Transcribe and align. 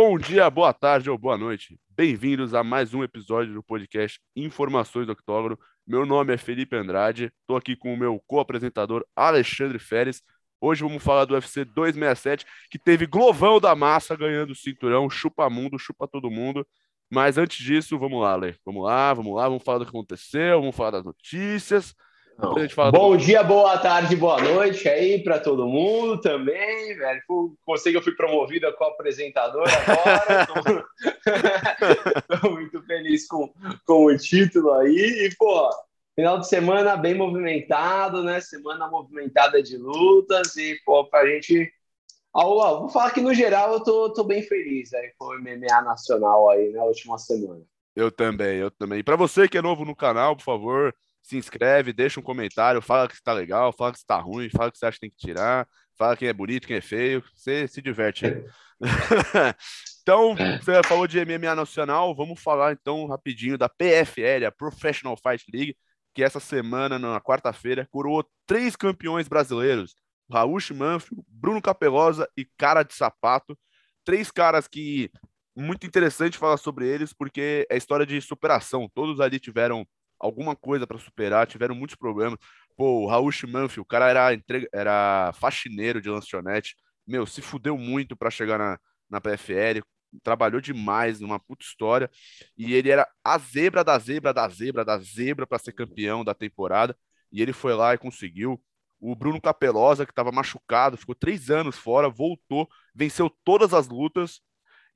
Bom 0.00 0.16
dia, 0.16 0.48
boa 0.48 0.72
tarde 0.72 1.10
ou 1.10 1.18
boa 1.18 1.36
noite. 1.36 1.76
Bem-vindos 1.90 2.54
a 2.54 2.62
mais 2.62 2.94
um 2.94 3.02
episódio 3.02 3.52
do 3.52 3.64
podcast 3.64 4.20
Informações 4.36 5.06
do 5.06 5.12
Octógono. 5.12 5.58
Meu 5.84 6.06
nome 6.06 6.32
é 6.32 6.38
Felipe 6.38 6.76
Andrade, 6.76 7.32
estou 7.40 7.56
aqui 7.56 7.74
com 7.74 7.92
o 7.92 7.96
meu 7.96 8.22
co-apresentador 8.24 9.04
Alexandre 9.16 9.76
Férez. 9.80 10.22
Hoje 10.60 10.84
vamos 10.84 11.02
falar 11.02 11.24
do 11.24 11.34
UFC 11.34 11.64
267, 11.64 12.46
que 12.70 12.78
teve 12.78 13.08
Glovão 13.08 13.58
da 13.58 13.74
Massa 13.74 14.14
ganhando 14.14 14.52
o 14.52 14.54
cinturão, 14.54 15.10
chupa 15.10 15.50
mundo, 15.50 15.76
chupa 15.80 16.06
todo 16.06 16.30
mundo. 16.30 16.64
Mas 17.10 17.36
antes 17.36 17.58
disso, 17.58 17.98
vamos 17.98 18.22
lá, 18.22 18.34
Ale. 18.34 18.54
Vamos 18.64 18.84
lá, 18.84 19.12
vamos 19.12 19.34
lá, 19.34 19.48
vamos 19.48 19.64
falar 19.64 19.78
do 19.78 19.84
que 19.84 19.90
aconteceu, 19.90 20.60
vamos 20.60 20.76
falar 20.76 20.92
das 20.92 21.04
notícias. 21.04 21.92
Bom 22.92 23.16
do... 23.16 23.16
dia, 23.16 23.42
boa 23.42 23.76
tarde, 23.78 24.14
boa 24.14 24.40
noite 24.40 24.88
aí 24.88 25.20
para 25.24 25.40
todo 25.40 25.66
mundo 25.66 26.20
também, 26.20 26.96
velho. 26.96 27.20
Consegui, 27.64 27.96
eu 27.96 28.02
fui 28.02 28.14
promovido 28.14 28.72
como 28.74 28.92
apresentador 28.92 29.66
agora. 29.68 30.46
Estou 32.30 32.52
muito 32.54 32.80
feliz 32.82 33.26
com, 33.26 33.52
com 33.84 34.04
o 34.04 34.16
título 34.16 34.72
aí. 34.74 35.26
E, 35.26 35.34
pô, 35.36 35.68
final 36.14 36.38
de 36.38 36.48
semana 36.48 36.96
bem 36.96 37.14
movimentado, 37.14 38.22
né? 38.22 38.40
Semana 38.40 38.88
movimentada 38.88 39.60
de 39.60 39.76
lutas. 39.76 40.56
E, 40.56 40.80
pô, 40.84 41.04
pra 41.06 41.26
gente. 41.26 41.72
vou 42.32 42.88
falar 42.88 43.10
que 43.10 43.20
no 43.20 43.34
geral 43.34 43.72
eu 43.72 43.82
tô, 43.82 44.12
tô 44.12 44.22
bem 44.22 44.42
feliz 44.42 44.94
aí 44.94 45.10
com 45.18 45.24
o 45.24 45.40
MMA 45.40 45.82
nacional 45.82 46.48
aí 46.50 46.70
na 46.70 46.84
última 46.84 47.18
semana. 47.18 47.64
Eu 47.96 48.12
também, 48.12 48.58
eu 48.58 48.70
também. 48.70 49.02
Para 49.02 49.16
você 49.16 49.48
que 49.48 49.58
é 49.58 49.62
novo 49.62 49.84
no 49.84 49.96
canal, 49.96 50.36
por 50.36 50.44
favor, 50.44 50.94
se 51.28 51.36
inscreve, 51.36 51.92
deixa 51.92 52.18
um 52.18 52.22
comentário, 52.22 52.80
fala 52.80 53.06
que 53.06 53.14
está 53.14 53.34
legal, 53.34 53.70
fala 53.70 53.92
que 53.92 53.98
está 53.98 54.18
ruim, 54.18 54.48
fala 54.48 54.72
que 54.72 54.78
você 54.78 54.86
acha 54.86 54.94
que 54.94 55.00
tem 55.02 55.10
que 55.10 55.16
tirar, 55.16 55.68
fala 55.98 56.16
quem 56.16 56.26
é 56.26 56.32
bonito, 56.32 56.66
quem 56.66 56.78
é 56.78 56.80
feio, 56.80 57.22
você 57.34 57.68
se 57.68 57.82
diverte. 57.82 58.24
então, 60.00 60.34
você 60.34 60.82
falou 60.84 61.06
de 61.06 61.22
MMA 61.22 61.54
nacional, 61.54 62.16
vamos 62.16 62.40
falar 62.40 62.72
então 62.72 63.06
rapidinho 63.06 63.58
da 63.58 63.68
PFL, 63.68 64.46
a 64.46 64.52
Professional 64.52 65.18
Fight 65.18 65.44
League, 65.52 65.76
que 66.14 66.24
essa 66.24 66.40
semana, 66.40 66.98
na 66.98 67.20
quarta-feira, 67.20 67.86
coroou 67.90 68.24
três 68.46 68.74
campeões 68.74 69.28
brasileiros, 69.28 69.94
Raul 70.32 70.58
Manfio, 70.74 71.22
Bruno 71.28 71.60
Capelosa 71.60 72.26
e 72.38 72.46
Cara 72.56 72.82
de 72.82 72.94
Sapato, 72.94 73.56
três 74.02 74.30
caras 74.30 74.66
que 74.66 75.10
muito 75.54 75.86
interessante 75.86 76.38
falar 76.38 76.56
sobre 76.56 76.88
eles, 76.88 77.12
porque 77.12 77.66
é 77.70 77.76
história 77.76 78.06
de 78.06 78.18
superação, 78.22 78.90
todos 78.94 79.20
ali 79.20 79.38
tiveram 79.38 79.86
alguma 80.18 80.56
coisa 80.56 80.86
para 80.86 80.98
superar, 80.98 81.46
tiveram 81.46 81.74
muitos 81.74 81.96
problemas. 81.96 82.38
Pô, 82.76 83.04
o 83.04 83.06
Raul 83.06 83.30
Schimanfi, 83.32 83.80
o 83.80 83.84
cara 83.84 84.08
era, 84.08 84.32
entre... 84.34 84.68
era 84.72 85.32
faxineiro 85.34 86.00
de 86.00 86.08
lanchonete, 86.08 86.76
meu, 87.06 87.26
se 87.26 87.40
fudeu 87.42 87.76
muito 87.78 88.16
para 88.16 88.30
chegar 88.30 88.58
na, 88.58 88.78
na 89.08 89.20
PFL, 89.20 89.82
trabalhou 90.22 90.60
demais 90.60 91.20
numa 91.20 91.38
puta 91.38 91.64
história, 91.64 92.10
e 92.56 92.74
ele 92.74 92.90
era 92.90 93.08
a 93.24 93.38
zebra 93.38 93.84
da 93.84 93.98
zebra 93.98 94.32
da 94.32 94.48
zebra 94.48 94.84
da 94.84 94.98
zebra 94.98 95.46
para 95.46 95.58
ser 95.58 95.72
campeão 95.72 96.24
da 96.24 96.34
temporada, 96.34 96.96
e 97.32 97.42
ele 97.42 97.52
foi 97.52 97.74
lá 97.74 97.94
e 97.94 97.98
conseguiu. 97.98 98.62
O 99.00 99.14
Bruno 99.14 99.40
Capelosa, 99.40 100.04
que 100.04 100.12
estava 100.12 100.32
machucado, 100.32 100.96
ficou 100.96 101.14
três 101.14 101.50
anos 101.50 101.76
fora, 101.76 102.08
voltou, 102.08 102.68
venceu 102.94 103.30
todas 103.44 103.72
as 103.72 103.88
lutas, 103.88 104.40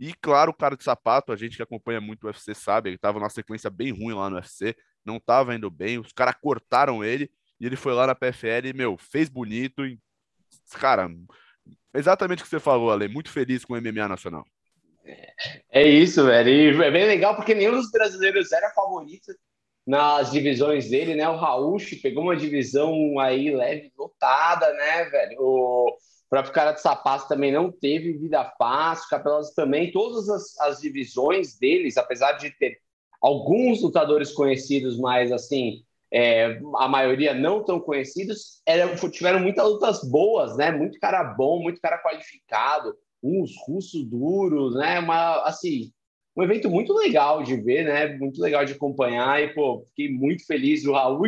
e 0.04 0.12
claro, 0.14 0.50
o 0.50 0.54
cara 0.54 0.76
de 0.76 0.82
sapato, 0.82 1.30
a 1.30 1.36
gente 1.36 1.56
que 1.56 1.62
acompanha 1.62 2.00
muito 2.00 2.24
o 2.24 2.26
UFC 2.26 2.52
sabe, 2.56 2.88
ele 2.88 2.96
estava 2.96 3.20
numa 3.20 3.30
sequência 3.30 3.70
bem 3.70 3.92
ruim 3.92 4.14
lá 4.14 4.28
no 4.28 4.34
UFC, 4.34 4.74
não 5.04 5.16
estava 5.18 5.54
indo 5.54 5.70
bem, 5.70 6.00
os 6.00 6.10
caras 6.10 6.34
cortaram 6.42 7.04
ele 7.04 7.30
e 7.60 7.66
ele 7.66 7.76
foi 7.76 7.92
lá 7.94 8.04
na 8.04 8.14
PFL 8.14 8.66
e, 8.66 8.72
meu, 8.72 8.98
fez 8.98 9.28
bonito. 9.28 9.86
E, 9.86 10.00
cara, 10.72 11.08
exatamente 11.94 12.40
o 12.40 12.42
que 12.42 12.50
você 12.50 12.58
falou, 12.58 12.90
Ale, 12.90 13.06
muito 13.06 13.30
feliz 13.30 13.64
com 13.64 13.74
o 13.74 13.80
MMA 13.80 14.08
nacional. 14.08 14.44
É 15.70 15.86
isso, 15.86 16.24
velho. 16.24 16.48
E 16.48 16.84
é 16.84 16.90
bem 16.90 17.06
legal 17.06 17.36
porque 17.36 17.54
nenhum 17.54 17.70
dos 17.70 17.92
brasileiros 17.92 18.50
era 18.50 18.70
favorito 18.70 19.32
nas 19.86 20.32
divisões 20.32 20.90
dele, 20.90 21.14
né? 21.14 21.28
O 21.28 21.36
Raul 21.36 21.76
pegou 22.02 22.24
uma 22.24 22.36
divisão 22.36 23.20
aí 23.20 23.54
leve, 23.54 23.92
lotada, 23.96 24.72
né, 24.74 25.04
velho? 25.04 25.36
O 25.38 25.96
próprio 26.32 26.54
cara 26.54 26.72
de 26.72 26.80
sapato 26.80 27.28
também 27.28 27.52
não 27.52 27.70
teve 27.70 28.14
vida 28.14 28.42
fácil, 28.56 29.04
o 29.04 29.10
Capelosa 29.10 29.52
também, 29.54 29.92
todas 29.92 30.30
as, 30.30 30.58
as 30.60 30.80
divisões 30.80 31.58
deles, 31.58 31.98
apesar 31.98 32.32
de 32.32 32.50
ter 32.52 32.78
alguns 33.20 33.82
lutadores 33.82 34.32
conhecidos, 34.32 34.98
mas 34.98 35.30
assim, 35.30 35.82
é, 36.10 36.58
a 36.76 36.88
maioria 36.88 37.34
não 37.34 37.62
tão 37.62 37.78
conhecidos, 37.78 38.62
era, 38.64 38.96
tiveram 39.10 39.40
muitas 39.40 39.62
lutas 39.62 40.08
boas, 40.08 40.56
né? 40.56 40.70
Muito 40.70 40.98
cara 40.98 41.22
bom, 41.22 41.62
muito 41.62 41.78
cara 41.82 42.02
qualificado, 42.02 42.94
uns 43.22 43.50
russos 43.66 44.02
duros, 44.02 44.74
né? 44.74 45.00
Uma, 45.00 45.42
assim, 45.44 45.92
um 46.34 46.42
evento 46.42 46.70
muito 46.70 46.94
legal 46.94 47.42
de 47.42 47.56
ver, 47.56 47.84
né? 47.84 48.16
Muito 48.16 48.40
legal 48.40 48.64
de 48.64 48.72
acompanhar 48.72 49.42
e, 49.42 49.52
pô, 49.52 49.84
fiquei 49.90 50.10
muito 50.10 50.46
feliz. 50.46 50.86
O 50.86 50.92
Raul 50.92 51.26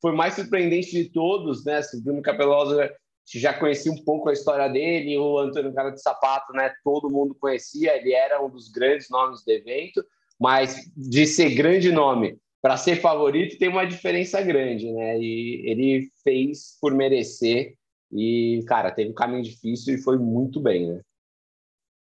foi 0.00 0.12
mais 0.12 0.34
surpreendente 0.34 0.92
de 0.92 1.10
todos, 1.10 1.64
né? 1.64 1.80
O 1.92 2.02
Bruno 2.04 2.22
Capelosa 2.22 2.88
já 3.34 3.52
conhecia 3.52 3.90
um 3.90 4.04
pouco 4.04 4.28
a 4.28 4.32
história 4.32 4.68
dele, 4.68 5.18
o 5.18 5.38
Antônio 5.38 5.74
Cara 5.74 5.90
de 5.90 6.00
Sapato, 6.00 6.52
né? 6.52 6.72
Todo 6.84 7.10
mundo 7.10 7.34
conhecia, 7.34 7.96
ele 7.96 8.12
era 8.12 8.40
um 8.40 8.48
dos 8.48 8.68
grandes 8.68 9.10
nomes 9.10 9.42
do 9.44 9.50
evento 9.50 10.04
mas 10.38 10.90
de 10.96 11.26
ser 11.26 11.54
grande 11.54 11.90
nome 11.90 12.38
para 12.62 12.76
ser 12.76 13.00
favorito 13.00 13.58
tem 13.58 13.68
uma 13.68 13.84
diferença 13.84 14.40
grande, 14.42 14.90
né? 14.92 15.18
E 15.18 15.62
ele 15.68 16.10
fez 16.22 16.76
por 16.80 16.94
merecer 16.94 17.74
e, 18.12 18.64
cara, 18.66 18.90
teve 18.90 19.10
um 19.10 19.14
caminho 19.14 19.42
difícil 19.42 19.94
e 19.94 20.02
foi 20.02 20.18
muito 20.18 20.60
bem, 20.60 20.88
né? 20.88 21.00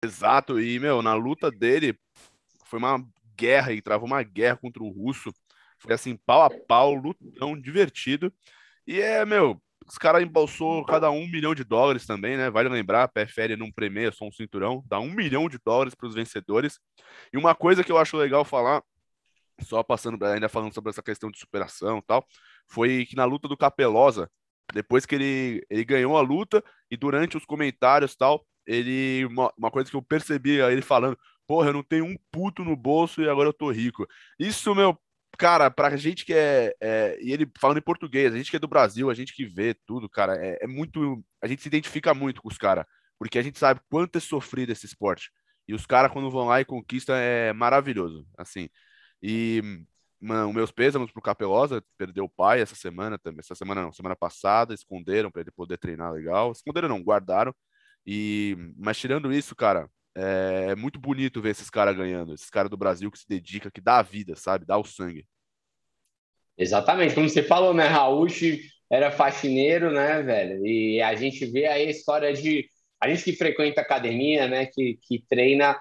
Exato, 0.05 0.61
e, 0.61 0.79
meu, 0.79 1.03
na 1.03 1.15
luta 1.15 1.51
dele 1.51 1.99
foi 2.65 2.79
uma 2.79 3.05
guerra, 3.37 3.73
e 3.73 3.83
travou 3.83 4.07
uma 4.07 4.23
guerra 4.23 4.57
contra 4.57 4.83
o 4.83 4.89
russo. 4.89 5.33
Foi 5.79 5.93
assim, 5.93 6.17
pau 6.17 6.43
a 6.43 6.51
pau, 6.51 6.95
lutão 6.95 7.59
divertido. 7.59 8.33
E 8.87 9.01
é, 9.01 9.25
meu, 9.25 9.61
os 9.85 9.99
caras 9.99 10.23
embolsou 10.23 10.85
cada 10.85 11.11
um 11.11 11.27
milhão 11.29 11.55
de 11.55 11.65
dólares 11.65 12.07
também, 12.07 12.37
né? 12.37 12.51
Vale 12.51 12.69
lembrar, 12.69 13.09
PFL 13.09 13.57
não 13.57 13.71
premia 13.71 14.11
só 14.13 14.25
um 14.25 14.33
cinturão, 14.33 14.83
dá 14.87 14.99
um 14.99 15.11
milhão 15.11 15.49
de 15.49 15.59
dólares 15.65 15.95
para 15.95 16.09
os 16.09 16.15
vencedores. 16.15 16.79
E 17.33 17.37
uma 17.37 17.55
coisa 17.55 17.85
que 17.85 17.93
eu 17.93 17.99
acho 17.99 18.17
legal 18.17 18.45
falar, 18.45 18.83
só 19.63 19.83
passando, 19.83 20.23
ainda 20.25 20.49
falando 20.49 20.75
sobre 20.75 20.91
essa 20.91 21.03
questão 21.03 21.31
de 21.31 21.39
superação 21.39 21.99
e 21.99 22.03
tal, 22.03 22.27
foi 22.69 23.07
que 23.07 23.17
na 23.17 23.25
luta 23.25 23.49
do 23.49 23.57
Capelosa, 23.57 24.31
depois 24.75 25.07
que 25.07 25.15
ele, 25.15 25.65
ele 25.71 25.85
ganhou 25.85 26.17
a 26.17 26.21
luta 26.21 26.63
e 26.91 26.97
durante 26.97 27.37
os 27.37 27.45
comentários 27.45 28.17
tal, 28.17 28.45
ele 28.67 29.25
uma, 29.27 29.53
uma 29.57 29.71
coisa 29.71 29.89
que 29.89 29.97
eu 29.97 30.03
percebi 30.03 30.59
ele 30.61 30.83
falando, 30.83 31.17
porra, 31.47 31.69
eu 31.69 31.73
não 31.75 31.83
tenho 31.83 32.05
um 32.05 32.17
puto 32.33 32.65
no 32.65 32.77
bolso 32.77 33.23
e 33.23 33.29
agora 33.29 33.49
eu 33.49 33.53
tô 33.53 33.71
rico. 33.71 34.07
Isso, 34.39 34.75
meu, 34.75 34.99
cara, 35.39 35.71
pra 35.71 35.97
gente 35.97 36.25
que 36.25 36.33
é, 36.35 36.75
é, 36.81 37.19
E 37.23 37.33
ele 37.33 37.51
falando 37.61 37.79
em 37.79 37.83
português, 37.83 38.33
a 38.35 38.37
gente 38.37 38.51
que 38.51 38.57
é 38.57 38.61
do 38.61 38.69
Brasil, 38.69 39.11
a 39.11 39.15
gente 39.15 39.35
que 39.35 39.45
vê 39.47 39.75
tudo, 39.87 40.09
cara, 40.09 40.37
é, 40.37 40.59
é 40.63 40.67
muito. 40.67 41.25
A 41.43 41.47
gente 41.47 41.63
se 41.63 41.69
identifica 41.69 42.15
muito 42.15 42.43
com 42.43 42.49
os 42.49 42.59
caras, 42.59 42.85
porque 43.19 43.39
a 43.39 43.43
gente 43.43 43.59
sabe 43.59 43.81
quanto 43.91 44.17
é 44.17 44.21
sofrido 44.21 44.73
esse 44.73 44.87
esporte. 44.87 45.31
E 45.69 45.75
os 45.75 45.87
caras, 45.87 46.13
quando 46.13 46.31
vão 46.31 46.47
lá 46.47 46.61
e 46.61 46.65
conquistam, 46.65 47.15
é 47.17 47.53
maravilhoso. 47.53 48.27
Assim. 48.39 48.69
E. 49.23 49.63
Mano, 50.21 50.53
meus 50.53 50.73
pêsames 50.73 51.13
pro 51.13 51.21
Capelosa, 51.23 51.85
perdeu 51.99 52.25
o 52.25 52.29
pai 52.29 52.61
essa 52.61 52.75
semana 52.75 53.19
também. 53.19 53.41
Essa 53.41 53.55
semana 53.55 53.83
não, 53.83 53.93
semana 53.93 54.17
passada, 54.17 54.73
esconderam 54.75 55.31
para 55.31 55.43
ele 55.43 55.51
poder 55.51 55.77
treinar 55.79 56.13
legal. 56.13 56.53
Esconderam 56.53 56.89
não, 56.89 57.03
guardaram. 57.03 57.55
E, 58.07 58.57
mas 58.79 58.99
tirando 58.99 59.33
isso, 59.33 59.55
cara, 59.57 59.91
é, 60.17 60.71
é 60.71 60.75
muito 60.75 60.99
bonito 60.99 61.43
ver 61.43 61.51
esses 61.51 61.69
caras 61.69 61.95
ganhando, 61.95 62.33
esses 62.33 62.49
caras 62.49 62.71
do 62.71 62.77
Brasil 62.77 63.11
que 63.11 63.19
se 63.19 63.29
dedica, 63.29 63.71
que 63.71 63.81
dá 63.81 63.99
a 63.99 64.03
vida, 64.03 64.35
sabe? 64.35 64.65
Dá 64.65 64.79
o 64.79 64.85
sangue. 64.85 65.27
Exatamente, 66.57 67.15
como 67.15 67.29
você 67.29 67.43
falou, 67.43 67.75
né? 67.75 67.87
Raul 67.87 68.27
era 68.91 69.11
faxineiro, 69.11 69.93
né, 69.93 70.23
velho? 70.23 70.67
E 70.67 71.03
a 71.03 71.15
gente 71.15 71.45
vê 71.45 71.67
aí 71.67 71.87
a 71.87 71.91
história 71.91 72.33
de. 72.33 72.67
A 72.99 73.09
gente 73.09 73.25
que 73.25 73.35
frequenta 73.35 73.83
academia, 73.83 74.49
né, 74.49 74.65
que, 74.65 74.99
que 75.03 75.23
treina, 75.29 75.77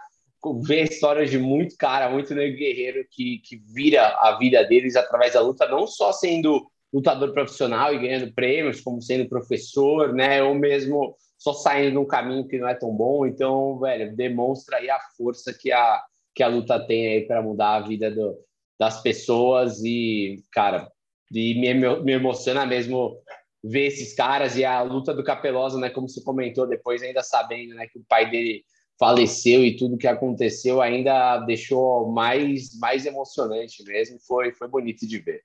vê 0.68 0.84
histórias 0.84 1.32
de 1.32 1.38
muito 1.38 1.78
cara, 1.78 2.10
muito 2.10 2.36
guerreiro 2.36 3.06
que, 3.10 3.40
que 3.40 3.56
vira 3.74 4.06
a 4.20 4.38
vida 4.38 4.64
deles 4.66 4.98
através 4.98 5.34
da 5.34 5.40
luta, 5.40 5.66
não 5.68 5.88
só 5.88 6.12
sendo 6.12 6.70
lutador 6.96 7.34
profissional 7.34 7.94
e 7.94 8.00
ganhando 8.00 8.34
prêmios, 8.34 8.80
como 8.80 9.02
sendo 9.02 9.28
professor, 9.28 10.14
né, 10.14 10.42
ou 10.42 10.56
mesmo 10.56 11.14
só 11.38 11.52
saindo 11.52 11.96
num 11.96 12.08
caminho 12.08 12.48
que 12.48 12.58
não 12.58 12.70
é 12.70 12.74
tão 12.74 12.96
bom. 12.96 13.26
Então, 13.26 13.78
velho, 13.80 14.16
demonstra 14.16 14.78
aí 14.78 14.90
a 14.90 14.98
força 15.18 15.54
que 15.54 15.74
a, 15.74 16.02
que 16.34 16.42
a 16.42 16.48
luta 16.48 16.80
tem 16.88 17.08
aí 17.08 17.28
para 17.28 17.42
mudar 17.42 17.76
a 17.76 17.82
vida 17.82 18.10
do, 18.10 18.38
das 18.80 19.02
pessoas 19.02 19.84
e, 19.84 20.42
cara, 20.54 20.90
e 21.34 21.60
me, 21.60 21.74
me 21.74 22.14
emociona 22.14 22.66
mesmo 22.66 23.22
ver 23.62 23.88
esses 23.88 24.16
caras 24.16 24.56
e 24.56 24.64
a 24.64 24.82
luta 24.82 25.14
do 25.14 25.24
Capelosa, 25.24 25.78
né, 25.78 25.90
como 25.90 26.08
você 26.08 26.24
comentou 26.24 26.66
depois, 26.66 27.04
ainda 27.04 27.22
sabendo, 27.22 27.76
né, 27.76 27.88
que 27.92 28.00
o 28.00 28.06
pai 28.08 28.30
dele 28.32 28.64
faleceu 28.98 29.66
e 29.66 29.76
tudo 29.76 29.98
que 29.98 30.08
aconteceu 30.08 30.82
ainda 30.82 31.40
deixou 31.40 32.10
mais 32.14 32.74
mais 32.80 33.06
emocionante 33.06 33.84
mesmo, 33.84 34.18
foi 34.26 34.54
foi 34.54 34.70
bonito 34.70 35.06
de 35.06 35.20
ver. 35.20 35.42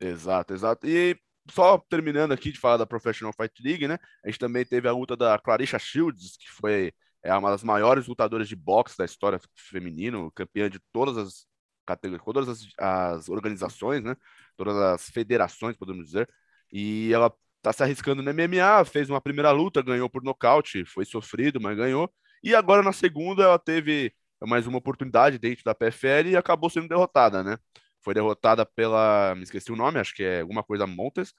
Exato, 0.00 0.54
exato. 0.54 0.86
E 0.86 1.18
só 1.50 1.78
terminando 1.78 2.32
aqui 2.32 2.52
de 2.52 2.58
falar 2.58 2.76
da 2.78 2.86
Professional 2.86 3.32
Fight 3.32 3.62
League, 3.62 3.86
né? 3.88 3.98
A 4.24 4.28
gente 4.28 4.38
também 4.38 4.64
teve 4.64 4.88
a 4.88 4.92
luta 4.92 5.16
da 5.16 5.38
Clarissa 5.38 5.78
Shields, 5.78 6.36
que 6.36 6.50
foi 6.50 6.92
é 7.22 7.34
uma 7.34 7.50
das 7.50 7.62
maiores 7.62 8.06
lutadoras 8.06 8.48
de 8.48 8.56
boxe 8.56 8.96
da 8.96 9.04
história 9.04 9.38
feminino, 9.54 10.32
campeã 10.32 10.70
de 10.70 10.80
todas 10.90 11.18
as 11.18 11.46
categorias, 11.84 12.24
todas 12.24 12.48
as, 12.48 12.66
as 12.78 13.28
organizações, 13.28 14.02
né? 14.02 14.16
Todas 14.56 14.76
as 14.76 15.10
federações, 15.10 15.76
podemos 15.76 16.06
dizer. 16.06 16.28
E 16.72 17.12
ela 17.12 17.32
tá 17.62 17.72
se 17.72 17.82
arriscando 17.82 18.22
no 18.22 18.30
MMA, 18.32 18.84
fez 18.86 19.10
uma 19.10 19.20
primeira 19.20 19.50
luta, 19.50 19.82
ganhou 19.82 20.08
por 20.08 20.22
nocaute, 20.22 20.84
foi 20.86 21.04
sofrido, 21.04 21.60
mas 21.60 21.76
ganhou. 21.76 22.10
E 22.42 22.54
agora 22.54 22.82
na 22.82 22.92
segunda 22.92 23.42
ela 23.44 23.58
teve 23.58 24.14
mais 24.42 24.66
uma 24.66 24.78
oportunidade 24.78 25.38
dentro 25.38 25.62
da 25.64 25.74
PFL 25.74 26.30
e 26.30 26.36
acabou 26.36 26.70
sendo 26.70 26.88
derrotada, 26.88 27.42
né? 27.44 27.58
Foi 28.02 28.14
derrotada 28.14 28.64
pela, 28.64 29.34
me 29.36 29.42
esqueci 29.42 29.70
o 29.72 29.76
nome, 29.76 29.98
acho 29.98 30.14
que 30.14 30.22
é 30.22 30.40
alguma 30.40 30.62
coisa 30.62 30.86
Montes. 30.86 31.34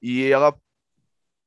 E 0.00 0.24
ela, 0.30 0.56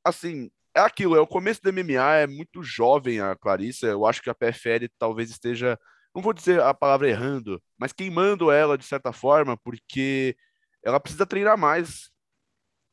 assim, 0.04 0.50
é 0.74 0.80
aquilo, 0.80 1.16
é 1.16 1.20
o 1.20 1.26
começo 1.26 1.62
do 1.62 1.72
MMA, 1.72 2.16
é 2.16 2.26
muito 2.26 2.62
jovem 2.62 3.20
a 3.20 3.36
Clarissa. 3.36 3.86
Eu 3.86 4.06
acho 4.06 4.22
que 4.22 4.30
a 4.30 4.34
PFL 4.34 4.86
talvez 4.98 5.30
esteja, 5.30 5.78
não 6.14 6.22
vou 6.22 6.32
dizer 6.32 6.60
a 6.60 6.74
palavra 6.74 7.08
errando, 7.08 7.62
mas 7.78 7.92
queimando 7.92 8.50
ela 8.50 8.78
de 8.78 8.84
certa 8.84 9.12
forma, 9.12 9.56
porque 9.56 10.36
ela 10.84 11.00
precisa 11.00 11.26
treinar 11.26 11.58
mais. 11.58 12.10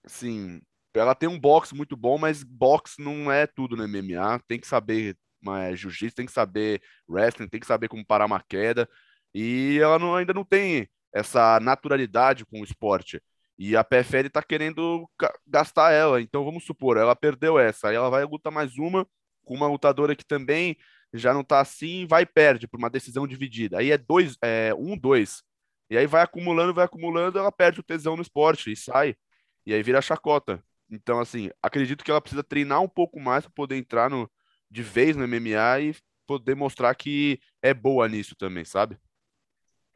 Assim, 0.05 0.61
ela 0.93 1.15
tem 1.15 1.29
um 1.29 1.39
boxe 1.39 1.75
muito 1.75 1.95
bom, 1.97 2.17
mas 2.17 2.43
boxe 2.43 3.01
não 3.01 3.31
é 3.31 3.47
tudo 3.47 3.75
no 3.75 3.87
MMA. 3.87 4.39
Tem 4.47 4.59
que 4.59 4.67
saber 4.67 5.17
mas 5.41 5.79
jiu-jitsu, 5.79 6.15
tem 6.15 6.25
que 6.25 6.31
saber 6.31 6.81
wrestling, 7.07 7.47
tem 7.47 7.59
que 7.59 7.67
saber 7.67 7.87
como 7.87 8.05
parar 8.05 8.25
uma 8.25 8.41
queda. 8.41 8.89
E 9.33 9.79
ela 9.81 9.99
não, 9.99 10.15
ainda 10.15 10.33
não 10.33 10.43
tem 10.43 10.89
essa 11.17 11.59
naturalidade 11.59 12.45
com 12.45 12.61
o 12.61 12.63
esporte. 12.63 13.21
E 13.57 13.75
a 13.75 13.83
PFL 13.83 14.29
tá 14.31 14.43
querendo 14.43 15.09
gastar 15.45 15.91
ela. 15.91 16.21
Então 16.21 16.45
vamos 16.45 16.63
supor, 16.65 16.97
ela 16.97 17.15
perdeu 17.15 17.57
essa, 17.57 17.89
aí 17.89 17.95
ela 17.95 18.09
vai 18.09 18.23
lutar 18.23 18.51
mais 18.51 18.77
uma 18.77 19.07
com 19.43 19.55
uma 19.55 19.67
lutadora 19.67 20.15
que 20.15 20.25
também 20.25 20.77
já 21.13 21.33
não 21.33 21.43
tá 21.43 21.61
assim, 21.61 22.05
vai 22.05 22.23
e 22.23 22.25
perde 22.25 22.67
por 22.67 22.77
uma 22.77 22.89
decisão 22.89 23.25
dividida. 23.25 23.79
Aí 23.79 23.91
é 23.91 23.97
dois, 23.97 24.37
é 24.41 24.73
um, 24.75 24.97
dois. 24.97 25.41
E 25.89 25.97
aí 25.97 26.05
vai 26.05 26.21
acumulando, 26.21 26.73
vai 26.73 26.85
acumulando, 26.85 27.39
ela 27.39 27.51
perde 27.51 27.79
o 27.79 27.83
tesão 27.83 28.15
no 28.15 28.21
esporte 28.21 28.71
e 28.71 28.75
sai. 28.75 29.15
E 29.65 29.73
aí 29.73 29.81
vira 29.81 30.01
chacota. 30.01 30.63
Então, 30.89 31.19
assim, 31.19 31.49
acredito 31.61 32.03
que 32.03 32.11
ela 32.11 32.21
precisa 32.21 32.43
treinar 32.43 32.81
um 32.81 32.89
pouco 32.89 33.19
mais 33.19 33.43
para 33.45 33.53
poder 33.53 33.77
entrar 33.77 34.09
no, 34.09 34.29
de 34.69 34.83
vez 34.83 35.15
no 35.15 35.27
MMA 35.27 35.79
e 35.81 35.95
poder 36.25 36.55
mostrar 36.55 36.93
que 36.95 37.39
é 37.61 37.73
boa 37.73 38.07
nisso 38.07 38.35
também, 38.35 38.65
sabe? 38.65 38.97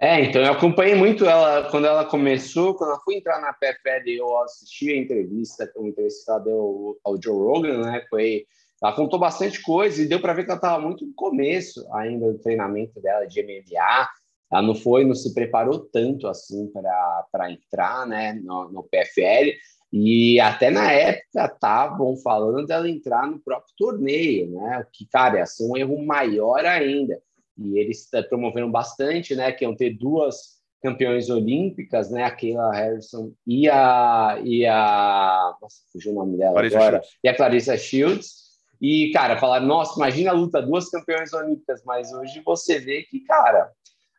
É, 0.03 0.19
então 0.19 0.42
eu 0.42 0.51
acompanhei 0.51 0.95
muito 0.95 1.25
ela 1.25 1.69
quando 1.69 1.86
ela 1.86 2.03
começou, 2.03 2.74
quando 2.74 2.89
ela 2.89 3.00
foi 3.01 3.18
entrar 3.18 3.39
na 3.39 3.53
PFL, 3.53 4.09
eu 4.09 4.42
assisti 4.42 4.92
a 4.92 4.98
entrevista 4.98 5.68
com 5.68 5.83
o 5.83 5.88
entrevistado 5.88 6.50
ao, 6.50 6.98
ao 7.03 7.21
Joe 7.21 7.36
Rogan, 7.36 7.83
né? 7.83 8.03
Foi, 8.09 8.48
ela 8.81 8.95
contou 8.95 9.19
bastante 9.19 9.62
coisa 9.62 10.01
e 10.01 10.07
deu 10.07 10.19
para 10.19 10.33
ver 10.33 10.45
que 10.45 10.50
ela 10.50 10.57
estava 10.57 10.81
muito 10.83 11.06
no 11.06 11.13
começo 11.13 11.88
ainda 11.94 12.33
do 12.33 12.39
treinamento 12.39 13.00
dela 13.00 13.27
de 13.27 13.44
MMA. 13.44 14.09
Ela 14.51 14.62
não 14.63 14.74
foi, 14.74 15.06
não 15.06 15.13
se 15.13 15.36
preparou 15.36 15.80
tanto 15.80 16.27
assim 16.27 16.68
para 16.71 17.51
entrar, 17.51 18.07
né, 18.07 18.33
no, 18.33 18.71
no 18.71 18.81
PFL. 18.81 19.56
E 19.94 20.39
até 20.39 20.71
na 20.71 20.92
época 20.92 21.45
estavam 21.45 22.18
falando 22.18 22.65
dela 22.65 22.89
entrar 22.89 23.27
no 23.27 23.38
próprio 23.38 23.71
torneio, 23.77 24.50
né? 24.50 24.83
Que, 24.92 25.06
cara, 25.06 25.38
ia 25.38 25.45
ser 25.45 25.69
um 25.69 25.77
erro 25.77 26.03
maior 26.03 26.65
ainda. 26.65 27.21
E 27.57 27.80
eles 27.80 28.09
promoveram 28.30 28.71
bastante, 28.71 29.36
né? 29.36 29.51
Que 29.51 29.65
iam 29.65 29.75
ter 29.75 29.92
duas 29.98 30.62
campeões 30.81 31.30
olímpicas, 31.30 32.09
né? 32.09 32.24
A 32.24 32.31
Kayla 32.31 32.74
Harrison 32.74 33.31
e 33.45 33.69
a. 33.69 34.39
E 34.44 34.65
a 34.65 35.56
nossa, 35.62 35.77
fugiu 35.92 36.12
o 36.12 36.15
nome 36.15 36.38
dela 36.38 36.53
Clarissa 36.53 36.77
agora. 36.77 36.98
Shields. 36.98 37.19
E 37.24 37.30
a 37.30 37.36
Clarissa 37.36 37.77
Shields. 37.77 38.42
E, 38.81 39.12
cara, 39.12 39.38
falaram, 39.38 39.68
nossa, 39.68 39.95
imagina 39.95 40.31
a 40.31 40.33
luta, 40.33 40.59
duas 40.59 40.89
campeões 40.89 41.31
olímpicas, 41.33 41.83
mas 41.86 42.12
hoje 42.12 42.42
você 42.44 42.80
vê 42.80 43.03
que, 43.03 43.19
cara, 43.19 43.71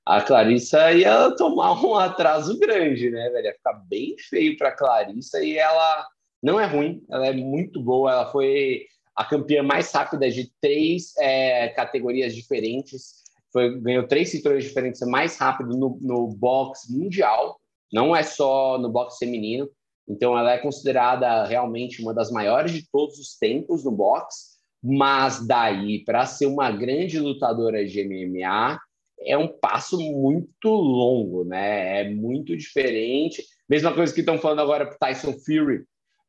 a 0.06 0.20
Clarissa 0.20 0.92
ia 0.92 1.32
tomar 1.32 1.84
um 1.84 1.96
atraso 1.96 2.56
grande, 2.60 3.10
né, 3.10 3.28
velho? 3.30 3.46
Ia 3.46 3.54
ficar 3.54 3.72
bem 3.88 4.14
feio 4.18 4.56
para 4.56 4.70
Clarissa 4.70 5.42
e 5.42 5.58
ela 5.58 6.06
não 6.40 6.60
é 6.60 6.66
ruim, 6.66 7.04
ela 7.10 7.26
é 7.26 7.32
muito 7.32 7.80
boa. 7.80 8.12
Ela 8.12 8.30
foi 8.30 8.86
a 9.16 9.24
campeã 9.24 9.62
mais 9.62 9.90
rápida 9.92 10.30
de 10.30 10.50
três 10.60 11.12
é, 11.18 11.68
categorias 11.68 12.34
diferentes. 12.34 13.21
Foi, 13.52 13.78
ganhou 13.80 14.06
três 14.06 14.30
cinturões 14.30 14.64
diferentes, 14.64 15.00
mais 15.02 15.36
rápido 15.36 15.76
no, 15.76 15.98
no 16.00 16.28
boxe 16.28 16.92
mundial. 16.92 17.60
Não 17.92 18.16
é 18.16 18.22
só 18.22 18.78
no 18.78 18.90
boxe 18.90 19.18
feminino. 19.18 19.68
Então, 20.08 20.36
ela 20.36 20.52
é 20.52 20.58
considerada 20.58 21.44
realmente 21.44 22.02
uma 22.02 22.14
das 22.14 22.30
maiores 22.30 22.72
de 22.72 22.88
todos 22.90 23.18
os 23.18 23.36
tempos 23.36 23.84
no 23.84 23.92
boxe. 23.92 24.52
Mas 24.82 25.46
daí, 25.46 26.02
para 26.04 26.26
ser 26.26 26.46
uma 26.46 26.70
grande 26.70 27.20
lutadora 27.20 27.84
de 27.86 28.02
MMA, 28.02 28.80
é 29.24 29.38
um 29.38 29.46
passo 29.46 30.00
muito 30.00 30.68
longo, 30.68 31.44
né? 31.44 32.00
É 32.00 32.10
muito 32.10 32.56
diferente. 32.56 33.44
Mesma 33.68 33.94
coisa 33.94 34.12
que 34.12 34.20
estão 34.20 34.38
falando 34.38 34.60
agora 34.60 34.86
para 34.86 34.98
Tyson 34.98 35.34
Fury. 35.34 35.84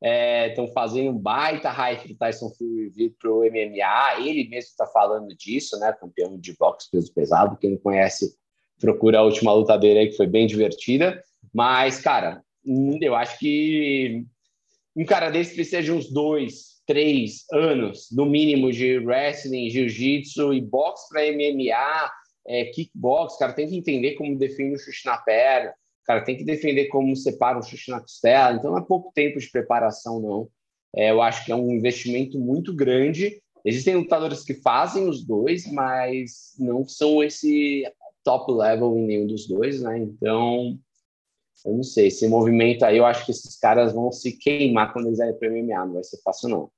Estão 0.06 0.66
é, 0.66 0.72
fazendo 0.74 1.12
um 1.12 1.18
baita 1.18 1.70
hype 1.70 2.10
do 2.10 2.18
Tyson 2.18 2.50
Fury 2.50 2.90
vir 2.90 3.16
para 3.18 3.32
o 3.32 3.40
MMA. 3.40 4.20
Ele 4.20 4.50
mesmo 4.50 4.70
está 4.70 4.86
falando 4.86 5.30
disso, 5.30 5.80
né? 5.80 5.94
Campeão 5.94 6.38
de 6.38 6.56
boxe 6.58 6.92
peso 6.92 7.14
pesado. 7.14 7.58
Quem 7.58 7.72
não 7.72 7.78
conhece, 7.78 8.36
procura 8.80 9.20
a 9.20 9.24
última 9.24 9.54
luta 9.54 9.78
dele 9.78 10.00
aí, 10.00 10.08
que 10.10 10.18
foi 10.18 10.28
bem 10.28 10.46
divertida. 10.46 11.24
Mas, 11.54 12.00
cara, 12.00 12.44
hum, 12.66 13.00
eu 13.02 13.16
acho 13.16 13.40
que 13.40 14.26
um 14.94 15.06
cara 15.06 15.30
desse 15.30 15.56
precisa 15.56 15.82
de 15.82 15.92
uns 15.92 16.12
dois, 16.12 16.82
três 16.86 17.46
anos, 17.52 18.10
no 18.12 18.26
mínimo, 18.26 18.72
de 18.72 18.98
wrestling, 18.98 19.70
jiu-jitsu 19.70 20.54
e 20.54 20.60
boxe 20.60 21.08
para 21.10 21.32
MMA 21.32 22.12
é, 22.46 22.66
kickbox, 22.66 23.38
cara 23.38 23.54
tem 23.54 23.68
que 23.68 23.78
entender 23.78 24.16
como 24.16 24.38
defende 24.38 24.76
o 24.76 24.80
chute 24.80 25.06
na 25.06 25.18
perna, 25.18 25.74
cara 26.06 26.24
tem 26.24 26.38
que 26.38 26.44
defender 26.44 26.88
como 26.88 27.16
separa 27.16 27.60
o 27.60 27.64
chute 27.64 27.90
na 27.90 28.00
costela. 28.00 28.58
Então, 28.58 28.72
não 28.72 28.80
é 28.80 28.86
pouco 28.86 29.12
tempo 29.14 29.40
de 29.40 29.50
preparação, 29.50 30.20
não. 30.20 30.50
É, 30.96 31.12
eu 31.12 31.22
acho 31.22 31.46
que 31.46 31.52
é 31.52 31.56
um 31.56 31.72
investimento 31.72 32.40
muito 32.40 32.74
grande. 32.74 33.42
Existem 33.66 33.96
lutadores 33.96 34.44
que 34.44 34.56
fazem 34.56 35.08
os 35.08 35.26
dois, 35.26 35.66
mas 35.72 36.54
não 36.60 36.86
são 36.88 37.24
esse 37.24 37.84
top 38.24 38.52
level 38.52 38.98
em 38.98 39.06
nenhum 39.06 39.28
dos 39.28 39.48
dois, 39.48 39.82
né? 39.82 39.98
Então, 39.98 40.78
eu 41.66 41.74
não 41.74 41.84
sei. 41.84 42.08
Esse 42.08 42.28
movimento 42.28 42.84
aí, 42.84 42.98
eu 42.98 43.06
acho 43.06 43.26
que 43.26 43.32
esses 43.32 43.58
caras 43.58 43.94
vão 43.94 44.12
se 44.12 44.38
queimar 44.38 44.92
quando 44.92 45.08
eles 45.08 45.20
irem 45.20 45.38
para 45.38 45.50
MMA. 45.50 45.86
Não 45.86 45.94
vai 45.94 46.04
ser 46.04 46.22
fácil, 46.22 46.50
não. 46.50 46.72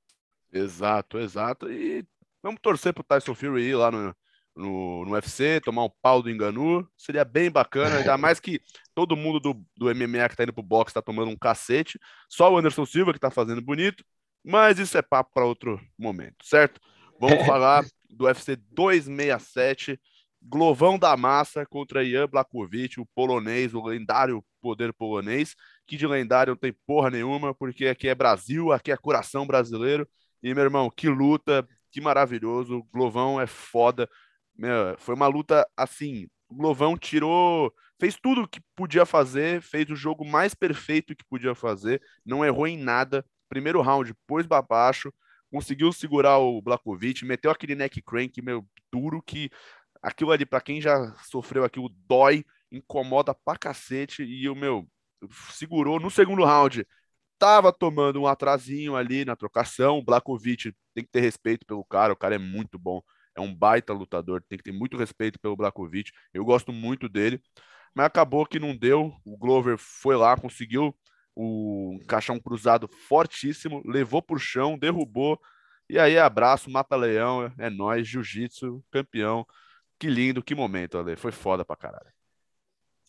Exato, 0.53 1.17
exato. 1.17 1.71
E 1.71 2.05
vamos 2.41 2.61
torcer 2.61 2.93
para 2.93 3.01
o 3.01 3.05
Tyson 3.05 3.35
Fury 3.35 3.63
ir 3.63 3.75
lá 3.75 3.91
no, 3.91 4.15
no, 4.55 5.05
no 5.05 5.11
UFC, 5.11 5.59
tomar 5.61 5.83
um 5.83 5.89
pau 6.01 6.21
do 6.21 6.29
Enganu, 6.29 6.87
seria 6.97 7.25
bem 7.25 7.51
bacana, 7.51 7.97
ainda 7.99 8.17
mais 8.17 8.39
que 8.39 8.61
todo 8.93 9.15
mundo 9.15 9.39
do, 9.39 9.53
do 9.75 9.93
MMA 9.93 10.29
que 10.29 10.35
tá 10.35 10.43
indo 10.43 10.53
pro 10.53 10.63
boxe 10.63 10.93
tá 10.93 11.01
tomando 11.01 11.29
um 11.29 11.37
cacete, 11.37 11.99
só 12.29 12.51
o 12.51 12.57
Anderson 12.57 12.85
Silva 12.85 13.13
que 13.13 13.19
tá 13.19 13.29
fazendo 13.29 13.61
bonito, 13.61 14.03
mas 14.43 14.79
isso 14.79 14.97
é 14.97 15.01
papo 15.01 15.31
para 15.33 15.45
outro 15.45 15.79
momento, 15.97 16.37
certo? 16.43 16.79
Vamos 17.19 17.45
falar 17.45 17.85
do 18.09 18.25
UFC 18.25 18.55
267, 18.55 19.99
Glovão 20.41 20.97
da 20.99 21.17
Massa 21.17 21.65
contra 21.65 22.03
Ian 22.03 22.27
Blakovic, 22.27 22.99
o 22.99 23.05
polonês, 23.15 23.73
o 23.73 23.83
lendário 23.83 24.45
poder 24.61 24.93
polonês, 24.93 25.55
que 25.87 25.97
de 25.97 26.07
lendário 26.07 26.51
não 26.51 26.57
tem 26.57 26.73
porra 26.85 27.09
nenhuma, 27.09 27.53
porque 27.53 27.87
aqui 27.87 28.07
é 28.07 28.15
Brasil, 28.15 28.71
aqui 28.71 28.91
é 28.91 28.97
coração 28.97 29.45
brasileiro, 29.45 30.07
e 30.41 30.53
meu 30.53 30.63
irmão, 30.63 30.89
que 30.89 31.09
luta, 31.09 31.67
que 31.91 31.99
maravilhoso, 31.99 32.77
o 32.77 32.83
Glovão 32.83 33.41
é 33.41 33.47
foda, 33.47 34.07
meu, 34.57 34.97
foi 34.97 35.15
uma 35.15 35.27
luta 35.27 35.67
assim. 35.75 36.27
O 36.47 36.55
Glovão 36.55 36.97
tirou, 36.97 37.73
fez 37.99 38.15
tudo 38.15 38.43
o 38.43 38.47
que 38.47 38.61
podia 38.75 39.05
fazer, 39.05 39.61
fez 39.61 39.89
o 39.89 39.95
jogo 39.95 40.25
mais 40.25 40.53
perfeito 40.53 41.15
que 41.15 41.25
podia 41.25 41.55
fazer, 41.55 42.01
não 42.25 42.45
errou 42.45 42.67
em 42.67 42.77
nada. 42.77 43.25
Primeiro 43.49 43.81
round, 43.81 44.13
pôs 44.27 44.45
para 44.47 44.61
baixo, 44.61 45.13
conseguiu 45.51 45.91
segurar 45.91 46.37
o 46.37 46.61
Blakovic, 46.61 47.25
meteu 47.25 47.51
aquele 47.51 47.75
neck 47.75 48.01
crank, 48.01 48.41
meu, 48.41 48.65
duro 48.91 49.21
que 49.21 49.49
aquilo 50.01 50.31
ali, 50.31 50.45
para 50.45 50.61
quem 50.61 50.81
já 50.81 51.13
sofreu 51.29 51.63
aquilo, 51.63 51.89
dói, 52.07 52.45
incomoda 52.71 53.33
pra 53.33 53.57
cacete. 53.57 54.23
E 54.23 54.47
o 54.49 54.55
meu, 54.55 54.87
segurou 55.51 55.99
no 55.99 56.11
segundo 56.11 56.43
round. 56.45 56.85
Tava 57.37 57.71
tomando 57.73 58.21
um 58.21 58.27
atrasinho 58.27 58.95
ali 58.95 59.25
na 59.25 59.35
trocação. 59.35 59.97
O 59.99 60.03
Blakovic 60.03 60.73
tem 60.93 61.03
que 61.03 61.11
ter 61.11 61.21
respeito 61.21 61.65
pelo 61.65 61.83
cara, 61.83 62.13
o 62.13 62.15
cara 62.15 62.35
é 62.35 62.37
muito 62.39 62.79
bom 62.79 63.01
é 63.35 63.41
um 63.41 63.53
baita 63.53 63.93
lutador, 63.93 64.41
tem 64.47 64.57
que 64.57 64.63
ter 64.63 64.71
muito 64.71 64.97
respeito 64.97 65.39
pelo 65.39 65.55
Blakovic. 65.55 66.11
Eu 66.33 66.45
gosto 66.45 66.71
muito 66.71 67.09
dele, 67.09 67.41
mas 67.93 68.05
acabou 68.07 68.45
que 68.45 68.59
não 68.59 68.75
deu. 68.75 69.13
O 69.25 69.37
Glover 69.37 69.77
foi 69.77 70.15
lá, 70.15 70.35
conseguiu 70.37 70.95
o 71.35 71.99
caixão 72.07 72.39
cruzado 72.39 72.87
fortíssimo, 73.07 73.81
levou 73.85 74.21
pro 74.21 74.39
chão, 74.39 74.77
derrubou. 74.77 75.39
E 75.89 75.99
aí, 75.99 76.17
abraço, 76.17 76.69
mata-leão, 76.69 77.51
é 77.59 77.69
nós, 77.69 78.07
jiu-jitsu, 78.07 78.83
campeão. 78.91 79.45
Que 79.99 80.07
lindo, 80.07 80.43
que 80.43 80.55
momento, 80.55 80.97
Ale. 80.97 81.15
Foi 81.15 81.31
foda 81.31 81.63
pra 81.65 81.75
caralho. 81.75 82.11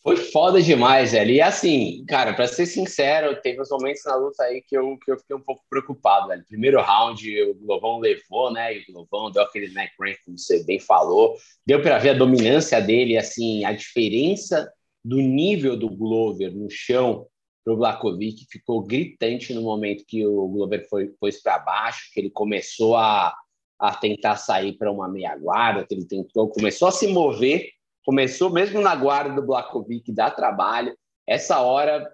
Foi 0.07 0.15
foda 0.15 0.61
demais, 0.61 1.11
velho. 1.11 1.31
E 1.31 1.41
assim, 1.41 2.05
cara, 2.07 2.33
pra 2.33 2.47
ser 2.47 2.65
sincero, 2.65 3.41
teve 3.41 3.61
uns 3.61 3.69
momentos 3.69 4.01
na 4.05 4.15
luta 4.15 4.41
aí 4.41 4.61
que 4.61 4.77
eu, 4.77 4.97
que 5.03 5.11
eu 5.11 5.17
fiquei 5.17 5.35
um 5.35 5.41
pouco 5.41 5.65
preocupado, 5.69 6.29
velho. 6.29 6.45
Primeiro 6.47 6.81
round, 6.81 7.41
o 7.41 7.55
Glovão 7.55 7.99
levou, 7.99 8.49
né? 8.53 8.73
E 8.73 8.85
o 8.89 8.93
Glovão 8.93 9.29
deu 9.29 9.43
aquele 9.43 9.67
neck 9.73 9.91
rank, 9.99 10.15
como 10.23 10.39
você 10.39 10.63
bem 10.63 10.79
falou. 10.79 11.35
Deu 11.65 11.81
pra 11.81 11.97
ver 11.97 12.11
a 12.11 12.17
dominância 12.17 12.79
dele, 12.79 13.17
assim, 13.17 13.65
a 13.65 13.73
diferença 13.73 14.71
do 15.03 15.17
nível 15.17 15.75
do 15.75 15.89
Glover 15.89 16.55
no 16.55 16.69
chão 16.69 17.27
pro 17.65 17.75
Blakovic 17.75 18.45
ficou 18.49 18.81
gritante 18.83 19.53
no 19.53 19.61
momento 19.61 20.05
que 20.07 20.25
o 20.25 20.47
Glover 20.47 20.87
foi 20.89 21.07
pôs 21.19 21.41
para 21.41 21.59
baixo, 21.59 22.09
que 22.13 22.21
ele 22.21 22.29
começou 22.29 22.95
a, 22.95 23.35
a 23.77 23.93
tentar 23.93 24.37
sair 24.37 24.71
para 24.77 24.89
uma 24.89 25.09
meia 25.09 25.35
guarda, 25.35 25.85
que 25.85 25.93
ele 25.93 26.05
tentou, 26.05 26.47
começou 26.47 26.87
a 26.87 26.93
se 26.93 27.07
mover 27.07 27.75
começou 28.07 28.49
mesmo 28.49 28.79
na 28.79 28.95
guarda 28.95 29.35
do 29.35 29.45
Blakovic, 29.45 30.13
dá 30.13 30.31
trabalho. 30.31 30.97
Essa 31.27 31.59
hora 31.59 32.09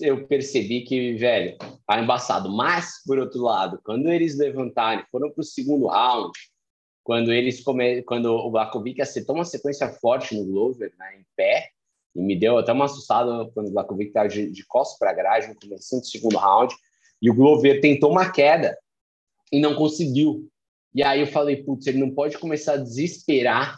eu 0.00 0.26
percebi 0.26 0.80
que, 0.80 1.12
velho, 1.12 1.58
tá 1.86 2.00
embaçado. 2.00 2.50
Mas, 2.50 3.02
por 3.04 3.18
outro 3.18 3.42
lado, 3.42 3.78
quando 3.84 4.10
eles 4.10 4.38
levantarem, 4.38 5.04
foram 5.12 5.30
para 5.30 5.42
o 5.42 5.44
segundo 5.44 5.88
round, 5.88 6.32
quando 7.04 7.34
eles 7.34 7.62
come... 7.62 8.02
quando 8.02 8.32
o 8.32 8.50
Blakovic 8.50 9.02
acertou 9.02 9.34
uma 9.34 9.44
sequência 9.44 9.90
forte 9.90 10.34
no 10.34 10.46
Glover, 10.46 10.90
né, 10.98 11.18
em 11.18 11.26
pé, 11.36 11.68
e 12.16 12.22
me 12.22 12.34
deu 12.34 12.56
até 12.56 12.72
uma 12.72 12.86
assustada 12.86 13.46
quando 13.52 13.68
o 13.68 13.72
Blakovic 13.72 14.08
estava 14.08 14.26
de, 14.26 14.50
de 14.50 14.66
costas 14.66 14.98
para 14.98 15.10
a 15.10 15.14
grade 15.14 15.48
no 15.48 15.54
começo 15.54 16.00
do 16.00 16.06
segundo 16.06 16.38
round, 16.38 16.74
e 17.20 17.30
o 17.30 17.34
Glover 17.34 17.82
tentou 17.82 18.10
uma 18.10 18.32
queda 18.32 18.74
e 19.52 19.60
não 19.60 19.74
conseguiu. 19.74 20.48
E 20.94 21.02
aí 21.02 21.20
eu 21.20 21.26
falei, 21.26 21.62
putz, 21.62 21.86
ele 21.86 21.98
não 21.98 22.10
pode 22.10 22.38
começar 22.38 22.72
a 22.72 22.78
desesperar 22.78 23.76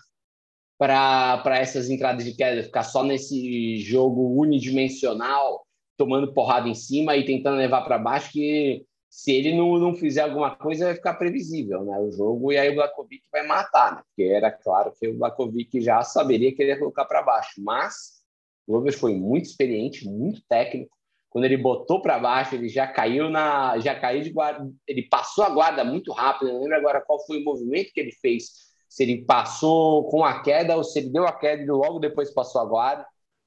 para 0.83 1.61
essas 1.61 1.89
entradas 1.89 2.25
de 2.25 2.35
queda, 2.35 2.61
ficar 2.65 2.83
só 2.83 3.05
nesse 3.05 3.79
jogo 3.79 4.37
unidimensional, 4.37 5.65
tomando 5.97 6.35
porrada 6.35 6.69
em 6.69 6.75
cima 6.75 7.17
e 7.17 7.25
tentando 7.25 7.57
levar 7.57 7.83
para 7.83 7.99
baixo, 7.99 8.33
que 8.33 8.85
se 9.09 9.31
ele 9.31 9.55
não, 9.55 9.79
não 9.79 9.95
fizer 9.95 10.23
alguma 10.23 10.57
coisa, 10.57 10.87
vai 10.87 10.95
ficar 10.97 11.15
previsível 11.15 11.85
né, 11.85 11.97
o 12.01 12.11
jogo, 12.11 12.51
e 12.51 12.59
aí 12.59 12.71
o 12.71 12.75
Blakovic 12.75 13.23
vai 13.31 13.47
matar, 13.47 13.95
né? 13.95 14.03
Porque 14.09 14.29
era 14.29 14.51
claro 14.51 14.93
que 14.99 15.07
o 15.07 15.17
Blakovic 15.17 15.81
já 15.81 16.03
saberia 16.03 16.53
que 16.53 16.61
ele 16.61 16.73
ia 16.73 16.79
colocar 16.79 17.05
para 17.05 17.23
baixo, 17.23 17.63
mas 17.63 18.23
o 18.67 18.73
Lovers 18.73 18.97
foi 18.97 19.15
muito 19.15 19.45
experiente, 19.45 20.09
muito 20.09 20.43
técnico. 20.49 20.97
Quando 21.31 21.45
ele 21.45 21.57
botou 21.57 22.03
para 22.03 22.19
baixo, 22.19 22.57
ele 22.57 22.69
já 22.69 22.89
caiu 22.89 23.31
na, 23.31 23.79
já 23.79 23.95
caiu 23.95 24.23
de 24.23 24.31
guarda, 24.31 24.69
ele 24.89 25.03
passou 25.09 25.45
a 25.45 25.51
guarda 25.51 25.85
muito 25.85 26.11
rápido. 26.11 26.53
Não 26.53 26.61
lembro 26.61 26.77
agora 26.77 27.01
qual 27.01 27.25
foi 27.25 27.39
o 27.39 27.45
movimento 27.45 27.93
que 27.93 28.01
ele 28.01 28.13
fez 28.13 28.72
se 28.93 29.05
ele 29.05 29.25
passou 29.25 30.07
com 30.11 30.23
a 30.23 30.43
queda 30.43 30.77
ou 30.77 30.85
se 30.85 30.99
ele 30.99 31.09
deu 31.09 31.27
a 31.27 31.33
queda 31.33 31.63
e 31.63 31.67
logo 31.67 31.99
depois 31.99 32.31
passou 32.31 32.61
a 32.61 32.67
guarda. 32.67 33.07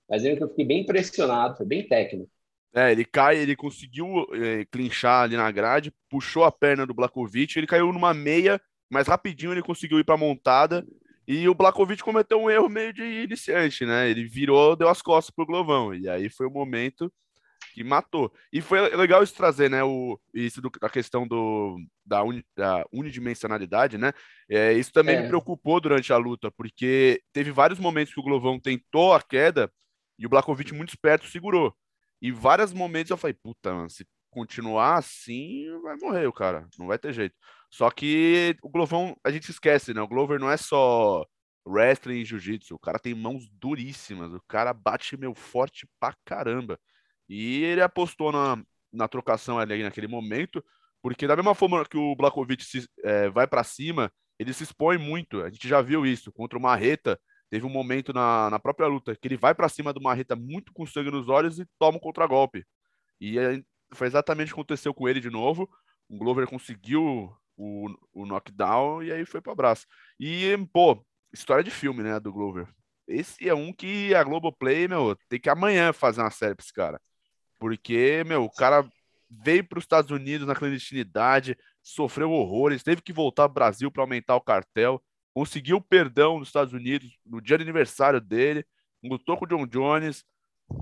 Mas 0.09 0.25
eu, 0.25 0.35
eu 0.35 0.49
fiquei 0.49 0.65
bem 0.65 0.81
impressionado, 0.81 1.55
foi 1.55 1.67
bem 1.67 1.87
técnico. 1.87 2.27
É, 2.73 2.91
ele 2.91 3.05
cai, 3.05 3.37
ele 3.37 3.55
conseguiu 3.55 4.25
é, 4.33 4.65
clinchar 4.65 5.21
ali 5.21 5.37
na 5.37 5.51
grade, 5.51 5.93
puxou 6.09 6.43
a 6.43 6.51
perna 6.51 6.83
do 6.83 6.95
Blakovic, 6.95 7.59
ele 7.59 7.67
caiu 7.67 7.93
numa 7.93 8.11
meia, 8.11 8.59
mas 8.89 9.07
rapidinho 9.07 9.51
ele 9.51 9.61
conseguiu 9.61 9.99
ir 9.99 10.03
para 10.03 10.17
montada. 10.17 10.83
E 11.27 11.47
o 11.47 11.53
Blakovic 11.53 12.01
cometeu 12.01 12.41
um 12.41 12.49
erro 12.49 12.67
meio 12.67 12.91
de 12.91 13.03
iniciante, 13.03 13.85
né? 13.85 14.09
Ele 14.09 14.25
virou, 14.25 14.75
deu 14.75 14.89
as 14.89 15.01
costas 15.03 15.33
pro 15.33 15.45
Glovão. 15.45 15.93
E 15.93 16.09
aí 16.09 16.27
foi 16.27 16.47
o 16.47 16.51
momento 16.51 17.13
que 17.73 17.83
matou. 17.83 18.31
E 18.53 18.61
foi 18.61 18.95
legal 18.95 19.21
isso 19.21 19.35
trazer, 19.35 19.69
né? 19.69 19.83
O, 19.83 20.19
isso 20.33 20.61
do, 20.61 20.71
a 20.81 20.89
questão 20.89 21.27
do, 21.27 21.77
da, 22.05 22.23
uni, 22.23 22.45
da 22.55 22.85
unidimensionalidade, 22.91 23.97
né? 23.97 24.13
É, 24.49 24.73
isso 24.73 24.93
também 24.93 25.17
é. 25.17 25.21
me 25.21 25.27
preocupou 25.27 25.81
durante 25.81 26.13
a 26.13 26.17
luta, 26.17 26.49
porque 26.51 27.21
teve 27.33 27.51
vários 27.51 27.79
momentos 27.79 28.13
que 28.13 28.19
o 28.19 28.23
Glovão 28.23 28.59
tentou 28.59 29.13
a 29.13 29.21
queda 29.21 29.71
e 30.17 30.25
o 30.25 30.29
Blakovic 30.29 30.73
muito 30.73 30.89
esperto 30.89 31.27
segurou. 31.27 31.75
E 32.21 32.31
vários 32.31 32.71
momentos 32.73 33.11
eu 33.11 33.17
falei, 33.17 33.33
puta, 33.33 33.73
mano, 33.73 33.89
se 33.89 34.05
continuar 34.29 34.97
assim, 34.97 35.65
vai 35.81 35.95
morrer 35.97 36.27
o 36.27 36.33
cara, 36.33 36.67
não 36.77 36.87
vai 36.87 36.97
ter 36.97 37.13
jeito. 37.13 37.35
Só 37.69 37.89
que 37.91 38.55
o 38.61 38.69
Glovão, 38.69 39.17
a 39.23 39.31
gente 39.31 39.49
esquece, 39.49 39.93
né? 39.93 40.01
O 40.01 40.07
Glover 40.07 40.39
não 40.39 40.49
é 40.49 40.57
só 40.57 41.25
wrestling 41.65 42.19
e 42.19 42.25
jiu-jitsu, 42.25 42.75
o 42.75 42.79
cara 42.79 42.99
tem 42.99 43.13
mãos 43.13 43.49
duríssimas, 43.49 44.33
o 44.33 44.41
cara 44.47 44.73
bate 44.73 45.17
meu 45.17 45.33
forte 45.33 45.87
pra 45.99 46.15
caramba. 46.23 46.79
E 47.29 47.63
ele 47.63 47.81
apostou 47.81 48.31
na, 48.31 48.61
na 48.91 49.07
trocação 49.07 49.59
ali 49.59 49.83
naquele 49.83 50.07
momento, 50.07 50.63
porque 51.01 51.27
da 51.27 51.35
mesma 51.35 51.55
forma 51.55 51.85
que 51.85 51.97
o 51.97 52.15
Blakovic 52.15 52.63
se, 52.63 52.87
é, 53.03 53.29
vai 53.29 53.47
para 53.47 53.63
cima, 53.63 54.11
ele 54.39 54.53
se 54.53 54.63
expõe 54.63 54.97
muito. 54.97 55.41
A 55.41 55.49
gente 55.49 55.67
já 55.67 55.81
viu 55.81 56.05
isso 56.05 56.31
contra 56.31 56.57
o 56.57 56.61
Marreta. 56.61 57.19
Teve 57.49 57.65
um 57.65 57.69
momento 57.69 58.11
na, 58.11 58.49
na 58.49 58.59
própria 58.59 58.87
luta 58.87 59.15
que 59.15 59.27
ele 59.27 59.37
vai 59.37 59.53
para 59.53 59.69
cima 59.69 59.93
do 59.93 60.01
Marreta 60.01 60.35
muito 60.35 60.73
com 60.73 60.85
sangue 60.85 61.11
nos 61.11 61.29
olhos 61.29 61.59
e 61.59 61.65
toma 61.79 61.97
um 61.97 62.01
contragolpe. 62.01 62.65
E 63.21 63.35
foi 63.93 64.07
exatamente 64.07 64.51
o 64.51 64.55
que 64.55 64.61
aconteceu 64.61 64.93
com 64.93 65.07
ele 65.07 65.19
de 65.19 65.29
novo. 65.29 65.69
O 66.09 66.17
Glover 66.17 66.47
conseguiu 66.47 67.31
o, 67.57 67.89
o 68.13 68.25
knockdown 68.25 69.03
e 69.03 69.11
aí 69.11 69.25
foi 69.25 69.41
para 69.41 69.53
abraço. 69.53 69.85
E, 70.19 70.57
pô, 70.73 71.05
história 71.33 71.63
de 71.63 71.71
filme, 71.71 72.03
né, 72.03 72.19
do 72.19 72.31
Glover. 72.31 72.67
Esse 73.07 73.47
é 73.47 73.53
um 73.53 73.71
que 73.71 74.13
a 74.15 74.23
Globoplay, 74.23 74.87
meu, 74.87 75.15
tem 75.29 75.39
que 75.39 75.49
amanhã 75.49 75.93
fazer 75.93 76.21
uma 76.21 76.31
série 76.31 76.55
pra 76.55 76.63
esse 76.63 76.73
cara. 76.73 76.99
Porque, 77.59 78.23
meu, 78.25 78.43
o 78.43 78.51
cara 78.51 78.87
veio 79.29 79.63
para 79.63 79.79
os 79.79 79.83
Estados 79.83 80.11
Unidos 80.11 80.47
na 80.47 80.55
clandestinidade, 80.55 81.57
sofreu 81.81 82.31
horrores, 82.31 82.83
teve 82.83 83.01
que 83.01 83.13
voltar 83.13 83.43
ao 83.43 83.49
Brasil 83.49 83.91
para 83.91 84.03
aumentar 84.03 84.35
o 84.35 84.41
cartel, 84.41 85.01
conseguiu 85.33 85.81
perdão 85.81 86.39
nos 86.39 86.49
Estados 86.49 86.73
Unidos 86.73 87.17
no 87.25 87.41
dia 87.41 87.57
de 87.57 87.63
aniversário 87.63 88.21
dele, 88.21 88.65
lutou 89.03 89.37
com 89.37 89.45
o 89.45 89.47
John 89.47 89.67
Jones, 89.67 90.23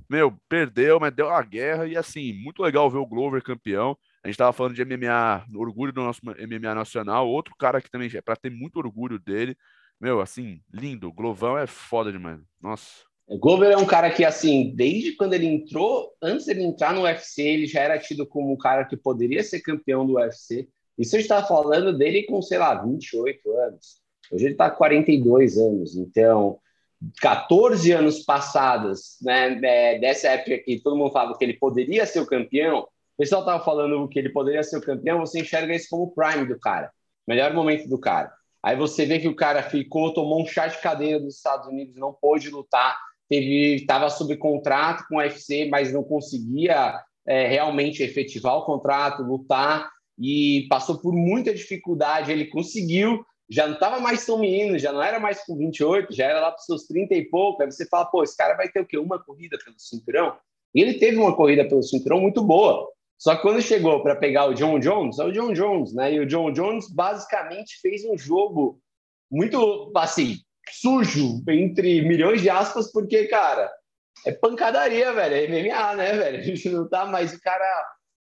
meu, 0.10 0.38
perdeu, 0.48 1.00
mas 1.00 1.14
deu 1.14 1.28
uma 1.28 1.42
guerra 1.44 1.88
e 1.88 1.98
assim, 1.98 2.34
muito 2.34 2.62
legal 2.62 2.90
ver 2.90 3.00
o 3.00 3.06
Glover 3.06 3.44
campeão. 3.44 3.98
A 4.24 4.28
gente 4.28 4.36
estava 4.36 4.54
falando 4.54 4.76
de 4.76 4.86
MMA, 4.86 5.46
orgulho 5.56 5.92
do 5.92 6.02
nosso 6.02 6.22
MMA 6.24 6.74
nacional, 6.74 7.28
outro 7.28 7.54
cara 7.58 7.82
que 7.82 7.92
também 7.92 8.10
é 8.14 8.22
para 8.22 8.36
ter 8.36 8.50
muito 8.50 8.78
orgulho 8.78 9.20
dele. 9.20 9.58
Meu, 10.00 10.22
assim, 10.22 10.62
lindo, 10.72 11.08
o 11.10 11.14
Glovão 11.14 11.58
é 11.58 11.68
foda 11.68 12.12
demais. 12.12 12.40
Nossa. 12.62 13.13
Glover 13.30 13.72
é 13.72 13.78
um 13.78 13.86
cara 13.86 14.12
que, 14.12 14.26
assim, 14.26 14.74
desde 14.76 15.16
quando 15.16 15.34
ele 15.34 15.48
entrou, 15.48 16.12
antes 16.22 16.46
dele 16.46 16.64
entrar 16.64 16.94
no 16.94 17.04
UFC, 17.04 17.42
ele 17.42 17.66
já 17.66 17.82
era 17.82 17.98
tido 17.98 18.28
como 18.28 18.52
um 18.52 18.58
cara 18.58 18.86
que 18.86 18.98
poderia 18.98 19.44
ser 19.44 19.62
campeão 19.62 20.06
do 20.06 20.16
UFC. 20.16 20.68
Isso 20.98 21.16
a 21.16 21.20
gente 21.20 21.32
está 21.32 21.44
falando 21.44 21.98
dele 21.98 22.24
com, 22.24 22.42
sei 22.42 22.58
lá, 22.58 22.76
28 22.76 23.52
anos. 23.58 24.02
Hoje 24.32 24.46
ele 24.46 24.54
está 24.54 24.70
com 24.70 24.78
42 24.78 25.58
anos. 25.58 25.96
Então, 25.96 26.60
14 27.22 27.92
anos 27.92 28.20
passados, 28.24 29.18
né, 29.22 29.60
é, 29.64 30.00
dessa 30.00 30.30
época 30.30 30.58
que 30.60 30.82
todo 30.82 30.98
mundo 30.98 31.12
falava 31.12 31.38
que 31.38 31.44
ele 31.44 31.58
poderia 31.58 32.06
ser 32.06 32.20
o 32.20 32.26
campeão, 32.26 32.80
o 32.80 33.18
pessoal 33.18 33.42
estava 33.42 33.64
falando 33.64 34.08
que 34.08 34.20
ele 34.20 34.30
poderia 34.30 34.64
ser 34.64 34.78
o 34.78 34.82
campeão, 34.82 35.20
você 35.20 35.40
enxerga 35.40 35.76
isso 35.76 35.88
como 35.90 36.04
o 36.04 36.12
prime 36.12 36.48
do 36.48 36.60
cara, 36.60 36.92
melhor 37.28 37.54
momento 37.54 37.88
do 37.88 37.98
cara. 37.98 38.32
Aí 38.62 38.76
você 38.78 39.06
vê 39.06 39.20
que 39.20 39.28
o 39.28 39.36
cara 39.36 39.62
ficou, 39.62 40.14
tomou 40.14 40.42
um 40.42 40.48
chá 40.48 40.68
de 40.68 40.80
cadeia 40.80 41.20
dos 41.20 41.36
Estados 41.36 41.68
Unidos, 41.68 41.98
não 41.98 42.14
pôde 42.14 42.50
lutar, 42.50 42.98
teve 43.34 43.76
estava 43.76 44.10
sob 44.12 44.38
contrato 44.38 45.06
com 45.10 45.16
o 45.16 45.18
UFC, 45.18 45.68
mas 45.68 45.92
não 45.92 46.04
conseguia 46.04 47.02
é, 47.26 47.48
realmente 47.48 48.04
efetivar 48.04 48.56
o 48.58 48.66
contrato, 48.66 49.24
lutar 49.24 49.90
e 50.20 50.68
passou 50.70 51.00
por 51.00 51.12
muita 51.14 51.52
dificuldade. 51.52 52.32
Ele 52.32 52.46
conseguiu, 52.46 53.26
já 53.50 53.66
não 53.66 53.74
estava 53.74 54.00
mais 54.00 54.24
tão 54.24 54.38
menino, 54.38 54.78
já 54.78 54.94
não 54.94 55.02
era 55.02 55.20
mais 55.20 55.44
com 55.44 55.58
28, 55.58 56.14
já 56.14 56.26
era 56.26 56.42
lá 56.42 56.52
para 56.52 56.60
os 56.60 56.66
seus 56.66 56.84
30 56.84 57.16
e 57.16 57.26
pouco. 57.26 57.64
Aí 57.64 57.72
você 57.72 57.88
fala, 57.88 58.06
pô, 58.06 58.24
esse 58.24 58.38
cara 58.38 58.56
vai 58.56 58.70
ter 58.70 58.82
o 58.82 58.86
quê? 58.86 59.00
Uma 59.00 59.18
corrida 59.24 59.58
pelo 59.64 59.80
cinturão? 59.80 60.36
E 60.76 60.82
ele 60.82 61.00
teve 61.00 61.18
uma 61.18 61.36
corrida 61.36 61.68
pelo 61.68 61.82
cinturão 61.82 62.22
muito 62.22 62.44
boa. 62.44 62.88
Só 63.18 63.36
que 63.36 63.42
quando 63.42 63.62
chegou 63.62 64.04
para 64.04 64.16
pegar 64.16 64.46
o 64.46 64.54
John 64.54 64.78
Jones, 64.78 65.18
é 65.18 65.24
o 65.24 65.32
John 65.32 65.54
Jones, 65.54 65.94
né? 65.94 66.14
E 66.14 66.20
o 66.20 66.26
John 66.26 66.52
Jones 66.52 66.88
basicamente 66.94 67.80
fez 67.82 68.04
um 68.06 68.18
jogo 68.18 68.80
muito 69.32 69.92
assim, 69.96 70.38
sujo, 70.72 71.44
entre 71.50 72.02
milhões 72.02 72.42
de 72.42 72.50
aspas, 72.50 72.92
porque, 72.92 73.26
cara, 73.26 73.72
é 74.26 74.32
pancadaria, 74.32 75.12
velho. 75.14 75.36
É 75.36 75.48
MMA, 75.48 75.96
né, 75.96 76.14
velho? 76.14 76.38
A 76.40 76.42
gente 76.42 76.70
não 76.70 76.88
tá 76.88 77.06
mais. 77.06 77.34
O 77.34 77.42
cara, 77.42 77.66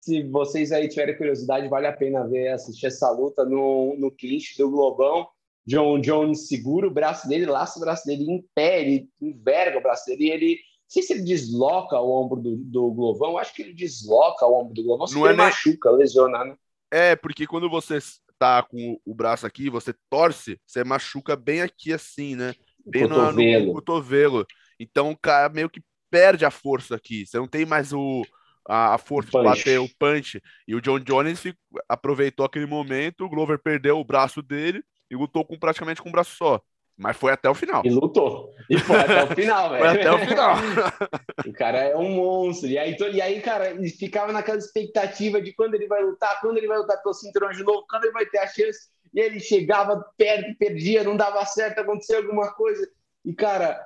se 0.02 0.24
vocês 0.24 0.72
aí 0.72 0.88
tiverem 0.88 1.18
curiosidade, 1.18 1.68
vale 1.68 1.88
a 1.88 1.94
pena 1.94 2.28
ver, 2.28 2.50
assistir 2.50 2.88
essa 2.88 3.10
luta 3.12 3.44
no, 3.46 3.96
no 3.98 4.12
clinch 4.12 4.58
do 4.58 4.70
Globão. 4.70 5.28
John 5.66 6.00
Jones 6.00 6.48
segura 6.48 6.88
o 6.88 6.92
braço 6.92 7.28
dele, 7.28 7.46
laça 7.46 7.78
o 7.78 7.82
braço 7.82 8.06
dele 8.06 8.24
em 8.24 8.44
pé, 8.56 8.82
ele 8.82 9.10
enverga 9.22 9.78
o 9.78 9.84
braço 9.84 10.06
dele 10.06 10.26
e 10.26 10.32
ele. 10.32 10.56
Não 10.56 10.94
sei 10.94 11.04
se 11.04 11.14
ele 11.14 11.22
desloca 11.22 12.00
o 12.00 12.10
ombro 12.10 12.42
do, 12.42 12.56
do 12.56 12.92
Globão, 12.92 13.38
acho 13.38 13.54
que 13.54 13.62
ele 13.62 13.74
desloca 13.74 14.48
o 14.48 14.60
ombro 14.60 14.74
do 14.74 14.84
Globão, 14.84 15.06
se 15.06 15.14
não 15.14 15.26
ele 15.26 15.36
é 15.36 15.38
machuca, 15.38 15.92
lesiona, 15.92 16.44
né? 16.44 16.56
É, 16.92 17.16
porque 17.16 17.46
quando 17.46 17.70
você 17.70 18.00
tá 18.40 18.64
com 18.64 19.00
o 19.06 19.14
braço 19.14 19.46
aqui, 19.46 19.70
você 19.70 19.94
torce, 20.10 20.60
você 20.66 20.84
machuca 20.84 21.36
bem 21.36 21.62
aqui 21.62 21.94
assim, 21.94 22.36
né? 22.36 22.56
Bem 22.86 23.08
cotovelo. 23.08 23.60
No, 23.60 23.66
no 23.68 23.74
cotovelo. 23.74 24.48
Então 24.80 25.12
o 25.12 25.18
cara 25.18 25.50
meio 25.50 25.70
que 25.70 25.84
perde 26.10 26.46
a 26.46 26.50
força 26.50 26.96
aqui. 26.96 27.26
Você 27.26 27.38
não 27.38 27.48
tem 27.48 27.66
mais 27.66 27.92
o, 27.94 28.24
a, 28.68 28.96
a 28.96 28.98
força 28.98 29.30
de 29.30 29.44
bater 29.44 29.80
o 29.80 29.90
punch. 30.00 30.42
E 30.68 30.74
o 30.74 30.82
John 30.82 31.00
Jones 31.00 31.44
aproveitou 31.88 32.46
aquele 32.46 32.66
momento, 32.66 33.26
o 33.26 33.30
Glover 33.30 33.60
perdeu 33.60 34.00
o 34.00 34.06
braço 34.06 34.42
dele 34.42 34.82
e 35.12 35.16
lutou 35.16 35.46
com 35.46 35.60
praticamente 35.60 36.02
com 36.02 36.10
um 36.10 36.12
braço 36.12 36.36
só. 36.36 36.62
Mas 37.00 37.16
foi 37.16 37.32
até 37.32 37.50
o 37.50 37.56
final. 37.56 37.82
E 37.86 37.90
lutou. 37.90 38.54
E 38.70 38.78
foi 38.78 38.98
até 38.98 39.24
o 39.24 39.28
final, 39.28 39.70
velho. 39.72 39.80
Foi 39.80 39.88
até 39.88 40.12
o 40.12 40.20
final. 40.20 40.56
o 41.48 41.54
cara 41.54 41.78
é 41.80 41.96
um 41.96 42.10
monstro. 42.10 42.68
E 42.68 42.78
aí, 42.78 42.98
e 43.14 43.22
aí, 43.22 43.42
cara, 43.42 43.70
ele 43.70 43.90
ficava 43.90 44.34
naquela 44.34 44.58
expectativa 44.58 45.42
de 45.42 45.54
quando 45.54 45.76
ele 45.76 45.88
vai 45.88 46.04
lutar, 46.04 46.42
quando 46.42 46.58
ele 46.58 46.68
vai 46.68 46.78
lutar 46.78 47.02
pelo 47.02 47.14
cinturão 47.14 47.52
de 47.52 47.64
novo, 47.64 47.86
quando 47.90 48.04
ele 48.04 48.12
vai 48.12 48.26
ter 48.26 48.40
a 48.40 48.48
chance. 48.48 48.90
E 49.14 49.22
ele 49.22 49.40
chegava 49.40 50.06
perto, 50.18 50.58
perdia, 50.60 51.02
não 51.06 51.16
dava 51.16 51.44
certo, 51.46 51.80
acontecia 51.80 52.18
alguma 52.18 52.52
coisa. 52.52 52.86
E, 53.24 53.34
cara, 53.34 53.82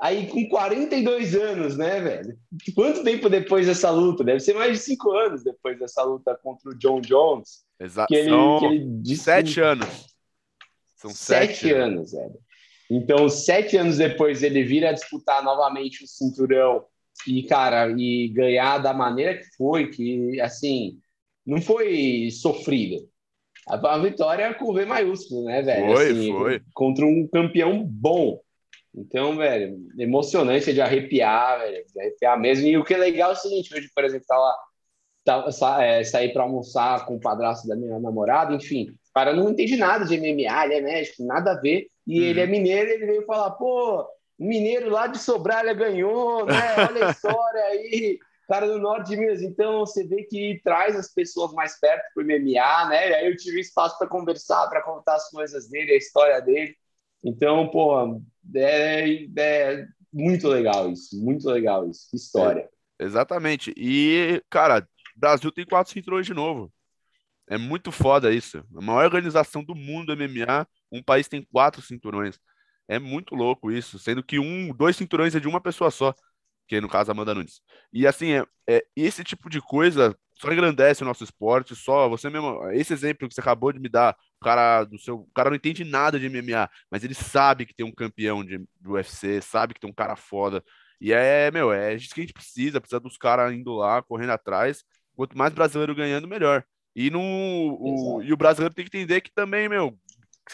aí 0.00 0.26
com 0.26 0.48
42 0.48 1.36
anos, 1.36 1.76
né, 1.76 2.00
velho? 2.00 2.36
Quanto 2.74 3.04
tempo 3.04 3.30
depois 3.30 3.68
dessa 3.68 3.90
luta? 3.90 4.24
Deve 4.24 4.40
ser 4.40 4.54
mais 4.54 4.72
de 4.72 4.78
cinco 4.78 5.12
anos 5.12 5.44
depois 5.44 5.78
dessa 5.78 6.02
luta 6.02 6.36
contra 6.42 6.68
o 6.70 6.74
John 6.74 7.00
Jones. 7.00 7.64
Exato. 7.78 8.08
Que 8.08 8.16
ele, 8.16 8.58
que 8.58 8.66
ele 8.66 9.16
sete 9.16 9.60
anos. 9.60 10.16
São 10.96 11.10
sete, 11.10 11.54
sete 11.54 11.72
anos, 11.72 12.10
velho. 12.10 12.45
Então, 12.90 13.28
sete 13.28 13.76
anos 13.76 13.98
depois, 13.98 14.42
ele 14.42 14.62
vira 14.62 14.90
a 14.90 14.92
disputar 14.92 15.42
novamente 15.42 16.04
o 16.04 16.06
cinturão 16.06 16.84
e, 17.26 17.42
cara, 17.44 17.92
e 17.96 18.28
ganhar 18.28 18.78
da 18.78 18.92
maneira 18.92 19.38
que 19.38 19.46
foi, 19.56 19.88
que, 19.88 20.40
assim, 20.40 20.98
não 21.44 21.60
foi 21.60 22.28
sofrida. 22.30 23.04
A, 23.68 23.98
vitória 23.98 24.54
com 24.54 24.72
V 24.72 24.84
maiúsculo, 24.84 25.44
né, 25.44 25.60
velho? 25.60 25.92
Foi, 25.92 26.10
assim, 26.10 26.32
foi. 26.32 26.62
Contra 26.72 27.04
um 27.04 27.26
campeão 27.26 27.82
bom. 27.84 28.40
Então, 28.94 29.36
velho, 29.36 29.76
emocionante 29.98 30.72
de 30.72 30.80
arrepiar, 30.80 31.58
velho, 31.58 31.84
de 31.92 32.00
arrepiar 32.00 32.40
mesmo. 32.40 32.66
E 32.66 32.78
o 32.78 32.84
que 32.84 32.94
é 32.94 32.96
legal 32.96 33.30
é 33.30 33.32
o 33.34 33.36
seguinte, 33.36 33.74
hoje, 33.74 33.90
por 33.94 34.04
exemplo, 34.04 34.24
lá, 34.30 34.56
tá, 35.24 35.50
sa, 35.50 35.82
é, 35.82 36.04
sair 36.04 36.32
para 36.32 36.44
almoçar 36.44 37.04
com 37.04 37.16
o 37.16 37.20
padrasto 37.20 37.66
da 37.66 37.74
minha 37.76 37.98
namorada, 37.98 38.54
enfim, 38.54 38.90
o 38.90 39.12
cara 39.12 39.34
não 39.34 39.50
entende 39.50 39.76
nada 39.76 40.04
de 40.04 40.16
MMA, 40.16 40.64
ele 40.64 40.74
é 40.74 40.80
médico, 40.80 41.24
nada 41.24 41.52
a 41.52 41.60
ver, 41.60 41.88
e 42.06 42.20
uhum. 42.20 42.26
ele 42.26 42.40
é 42.40 42.46
mineiro, 42.46 42.90
ele 42.90 43.06
veio 43.06 43.26
falar, 43.26 43.50
pô, 43.52 44.06
mineiro 44.38 44.90
lá 44.90 45.06
de 45.06 45.18
Sobralha 45.18 45.74
ganhou, 45.74 46.46
né? 46.46 46.54
Olha 46.90 47.08
a 47.08 47.10
história 47.10 47.64
aí, 47.64 48.18
cara 48.46 48.66
do 48.66 48.78
norte 48.78 49.08
de 49.08 49.16
Minas. 49.16 49.42
Então 49.42 49.80
você 49.80 50.06
vê 50.06 50.22
que 50.24 50.60
traz 50.62 50.94
as 50.96 51.12
pessoas 51.12 51.52
mais 51.52 51.78
perto 51.78 52.04
pro 52.14 52.24
MMA, 52.24 52.88
né? 52.88 53.10
E 53.10 53.14
aí 53.14 53.26
eu 53.26 53.36
tive 53.36 53.60
espaço 53.60 53.98
para 53.98 54.06
conversar, 54.06 54.68
para 54.68 54.82
contar 54.82 55.16
as 55.16 55.30
coisas 55.30 55.68
dele, 55.68 55.92
a 55.92 55.96
história 55.96 56.40
dele. 56.40 56.76
Então, 57.24 57.68
pô, 57.68 58.20
é, 58.54 59.26
é 59.36 59.86
muito 60.12 60.48
legal 60.48 60.90
isso, 60.90 61.20
muito 61.20 61.48
legal 61.48 61.88
isso. 61.88 62.08
Que 62.10 62.16
história. 62.16 62.68
É, 63.00 63.04
exatamente. 63.04 63.74
E, 63.76 64.40
cara, 64.48 64.86
Brasil 65.16 65.50
tem 65.50 65.64
quatro 65.64 65.92
cinturões 65.92 66.26
de 66.26 66.34
novo. 66.34 66.72
É 67.48 67.56
muito 67.56 67.90
foda 67.90 68.32
isso. 68.32 68.62
A 68.76 68.80
maior 68.80 69.04
organização 69.04 69.62
do 69.62 69.74
mundo 69.74 70.16
MMA, 70.16 70.66
um 70.90 71.02
país 71.02 71.28
tem 71.28 71.42
quatro 71.42 71.82
cinturões. 71.82 72.38
É 72.88 72.98
muito 72.98 73.34
louco 73.34 73.70
isso, 73.70 73.98
sendo 73.98 74.22
que 74.22 74.38
um, 74.38 74.72
dois 74.74 74.96
cinturões 74.96 75.34
é 75.34 75.40
de 75.40 75.48
uma 75.48 75.60
pessoa 75.60 75.90
só, 75.90 76.14
que 76.68 76.80
no 76.80 76.88
caso 76.88 77.10
Amanda 77.10 77.34
Nunes. 77.34 77.60
E 77.92 78.06
assim, 78.06 78.32
é, 78.32 78.44
é, 78.68 78.86
esse 78.96 79.24
tipo 79.24 79.50
de 79.50 79.60
coisa 79.60 80.16
só 80.34 80.52
engrandece 80.52 81.02
o 81.02 81.06
nosso 81.06 81.24
esporte, 81.24 81.74
só 81.74 82.08
você 82.08 82.28
mesmo, 82.28 82.70
esse 82.72 82.92
exemplo 82.92 83.28
que 83.28 83.34
você 83.34 83.40
acabou 83.40 83.72
de 83.72 83.80
me 83.80 83.88
dar, 83.88 84.14
o 84.40 84.44
cara 84.44 84.84
do 84.84 84.98
seu, 84.98 85.16
o 85.20 85.30
cara 85.34 85.50
não 85.50 85.56
entende 85.56 85.82
nada 85.84 86.18
de 86.20 86.28
MMA, 86.28 86.68
mas 86.90 87.02
ele 87.04 87.14
sabe 87.14 87.66
que 87.66 87.74
tem 87.74 87.86
um 87.86 87.92
campeão 87.92 88.44
de, 88.44 88.58
do 88.80 88.92
UFC, 88.92 89.40
sabe 89.40 89.74
que 89.74 89.80
tem 89.80 89.90
um 89.90 89.94
cara 89.94 90.14
foda. 90.16 90.62
E 91.00 91.12
é, 91.12 91.50
meu, 91.50 91.72
é 91.72 91.94
isso 91.94 92.14
que 92.14 92.20
a 92.20 92.24
gente 92.24 92.32
precisa, 92.32 92.80
precisa 92.80 93.00
dos 93.00 93.16
caras 93.16 93.52
indo 93.52 93.74
lá, 93.74 94.02
correndo 94.02 94.30
atrás. 94.30 94.84
Quanto 95.14 95.36
mais 95.36 95.52
brasileiro 95.52 95.94
ganhando, 95.94 96.28
melhor. 96.28 96.64
E, 96.94 97.10
no, 97.10 97.20
o, 97.20 98.22
e 98.22 98.32
o 98.32 98.36
brasileiro 98.36 98.74
tem 98.74 98.84
que 98.84 98.96
entender 98.96 99.20
que 99.20 99.30
também, 99.32 99.68
meu, 99.68 99.98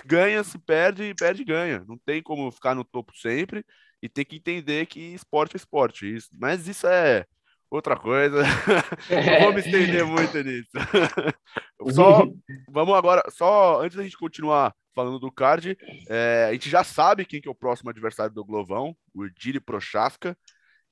ganha, 0.06 0.42
se 0.42 0.58
perde, 0.58 1.04
e 1.04 1.14
perde, 1.14 1.44
ganha. 1.44 1.84
Não 1.86 1.98
tem 1.98 2.22
como 2.22 2.50
ficar 2.50 2.74
no 2.74 2.84
topo 2.84 3.16
sempre 3.16 3.64
e 4.02 4.08
tem 4.08 4.24
que 4.24 4.36
entender 4.36 4.86
que 4.86 5.00
esporte 5.14 5.54
é 5.54 5.58
esporte. 5.58 6.12
Isso, 6.12 6.28
mas 6.38 6.66
isso 6.66 6.86
é 6.86 7.24
outra 7.70 7.96
coisa. 7.96 8.42
Não 9.10 9.40
vou 9.40 9.52
me 9.54 9.60
estender 9.60 10.04
muito 10.04 10.42
nisso. 10.42 10.70
só, 11.94 12.26
vamos 12.68 12.94
agora, 12.94 13.22
só 13.30 13.80
antes 13.82 13.96
da 13.96 14.02
gente 14.02 14.18
continuar 14.18 14.74
falando 14.94 15.18
do 15.18 15.32
card, 15.32 15.76
é, 16.08 16.46
a 16.50 16.52
gente 16.52 16.68
já 16.68 16.84
sabe 16.84 17.24
quem 17.24 17.40
que 17.40 17.48
é 17.48 17.50
o 17.50 17.54
próximo 17.54 17.88
adversário 17.88 18.34
do 18.34 18.44
Glovão, 18.44 18.94
o 19.14 19.24
Ediri 19.24 19.58
Prochaska, 19.58 20.36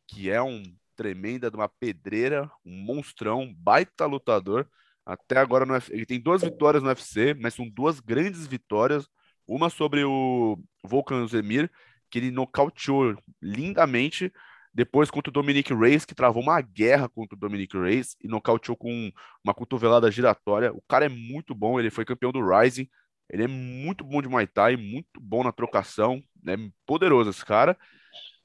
que 0.09 0.31
é 0.31 0.41
um 0.41 0.63
tremenda 0.97 1.51
de 1.51 1.57
uma 1.57 1.69
pedreira, 1.69 2.51
um 2.65 2.77
monstrão, 2.77 3.41
um 3.41 3.55
baita 3.55 4.07
lutador. 4.07 4.69
Até 5.11 5.39
agora 5.39 5.67
no 5.67 5.75
ele 5.91 6.07
tem 6.07 6.21
duas 6.21 6.43
vitórias 6.43 6.83
no 6.83 6.89
UFC, 6.89 7.35
mas 7.35 7.55
são 7.55 7.69
duas 7.69 7.99
grandes 7.99 8.47
vitórias. 8.47 9.09
Uma 9.47 9.69
sobre 9.69 10.05
o 10.05 10.57
Volkan 10.85 11.27
Zemir, 11.27 11.69
que 12.09 12.19
ele 12.21 12.31
nocauteou 12.31 13.17
lindamente. 13.43 14.33
Depois 14.73 15.11
contra 15.11 15.31
o 15.31 15.33
Dominic 15.33 15.75
Reyes, 15.75 16.05
que 16.05 16.15
travou 16.15 16.41
uma 16.41 16.61
guerra 16.61 17.09
contra 17.09 17.35
o 17.35 17.39
Dominic 17.39 17.77
Reyes 17.77 18.17
e 18.23 18.29
nocauteou 18.29 18.77
com 18.77 19.11
uma 19.43 19.53
cotovelada 19.53 20.09
giratória. 20.13 20.73
O 20.73 20.81
cara 20.83 21.07
é 21.07 21.09
muito 21.09 21.57
bom, 21.57 21.81
ele 21.81 21.91
foi 21.91 22.05
campeão 22.05 22.31
do 22.31 22.47
Rising. 22.47 22.89
Ele 23.29 23.45
é 23.45 23.49
muito 23.49 24.05
bom 24.05 24.23
de 24.23 24.29
Muay 24.29 24.47
Thai, 24.47 24.77
muito 24.77 25.21
bom 25.21 25.43
na 25.43 25.51
trocação. 25.51 26.23
É 26.47 26.57
poderoso 26.87 27.31
esse 27.31 27.45
cara. 27.45 27.77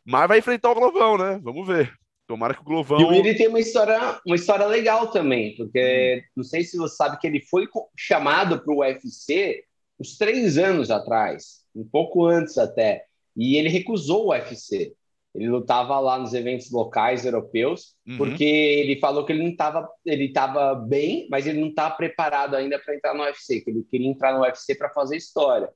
Mas 0.03 0.27
vai 0.27 0.39
enfrentar 0.39 0.71
o 0.71 0.75
Glovão, 0.75 1.17
né? 1.17 1.39
Vamos 1.43 1.67
ver. 1.67 1.95
Tomara 2.27 2.53
que 2.53 2.61
o 2.61 2.63
Glovão. 2.63 2.99
E 2.99 3.03
o 3.03 3.09
Willi 3.09 3.35
tem 3.35 3.47
uma 3.47 3.59
história, 3.59 4.19
uma 4.25 4.35
história 4.35 4.65
legal 4.65 5.11
também, 5.11 5.55
porque 5.55 6.23
hum. 6.23 6.29
não 6.37 6.43
sei 6.43 6.63
se 6.63 6.77
você 6.77 6.95
sabe 6.95 7.19
que 7.19 7.27
ele 7.27 7.41
foi 7.41 7.67
chamado 7.97 8.59
para 8.59 8.73
o 8.73 8.79
UFC 8.79 9.63
uns 9.99 10.17
três 10.17 10.57
anos 10.57 10.91
atrás, 10.91 11.61
um 11.75 11.83
pouco 11.83 12.25
antes 12.25 12.57
até, 12.57 13.05
e 13.35 13.55
ele 13.57 13.69
recusou 13.69 14.25
o 14.25 14.29
UFC. 14.29 14.93
Ele 15.33 15.49
lutava 15.49 15.99
lá 15.99 16.17
nos 16.17 16.33
eventos 16.33 16.71
locais 16.71 17.25
europeus, 17.25 17.93
uhum. 18.07 18.17
porque 18.17 18.43
ele 18.43 18.97
falou 19.01 19.25
que 19.25 19.33
ele 19.33 19.43
não 19.43 19.51
estava 19.51 19.87
ele 20.05 20.31
tava 20.31 20.73
bem, 20.75 21.27
mas 21.29 21.45
ele 21.45 21.59
não 21.59 21.67
estava 21.67 21.93
preparado 21.95 22.55
ainda 22.55 22.79
para 22.79 22.95
entrar 22.95 23.13
no 23.13 23.23
UFC, 23.23 23.59
que 23.59 23.69
ele 23.69 23.83
queria 23.83 24.07
entrar 24.07 24.33
no 24.33 24.43
UFC 24.43 24.75
para 24.75 24.89
fazer 24.89 25.17
história 25.17 25.69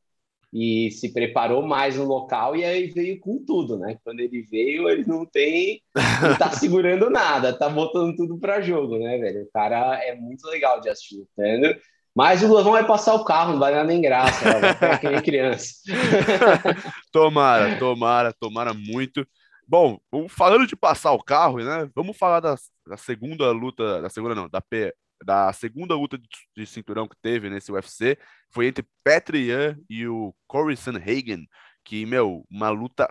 e 0.51 0.89
se 0.91 1.13
preparou 1.13 1.65
mais 1.65 1.95
no 1.95 2.05
local 2.05 2.55
e 2.55 2.65
aí 2.65 2.87
veio 2.87 3.19
com 3.19 3.43
tudo, 3.45 3.77
né? 3.77 3.97
Quando 4.03 4.19
ele 4.19 4.41
veio, 4.41 4.89
ele 4.89 5.05
não 5.05 5.25
tem, 5.25 5.81
não 6.21 6.37
tá 6.37 6.49
segurando 6.51 7.09
nada, 7.09 7.53
tá 7.53 7.69
botando 7.69 8.15
tudo 8.15 8.39
para 8.39 8.61
jogo, 8.61 8.97
né, 8.97 9.17
velho? 9.17 9.43
O 9.43 9.51
cara 9.51 9.95
é 10.03 10.15
muito 10.15 10.47
legal 10.47 10.81
de 10.81 10.89
assistir, 10.89 11.27
entendeu? 11.37 11.75
Mas 12.15 12.43
o 12.43 12.47
Glovão 12.47 12.71
vai 12.73 12.85
passar 12.85 13.13
o 13.13 13.23
carro, 13.23 13.53
não 13.53 13.59
vai 13.59 13.73
dar 13.73 13.83
nem 13.83 14.01
graça, 14.01 14.59
vai 14.59 14.73
ficar 14.73 14.97
que 14.97 15.09
nem 15.09 15.21
criança. 15.21 15.73
tomara, 17.13 17.77
tomara, 17.77 18.33
tomara 18.33 18.73
muito. 18.73 19.25
Bom, 19.67 19.99
falando 20.27 20.65
de 20.65 20.75
passar 20.75 21.11
o 21.11 21.23
carro, 21.23 21.59
né? 21.59 21.87
Vamos 21.95 22.17
falar 22.17 22.39
da, 22.39 22.55
da 22.87 22.97
segunda 22.97 23.51
luta, 23.51 24.01
da 24.01 24.09
segunda 24.09 24.33
não, 24.33 24.49
da, 24.49 24.59
P, 24.59 24.93
da 25.23 25.51
segunda 25.53 25.95
luta 25.95 26.17
de, 26.17 26.27
de, 26.55 26.65
cinturão 26.65 27.07
que 27.07 27.15
teve 27.21 27.49
nesse 27.49 27.71
UFC 27.71 28.17
foi 28.51 28.67
entre 28.67 28.85
Petrian 29.03 29.77
e 29.89 30.07
o 30.07 30.33
Corey 30.47 30.77
Sanhagen, 30.77 31.47
que, 31.83 32.05
meu, 32.05 32.45
uma 32.49 32.69
luta 32.69 33.09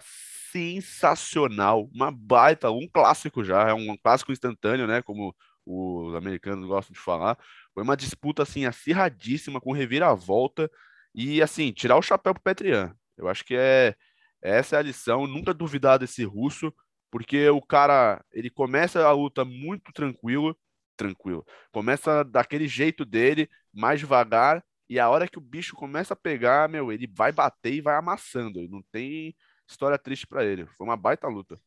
sensacional, 0.50 1.88
uma 1.92 2.10
baita, 2.10 2.70
um 2.70 2.88
clássico 2.88 3.44
já, 3.44 3.68
é 3.68 3.74
um 3.74 3.96
clássico 3.96 4.32
instantâneo, 4.32 4.86
né, 4.86 5.02
como 5.02 5.34
os 5.66 6.14
americanos 6.14 6.66
gostam 6.66 6.94
de 6.94 7.00
falar. 7.00 7.38
Foi 7.74 7.82
uma 7.82 7.96
disputa, 7.96 8.42
assim, 8.42 8.64
acirradíssima, 8.64 9.60
com 9.60 9.72
reviravolta, 9.72 10.70
e, 11.14 11.42
assim, 11.42 11.72
tirar 11.72 11.96
o 11.96 12.02
chapéu 12.02 12.32
pro 12.34 12.42
Petrian. 12.42 12.94
Eu 13.16 13.28
acho 13.28 13.44
que 13.44 13.54
é 13.54 13.94
essa 14.40 14.76
é 14.76 14.78
a 14.78 14.82
lição, 14.82 15.26
nunca 15.26 15.52
duvidar 15.52 15.98
desse 15.98 16.24
russo, 16.24 16.72
porque 17.10 17.48
o 17.48 17.60
cara, 17.60 18.24
ele 18.32 18.50
começa 18.50 19.04
a 19.04 19.12
luta 19.12 19.44
muito 19.44 19.92
tranquilo, 19.92 20.56
tranquilo. 20.98 21.46
Começa 21.72 22.24
daquele 22.24 22.68
jeito 22.68 23.06
dele, 23.06 23.48
mais 23.72 24.00
devagar, 24.00 24.62
e 24.90 24.98
a 24.98 25.08
hora 25.08 25.28
que 25.28 25.38
o 25.38 25.40
bicho 25.40 25.76
começa 25.76 26.14
a 26.14 26.16
pegar, 26.16 26.68
meu, 26.68 26.92
ele 26.92 27.06
vai 27.14 27.30
bater 27.30 27.74
e 27.74 27.80
vai 27.80 27.94
amassando. 27.96 28.66
Não 28.68 28.82
tem 28.90 29.34
história 29.68 29.98
triste 29.98 30.26
para 30.26 30.44
ele. 30.44 30.66
Foi 30.76 30.86
uma 30.86 30.96
baita 30.96 31.28
luta. 31.28 31.60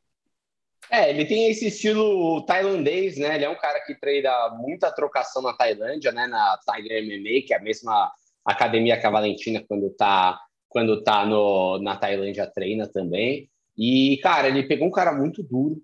É, 0.89 1.09
ele 1.11 1.25
tem 1.25 1.49
esse 1.49 1.67
estilo 1.67 2.43
tailandês, 2.45 3.17
né? 3.17 3.35
Ele 3.35 3.45
é 3.45 3.49
um 3.49 3.57
cara 3.57 3.79
que 3.81 3.93
treina 3.93 4.49
muita 4.57 4.91
trocação 4.91 5.41
na 5.41 5.53
Tailândia, 5.53 6.11
né? 6.11 6.25
Na 6.25 6.57
Tiger 6.57 7.03
MMA, 7.03 7.45
que 7.45 7.53
é 7.53 7.57
a 7.57 7.61
mesma 7.61 8.11
academia 8.43 8.99
que 8.99 9.05
a 9.05 9.11
Valentina 9.11 9.63
quando 9.67 9.89
tá 9.91 10.39
quando 10.67 11.03
tá 11.03 11.25
no, 11.25 11.79
na 11.79 11.97
Tailândia 11.97 12.47
treina 12.47 12.87
também. 12.87 13.49
E, 13.77 14.17
cara, 14.23 14.47
ele 14.47 14.63
pegou 14.63 14.87
um 14.87 14.91
cara 14.91 15.13
muito 15.13 15.43
duro, 15.43 15.81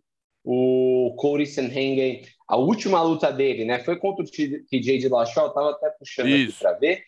o 0.50 1.14
Corey 1.18 1.46
Sanhagen, 1.46 2.22
a 2.48 2.56
última 2.56 3.02
luta 3.02 3.34
dele, 3.34 3.66
né? 3.66 3.80
Foi 3.80 3.98
contra 3.98 4.24
o 4.24 4.26
TJ 4.26 4.98
de 4.98 5.10
Lachó, 5.10 5.50
tava 5.50 5.72
até 5.72 5.90
puxando 5.90 6.30
Isso. 6.30 6.52
aqui 6.52 6.60
para 6.60 6.80
ver. 6.80 7.04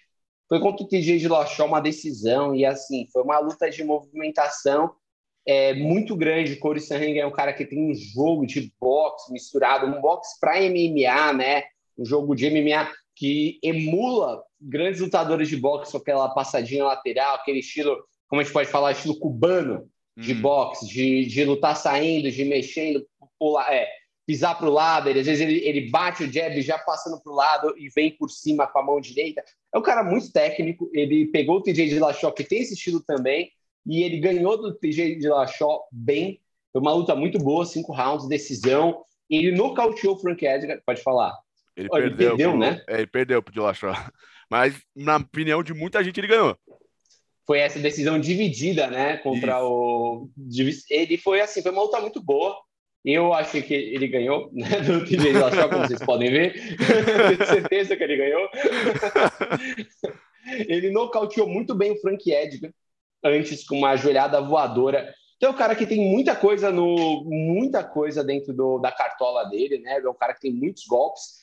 Foi 0.49 0.59
contra 0.59 0.83
o 0.83 0.87
TJ 0.89 1.19
de 1.19 1.27
Lachó, 1.29 1.65
uma 1.65 1.79
decisão, 1.79 2.53
e 2.53 2.65
assim, 2.65 3.07
foi 3.13 3.23
uma 3.23 3.39
luta 3.39 3.69
de 3.69 3.81
movimentação 3.81 4.91
é, 5.45 5.73
muito 5.73 6.17
grande. 6.17 6.53
O 6.53 6.59
Corey 6.59 6.81
Sanhagen 6.81 7.19
é 7.19 7.25
um 7.25 7.31
cara 7.31 7.53
que 7.53 7.65
tem 7.65 7.79
um 7.79 7.93
jogo 7.93 8.45
de 8.45 8.73
boxe 8.77 9.31
misturado, 9.31 9.87
um 9.87 10.01
boxe 10.01 10.37
para 10.37 10.59
MMA, 10.59 11.31
né? 11.31 11.63
Um 11.97 12.03
jogo 12.03 12.35
de 12.35 12.49
MMA 12.49 12.91
que 13.15 13.57
emula 13.63 14.43
grandes 14.59 14.99
lutadores 14.99 15.47
de 15.47 15.55
boxe 15.55 15.93
com 15.93 15.97
aquela 15.97 16.27
passadinha 16.27 16.83
lateral, 16.83 17.35
aquele 17.35 17.59
estilo 17.59 17.97
como 18.27 18.41
a 18.41 18.43
gente 18.43 18.53
pode 18.53 18.69
falar, 18.69 18.91
estilo 18.91 19.17
cubano 19.17 19.89
de 20.15 20.33
hum. 20.33 20.41
boxe, 20.41 20.87
de, 20.87 21.25
de 21.25 21.45
lutar 21.45 21.75
saindo, 21.75 22.29
de 22.29 22.43
mexendo, 22.43 23.05
pular, 23.39 23.73
é, 23.73 23.87
pisar 24.27 24.55
para 24.55 24.67
o 24.67 24.71
lado, 24.71 25.09
ele, 25.09 25.21
às 25.21 25.25
vezes 25.25 25.41
ele, 25.41 25.59
ele 25.65 25.89
bate 25.89 26.23
o 26.23 26.31
jab 26.31 26.61
já 26.61 26.77
passando 26.77 27.19
para 27.19 27.31
o 27.31 27.35
lado 27.35 27.73
e 27.77 27.89
vem 27.89 28.11
por 28.11 28.29
cima 28.29 28.67
com 28.67 28.77
a 28.77 28.83
mão 28.83 29.01
direita. 29.01 29.43
É 29.73 29.77
um 29.77 29.81
cara 29.81 30.03
muito 30.03 30.31
técnico, 30.31 30.87
ele 30.93 31.25
pegou 31.27 31.57
o 31.57 31.63
TJ 31.63 31.89
de 31.89 31.99
Lachó, 31.99 32.29
que 32.29 32.43
tem 32.43 32.59
esse 32.59 32.75
estilo 32.75 33.01
também, 33.01 33.51
e 33.85 34.03
ele 34.03 34.19
ganhou 34.19 34.55
do 34.61 34.75
TJ 34.75 35.15
de 35.15 35.27
Lachó 35.27 35.81
bem. 35.91 36.39
Foi 36.71 36.79
uma 36.79 36.93
luta 36.93 37.15
muito 37.15 37.39
boa, 37.39 37.65
cinco 37.65 37.91
rounds, 37.91 38.27
decisão. 38.27 39.03
Ele 39.27 39.51
nocauteou 39.51 40.15
o 40.15 40.19
Frank 40.19 40.45
Edgar, 40.45 40.79
pode 40.85 41.01
falar. 41.01 41.35
Ele, 41.75 41.87
oh, 41.89 41.95
perdeu, 41.95 42.07
ele 42.09 42.17
perdeu 42.17 42.49
pro, 42.51 42.59
né? 42.59 42.83
É, 42.87 42.97
ele 42.97 43.07
perdeu 43.07 43.41
pro 43.41 43.53
Dillashaw. 43.53 43.95
Mas, 44.47 44.79
na 44.95 45.17
opinião 45.17 45.63
de 45.63 45.73
muita 45.73 46.03
gente, 46.03 46.19
ele 46.19 46.27
ganhou. 46.27 46.57
Foi 47.47 47.59
essa 47.59 47.79
decisão 47.79 48.19
dividida, 48.19 48.87
né? 48.87 49.17
Contra 49.17 49.57
Isso. 49.57 49.65
o. 49.65 50.29
Ele 50.89 51.17
foi 51.17 51.41
assim, 51.41 51.63
foi 51.63 51.71
uma 51.71 51.81
luta 51.81 51.99
muito 51.99 52.21
boa. 52.21 52.55
Eu 53.03 53.33
achei 53.33 53.61
que 53.61 53.73
ele 53.73 54.07
ganhou, 54.07 54.49
né? 54.51 54.81
Do 54.81 55.05
TJ 55.05 55.17
Dillashaw, 55.17 55.69
como 55.69 55.87
vocês 55.87 56.03
podem 56.03 56.29
ver. 56.29 56.53
Tenho 57.37 57.47
certeza 57.47 57.95
que 57.95 58.03
ele 58.03 58.17
ganhou. 58.17 58.49
ele 60.67 60.91
nocauteou 60.91 61.47
muito 61.47 61.73
bem 61.73 61.91
o 61.91 61.99
Frank 62.01 62.29
Edgar 62.29 62.71
antes 63.23 63.65
com 63.65 63.77
uma 63.77 63.95
joelhada 63.95 64.41
voadora. 64.41 65.13
Então 65.37 65.51
é 65.51 65.53
um 65.53 65.57
cara 65.57 65.75
que 65.75 65.87
tem 65.87 66.11
muita 66.11 66.35
coisa 66.35 66.69
no 66.71 67.23
muita 67.23 67.81
coisa 67.83 68.21
dentro 68.23 68.53
do, 68.53 68.77
da 68.79 68.91
cartola 68.91 69.45
dele, 69.45 69.79
né? 69.79 70.01
É 70.03 70.09
um 70.09 70.13
cara 70.13 70.33
que 70.33 70.41
tem 70.41 70.51
muitos 70.51 70.85
golpes. 70.85 71.39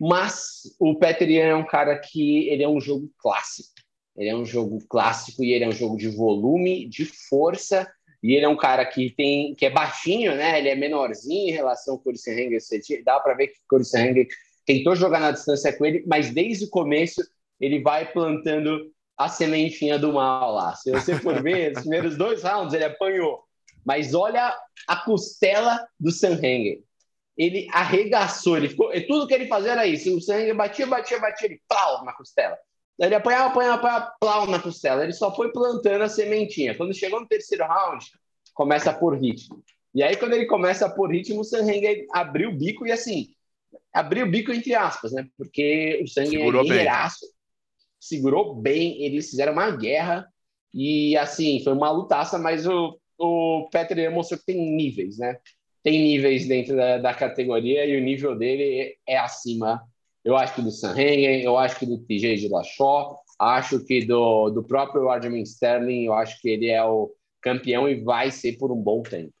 Mas 0.00 0.62
o 0.78 0.94
Peter 0.94 1.30
é 1.40 1.54
um 1.54 1.66
cara 1.66 1.98
que 1.98 2.48
ele 2.48 2.62
é 2.62 2.68
um 2.68 2.80
jogo 2.80 3.10
clássico. 3.18 3.74
Ele 4.16 4.30
é 4.30 4.34
um 4.34 4.44
jogo 4.44 4.78
clássico 4.88 5.44
e 5.44 5.52
ele 5.52 5.64
é 5.64 5.68
um 5.68 5.72
jogo 5.72 5.96
de 5.96 6.08
volume, 6.08 6.88
de 6.88 7.04
força. 7.04 7.86
E 8.22 8.34
ele 8.34 8.44
é 8.44 8.48
um 8.48 8.56
cara 8.56 8.84
que 8.84 9.10
tem 9.10 9.54
que 9.54 9.66
é 9.66 9.70
baixinho, 9.70 10.34
né? 10.34 10.58
Ele 10.58 10.68
é 10.68 10.74
menorzinho 10.74 11.48
em 11.48 11.52
relação 11.52 11.94
ao 11.94 12.02
Hanger. 12.06 12.60
Dá 13.04 13.20
para 13.20 13.34
ver 13.34 13.48
que 13.48 13.58
o 13.70 13.76
Hanger 13.76 14.26
tentou 14.64 14.96
jogar 14.96 15.20
na 15.20 15.30
distância 15.30 15.72
com 15.72 15.84
ele, 15.84 16.04
mas 16.06 16.30
desde 16.30 16.64
o 16.64 16.70
começo 16.70 17.22
ele 17.60 17.80
vai 17.80 18.10
plantando 18.10 18.90
a 19.16 19.28
sementinha 19.28 19.98
do 19.98 20.12
mal 20.12 20.52
lá. 20.52 20.74
Se 20.74 20.90
você 20.90 21.14
for 21.14 21.42
ver, 21.42 21.72
os 21.76 21.80
primeiros 21.80 22.16
dois 22.16 22.42
rounds 22.42 22.74
ele 22.74 22.84
apanhou. 22.84 23.44
Mas 23.84 24.14
olha 24.14 24.56
a 24.88 24.96
costela 24.96 25.86
do 25.98 26.10
Sanhanger 26.10 26.80
ele 27.36 27.68
arregaçou, 27.70 28.56
ele 28.56 28.70
ficou, 28.70 28.92
e 28.94 29.06
tudo 29.06 29.26
que 29.26 29.34
ele 29.34 29.46
fazia 29.46 29.72
era 29.72 29.86
isso, 29.86 30.16
o 30.16 30.20
sangue 30.20 30.54
batia, 30.54 30.86
batia, 30.86 31.20
batia, 31.20 31.48
ele 31.48 31.60
plau 31.68 32.02
na 32.04 32.12
costela. 32.14 32.56
Ele 32.98 33.14
apanhava, 33.14 33.46
apanhava, 33.46 33.74
apanhava, 33.74 34.16
plau 34.20 34.46
na 34.46 34.58
costela. 34.58 35.02
Ele 35.02 35.12
só 35.12 35.34
foi 35.34 35.52
plantando 35.52 36.02
a 36.02 36.08
sementinha. 36.08 36.74
Quando 36.74 36.94
chegou 36.94 37.20
no 37.20 37.26
terceiro 37.26 37.64
round, 37.64 38.04
começa 38.54 38.90
a 38.90 38.94
pôr 38.94 39.18
ritmo. 39.18 39.62
E 39.94 40.02
aí, 40.02 40.16
quando 40.16 40.34
ele 40.34 40.46
começa 40.46 40.86
a 40.86 40.90
pôr 40.90 41.10
ritmo, 41.10 41.40
o 41.40 41.44
Sanheng 41.44 42.06
abriu 42.12 42.50
o 42.50 42.56
bico 42.56 42.86
e 42.86 42.92
assim, 42.92 43.28
abriu 43.92 44.26
o 44.26 44.30
bico 44.30 44.52
entre 44.52 44.74
aspas, 44.74 45.12
né? 45.12 45.26
Porque 45.36 46.00
o 46.02 46.08
sangue 46.08 46.40
é 46.40 46.50
guerreiraço, 46.50 47.26
segurou 47.98 48.54
bem, 48.54 49.02
eles 49.02 49.30
fizeram 49.30 49.52
uma 49.52 49.70
guerra 49.70 50.26
e 50.72 51.16
assim, 51.16 51.62
foi 51.64 51.72
uma 51.72 51.90
lutaça, 51.90 52.38
mas 52.38 52.66
o, 52.66 52.98
o 53.18 53.68
Peter 53.72 54.10
mostrou 54.10 54.38
que 54.38 54.46
tem 54.46 54.76
níveis, 54.76 55.18
né? 55.18 55.38
tem 55.86 56.02
níveis 56.02 56.48
dentro 56.48 56.74
da, 56.74 56.98
da, 56.98 57.14
categoria 57.14 57.86
e 57.86 57.96
o 57.96 58.02
nível 58.02 58.36
dele 58.36 58.98
é 59.06 59.16
acima, 59.16 59.86
eu 60.26 60.36
acho 60.36 60.56
que 60.56 60.62
do 60.62 60.72
Sanhengen, 60.72 61.40
eu 61.42 61.56
acho 61.56 61.78
que 61.78 61.86
do 61.86 61.98
TJ 61.98 62.48
Lachó, 62.48 63.16
acho 63.38 63.78
que 63.84 64.04
do, 64.04 64.50
do 64.50 64.60
próprio 64.60 65.08
Aljamain 65.08 65.42
Sterling, 65.42 66.06
eu 66.06 66.14
acho 66.14 66.40
que 66.42 66.48
ele 66.48 66.66
é 66.68 66.82
o 66.82 67.12
campeão 67.40 67.88
e 67.88 68.02
vai 68.02 68.32
ser 68.32 68.58
por 68.58 68.72
um 68.72 68.82
bom 68.82 69.04
tempo. 69.04 69.32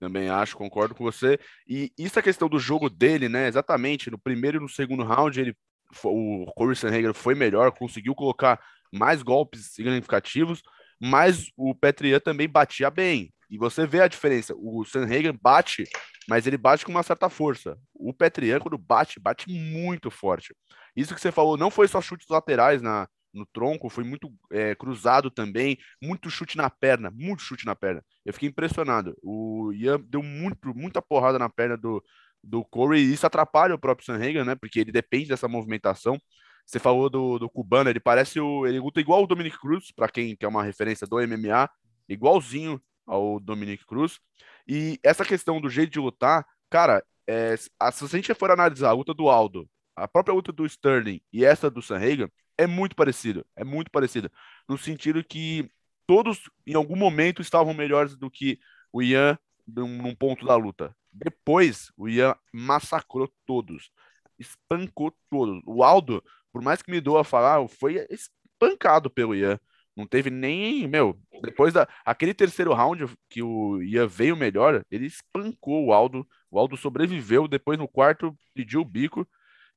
Também 0.00 0.28
acho, 0.28 0.56
concordo 0.56 0.96
com 0.96 1.04
você. 1.04 1.38
E 1.64 1.92
isso 1.96 2.18
é 2.18 2.22
questão 2.22 2.48
do 2.48 2.58
jogo 2.58 2.90
dele, 2.90 3.28
né? 3.28 3.46
Exatamente, 3.46 4.10
no 4.10 4.18
primeiro 4.18 4.58
e 4.58 4.60
no 4.60 4.68
segundo 4.68 5.04
round, 5.04 5.40
ele, 5.40 5.54
o 6.02 6.44
Corey 6.56 6.74
Sanhagen 6.74 7.14
foi 7.14 7.36
melhor, 7.36 7.70
conseguiu 7.70 8.12
colocar 8.12 8.60
mais 8.92 9.22
golpes 9.22 9.66
significativos, 9.72 10.60
mas 11.00 11.52
o 11.56 11.72
Petrian 11.72 12.18
também 12.18 12.48
batia 12.48 12.90
bem. 12.90 13.32
E 13.52 13.58
você 13.58 13.86
vê 13.86 14.00
a 14.00 14.08
diferença. 14.08 14.54
O 14.56 14.82
Sanhagen 14.82 15.38
bate, 15.38 15.84
mas 16.26 16.46
ele 16.46 16.56
bate 16.56 16.86
com 16.86 16.90
uma 16.90 17.02
certa 17.02 17.28
força. 17.28 17.76
O 17.92 18.14
Petrian, 18.14 18.58
quando 18.58 18.78
bate, 18.78 19.20
bate 19.20 19.46
muito 19.52 20.10
forte. 20.10 20.56
Isso 20.96 21.14
que 21.14 21.20
você 21.20 21.30
falou, 21.30 21.58
não 21.58 21.70
foi 21.70 21.86
só 21.86 22.00
chutes 22.00 22.26
laterais 22.30 22.80
na, 22.80 23.06
no 23.30 23.44
tronco, 23.44 23.90
foi 23.90 24.04
muito 24.04 24.32
é, 24.50 24.74
cruzado 24.74 25.30
também, 25.30 25.76
muito 26.02 26.30
chute 26.30 26.56
na 26.56 26.70
perna, 26.70 27.10
muito 27.10 27.42
chute 27.42 27.66
na 27.66 27.76
perna. 27.76 28.02
Eu 28.24 28.32
fiquei 28.32 28.48
impressionado. 28.48 29.14
O 29.22 29.70
Ian 29.74 30.00
deu 30.00 30.22
muito, 30.22 30.74
muita 30.74 31.02
porrada 31.02 31.38
na 31.38 31.50
perna 31.50 31.76
do, 31.76 32.02
do 32.42 32.64
Corey 32.64 33.02
e 33.02 33.12
isso 33.12 33.26
atrapalha 33.26 33.74
o 33.74 33.78
próprio 33.78 34.06
Sanhagen, 34.06 34.44
né? 34.44 34.54
Porque 34.54 34.80
ele 34.80 34.90
depende 34.90 35.28
dessa 35.28 35.46
movimentação. 35.46 36.18
Você 36.64 36.78
falou 36.78 37.10
do, 37.10 37.38
do 37.38 37.50
cubano, 37.50 37.90
ele 37.90 38.00
parece 38.00 38.40
o. 38.40 38.66
Ele 38.66 38.80
luta 38.80 38.98
igual 38.98 39.22
o 39.22 39.26
Dominic 39.26 39.58
Cruz, 39.58 39.92
para 39.94 40.08
quem 40.08 40.34
quer 40.34 40.48
uma 40.48 40.64
referência 40.64 41.06
do 41.06 41.16
MMA, 41.16 41.68
igualzinho 42.08 42.80
ao 43.12 43.38
Dominic 43.38 43.84
Cruz. 43.84 44.18
E 44.66 44.98
essa 45.02 45.24
questão 45.24 45.60
do 45.60 45.68
jeito 45.68 45.92
de 45.92 46.00
lutar, 46.00 46.46
cara, 46.70 47.04
é, 47.26 47.56
se 47.56 47.70
a 47.80 47.90
gente 48.08 48.32
for 48.34 48.50
analisar 48.50 48.88
a 48.88 48.92
luta 48.92 49.12
do 49.12 49.28
Aldo, 49.28 49.68
a 49.94 50.08
própria 50.08 50.34
luta 50.34 50.50
do 50.50 50.64
Sterling 50.64 51.20
e 51.32 51.44
essa 51.44 51.70
do 51.70 51.82
Sanhagen, 51.82 52.30
é 52.56 52.66
muito 52.66 52.96
parecido, 52.96 53.44
é 53.54 53.64
muito 53.64 53.90
parecida, 53.90 54.30
no 54.68 54.78
sentido 54.78 55.22
que 55.22 55.68
todos 56.06 56.50
em 56.66 56.74
algum 56.74 56.96
momento 56.96 57.42
estavam 57.42 57.74
melhores 57.74 58.16
do 58.16 58.30
que 58.30 58.58
o 58.92 59.02
Ian 59.02 59.38
num, 59.66 59.88
num 59.88 60.14
ponto 60.14 60.46
da 60.46 60.56
luta. 60.56 60.94
Depois, 61.12 61.92
o 61.96 62.08
Ian 62.08 62.34
massacrou 62.52 63.30
todos, 63.46 63.90
espancou 64.38 65.14
todos. 65.30 65.60
O 65.66 65.82
Aldo, 65.84 66.22
por 66.50 66.62
mais 66.62 66.80
que 66.80 66.90
me 66.90 67.00
doa 67.00 67.24
falar, 67.24 67.66
foi 67.68 68.06
espancado 68.10 69.10
pelo 69.10 69.34
Ian. 69.34 69.60
Não 69.96 70.06
teve 70.06 70.30
nem, 70.30 70.88
meu, 70.88 71.18
depois 71.42 71.72
da 71.72 71.86
aquele 72.04 72.32
terceiro 72.32 72.72
round 72.72 73.06
que 73.28 73.42
o 73.42 73.82
Ian 73.82 74.06
veio 74.06 74.36
melhor, 74.36 74.82
ele 74.90 75.06
espancou 75.06 75.86
o 75.86 75.92
Aldo. 75.92 76.26
O 76.50 76.58
Aldo 76.58 76.76
sobreviveu, 76.76 77.46
depois 77.48 77.78
no 77.78 77.88
quarto 77.88 78.34
pediu 78.54 78.80
o 78.80 78.84
bico. 78.84 79.26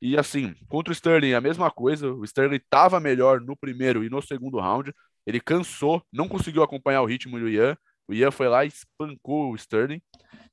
E 0.02 0.18
assim, 0.18 0.54
contra 0.68 0.92
o 0.92 0.94
Sterling, 0.94 1.34
a 1.34 1.42
mesma 1.42 1.72
coisa. 1.72 2.14
O 2.14 2.24
Sterling 2.24 2.58
estava 2.58 3.00
melhor 3.00 3.42
no 3.42 3.56
primeiro 3.58 4.04
e 4.04 4.10
no 4.10 4.22
segundo 4.22 4.60
round. 4.60 4.94
Ele 5.26 5.40
cansou, 5.40 6.04
não 6.12 6.28
conseguiu 6.28 6.64
acompanhar 6.64 7.02
o 7.02 7.06
ritmo 7.06 7.40
do 7.40 7.50
Ian. 7.50 7.78
O 8.08 8.14
Ian 8.14 8.32
foi 8.32 8.48
lá 8.48 8.64
e 8.66 8.68
espancou 8.68 9.52
o 9.52 9.56
Sterling. 9.56 10.02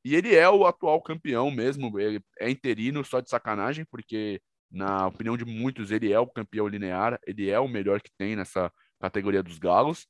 E 0.05 0.15
ele 0.15 0.35
é 0.35 0.49
o 0.49 0.67
atual 0.67 1.03
campeão 1.03 1.51
mesmo. 1.51 1.99
Ele 2.01 2.21
é 2.41 2.51
interino 2.51 3.05
só 3.05 3.21
de 3.21 3.29
sacanagem, 3.29 3.85
porque, 3.91 4.41
na 4.71 5.07
opinião 5.09 5.37
de 5.37 5.45
muitos, 5.45 5.91
ele 5.91 6.13
é 6.13 6.19
o 6.19 6.27
campeão 6.27 6.67
linear. 6.67 7.19
Ele 7.27 7.51
é 7.51 7.61
o 7.61 7.69
melhor 7.69 8.01
que 8.01 8.11
tem 8.17 8.35
nessa 8.37 8.73
categoria 9.03 9.43
dos 9.43 9.59
galos. 9.59 10.07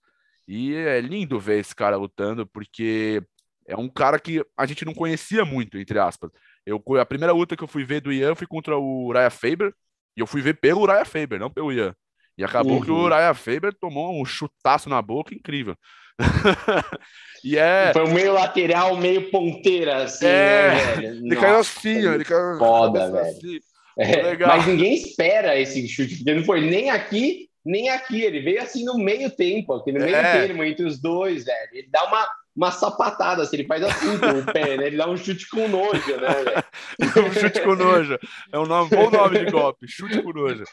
E 0.47 0.75
é 0.75 1.01
lindo 1.01 1.41
ver 1.41 1.61
esse 1.61 1.75
cara 1.75 1.97
lutando, 1.97 2.47
porque 2.47 3.23
é 3.67 3.77
um 3.77 3.89
cara 3.89 4.19
que 4.19 4.45
a 4.57 4.67
gente 4.67 4.85
não 4.85 4.95
conhecia 4.95 5.45
muito, 5.45 5.79
entre 5.79 5.99
aspas. 5.99 6.31
Eu, 6.67 6.83
a 7.01 7.07
primeira 7.07 7.33
luta 7.33 7.57
que 7.57 7.65
eu 7.65 7.69
fui 7.69 7.85
ver 7.85 8.01
do 8.01 8.13
Ian 8.13 8.35
foi 8.35 8.47
contra 8.47 8.77
o 8.77 9.13
Raya 9.13 9.31
Faber, 9.31 9.73
e 10.17 10.21
eu 10.21 10.27
fui 10.27 10.43
ver 10.43 10.55
pelo 10.61 10.85
Raya 10.85 11.05
Faber, 11.05 11.39
não 11.39 11.51
pelo 11.51 11.73
Ian. 11.73 11.95
E 12.37 12.45
acabou 12.45 12.79
uhum. 12.79 12.83
que 12.83 12.91
o 12.91 12.97
uhum. 12.97 13.09
Raya 13.09 13.35
Faber 13.35 13.73
tomou 13.75 14.21
um 14.21 14.25
chutaço 14.25 14.89
na 14.89 15.01
boca 15.01 15.35
incrível. 15.35 15.77
e 17.45 17.57
é... 17.57 17.93
Foi 17.93 18.07
meio 18.13 18.33
lateral, 18.33 18.97
meio 18.97 19.31
ponteira, 19.31 20.05
assim, 20.05 20.27
é... 20.27 20.69
né? 20.69 21.05
Ele 21.05 21.37
caiu 21.37 21.59
assim, 21.59 22.07
ele 22.07 22.25
caiu 22.25 22.59
foda, 22.59 23.11
velho. 23.11 23.27
Assim. 23.27 23.59
É, 23.99 24.37
mas 24.39 24.67
ninguém 24.67 24.95
espera 24.95 25.59
esse 25.59 25.87
chute, 25.87 26.17
porque 26.17 26.35
não 26.35 26.45
foi 26.45 26.63
nem 26.63 26.91
aqui 26.91 27.51
nem 27.65 27.91
aqui, 27.91 28.23
ele 28.23 28.41
veio 28.41 28.63
assim 28.63 28.85
no 28.85 28.99
meio 28.99 29.31
tempo, 29.31 29.75
aqui 29.75 29.93
no 29.93 30.01
meio 30.01 30.17
é. 30.17 30.33
termo, 30.33 30.65
entre 30.65 30.85
os 30.85 31.01
dois, 31.01 31.45
velho. 31.45 31.69
Ele 31.73 31.89
dá 31.91 32.05
uma, 32.05 32.29
uma 32.57 32.71
sapatada, 32.71 33.43
assim, 33.43 33.57
ele 33.57 33.67
faz 33.67 33.83
assim 33.83 34.19
com 34.19 34.39
o 34.39 34.53
pé, 34.53 34.77
né? 34.77 34.87
Ele 34.89 34.97
dá 34.97 35.09
um 35.09 35.17
chute 35.17 35.49
com 35.49 35.69
nojo, 35.69 36.17
né, 36.21 36.29
velho? 36.45 36.65
um 37.29 37.33
chute 37.33 37.61
com 37.63 37.77
nojo. 37.77 38.19
É 38.53 38.59
um 38.59 38.67
nome, 38.67 38.91
bom 38.91 39.11
nome 39.11 39.45
de 39.45 39.51
golpe, 39.51 39.87
chute 39.89 40.21
com 40.23 40.33
nojo. 40.33 40.65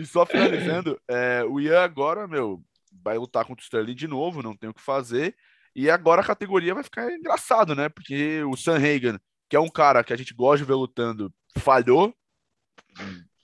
E 0.00 0.06
só 0.06 0.24
finalizando, 0.24 0.98
é, 1.08 1.44
o 1.44 1.60
Ian 1.60 1.82
agora, 1.82 2.26
meu, 2.26 2.62
vai 3.04 3.18
lutar 3.18 3.44
contra 3.44 3.62
o 3.62 3.64
Sterling 3.64 3.94
de 3.94 4.08
novo, 4.08 4.42
não 4.42 4.56
tem 4.56 4.70
o 4.70 4.74
que 4.74 4.82
fazer. 4.82 5.36
E 5.74 5.90
agora 5.90 6.22
a 6.22 6.26
categoria 6.26 6.74
vai 6.74 6.82
ficar 6.82 7.12
engraçado, 7.12 7.74
né? 7.74 7.90
Porque 7.90 8.42
o 8.44 8.56
Sam 8.56 8.76
Hagan, 8.76 9.20
que 9.48 9.56
é 9.56 9.60
um 9.60 9.68
cara 9.68 10.02
que 10.02 10.12
a 10.12 10.16
gente 10.16 10.32
gosta 10.32 10.58
de 10.58 10.64
ver 10.64 10.74
lutando, 10.74 11.30
falhou 11.58 12.14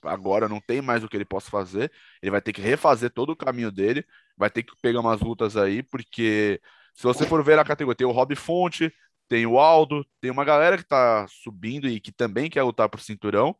agora 0.03 0.49
não 0.49 0.59
tem 0.61 0.81
mais 0.81 1.03
o 1.03 1.09
que 1.09 1.17
ele 1.17 1.25
possa 1.25 1.49
fazer. 1.49 1.91
Ele 2.21 2.31
vai 2.31 2.41
ter 2.41 2.53
que 2.53 2.61
refazer 2.61 3.09
todo 3.11 3.31
o 3.31 3.35
caminho 3.35 3.71
dele, 3.71 4.05
vai 4.37 4.49
ter 4.49 4.63
que 4.63 4.73
pegar 4.81 4.99
umas 4.99 5.21
lutas 5.21 5.57
aí, 5.57 5.83
porque 5.83 6.59
se 6.95 7.03
você 7.03 7.25
for 7.25 7.43
ver 7.43 7.59
a 7.59 7.65
categoria, 7.65 7.97
tem 7.97 8.07
o 8.07 8.11
Rob 8.11 8.35
Fonte, 8.35 8.93
tem 9.27 9.45
o 9.45 9.59
Aldo, 9.59 10.05
tem 10.21 10.31
uma 10.31 10.45
galera 10.45 10.77
que 10.77 10.83
tá 10.85 11.25
subindo 11.27 11.87
e 11.87 11.99
que 11.99 12.11
também 12.11 12.49
quer 12.49 12.63
lutar 12.63 12.89
por 12.89 12.99
cinturão. 12.99 13.55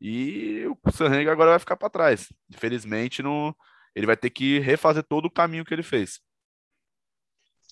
E 0.00 0.64
o 0.66 0.90
Sanheng 0.90 1.28
agora 1.28 1.50
vai 1.50 1.58
ficar 1.58 1.76
para 1.76 1.90
trás. 1.90 2.32
Infelizmente, 2.50 3.22
não, 3.22 3.54
ele 3.94 4.06
vai 4.06 4.16
ter 4.16 4.30
que 4.30 4.58
refazer 4.60 5.02
todo 5.02 5.26
o 5.26 5.30
caminho 5.30 5.64
que 5.64 5.74
ele 5.74 5.82
fez. 5.82 6.20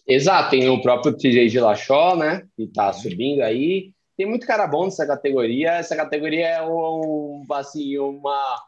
Exato, 0.07 0.51
tem 0.51 0.69
o 0.69 0.81
próprio 0.81 1.17
TJ 1.17 1.49
de 1.49 1.59
Lachó, 1.59 2.17
né? 2.17 2.47
Que 2.57 2.67
tá 2.69 2.93
subindo 2.93 3.43
aí. 3.43 3.93
Tem 4.17 4.27
muito 4.27 4.47
cara 4.47 4.67
bom 4.67 4.87
nessa 4.87 5.07
categoria. 5.07 5.73
Essa 5.73 5.95
categoria 5.95 6.47
é 6.49 6.63
um, 6.63 7.45
assim, 7.53 7.99
uma. 7.99 8.63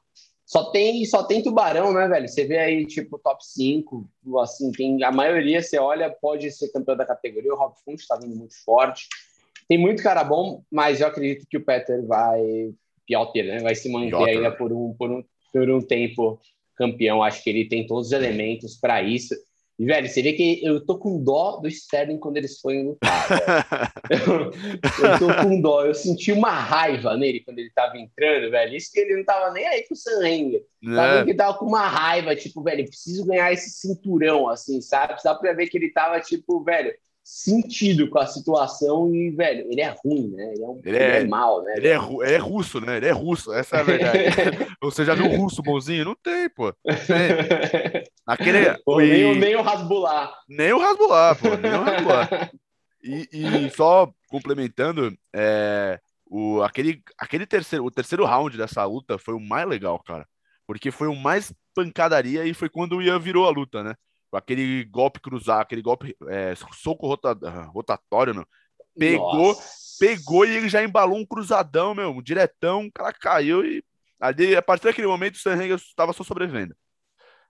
Só 0.45 0.71
tem, 0.71 1.05
só 1.05 1.23
tem 1.23 1.43
tubarão, 1.43 1.93
né, 1.93 2.09
velho? 2.09 2.29
Você 2.29 2.45
vê 2.45 2.59
aí, 2.59 2.87
tipo, 2.87 3.19
top 3.19 3.45
5, 3.45 4.09
assim, 4.41 4.73
tem 4.73 5.03
a 5.05 5.13
maioria, 5.13 5.63
você 5.63 5.79
olha, 5.79 6.11
pode 6.11 6.51
ser 6.51 6.73
campeão 6.73 6.97
da 6.97 7.05
categoria. 7.05 7.53
O 7.53 7.57
Rob 7.57 7.75
Funch 7.85 8.07
tá 8.07 8.17
vindo 8.17 8.35
muito 8.35 8.55
forte. 8.65 9.09
Tem 9.69 9.77
muito 9.77 10.03
cara 10.03 10.25
bom, 10.25 10.63
mas 10.71 11.01
eu 11.01 11.07
acredito 11.07 11.47
que 11.49 11.59
o 11.59 11.65
Peter 11.65 12.05
vai. 12.07 12.73
Piotr, 13.07 13.45
né? 13.45 13.59
Vai 13.61 13.75
se 13.75 13.91
manter 13.91 14.11
Piotr. 14.11 14.29
ainda 14.29 14.51
por 14.53 14.73
um, 14.73 14.95
por, 14.95 15.11
um, 15.11 15.25
por 15.53 15.71
um 15.71 15.81
tempo 15.81 16.39
campeão. 16.77 17.23
Acho 17.23 17.43
que 17.43 17.51
ele 17.51 17.69
tem 17.69 17.87
todos 17.87 18.09
os 18.09 18.13
elementos 18.13 18.77
para 18.77 19.03
isso. 19.03 19.35
E, 19.79 19.87
velho, 19.87 20.09
você 20.09 20.21
vê 20.21 20.33
que 20.33 20.61
eu 20.65 20.85
tô 20.85 20.99
com 20.99 21.23
dó 21.23 21.59
do 21.59 21.69
Sterling 21.69 22.19
quando 22.19 22.37
eles 22.37 22.59
foram 22.59 22.83
lutar. 22.83 23.93
eu, 24.11 24.51
eu 25.07 25.19
tô 25.21 25.43
com 25.43 25.61
dó. 25.61 25.87
Eu 25.87 25.95
senti 25.95 26.33
uma 26.33 26.51
raiva 26.51 27.17
nele 27.17 27.41
quando 27.41 27.61
ele 27.61 27.71
tava 27.71 27.97
entrando, 27.97 28.51
velho. 28.51 28.77
Isso 28.77 28.91
que 28.93 28.99
ele 28.99 29.17
não 29.17 29.25
tava 29.25 29.53
nem 29.53 29.67
aí 29.69 29.87
com 29.87 29.95
o 29.95 29.97
Sanrenga. 29.97 30.61
Tava 30.85 31.19
é. 31.21 31.25
que 31.25 31.35
tava 31.35 31.57
com 31.59 31.67
uma 31.67 31.87
raiva, 31.87 32.35
tipo, 32.35 32.61
velho, 32.61 32.89
preciso 32.89 33.25
ganhar 33.25 33.53
esse 33.53 33.71
cinturão, 33.71 34.49
assim, 34.49 34.81
sabe? 34.81 35.15
Dá 35.23 35.35
pra 35.35 35.53
ver 35.53 35.69
que 35.69 35.79
ele 35.79 35.93
tava, 35.93 36.21
tipo, 36.21 36.63
velho, 36.65 36.93
sentido 37.29 38.09
com 38.09 38.19
a 38.19 38.27
situação 38.27 39.15
e, 39.15 39.31
velho, 39.31 39.71
ele 39.71 39.83
é 39.83 39.95
ruim, 40.03 40.29
né? 40.29 40.51
Ele 40.55 40.65
é, 40.65 40.67
um, 40.67 40.81
ele 40.83 40.97
é, 40.97 41.17
ele 41.17 41.27
é 41.27 41.29
mal, 41.29 41.63
né? 41.63 41.75
Ele 41.77 41.89
é, 41.89 41.97
ele 41.97 42.35
é 42.35 42.39
russo, 42.39 42.81
né? 42.81 42.97
Ele 42.97 43.07
é 43.07 43.11
russo, 43.11 43.53
essa 43.53 43.77
é 43.77 43.81
a 43.81 43.83
verdade. 43.83 44.19
Você 44.81 45.05
já 45.05 45.15
viu 45.15 45.27
um 45.27 45.37
russo 45.37 45.63
bonzinho? 45.63 46.07
Não 46.07 46.15
tem, 46.15 46.49
pô. 46.49 46.73
Tem. 46.73 48.05
Aquele, 48.27 48.79
pô, 48.83 49.03
e... 49.03 49.11
nem, 49.11 49.39
nem 49.39 49.57
o 49.57 49.61
Rasbular. 49.61 50.33
Nem 50.49 50.73
o 50.73 50.79
Rasbular, 50.79 51.39
pô. 51.39 51.55
Nem 51.55 51.73
o 51.73 51.83
Rasbular. 51.83 52.51
E, 53.05 53.29
e 53.31 53.71
só 53.77 54.11
complementando, 54.31 55.15
é, 55.35 56.01
o, 56.25 56.63
aquele, 56.63 57.03
aquele 57.19 57.45
terceiro, 57.45 57.85
o 57.85 57.91
terceiro 57.91 58.25
round 58.25 58.57
dessa 58.57 58.83
luta 58.87 59.19
foi 59.19 59.35
o 59.35 59.41
mais 59.41 59.69
legal, 59.69 60.03
cara. 60.03 60.27
Porque 60.67 60.91
foi 60.91 61.09
o 61.09 61.15
mais 61.15 61.53
pancadaria 61.75 62.47
e 62.47 62.55
foi 62.55 62.71
quando 62.71 62.97
o 62.97 63.03
Ian 63.03 63.19
virou 63.19 63.47
a 63.47 63.51
luta, 63.51 63.85
né? 63.85 63.95
Aquele 64.33 64.85
golpe 64.85 65.21
cruzar, 65.21 65.61
aquele 65.61 65.83
golpe 65.83 66.17
é, 66.29 66.55
soco 66.75 67.07
rota, 67.07 67.33
rotatório, 67.73 68.35
meu, 68.35 68.47
pegou, 68.99 69.49
Nossa. 69.49 69.97
pegou 69.99 70.45
e 70.45 70.57
ele 70.57 70.69
já 70.69 70.83
embalou 70.83 71.19
um 71.19 71.27
cruzadão, 71.27 71.95
meu, 71.95 72.11
um 72.11 72.23
diretão, 72.23 72.87
o 72.87 72.93
cara 72.93 73.13
caiu 73.13 73.65
e 73.65 73.83
ali, 74.21 74.57
a 74.57 74.63
partir 74.63 74.85
daquele 74.85 75.07
momento 75.07 75.37
o 75.37 75.39
Sanrenga 75.39 75.77
estava 75.77 76.13
só 76.13 76.25
sobrevivendo. 76.25 76.75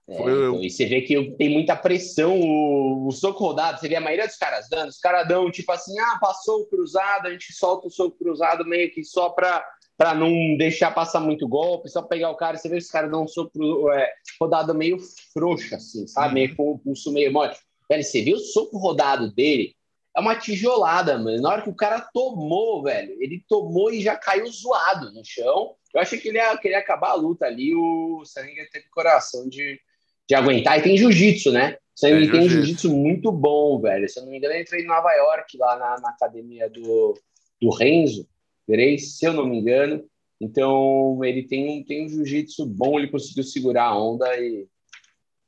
É, 0.07 0.13
então, 0.13 0.63
e 0.63 0.69
você 0.69 0.87
vê 0.87 1.01
que 1.01 1.31
tem 1.37 1.49
muita 1.49 1.75
pressão, 1.75 2.39
o, 2.39 3.07
o, 3.07 3.11
soco 3.11 3.45
rodado, 3.45 3.79
você 3.79 3.87
vê 3.87 3.95
a 3.95 4.01
maioria 4.01 4.25
dos 4.25 4.37
caras 4.37 4.67
dando, 4.67 4.89
os 4.89 4.97
caras 4.97 5.27
dão 5.27 5.51
tipo 5.51 5.71
assim, 5.71 5.99
ah, 5.99 6.17
passou 6.19 6.61
o 6.61 6.65
cruzado, 6.65 7.27
a 7.27 7.31
gente 7.31 7.53
solta 7.53 7.87
o 7.87 7.91
soco 7.91 8.17
cruzado 8.17 8.65
meio 8.65 8.91
que 8.91 9.03
só 9.03 9.29
para 9.29 9.63
para 9.99 10.15
não 10.15 10.55
deixar 10.55 10.91
passar 10.91 11.19
muito 11.19 11.45
golpe, 11.45 11.89
só 11.89 12.01
pegar 12.01 12.29
o 12.29 12.35
cara, 12.37 12.55
você 12.55 12.69
vê 12.69 12.77
os 12.77 12.89
caras 12.89 13.11
dão 13.11 13.25
um 13.25 13.27
soco 13.27 13.91
é, 13.91 14.09
rodado 14.39 14.73
meio 14.73 14.97
frouxo, 15.33 15.75
assim, 15.75 16.07
sabe? 16.07 16.27
Uhum. 16.27 16.33
Meio 16.35 16.55
com 16.55 16.71
o 16.71 16.79
pulso 16.79 17.11
meio 17.11 17.33
mole. 17.33 17.53
Velho, 17.89 18.01
você 18.01 18.21
viu 18.21 18.37
o 18.37 18.39
soco 18.39 18.77
rodado 18.77 19.29
dele? 19.29 19.75
É 20.15 20.21
uma 20.21 20.37
tijolada, 20.37 21.17
mano. 21.17 21.41
Na 21.41 21.49
hora 21.49 21.61
que 21.63 21.69
o 21.69 21.75
cara 21.75 21.99
tomou, 22.13 22.81
velho, 22.81 23.21
ele 23.21 23.43
tomou 23.45 23.91
e 23.91 24.01
já 24.01 24.15
caiu 24.15 24.47
zoado 24.47 25.11
no 25.11 25.21
chão. 25.25 25.75
Eu 25.93 25.99
achei 25.99 26.17
que 26.17 26.29
ele 26.29 26.37
ia, 26.37 26.57
que 26.57 26.69
ele 26.69 26.75
ia 26.75 26.79
acabar 26.79 27.09
a 27.09 27.15
luta 27.15 27.45
ali. 27.45 27.75
O 27.75 28.23
Sangue 28.23 28.69
teve 28.71 28.85
coração 28.89 29.49
de, 29.49 29.81
de 30.29 30.33
aguentar. 30.33 30.79
E 30.79 30.81
tem 30.81 30.95
jiu-jitsu, 30.95 31.51
né? 31.51 31.73
O 31.73 31.99
Sangue 31.99 32.31
tem 32.31 32.47
jiu-jitsu 32.47 32.89
muito 32.89 33.33
bom, 33.33 33.81
velho. 33.81 34.07
Se 34.07 34.17
eu 34.17 34.23
não 34.23 34.31
me 34.31 34.37
engano, 34.37 34.53
ele 34.53 34.63
treinou 34.63 34.93
em 34.93 34.95
Nova 34.95 35.11
York, 35.11 35.57
lá 35.57 35.77
na, 35.77 35.99
na 35.99 36.09
academia 36.11 36.69
do, 36.69 37.19
do 37.61 37.69
Renzo. 37.69 38.25
Grace, 38.69 39.17
se 39.17 39.25
eu 39.25 39.33
não 39.33 39.47
me 39.47 39.57
engano. 39.57 40.07
Então, 40.39 41.19
ele 41.23 41.43
tem 41.43 41.67
um, 41.67 41.83
tem 41.83 42.05
um 42.05 42.09
jiu-jitsu 42.09 42.65
bom, 42.65 42.99
ele 42.99 43.09
conseguiu 43.09 43.43
segurar 43.43 43.85
a 43.85 43.99
onda, 43.99 44.25
e... 44.37 44.67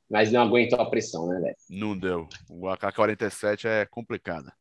mas 0.10 0.31
não 0.31 0.41
aguentou 0.41 0.81
a 0.81 0.89
pressão, 0.89 1.27
né, 1.27 1.39
velho? 1.39 1.55
Não 1.69 1.97
deu. 1.97 2.27
O 2.49 2.67
AK-47 2.67 3.65
é 3.65 3.86
complicado. 3.86 4.51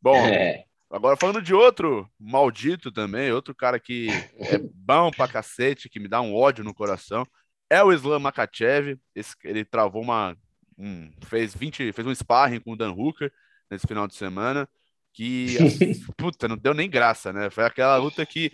Bom, 0.00 0.16
é. 0.16 0.64
agora 0.90 1.16
falando 1.16 1.40
de 1.40 1.54
outro 1.54 2.10
maldito 2.18 2.90
também, 2.90 3.30
outro 3.30 3.54
cara 3.54 3.78
que 3.78 4.08
é 4.36 4.58
bom 4.74 5.10
pra 5.12 5.28
cacete, 5.28 5.88
que 5.88 6.00
me 6.00 6.08
dá 6.08 6.20
um 6.20 6.34
ódio 6.34 6.64
no 6.64 6.74
coração, 6.74 7.24
é 7.70 7.82
o 7.82 7.92
Islam 7.92 8.18
Makachev. 8.18 8.98
Esse, 9.14 9.34
ele 9.44 9.64
travou 9.64 10.02
uma. 10.02 10.36
Um, 10.76 11.10
fez 11.26 11.54
20, 11.54 11.92
fez 11.92 12.06
um 12.06 12.14
sparring 12.14 12.58
com 12.58 12.72
o 12.72 12.76
Dan 12.76 12.92
Hooker 12.92 13.32
nesse 13.70 13.86
final 13.86 14.08
de 14.08 14.14
semana 14.14 14.68
que 15.12 15.56
puta, 16.16 16.48
não 16.48 16.56
deu 16.56 16.74
nem 16.74 16.88
graça, 16.88 17.32
né? 17.32 17.50
Foi 17.50 17.64
aquela 17.64 17.96
luta 17.96 18.24
que 18.24 18.52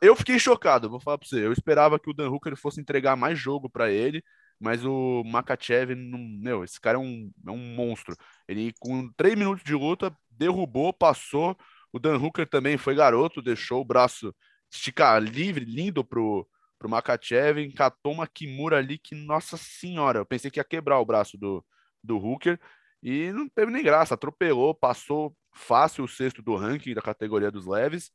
eu 0.00 0.14
fiquei 0.16 0.38
chocado, 0.38 0.90
vou 0.90 1.00
falar 1.00 1.18
para 1.18 1.28
você. 1.28 1.44
Eu 1.44 1.52
esperava 1.52 1.98
que 1.98 2.10
o 2.10 2.14
Dan 2.14 2.30
Hooker 2.30 2.56
fosse 2.56 2.80
entregar 2.80 3.16
mais 3.16 3.38
jogo 3.38 3.68
para 3.68 3.90
ele, 3.90 4.22
mas 4.58 4.84
o 4.84 5.22
Makachev, 5.24 5.94
não, 5.94 6.18
meu, 6.18 6.64
esse 6.64 6.80
cara 6.80 6.96
é 6.96 7.00
um, 7.00 7.30
é 7.46 7.50
um 7.50 7.74
monstro. 7.74 8.16
Ele 8.48 8.72
com 8.78 9.10
três 9.16 9.34
minutos 9.34 9.64
de 9.64 9.74
luta 9.74 10.14
derrubou, 10.30 10.92
passou. 10.92 11.56
O 11.92 11.98
Dan 11.98 12.18
Hooker 12.18 12.46
também 12.48 12.78
foi 12.78 12.94
garoto, 12.94 13.42
deixou 13.42 13.80
o 13.80 13.84
braço 13.84 14.34
esticar 14.72 15.20
livre, 15.22 15.64
lindo 15.64 16.04
pro 16.04 16.46
pro 16.80 16.88
Makachev, 16.88 17.60
encatou 17.60 18.10
uma 18.10 18.26
Kimura 18.26 18.78
ali 18.78 18.98
que, 18.98 19.14
nossa 19.14 19.58
senhora, 19.58 20.20
eu 20.20 20.26
pensei 20.26 20.50
que 20.50 20.58
ia 20.58 20.64
quebrar 20.64 20.98
o 20.98 21.04
braço 21.04 21.36
do, 21.36 21.62
do 22.02 22.16
Hooker 22.16 22.58
e 23.02 23.30
não 23.32 23.46
teve 23.48 23.70
nem 23.70 23.82
graça, 23.82 24.14
atropelou, 24.14 24.74
passou 24.74 25.36
fácil 25.52 26.04
o 26.04 26.08
sexto 26.08 26.42
do 26.42 26.54
ranking 26.56 26.94
da 26.94 27.02
categoria 27.02 27.50
dos 27.50 27.66
leves. 27.66 28.10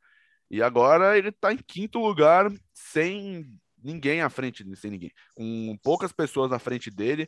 E 0.50 0.62
agora 0.62 1.18
ele 1.18 1.30
está 1.30 1.52
em 1.52 1.58
quinto 1.58 2.00
lugar, 2.00 2.52
sem 2.74 3.46
ninguém 3.84 4.22
à 4.22 4.30
frente, 4.30 4.64
sem 4.76 4.92
ninguém, 4.92 5.12
com 5.36 5.78
poucas 5.84 6.12
pessoas 6.12 6.52
à 6.52 6.60
frente 6.60 6.90
dele. 6.90 7.28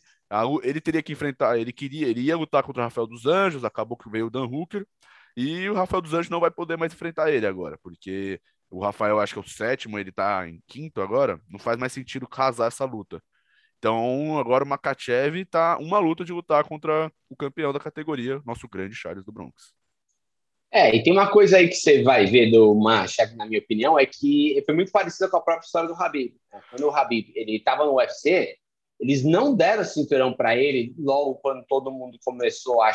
Ele 0.63 0.82
teria 0.82 1.04
que 1.04 1.13
enfrentar, 1.13 1.58
ele 1.58 1.72
queria, 1.72 2.08
ele 2.08 2.22
ia 2.22 2.38
lutar 2.38 2.63
contra 2.63 2.82
o 2.82 2.86
Rafael 2.86 3.08
dos 3.08 3.26
Anjos, 3.26 3.63
acabou 3.63 3.98
que 3.98 4.10
veio 4.10 4.28
o 4.28 4.30
Dan 4.30 4.46
Hooker, 4.46 4.86
e 5.36 5.70
o 5.70 5.74
Rafael 5.76 6.02
dos 6.02 6.13
Anjos 6.13 6.30
não 6.30 6.39
vai 6.39 6.50
poder 6.52 6.78
mais 6.78 6.93
enfrentar 6.93 7.32
ele 7.32 7.46
agora, 7.46 7.78
porque 7.84 8.41
o 8.70 8.84
Rafael 8.84 9.20
acho 9.20 9.34
que 9.34 9.39
é 9.39 9.41
o 9.43 9.48
sétimo, 9.48 10.00
ele 10.00 10.10
está 10.10 10.48
em 10.50 10.62
quinto 10.67 11.02
agora, 11.02 11.39
não 11.48 11.60
faz 11.60 11.78
mais 11.78 11.93
sentido 11.93 12.28
casar 12.28 12.67
essa 12.67 12.86
luta. 12.86 13.22
Então, 13.78 14.39
agora 14.39 14.63
o 14.63 14.67
Makachev 14.67 15.38
está 15.41 15.78
uma 15.78 16.00
luta 16.00 16.26
de 16.26 16.34
lutar 16.34 16.63
contra 16.63 17.12
o 17.30 17.36
campeão 17.36 17.72
da 17.72 17.80
categoria, 17.80 18.41
nosso 18.46 18.67
grande 18.67 18.96
Charles 18.96 19.24
do 19.24 19.32
Bronx. 19.32 19.77
É, 20.71 20.95
e 20.95 21.01
tem 21.01 21.13
uma 21.13 21.30
coisa 21.32 21.58
aí 21.58 21.69
que 21.69 21.75
você 21.75 22.03
vai 22.03 22.25
ver 22.25 22.51
do 22.51 22.75
Machek, 22.75 23.36
na 23.36 23.45
minha 23.45 23.60
opinião, 23.60 23.97
é 23.97 24.06
que 24.06 24.62
foi 24.65 24.75
muito 24.75 24.91
parecida 24.91 25.30
com 25.30 25.38
a 25.38 25.41
própria 25.41 25.65
história 25.65 25.88
do 25.88 25.95
Habib. 25.95 26.34
Né? 26.51 26.62
Quando 26.69 26.84
o 26.84 26.91
Habib 26.91 27.32
ele 27.36 27.58
estava 27.58 27.86
no 27.86 27.95
UFC, 27.95 28.58
eles 28.99 29.23
não 29.23 29.56
deram 29.56 29.84
cinturão 29.84 30.34
para 30.34 30.58
ele 30.58 30.93
logo 30.97 31.36
quando 31.36 31.63
todo 31.67 31.91
mundo 31.91 32.17
começou 32.23 32.82
a 32.82 32.91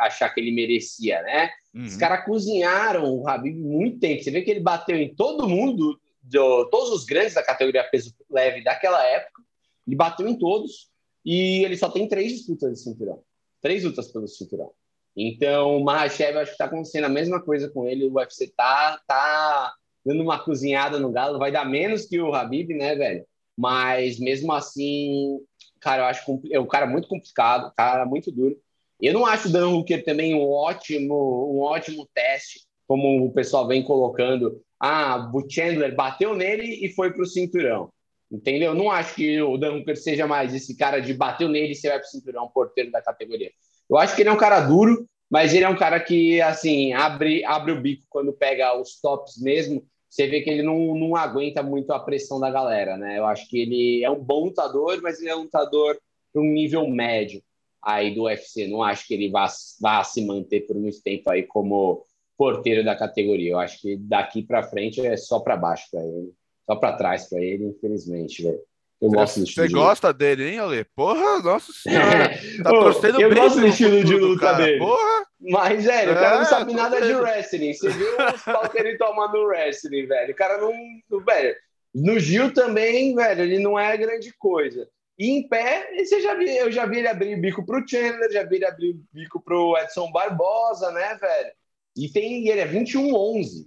achar 0.00 0.28
que 0.30 0.40
ele 0.40 0.52
merecia, 0.52 1.22
né? 1.22 1.50
Uhum. 1.74 1.84
Os 1.84 1.96
caras 1.96 2.24
cozinharam 2.24 3.10
o 3.10 3.26
Habib 3.26 3.56
muito 3.56 3.98
tempo. 3.98 4.22
Você 4.22 4.30
vê 4.30 4.42
que 4.42 4.50
ele 4.50 4.60
bateu 4.60 4.96
em 4.96 5.14
todo 5.14 5.48
mundo, 5.48 5.98
do, 6.22 6.66
todos 6.66 6.90
os 6.90 7.04
grandes 7.04 7.34
da 7.34 7.42
categoria 7.42 7.84
peso 7.84 8.14
leve 8.30 8.62
daquela 8.62 9.02
época. 9.04 9.42
Ele 9.86 9.96
bateu 9.96 10.28
em 10.28 10.38
todos 10.38 10.90
e 11.24 11.64
ele 11.64 11.76
só 11.76 11.88
tem 11.88 12.06
três 12.06 12.32
disputas 12.32 12.72
de 12.72 12.82
cinturão. 12.82 13.22
Três 13.62 13.82
lutas 13.82 14.12
pelo 14.12 14.28
cinturão. 14.28 14.70
Então, 15.16 15.78
o 15.78 15.84
Mahashev, 15.84 16.36
acho 16.36 16.50
que 16.50 16.54
está 16.54 16.66
acontecendo 16.66 17.04
a 17.04 17.08
mesma 17.08 17.40
coisa 17.42 17.70
com 17.70 17.86
ele. 17.88 18.06
O 18.06 18.14
UFC 18.14 18.52
tá, 18.54 19.00
tá 19.06 19.72
dando 20.04 20.22
uma 20.22 20.38
cozinhada 20.38 21.00
no 21.00 21.10
galo. 21.10 21.38
Vai 21.38 21.50
dar 21.50 21.64
menos 21.64 22.04
que 22.04 22.20
o 22.20 22.34
Habib, 22.34 22.70
né, 22.74 22.94
velho? 22.94 23.24
Mas, 23.56 24.20
mesmo 24.20 24.52
assim, 24.52 25.40
cara, 25.80 26.02
eu 26.02 26.06
acho 26.06 26.42
é 26.50 26.60
um 26.60 26.66
cara 26.66 26.86
muito 26.86 27.08
complicado, 27.08 27.72
cara 27.74 28.04
muito 28.04 28.30
duro. 28.30 28.56
Eu 29.00 29.14
não 29.14 29.26
acho 29.26 29.48
o 29.48 29.52
Dan 29.52 29.68
Hooker 29.68 30.04
também 30.04 30.34
um 30.34 30.50
ótimo, 30.50 31.14
um 31.54 31.60
ótimo 31.60 32.08
teste, 32.14 32.60
como 32.86 33.24
o 33.24 33.32
pessoal 33.32 33.66
vem 33.66 33.82
colocando. 33.82 34.60
Ah, 34.78 35.30
o 35.34 35.48
Chandler 35.48 35.94
bateu 35.94 36.34
nele 36.34 36.84
e 36.84 36.92
foi 36.92 37.12
para 37.12 37.22
o 37.22 37.26
cinturão. 37.26 37.90
Entendeu? 38.30 38.72
Eu 38.72 38.74
não 38.74 38.90
acho 38.90 39.14
que 39.14 39.40
o 39.40 39.56
Dan 39.56 39.76
Hooker 39.76 39.96
seja 39.96 40.26
mais 40.26 40.54
esse 40.54 40.76
cara 40.76 41.00
de 41.00 41.14
bateu 41.14 41.48
nele 41.48 41.72
e 41.72 41.74
você 41.74 41.88
vai 41.88 41.98
para 41.98 42.06
o 42.06 42.10
cinturão, 42.10 42.48
porteiro 42.48 42.90
da 42.90 43.00
categoria. 43.00 43.50
Eu 43.88 43.96
acho 43.96 44.14
que 44.14 44.22
ele 44.22 44.28
é 44.28 44.32
um 44.32 44.38
cara 44.38 44.60
duro, 44.60 45.08
mas 45.30 45.54
ele 45.54 45.64
é 45.64 45.68
um 45.68 45.76
cara 45.76 46.00
que, 46.00 46.40
assim, 46.40 46.92
abre, 46.92 47.44
abre 47.44 47.72
o 47.72 47.80
bico 47.80 48.04
quando 48.08 48.32
pega 48.32 48.78
os 48.78 49.00
tops 49.00 49.40
mesmo. 49.40 49.84
Você 50.08 50.26
vê 50.26 50.40
que 50.40 50.48
ele 50.48 50.62
não, 50.62 50.94
não 50.94 51.16
aguenta 51.16 51.62
muito 51.62 51.92
a 51.92 52.00
pressão 52.00 52.40
da 52.40 52.50
galera, 52.50 52.96
né? 52.96 53.18
Eu 53.18 53.26
acho 53.26 53.48
que 53.48 53.58
ele 53.58 54.04
é 54.04 54.10
um 54.10 54.22
bom 54.22 54.44
lutador, 54.44 55.00
mas 55.02 55.20
ele 55.20 55.28
é 55.28 55.36
um 55.36 55.42
lutador 55.42 55.98
para 56.32 56.42
um 56.42 56.46
nível 56.46 56.88
médio 56.88 57.42
aí 57.82 58.14
do 58.14 58.22
UFC. 58.24 58.66
Não 58.66 58.82
acho 58.82 59.06
que 59.06 59.14
ele 59.14 59.30
vá, 59.30 59.46
vá 59.80 60.02
se 60.02 60.24
manter 60.24 60.66
por 60.66 60.76
muito 60.76 61.02
tempo 61.02 61.30
aí 61.30 61.42
como 61.42 62.04
porteiro 62.36 62.84
da 62.84 62.96
categoria. 62.96 63.52
Eu 63.52 63.58
acho 63.58 63.80
que 63.80 63.96
daqui 63.96 64.42
para 64.42 64.62
frente 64.62 65.04
é 65.04 65.16
só 65.16 65.40
para 65.40 65.56
baixo 65.56 65.88
para 65.90 66.04
ele, 66.04 66.32
só 66.64 66.76
para 66.76 66.96
trás 66.96 67.28
para 67.28 67.40
ele, 67.42 67.64
infelizmente, 67.64 68.42
velho. 68.42 68.60
Eu 69.00 69.10
gosto 69.10 69.40
do 69.40 69.44
estilo 69.44 69.66
Você 69.66 69.72
gosta 69.72 70.12
dele, 70.12 70.48
hein, 70.48 70.58
Ale? 70.58 70.84
Porra, 70.84 71.40
nossa 71.42 71.72
senhora. 71.72 72.30
Tá 72.62 72.70
torcendo 72.70 73.20
Eu 73.20 73.34
gosto 73.34 73.60
do 73.60 73.66
estilo 73.66 74.02
de 74.02 74.14
luta 74.14 74.40
cara. 74.40 74.64
dele. 74.64 74.78
Porra. 74.78 75.26
Mas, 75.38 75.84
velho, 75.84 76.12
o 76.12 76.14
cara 76.14 76.36
não 76.36 76.42
é, 76.42 76.46
sabe 76.46 76.72
nada 76.72 76.98
vendo. 76.98 77.08
de 77.08 77.14
wrestling. 77.14 77.74
Você 77.74 77.90
viu 77.90 78.08
os 78.34 78.42
pau 78.42 78.68
que 78.70 78.78
ele 78.78 78.96
toma 78.96 79.28
no 79.28 79.44
wrestling, 79.44 80.06
velho. 80.06 80.32
O 80.32 80.36
cara 80.36 80.58
não. 80.58 80.72
Velho, 81.20 81.56
no 81.94 82.18
Gil 82.18 82.52
também, 82.52 83.14
velho, 83.14 83.42
ele 83.42 83.58
não 83.58 83.78
é 83.78 83.96
grande 83.96 84.32
coisa. 84.38 84.88
E 85.18 85.30
em 85.30 85.48
pé, 85.48 85.90
você 85.96 86.20
já 86.20 86.34
vi, 86.34 86.56
eu 86.56 86.70
já 86.70 86.84
vi 86.84 86.98
ele 86.98 87.08
abrir 87.08 87.34
o 87.34 87.40
bico 87.40 87.64
pro 87.64 87.86
Chandler, 87.86 88.30
já 88.30 88.42
vi 88.42 88.56
ele 88.56 88.66
abrir 88.66 88.90
o 88.90 89.00
bico 89.12 89.40
pro 89.40 89.76
Edson 89.78 90.10
Barbosa, 90.10 90.90
né, 90.90 91.14
velho? 91.14 91.52
E 91.96 92.08
tem 92.10 92.48
ele 92.48 92.60
é 92.60 92.68
21-11. 92.68 93.66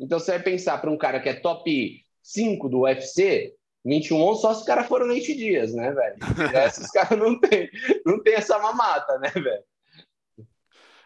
Então 0.00 0.18
você 0.18 0.32
vai 0.32 0.42
pensar 0.42 0.78
para 0.78 0.90
um 0.90 0.96
cara 0.96 1.20
que 1.20 1.28
é 1.28 1.34
top 1.34 2.02
5 2.22 2.68
do 2.68 2.80
UFC, 2.80 3.54
21 3.86 4.34
só 4.34 4.52
se 4.52 4.60
os 4.60 4.66
caras 4.66 4.86
foram 4.86 5.06
Nate 5.06 5.34
Dias, 5.34 5.72
né, 5.72 5.92
velho? 5.92 6.16
Esses 6.66 6.90
caras 6.90 7.16
não 7.16 7.38
tem, 7.38 7.70
não 8.04 8.20
tem 8.20 8.34
essa 8.34 8.58
mamata, 8.58 9.16
né, 9.18 9.30
velho? 9.30 9.64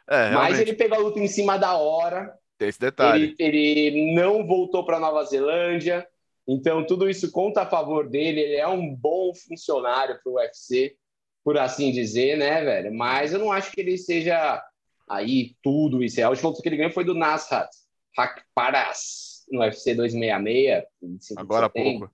É, 0.09 0.31
Mas 0.31 0.59
ele 0.59 0.73
pegou 0.73 0.99
a 0.99 1.01
luta 1.01 1.21
em 1.21 1.29
cima 1.29 1.59
da 1.59 1.77
hora. 1.77 2.35
Tem 2.59 2.69
esse 2.69 2.81
detalhe. 2.81 3.37
Ele, 3.39 3.59
ele 3.59 4.15
não 4.15 4.45
voltou 4.47 4.85
para 4.85 4.99
Nova 4.99 5.23
Zelândia. 5.25 6.07
Então, 6.49 6.85
tudo 6.85 7.09
isso 7.09 7.31
conta 7.31 7.63
a 7.63 7.67
favor 7.67 8.09
dele. 8.09 8.41
Ele 8.41 8.57
é 8.57 8.67
um 8.67 8.93
bom 8.93 9.33
funcionário 9.35 10.19
para 10.21 10.33
o 10.33 10.35
UFC, 10.37 10.97
por 11.45 11.57
assim 11.59 11.93
dizer, 11.93 12.37
né, 12.37 12.65
velho? 12.65 12.93
Mas 12.93 13.33
eu 13.33 13.39
não 13.39 13.53
acho 13.53 13.71
que 13.71 13.81
ele 13.81 13.97
seja 13.97 14.61
aí 15.09 15.55
tudo 15.63 16.03
isso. 16.03 16.21
A 16.25 16.31
última 16.31 16.49
luta 16.49 16.63
que 16.63 16.69
ele 16.69 16.77
ganhou 16.77 16.93
foi 16.93 17.05
do 17.05 17.15
Nasrat 17.15 17.71
Hakparas, 18.19 19.45
no 19.51 19.61
UFC 19.61 19.95
266. 19.95 21.37
Agora 21.37 21.67
há 21.67 21.71
pouco. 21.71 22.11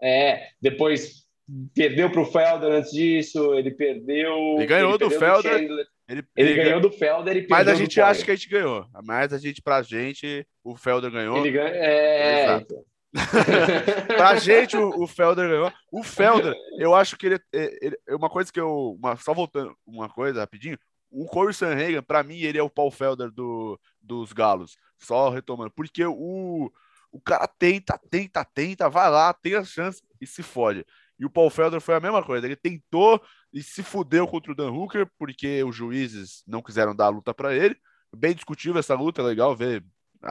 É, 0.00 0.48
depois 0.60 1.26
perdeu 1.74 2.10
para 2.10 2.20
o 2.20 2.26
Felder 2.26 2.72
antes 2.72 2.92
disso, 2.92 3.54
ele 3.54 3.70
perdeu. 3.70 4.56
Ele 4.56 4.66
ganhou 4.66 4.90
ele 4.90 4.98
do 4.98 5.10
Felder. 5.10 5.54
ele, 5.54 5.86
ele, 6.08 6.26
ele, 6.36 6.54
ganhou 6.54 6.80
do 6.80 6.90
Felder 6.90 7.36
e 7.36 7.46
Mas 7.48 7.68
a 7.68 7.74
gente 7.74 8.00
acha 8.00 8.24
que 8.24 8.30
a 8.30 8.34
gente 8.34 8.48
ganhou. 8.48 8.86
Mas 9.04 9.32
a 9.32 9.38
gente, 9.38 9.62
pra 9.62 9.82
gente, 9.82 10.46
o 10.62 10.76
Felder 10.76 11.10
ganhou. 11.10 11.38
Ele 11.38 11.50
ganha, 11.50 11.70
é, 11.70 12.44
Exato. 12.44 12.84
pra 14.06 14.36
gente, 14.36 14.76
o, 14.76 15.02
o, 15.02 15.06
Felder 15.06 15.48
ganhou. 15.48 15.72
O 15.90 16.02
Felder, 16.02 16.54
eu 16.78 16.94
acho 16.94 17.16
que 17.16 17.26
ele, 17.26 17.40
ele, 17.52 17.98
é 18.06 18.14
uma 18.14 18.28
coisa 18.28 18.52
que 18.52 18.60
eu. 18.60 18.96
Uma, 18.98 19.16
só 19.16 19.32
voltando, 19.32 19.74
uma 19.86 20.08
coisa 20.08 20.40
rapidinho. 20.40 20.78
O 21.10 21.24
Corey 21.24 21.54
Sanhagen, 21.54 22.02
pra 22.02 22.22
mim, 22.22 22.40
ele 22.40 22.58
é 22.58 22.62
o 22.62 22.68
Paul 22.68 22.90
Felder 22.90 23.30
do, 23.30 23.80
dos 24.02 24.34
Galos. 24.34 24.76
Só 24.98 25.30
retomando. 25.30 25.70
Porque 25.70 26.04
o, 26.04 26.70
o 27.10 27.20
cara 27.20 27.46
tenta, 27.46 27.98
tenta, 28.10 28.44
tenta, 28.44 28.88
vai 28.88 29.10
lá, 29.10 29.32
tem 29.32 29.54
a 29.54 29.64
chance 29.64 30.02
e 30.20 30.26
se 30.26 30.42
fode. 30.42 30.84
E 31.18 31.24
o 31.24 31.30
Paul 31.30 31.50
Felder 31.50 31.80
foi 31.80 31.94
a 31.94 32.00
mesma 32.00 32.22
coisa. 32.22 32.46
Ele 32.46 32.56
tentou 32.56 33.20
e 33.52 33.62
se 33.62 33.82
fudeu 33.82 34.26
contra 34.26 34.52
o 34.52 34.54
Dan 34.54 34.70
Hooker, 34.70 35.10
porque 35.18 35.64
os 35.64 35.74
juízes 35.74 36.42
não 36.46 36.62
quiseram 36.62 36.94
dar 36.94 37.06
a 37.06 37.10
luta 37.10 37.34
para 37.34 37.54
ele. 37.54 37.76
Bem 38.16 38.34
discutível 38.34 38.78
essa 38.78 38.94
luta, 38.94 39.20
é 39.20 39.24
legal 39.24 39.54
ver, 39.56 39.84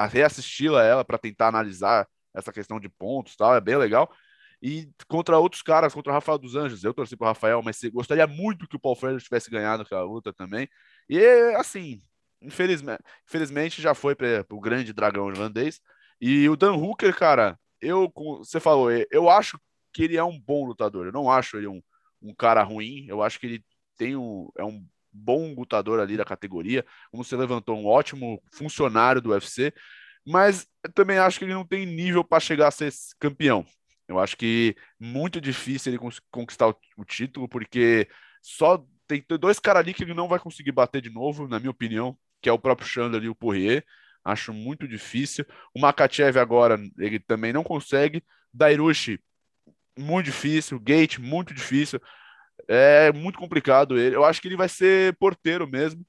reassisti-la 0.10 0.84
ela 0.84 1.06
para 1.06 1.18
tentar 1.18 1.48
analisar 1.50 2.08
essa 2.34 2.52
questão 2.52 2.80
de 2.80 2.90
pontos 2.90 3.36
tal, 3.36 3.56
é 3.56 3.62
bem 3.62 3.76
legal. 3.78 4.12
E 4.62 4.90
contra 5.08 5.38
outros 5.38 5.62
caras, 5.62 5.94
contra 5.94 6.12
o 6.12 6.16
Rafael 6.16 6.38
dos 6.38 6.56
Anjos, 6.56 6.84
eu 6.84 6.94
torci 6.94 7.16
pro 7.16 7.28
Rafael, 7.28 7.62
mas 7.62 7.80
gostaria 7.94 8.26
muito 8.26 8.68
que 8.68 8.76
o 8.76 8.80
Paul 8.80 8.96
Felder 8.96 9.22
tivesse 9.22 9.50
ganhado 9.52 9.84
aquela 9.84 10.04
luta 10.04 10.34
também. 10.34 10.68
E 11.08 11.20
assim, 11.58 12.02
infelizmente, 12.42 13.04
infelizmente 13.28 13.82
já 13.82 13.94
foi 13.94 14.16
para 14.16 14.46
o 14.50 14.60
grande 14.60 14.94
dragão 14.94 15.30
irlandês. 15.30 15.80
E 16.20 16.50
o 16.50 16.56
Dan 16.56 16.74
Hooker, 16.74 17.16
cara, 17.16 17.60
eu, 17.82 18.12
você 18.40 18.60
falou, 18.60 18.90
eu 19.12 19.30
acho 19.30 19.60
que 19.94 20.04
ele 20.04 20.18
é 20.18 20.24
um 20.24 20.40
bom 20.40 20.66
lutador. 20.66 21.06
Eu 21.08 21.12
não 21.12 21.30
acho 21.30 21.58
ele 21.58 21.68
um, 21.68 21.82
um 22.22 22.34
cara 22.34 22.64
ruim. 22.64 23.06
Eu 23.08 23.22
acho 23.22 23.40
que 23.40 23.46
ele 23.46 23.66
tem 23.98 24.16
um, 24.16 24.50
é 24.58 24.64
um 24.64 24.86
bom 25.12 25.54
lutador 25.54 26.00
ali 26.00 26.18
da 26.18 26.26
categoria. 26.26 26.86
Como 27.12 27.24
você 27.24 27.36
levantou, 27.36 27.78
um 27.78 27.86
ótimo 27.86 28.42
funcionário 28.52 29.22
do 29.22 29.32
UFC. 29.32 29.74
Mas 30.26 30.68
eu 30.84 30.92
também 30.94 31.18
acho 31.18 31.40
que 31.40 31.46
ele 31.46 31.54
não 31.54 31.66
tem 31.66 31.86
nível 31.86 32.24
para 32.24 32.40
chegar 32.40 32.68
a 32.68 32.72
ser 32.72 32.92
campeão. 33.20 33.66
Eu 34.08 34.20
acho 34.20 34.38
que 34.38 34.76
muito 35.00 35.42
difícil 35.42 35.92
ele 35.94 36.14
conquistar 36.32 36.68
o, 36.70 36.76
o 36.98 37.06
título, 37.06 37.48
porque 37.48 38.08
só 38.42 38.86
tem 39.08 39.24
dois 39.40 39.60
caras 39.60 39.82
ali 39.82 39.94
que 39.94 40.04
ele 40.04 40.14
não 40.14 40.28
vai 40.28 40.40
conseguir 40.40 40.72
bater 40.72 41.02
de 41.02 41.10
novo, 41.10 41.48
na 41.48 41.60
minha 41.60 41.72
opinião, 41.72 42.18
que 42.42 42.50
é 42.50 42.52
o 42.52 42.60
próprio 42.60 42.88
Chandler 42.88 43.24
e 43.24 43.30
o 43.30 43.36
Poirier. 43.36 43.86
Acho 44.28 44.54
muito 44.54 44.86
difícil. 44.86 45.46
O 45.74 45.80
Makachev 45.80 46.38
agora, 46.38 46.78
ele 46.98 47.18
também 47.18 47.54
não 47.54 47.64
consegue. 47.64 48.22
Dairushi, 48.54 49.22
muito 49.98 50.26
difícil. 50.26 50.78
Gate, 50.82 51.18
muito 51.18 51.54
difícil. 51.54 52.02
É 52.68 53.10
muito 53.14 53.40
complicado 53.40 53.98
ele. 53.98 54.14
Eu 54.14 54.26
acho 54.26 54.42
que 54.42 54.50
ele 54.50 54.58
vai 54.58 54.68
ser 54.68 55.16
porteiro 55.18 55.66
mesmo. 55.66 56.06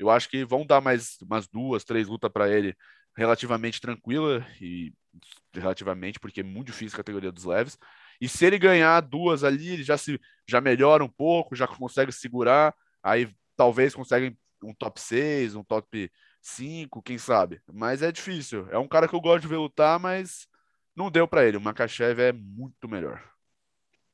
Eu 0.00 0.10
acho 0.10 0.28
que 0.28 0.44
vão 0.44 0.66
dar 0.66 0.80
mais 0.80 1.16
umas 1.22 1.46
duas, 1.46 1.84
três 1.84 2.08
lutas 2.08 2.30
para 2.32 2.50
ele 2.50 2.74
relativamente 3.16 3.80
tranquila 3.80 4.44
e 4.60 4.92
relativamente 5.54 6.18
porque 6.18 6.40
é 6.40 6.44
muito 6.44 6.68
difícil 6.72 6.96
a 6.96 6.98
categoria 6.98 7.30
dos 7.30 7.44
leves. 7.44 7.78
E 8.20 8.28
se 8.28 8.44
ele 8.44 8.58
ganhar 8.58 9.00
duas 9.00 9.44
ali, 9.44 9.68
ele 9.68 9.84
já 9.84 9.96
se 9.96 10.20
já 10.48 10.60
melhora 10.60 11.04
um 11.04 11.08
pouco, 11.08 11.54
já 11.54 11.68
consegue 11.68 12.10
segurar, 12.10 12.74
aí 13.00 13.32
talvez 13.56 13.94
consegue 13.94 14.36
um 14.60 14.74
top 14.74 15.00
6, 15.00 15.54
um 15.54 15.62
top 15.62 16.10
5, 16.40 17.02
quem 17.02 17.18
sabe. 17.18 17.60
Mas 17.72 18.02
é 18.02 18.10
difícil. 18.10 18.66
É 18.70 18.78
um 18.78 18.88
cara 18.88 19.06
que 19.06 19.14
eu 19.14 19.20
gosto 19.20 19.42
de 19.42 19.48
ver 19.48 19.56
lutar, 19.56 19.98
mas 19.98 20.46
não 20.96 21.10
deu 21.10 21.28
para 21.28 21.44
ele. 21.46 21.56
O 21.56 21.60
Makachev 21.60 22.20
é 22.20 22.32
muito 22.32 22.88
melhor. 22.88 23.22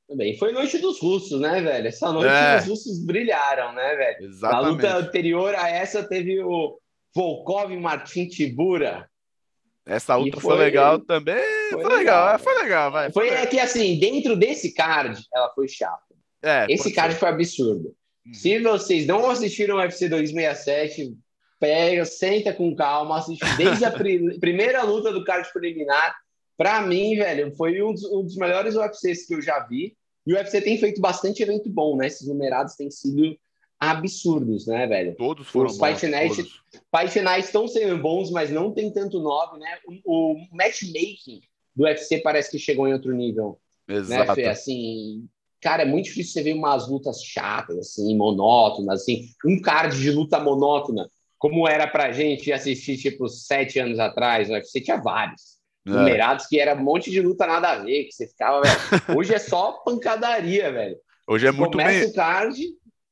Também 0.09 0.39
foi 0.39 0.53
noite 0.53 0.79
dos 0.79 1.01
russos, 1.01 1.41
né, 1.41 1.61
velho? 1.61 1.89
Essa 1.89 2.13
noite 2.13 2.31
é. 2.31 2.59
os 2.59 2.67
russos 2.67 3.05
brilharam, 3.05 3.73
né, 3.73 3.97
velho? 3.97 4.25
Exatamente. 4.29 4.67
A 4.67 4.69
luta 4.69 4.97
anterior 4.97 5.55
a 5.55 5.69
essa 5.69 6.07
teve 6.07 6.41
o 6.43 6.79
Volkov 7.15 7.73
e 7.73 7.77
Martin 7.77 8.29
Tibura. 8.29 9.09
Essa 9.85 10.17
luta 10.17 10.41
foi, 10.41 10.57
foi, 10.57 10.65
legal 10.65 11.01
também. 11.01 11.43
Foi, 11.71 11.83
foi 11.83 11.97
legal, 11.97 12.25
legal, 12.25 12.39
foi 12.39 12.63
legal, 12.63 12.91
vai. 12.91 13.13
Foi, 13.13 13.29
foi 13.29 13.37
é 13.37 13.47
que 13.47 13.59
assim, 13.59 13.99
dentro 13.99 14.37
desse 14.37 14.75
card, 14.75 15.21
ela 15.33 15.53
foi 15.55 15.69
chata. 15.69 16.07
É, 16.43 16.67
Esse 16.69 16.93
card 16.93 17.15
ser. 17.15 17.21
foi 17.21 17.29
absurdo. 17.29 17.95
Hum. 18.27 18.35
Se 18.35 18.59
vocês 18.61 19.07
não 19.07 19.29
assistiram 19.29 19.77
o 19.77 19.79
UFC 19.79 20.09
267, 20.09 21.17
pega, 21.59 22.05
senta 22.05 22.53
com 22.53 22.75
calma, 22.75 23.19
assiste 23.19 23.45
desde 23.57 23.85
a 23.85 23.91
pri 23.91 24.39
primeira 24.41 24.83
luta 24.83 25.13
do 25.13 25.25
card 25.25 25.51
preliminar. 25.53 26.15
Para 26.57 26.81
mim, 26.83 27.17
velho, 27.17 27.55
foi 27.55 27.83
um 27.83 27.93
dos, 27.93 28.05
um 28.05 28.23
dos, 28.23 28.37
melhores 28.37 28.75
UFCs 28.77 29.27
que 29.27 29.35
eu 29.35 29.43
já 29.43 29.61
vi. 29.61 29.97
E 30.27 30.33
o 30.33 30.37
UFC 30.37 30.61
tem 30.61 30.79
feito 30.79 31.01
bastante 31.01 31.43
evento 31.43 31.69
bom, 31.69 31.97
né? 31.97 32.07
Esses 32.07 32.27
numerados 32.27 32.75
têm 32.75 32.91
sido 32.91 33.37
absurdos, 33.79 34.67
né, 34.67 34.87
velho? 34.87 35.15
Todos 35.17 35.47
foram 35.49 35.71
Os 35.71 35.79
Fight 35.79 36.07
Nights, 36.07 36.49
Fight 36.91 37.21
Nights 37.21 37.47
estão 37.47 37.69
sendo 37.69 37.99
bons, 37.99 38.31
mas 38.31 38.51
não 38.51 38.73
tem 38.73 38.91
tanto 38.91 39.21
nome, 39.21 39.61
né? 39.61 39.79
O, 40.05 40.33
o 40.33 40.47
matchmaking 40.51 41.43
do 41.75 41.85
UFC 41.85 42.19
parece 42.19 42.51
que 42.51 42.59
chegou 42.59 42.89
em 42.89 42.95
outro 42.95 43.13
nível. 43.15 43.61
Né, 43.87 43.97
Exato. 43.97 44.29
Né, 44.29 44.35
Fê? 44.35 44.45
Assim, 44.47 45.29
cara, 45.61 45.83
é 45.83 45.87
muito 45.87 46.07
difícil 46.07 46.33
você 46.33 46.43
ver 46.43 46.55
umas 46.55 46.89
lutas 46.89 47.23
chatas, 47.23 47.77
assim, 47.77 48.17
monótonas, 48.17 49.03
assim, 49.03 49.29
um 49.45 49.61
card 49.61 50.01
de 50.01 50.11
luta 50.11 50.41
monótona 50.41 51.09
como 51.49 51.69
era 51.69 51.87
pra 51.87 52.11
gente 52.11 52.53
assistir, 52.53 52.97
tipo, 52.97 53.29
sete 53.29 53.79
anos 53.79 54.01
atrás, 54.01 54.49
né? 54.49 54.61
Você 54.61 54.81
tinha 54.81 54.97
vários 54.97 55.59
é. 55.87 55.91
numerados 55.91 56.47
que 56.47 56.59
era 56.59 56.75
um 56.75 56.83
monte 56.83 57.09
de 57.09 57.21
luta 57.21 57.47
nada 57.47 57.71
a 57.71 57.79
ver, 57.79 58.05
que 58.05 58.13
você 58.13 58.27
ficava, 58.27 58.63
velho. 58.63 58.77
Hoje 59.17 59.33
é 59.33 59.39
só 59.39 59.73
pancadaria, 59.85 60.73
velho. 60.73 60.97
Hoje 61.25 61.47
é 61.47 61.53
muito 61.53 61.79
Começa 61.79 62.01
bem... 62.01 62.09
o 62.09 62.13
card... 62.15 62.63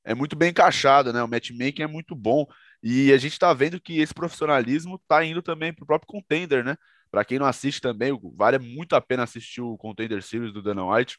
É 0.06 0.14
muito 0.14 0.36
bem 0.36 0.50
encaixado, 0.50 1.12
né? 1.12 1.22
O 1.22 1.28
matchmaking 1.28 1.82
é 1.82 1.86
muito 1.86 2.14
bom. 2.14 2.44
E 2.82 3.12
a 3.12 3.16
gente 3.16 3.38
tá 3.38 3.54
vendo 3.54 3.80
que 3.80 4.00
esse 4.00 4.12
profissionalismo 4.12 5.00
tá 5.08 5.24
indo 5.24 5.40
também 5.40 5.72
pro 5.72 5.86
próprio 5.86 6.08
contender, 6.08 6.64
né? 6.64 6.76
Para 7.10 7.24
quem 7.24 7.38
não 7.38 7.46
assiste 7.46 7.80
também, 7.80 8.18
vale 8.34 8.58
muito 8.58 8.96
a 8.96 9.00
pena 9.00 9.22
assistir 9.22 9.62
o 9.62 9.78
Contender 9.78 10.20
Series 10.22 10.52
do 10.52 10.60
Dana 10.60 10.84
White, 10.84 11.16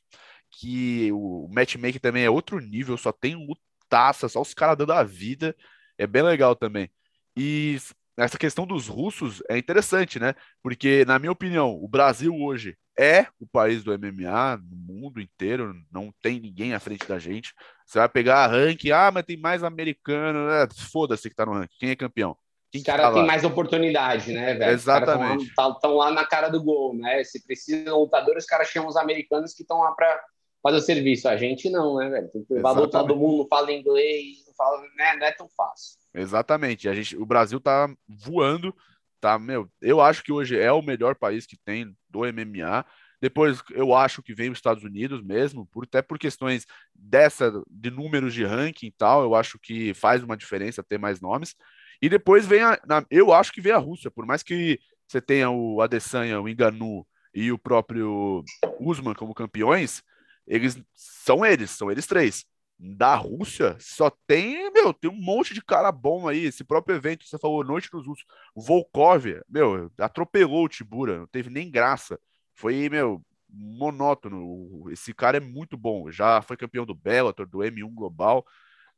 que 0.52 1.10
o 1.14 1.48
matchmaking 1.52 2.00
também 2.00 2.26
é 2.26 2.30
outro 2.30 2.60
nível, 2.60 2.98
só 2.98 3.12
tem 3.12 3.36
lutaça, 3.36 4.28
só 4.28 4.42
os 4.42 4.54
caras 4.54 4.78
dando 4.78 4.92
a 4.92 5.04
vida. 5.04 5.56
É 5.98 6.06
bem 6.06 6.22
legal 6.22 6.56
também. 6.56 6.92
E 7.38 7.78
essa 8.18 8.38
questão 8.38 8.66
dos 8.66 8.88
russos 8.88 9.44
é 9.50 9.58
interessante, 9.58 10.20
né? 10.20 10.34
Porque, 10.64 11.04
na 11.06 11.20
minha 11.20 11.32
opinião, 11.32 11.78
o 11.82 11.88
Brasil 11.88 12.34
hoje 12.34 12.78
é 12.98 13.28
o 13.40 13.46
país 13.46 13.84
do 13.84 13.92
MMA 13.92 14.58
no 14.58 14.76
mundo 14.76 15.20
inteiro, 15.20 15.76
não 15.92 16.14
tem 16.22 16.40
ninguém 16.40 16.74
à 16.74 16.80
frente 16.80 17.06
da 17.06 17.20
gente. 17.20 17.54
Você 17.86 18.00
vai 18.00 18.08
pegar 18.08 18.46
a 18.46 18.48
ranking, 18.48 18.92
ah, 18.92 19.12
mas 19.12 19.26
tem 19.26 19.38
mais 19.38 19.64
americano, 19.64 20.48
né? 20.48 20.68
foda-se 20.92 21.30
que 21.30 21.36
tá 21.36 21.46
no 21.46 21.54
ranking. 21.54 21.76
Quem 21.78 21.90
é 21.90 21.96
campeão? 21.96 22.38
Quem 22.72 22.80
Os 22.80 22.86
caras 22.86 23.08
tá 23.08 23.14
têm 23.14 23.26
mais 23.26 23.44
oportunidade, 23.44 24.34
né, 24.34 24.54
velho? 24.54 24.72
Exatamente. 24.72 25.46
Estão 25.46 25.96
lá, 25.96 26.06
lá, 26.06 26.12
na 26.12 26.26
cara 26.26 26.50
do 26.50 26.62
gol, 26.64 26.96
né? 26.96 27.24
Se 27.24 27.46
precisa 27.46 27.84
de 27.84 27.90
lutadores, 27.90 28.44
os 28.44 28.50
caras 28.50 28.68
chamam 28.68 28.90
os 28.90 28.98
americanos 28.98 29.54
que 29.54 29.62
estão 29.62 29.80
lá 29.80 29.92
para 29.92 30.22
fazer 30.66 30.78
o 30.78 30.82
serviço. 30.82 31.30
A 31.30 31.38
gente 31.38 31.70
não, 31.70 31.98
né, 31.98 32.10
velho? 32.10 32.28
Tem 32.30 32.44
que 32.44 32.54
levar 32.54 32.74
todo 32.88 33.16
mundo, 33.16 33.40
não 33.40 33.48
fala 33.48 33.72
inglês, 33.72 34.44
não, 34.48 34.54
fala, 34.56 34.82
né? 34.96 35.16
não 35.16 35.28
é 35.28 35.32
tão 35.32 35.48
fácil. 35.56 36.00
Exatamente. 36.12 36.90
A 36.90 36.94
gente, 36.96 37.16
o 37.16 37.26
Brasil 37.26 37.60
tá 37.60 37.88
voando, 38.08 38.76
tá, 39.22 39.38
meu, 39.38 39.70
eu 39.80 40.02
acho 40.02 40.24
que 40.24 40.32
hoje 40.32 40.60
é 40.60 40.72
o 40.72 40.82
melhor 40.82 41.14
país 41.16 41.46
que 41.46 41.56
tem 41.56 41.96
do 42.10 42.22
MMA. 42.22 42.84
Depois 43.22 43.62
eu 43.72 43.94
acho 43.94 44.24
que 44.24 44.34
vem 44.34 44.50
os 44.50 44.58
Estados 44.58 44.84
Unidos 44.84 45.22
mesmo, 45.24 45.68
por, 45.68 45.84
até 45.84 46.02
por 46.02 46.18
questões 46.18 46.66
dessa 46.94 47.52
de 47.70 47.92
números 47.92 48.34
de 48.34 48.44
ranking 48.44 48.88
e 48.88 48.92
tal, 48.92 49.22
eu 49.22 49.36
acho 49.36 49.60
que 49.60 49.94
faz 49.94 50.24
uma 50.24 50.36
diferença 50.36 50.84
ter 50.84 50.98
mais 50.98 51.22
nomes. 51.22 51.56
E 52.02 52.10
depois 52.10 52.46
vem 52.46 52.62
a, 52.62 52.80
na, 52.88 53.06
eu 53.10 53.32
acho 53.32 53.54
que 53.54 53.62
vem 53.62 53.72
a 53.72 53.78
Rússia, 53.78 54.10
por 54.10 54.26
mais 54.26 54.42
que 54.42 54.80
você 55.08 55.22
tenha 55.22 55.50
o 55.50 55.80
Adesanya, 55.80 56.42
o 56.42 56.50
Enganu 56.50 57.06
e 57.34 57.52
o 57.52 57.58
próprio 57.58 58.44
Usman 58.80 59.14
como 59.14 59.34
campeões, 59.34 60.04
eles 60.48 60.78
são 60.94 61.46
eles, 61.46 61.72
são 61.72 61.92
eles 61.92 62.06
três. 62.08 62.46
Da 62.78 63.16
Rússia 63.16 63.78
só 63.80 64.10
tem, 64.28 64.70
meu, 64.72 64.94
tem 64.94 65.10
um 65.10 65.16
monte 65.16 65.54
de 65.54 65.62
cara 65.64 65.92
bom 65.92 66.28
aí. 66.28 66.46
Esse 66.46 66.64
próprio 66.64 66.96
evento, 66.96 67.26
você 67.26 67.38
falou, 67.40 67.64
Noite 67.64 67.90
dos 67.90 68.06
Russos, 68.06 68.26
Volkov, 68.56 69.26
meu, 69.48 69.90
atropelou 69.98 70.66
o 70.66 70.70
Tibura, 70.70 71.20
não 71.20 71.28
teve 71.28 71.50
nem 71.50 71.72
graça. 71.72 72.20
Foi, 72.54 72.90
meu, 72.90 73.24
monótono. 73.56 74.90
Esse 74.92 75.14
cara 75.14 75.38
é 75.38 75.40
muito 75.40 75.78
bom. 75.78 76.12
Já 76.12 76.42
foi 76.42 76.58
campeão 76.58 76.86
do 76.86 76.94
Bellator, 76.94 77.48
do 77.48 77.60
M1 77.60 77.94
Global. 77.94 78.46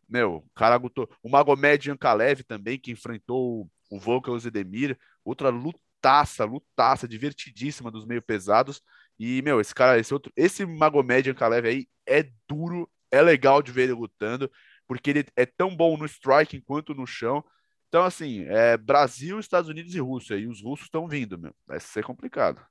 Meu, 0.10 0.38
o 0.38 0.50
cara. 0.56 0.80
O 1.24 1.30
Magomed 1.30 1.92
Ankalev 1.92 2.44
também, 2.44 2.80
que 2.80 2.92
enfrentou 2.92 3.70
o 3.90 4.00
Volkan 4.00 4.38
Zedemir. 4.40 4.98
Outra 5.24 5.50
lutaça, 5.50 6.46
lutaça, 6.46 7.08
divertidíssima 7.08 7.92
dos 7.92 8.06
meio 8.06 8.22
pesados. 8.22 8.82
E, 9.20 9.42
meu, 9.42 9.60
esse 9.60 9.74
cara, 9.74 10.00
esse 10.00 10.14
outro, 10.14 10.32
esse 10.36 10.66
Magomed 10.66 11.30
Ankalev 11.30 11.68
aí 11.68 11.88
é 12.08 12.30
duro, 12.48 12.90
é 13.12 13.22
legal 13.22 13.62
de 13.62 13.72
ver 13.72 13.84
ele 13.84 13.94
lutando, 13.94 14.52
porque 14.88 15.10
ele 15.10 15.26
é 15.36 15.46
tão 15.46 15.76
bom 15.76 15.98
no 15.98 16.06
striking 16.06 16.62
quanto 16.62 16.94
no 16.94 17.08
chão. 17.08 17.44
Então, 17.88 18.04
assim, 18.04 18.46
é 18.48 18.78
Brasil, 18.78 19.40
Estados 19.40 19.70
Unidos 19.70 19.96
e 19.96 20.00
Rússia. 20.00 20.36
E 20.36 20.48
os 20.48 20.62
russos 20.62 20.86
estão 20.86 21.08
vindo, 21.08 21.38
meu. 21.38 21.54
Vai 21.66 21.80
ser 21.80 22.04
complicado. 22.04 22.62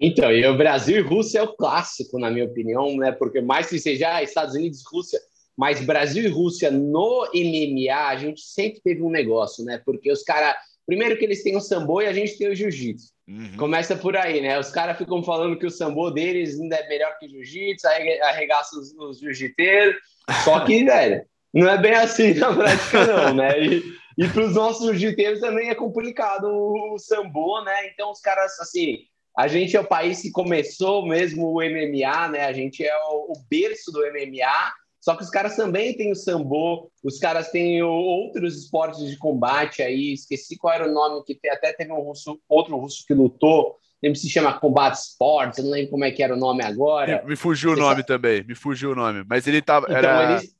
Então, 0.00 0.32
e 0.32 0.46
o 0.46 0.56
Brasil 0.56 0.96
e 0.96 1.02
Rússia 1.02 1.40
é 1.40 1.42
o 1.42 1.54
clássico, 1.54 2.18
na 2.18 2.30
minha 2.30 2.46
opinião, 2.46 2.96
né? 2.96 3.12
Porque 3.12 3.40
mais 3.42 3.68
que 3.68 3.78
seja 3.78 4.14
ah, 4.14 4.22
Estados 4.22 4.54
Unidos 4.54 4.80
e 4.80 4.84
Rússia, 4.90 5.20
mas 5.54 5.84
Brasil 5.84 6.24
e 6.24 6.28
Rússia 6.28 6.70
no 6.70 7.28
MMA, 7.34 8.08
a 8.08 8.16
gente 8.16 8.40
sempre 8.40 8.80
teve 8.80 9.02
um 9.02 9.10
negócio, 9.10 9.62
né? 9.64 9.80
Porque 9.84 10.10
os 10.10 10.22
caras. 10.22 10.56
Primeiro 10.86 11.16
que 11.16 11.24
eles 11.24 11.42
têm 11.44 11.54
o 11.54 11.60
sambo 11.60 12.00
e 12.00 12.06
a 12.06 12.12
gente 12.12 12.36
tem 12.36 12.48
o 12.48 12.54
jiu-jitsu. 12.54 13.12
Uhum. 13.30 13.56
Começa 13.56 13.94
por 13.94 14.16
aí, 14.16 14.40
né? 14.40 14.58
Os 14.58 14.70
caras 14.70 14.98
ficam 14.98 15.22
falando 15.22 15.56
que 15.56 15.64
o 15.64 15.70
sambo 15.70 16.10
deles 16.10 16.58
ainda 16.58 16.74
é 16.74 16.88
melhor 16.88 17.16
que 17.16 17.26
o 17.26 17.28
jiu-jitsu, 17.28 17.86
aí 17.86 18.20
arregaça 18.22 18.76
os, 18.76 18.92
os 18.98 19.20
jiu-jiteiros. 19.20 19.94
Só 20.44 20.64
que, 20.64 20.82
velho, 20.84 21.24
não 21.54 21.68
é 21.68 21.78
bem 21.78 21.94
assim 21.94 22.34
na 22.34 22.52
prática, 22.52 23.06
não, 23.06 23.34
né? 23.34 23.60
E, 23.60 23.84
e 24.18 24.28
para 24.28 24.42
os 24.42 24.54
nossos 24.54 24.98
jiu-jiteiros 24.98 25.38
também 25.38 25.68
é 25.68 25.76
complicado 25.76 26.46
o, 26.48 26.94
o 26.94 26.98
sambo, 26.98 27.62
né? 27.62 27.86
Então 27.86 28.10
os 28.10 28.20
caras, 28.20 28.58
assim, 28.58 28.98
a 29.38 29.46
gente 29.46 29.76
é 29.76 29.80
o 29.80 29.86
país 29.86 30.20
que 30.20 30.32
começou 30.32 31.06
mesmo 31.06 31.52
o 31.52 31.62
MMA, 31.62 32.28
né? 32.30 32.46
A 32.46 32.52
gente 32.52 32.84
é 32.84 32.96
o, 33.10 33.32
o 33.32 33.34
berço 33.48 33.92
do 33.92 34.00
MMA. 34.00 34.72
Só 35.00 35.16
que 35.16 35.22
os 35.22 35.30
caras 35.30 35.56
também 35.56 35.96
têm 35.96 36.12
o 36.12 36.14
sambo, 36.14 36.92
os 37.02 37.18
caras 37.18 37.50
têm 37.50 37.82
outros 37.82 38.56
esportes 38.56 39.08
de 39.08 39.16
combate 39.16 39.82
aí. 39.82 40.12
Esqueci 40.12 40.58
qual 40.58 40.74
era 40.74 40.88
o 40.88 40.92
nome 40.92 41.24
que 41.24 41.34
tem, 41.34 41.50
até 41.50 41.72
teve 41.72 41.90
um 41.90 42.00
russo, 42.00 42.38
outro 42.46 42.76
russo 42.76 43.04
que 43.06 43.14
lutou. 43.14 43.76
Lembro 44.02 44.18
se 44.18 44.28
chama 44.28 44.58
Combat 44.58 44.94
Sports, 44.94 45.58
eu 45.58 45.64
não 45.64 45.72
lembro 45.72 45.90
como 45.90 46.04
é 46.04 46.10
que 46.10 46.22
era 46.22 46.34
o 46.34 46.38
nome 46.38 46.62
agora. 46.62 47.22
Me, 47.22 47.30
me 47.30 47.36
fugiu 47.36 47.70
Você 47.70 47.80
o 47.80 47.82
nome 47.82 47.96
sabe? 47.96 48.06
também, 48.06 48.44
me 48.44 48.54
fugiu 48.54 48.92
o 48.92 48.94
nome. 48.94 49.24
Mas 49.28 49.46
ele 49.46 49.62
tava. 49.62 49.86
Então, 49.86 49.96
era... 49.96 50.32
eles, 50.32 50.54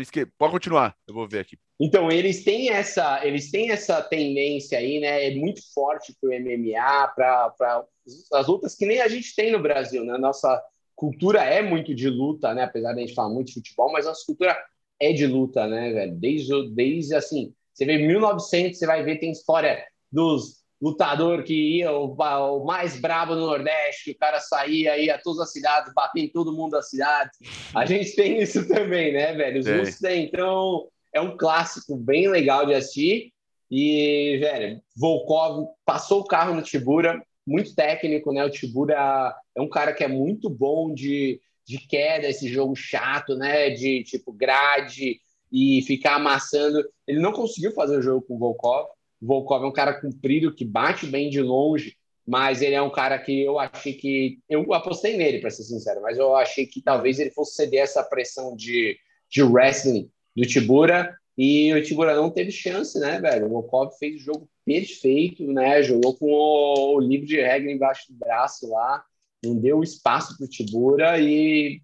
esque... 0.00 0.26
Pode 0.26 0.52
continuar, 0.52 0.94
eu 1.06 1.14
vou 1.14 1.28
ver 1.28 1.40
aqui. 1.40 1.58
Então, 1.80 2.10
eles 2.10 2.44
têm 2.44 2.70
essa, 2.70 3.24
eles 3.24 3.50
têm 3.50 3.70
essa 3.70 4.02
tendência 4.02 4.78
aí, 4.78 4.98
né? 4.98 5.28
É 5.28 5.34
muito 5.34 5.60
forte 5.72 6.14
para 6.20 6.30
o 6.30 6.32
MMA, 6.32 7.08
para 7.14 7.84
as 8.32 8.46
lutas 8.46 8.74
que 8.74 8.86
nem 8.86 9.00
a 9.00 9.08
gente 9.08 9.34
tem 9.34 9.52
no 9.52 9.62
Brasil, 9.62 10.04
né? 10.04 10.18
Nossa 10.18 10.62
cultura 10.98 11.44
é 11.44 11.62
muito 11.62 11.94
de 11.94 12.10
luta, 12.10 12.52
né? 12.52 12.64
Apesar 12.64 12.92
de 12.92 12.98
a 12.98 13.06
gente 13.06 13.14
falar 13.14 13.32
muito 13.32 13.46
de 13.46 13.54
futebol, 13.54 13.92
mas 13.92 14.04
nossa 14.04 14.26
cultura 14.26 14.58
é 15.00 15.12
de 15.12 15.28
luta, 15.28 15.64
né, 15.68 15.92
velho? 15.92 16.16
Desde, 16.16 16.70
desde 16.74 17.14
assim, 17.14 17.54
você 17.72 17.84
vê 17.84 17.98
1900, 17.98 18.76
você 18.76 18.84
vai 18.84 19.04
ver, 19.04 19.20
tem 19.20 19.30
história 19.30 19.86
dos 20.10 20.58
lutador 20.82 21.44
que 21.44 21.78
ia 21.78 21.92
o, 21.92 22.14
o, 22.14 22.64
mais 22.64 23.00
brabo 23.00 23.36
no 23.36 23.46
Nordeste, 23.46 24.10
o 24.10 24.18
cara 24.18 24.40
saía, 24.40 24.98
ia 24.98 25.14
a 25.14 25.18
todas 25.18 25.40
as 25.40 25.52
cidades, 25.52 25.92
batia 25.94 26.24
em 26.24 26.28
todo 26.28 26.52
mundo 26.52 26.72
da 26.72 26.82
cidade. 26.82 27.30
A 27.72 27.86
gente 27.86 28.16
tem 28.16 28.42
isso 28.42 28.66
também, 28.66 29.12
né, 29.12 29.34
velho? 29.34 29.60
Os 29.60 29.68
russos 29.68 30.00
têm, 30.00 30.24
então 30.24 30.88
é 31.12 31.20
um 31.20 31.36
clássico 31.36 31.96
bem 31.96 32.28
legal 32.28 32.66
de 32.66 32.74
assistir. 32.74 33.32
E, 33.70 34.38
velho, 34.40 34.80
Volkov 34.96 35.68
passou 35.84 36.20
o 36.20 36.24
carro 36.24 36.54
no 36.54 36.62
Tibura, 36.62 37.22
muito 37.48 37.74
técnico, 37.74 38.32
né? 38.32 38.44
O 38.44 38.50
Tibura 38.50 39.34
é 39.56 39.60
um 39.60 39.68
cara 39.68 39.92
que 39.92 40.04
é 40.04 40.08
muito 40.08 40.50
bom 40.50 40.92
de, 40.92 41.40
de 41.66 41.78
queda, 41.78 42.28
esse 42.28 42.46
jogo 42.46 42.76
chato, 42.76 43.34
né? 43.34 43.70
De 43.70 44.04
tipo 44.04 44.32
grade 44.32 45.18
e 45.50 45.82
ficar 45.86 46.16
amassando. 46.16 46.84
Ele 47.06 47.20
não 47.20 47.32
conseguiu 47.32 47.72
fazer 47.72 47.96
o 47.98 48.02
jogo 48.02 48.22
com 48.26 48.36
o 48.36 48.38
Volkov. 48.38 48.88
O 49.20 49.26
Volkov 49.26 49.64
é 49.64 49.66
um 49.66 49.72
cara 49.72 49.98
comprido 49.98 50.54
que 50.54 50.64
bate 50.64 51.06
bem 51.06 51.30
de 51.30 51.40
longe, 51.40 51.96
mas 52.26 52.60
ele 52.60 52.74
é 52.74 52.82
um 52.82 52.90
cara 52.90 53.18
que 53.18 53.42
eu 53.42 53.58
achei 53.58 53.94
que. 53.94 54.38
Eu 54.48 54.72
apostei 54.74 55.16
nele, 55.16 55.40
para 55.40 55.50
ser 55.50 55.62
sincero, 55.62 56.02
mas 56.02 56.18
eu 56.18 56.36
achei 56.36 56.66
que 56.66 56.82
talvez 56.82 57.18
ele 57.18 57.30
fosse 57.30 57.54
ceder 57.54 57.80
essa 57.80 58.02
pressão 58.02 58.54
de, 58.54 58.96
de 59.30 59.42
wrestling 59.42 60.10
do 60.36 60.46
Tibura. 60.46 61.16
E 61.36 61.72
o 61.72 61.82
Tibura 61.82 62.14
não 62.14 62.30
teve 62.30 62.50
chance, 62.50 62.98
né, 62.98 63.20
velho? 63.20 63.46
O 63.46 63.50
Volkov 63.50 63.96
fez 63.98 64.16
o 64.16 64.24
jogo 64.24 64.48
perfeito, 64.68 65.50
né? 65.50 65.82
Jogou 65.82 66.14
com 66.14 66.30
o, 66.30 66.96
o 66.96 67.00
livro 67.00 67.26
de 67.26 67.40
regra 67.40 67.72
embaixo 67.72 68.12
do 68.12 68.18
braço 68.18 68.68
lá, 68.68 69.02
não 69.42 69.56
deu 69.56 69.82
espaço 69.82 70.36
para 70.36 70.44
o 70.44 70.48
Tibura 70.48 71.18
e. 71.18 71.80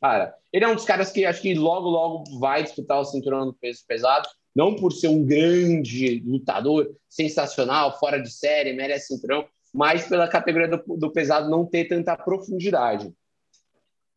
Cara, 0.00 0.34
ele 0.52 0.64
é 0.64 0.68
um 0.68 0.74
dos 0.74 0.84
caras 0.84 1.10
que 1.10 1.24
acho 1.24 1.42
que 1.42 1.54
logo, 1.54 1.88
logo 1.88 2.38
vai 2.38 2.62
disputar 2.62 3.00
o 3.00 3.04
cinturão 3.04 3.46
do 3.46 3.54
peso 3.54 3.84
pesado 3.86 4.28
não 4.54 4.76
por 4.76 4.92
ser 4.92 5.08
um 5.08 5.24
grande 5.24 6.20
lutador, 6.26 6.94
sensacional, 7.08 7.98
fora 7.98 8.18
de 8.18 8.30
série, 8.30 8.74
merece 8.74 9.14
cinturão, 9.14 9.46
mas 9.72 10.06
pela 10.06 10.28
categoria 10.28 10.68
do, 10.68 10.96
do 10.96 11.10
pesado 11.10 11.50
não 11.50 11.64
ter 11.64 11.86
tanta 11.86 12.16
profundidade. 12.16 13.10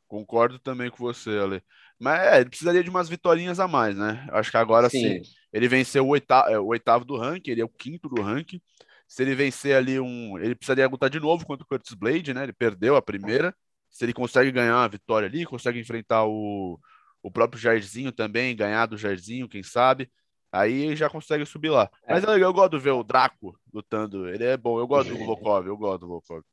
Concordo 0.08 0.60
também 0.60 0.90
com 0.90 0.98
você, 0.98 1.30
Ale. 1.30 1.64
Mas 1.98 2.20
é, 2.22 2.42
ele 2.42 2.50
precisaria 2.50 2.84
de 2.84 2.90
umas 2.90 3.08
vitórias 3.08 3.60
a 3.60 3.68
mais, 3.68 3.98
né? 3.98 4.28
Acho 4.32 4.52
que 4.52 4.58
agora 4.58 4.90
sim. 4.90 5.24
sim 5.24 5.32
ele 5.56 5.70
venceu 5.70 6.06
o 6.06 6.10
oitavo, 6.10 6.50
é, 6.50 6.60
o 6.60 6.66
oitavo 6.66 7.06
do 7.06 7.16
ranking, 7.16 7.52
ele 7.52 7.62
é 7.62 7.64
o 7.64 7.70
quinto 7.70 8.10
do 8.10 8.22
ranking. 8.22 8.62
Se 9.08 9.24
ele 9.24 9.34
vencer 9.34 9.74
ali 9.74 9.98
um. 9.98 10.38
Ele 10.38 10.54
precisaria 10.54 10.86
lutar 10.86 11.10
de 11.10 11.18
novo 11.18 11.46
contra 11.46 11.64
o 11.64 11.68
Curtis 11.68 11.94
Blade, 11.94 12.34
né? 12.34 12.44
Ele 12.44 12.52
perdeu 12.52 12.98
a 12.98 13.02
primeira. 13.02 13.56
Se 13.90 14.04
ele 14.04 14.12
consegue 14.12 14.52
ganhar 14.52 14.76
uma 14.76 14.90
vitória 14.90 15.30
ali, 15.30 15.46
consegue 15.46 15.80
enfrentar 15.80 16.26
o, 16.26 16.78
o 17.24 17.32
próprio 17.32 17.62
Jairzinho 17.62 18.12
também, 18.12 18.54
ganhar 18.54 18.86
do 18.86 18.98
Jairzinho, 18.98 19.48
quem 19.48 19.64
sabe. 19.64 20.12
Aí 20.52 20.94
já 20.94 21.10
consegue 21.10 21.46
subir 21.46 21.70
lá. 21.70 21.90
É. 22.04 22.14
Mas 22.16 22.26
é 22.26 22.28
legal, 22.28 22.50
eu 22.50 22.54
gosto 22.54 22.72
de 22.72 22.80
ver 22.80 22.92
o 22.92 23.04
Draco 23.04 23.58
lutando. 23.74 24.28
Ele 24.28 24.44
é 24.44 24.58
bom, 24.58 24.78
eu 24.78 24.86
gosto 24.86 25.16
do 25.16 25.24
Volkov, 25.24 25.66
eu 25.66 25.78
gosto 25.78 26.02
do 26.02 26.08
Volkov. 26.10 26.44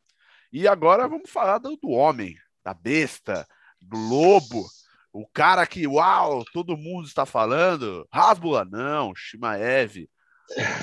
E 0.53 0.69
agora 0.69 1.09
vamos 1.09 1.29
falar 1.29 1.59
do, 1.59 1.77
do 1.77 1.91
homem, 1.91 2.37
da 2.65 2.73
besta, 2.73 3.45
do 3.81 3.97
lobo. 3.97 4.65
O 5.13 5.27
cara 5.27 5.67
que, 5.67 5.87
uau, 5.87 6.45
todo 6.53 6.77
mundo 6.77 7.07
está 7.07 7.27
falando. 7.27 8.07
Rasbula, 8.11 8.65
não, 8.65 9.15
Shimaev. 9.15 10.09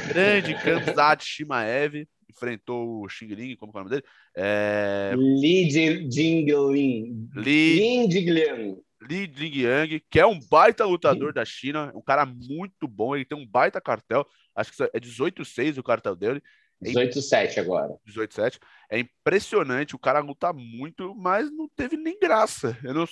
Grande 0.08 0.54
Kamzat 0.62 1.24
Shimaev 1.24 2.08
enfrentou 2.30 3.04
o 3.04 3.10
Xing 3.10 3.28
Ling, 3.28 3.56
como 3.56 3.72
é 3.74 3.76
o 3.76 3.80
nome 3.80 3.90
dele? 3.90 4.04
É... 4.36 5.14
Li 5.18 5.70
Jinglin. 5.70 7.30
Li 7.36 8.08
Jingliang. 8.10 8.78
Li 9.02 9.32
Jingyang, 9.34 10.00
que 10.10 10.20
é 10.20 10.26
um 10.26 10.40
baita 10.40 10.86
lutador 10.86 11.34
da 11.34 11.46
China, 11.46 11.92
um 11.96 12.02
cara 12.02 12.26
muito 12.26 12.88
bom, 12.88 13.16
ele 13.16 13.26
tem 13.26 13.38
um 13.38 13.48
baita 13.48 13.80
cartel, 13.80 14.26
acho 14.54 14.72
que 14.74 14.84
é 14.84 15.00
18-6 15.00 15.78
o 15.78 15.84
cartel 15.84 16.16
dele. 16.16 16.42
18-7 16.84 17.58
é 17.58 17.60
agora. 17.60 17.94
18-7. 18.08 18.58
É 18.90 19.00
impressionante, 19.00 19.96
o 19.96 20.00
cara 20.00 20.20
luta 20.20 20.54
muito, 20.54 21.14
mas 21.16 21.52
não 21.52 21.68
teve 21.70 21.98
nem 21.98 22.18
graça. 22.20 22.78
Eu 22.84 22.94
não, 22.94 23.06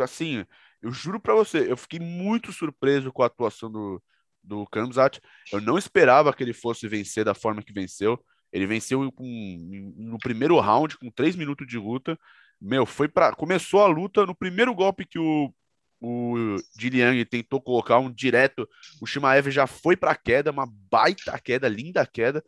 assim, 0.00 0.44
eu 0.82 0.90
juro 0.92 1.20
para 1.20 1.34
você, 1.34 1.70
eu 1.70 1.76
fiquei 1.76 2.00
muito 2.00 2.52
surpreso 2.52 3.12
com 3.12 3.22
a 3.22 3.26
atuação 3.26 3.70
do, 3.70 4.02
do 4.42 4.66
Kamzat. 4.66 5.20
Eu 5.52 5.60
não 5.60 5.78
esperava 5.78 6.32
que 6.32 6.42
ele 6.42 6.52
fosse 6.52 6.86
vencer 6.88 7.24
da 7.24 7.34
forma 7.34 7.62
que 7.62 7.72
venceu. 7.72 8.22
Ele 8.52 8.66
venceu 8.66 9.10
com, 9.12 9.94
no 9.96 10.18
primeiro 10.18 10.58
round, 10.58 10.96
com 10.98 11.10
três 11.10 11.36
minutos 11.36 11.66
de 11.66 11.78
luta. 11.78 12.18
Meu, 12.60 12.86
foi 12.86 13.08
para 13.08 13.34
Começou 13.34 13.82
a 13.82 13.86
luta 13.86 14.24
no 14.26 14.34
primeiro 14.34 14.74
golpe 14.74 15.04
que 15.04 15.18
o, 15.18 15.52
o 16.00 16.56
Diliang 16.76 17.24
tentou 17.26 17.60
colocar 17.60 17.98
um 17.98 18.10
direto. 18.10 18.68
O 19.00 19.06
Shimaev 19.06 19.50
já 19.50 19.66
foi 19.66 19.96
para 19.96 20.16
queda, 20.16 20.50
uma 20.50 20.66
baita 20.90 21.38
queda, 21.40 21.68
linda 21.68 22.06
queda. 22.06 22.42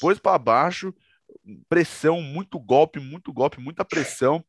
Pôs 0.00 0.18
para 0.18 0.38
baixo, 0.38 0.94
pressão, 1.68 2.20
muito 2.20 2.58
golpe, 2.58 3.00
muito 3.00 3.32
golpe, 3.32 3.60
muita 3.60 3.84
pressão. 3.84 4.44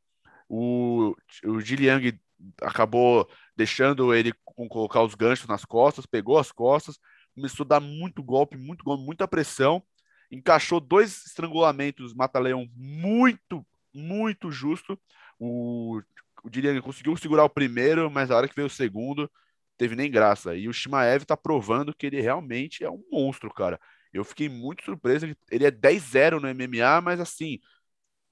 O, 0.47 1.15
o 1.45 1.61
Diliang 1.61 2.19
acabou 2.61 3.29
deixando 3.55 4.13
ele 4.13 4.33
colocar 4.69 5.03
os 5.03 5.15
ganchos 5.15 5.47
nas 5.47 5.65
costas, 5.65 6.05
pegou 6.05 6.37
as 6.37 6.51
costas, 6.51 6.99
começou 7.35 7.63
a 7.63 7.67
dar 7.67 7.79
muito 7.79 8.23
golpe, 8.23 8.57
muito 8.57 8.83
golpe, 8.83 9.03
muita 9.03 9.27
pressão, 9.27 9.83
encaixou 10.31 10.79
dois 10.79 11.25
estrangulamentos 11.25 12.13
mata-leão 12.13 12.67
muito 12.75 13.65
muito 13.93 14.51
justo. 14.51 14.99
O, 15.39 16.01
o 16.43 16.49
Dilian 16.49 16.79
conseguiu 16.81 17.15
segurar 17.17 17.43
o 17.43 17.49
primeiro, 17.49 18.09
mas 18.09 18.31
a 18.31 18.37
hora 18.37 18.47
que 18.47 18.55
veio 18.55 18.67
o 18.67 18.69
segundo, 18.69 19.29
teve 19.77 19.95
nem 19.95 20.11
graça. 20.11 20.55
E 20.55 20.67
o 20.67 20.73
Shimaev 20.73 21.25
tá 21.25 21.37
provando 21.37 21.93
que 21.95 22.05
ele 22.05 22.21
realmente 22.21 22.83
é 22.83 22.89
um 22.89 23.03
monstro, 23.11 23.53
cara. 23.53 23.79
Eu 24.13 24.23
fiquei 24.23 24.49
muito 24.49 24.83
surpreso. 24.83 25.25
Ele 25.51 25.65
é 25.65 25.71
10-0 25.71 26.39
no 26.39 26.47
MMA, 26.47 27.01
mas 27.01 27.19
assim, 27.19 27.59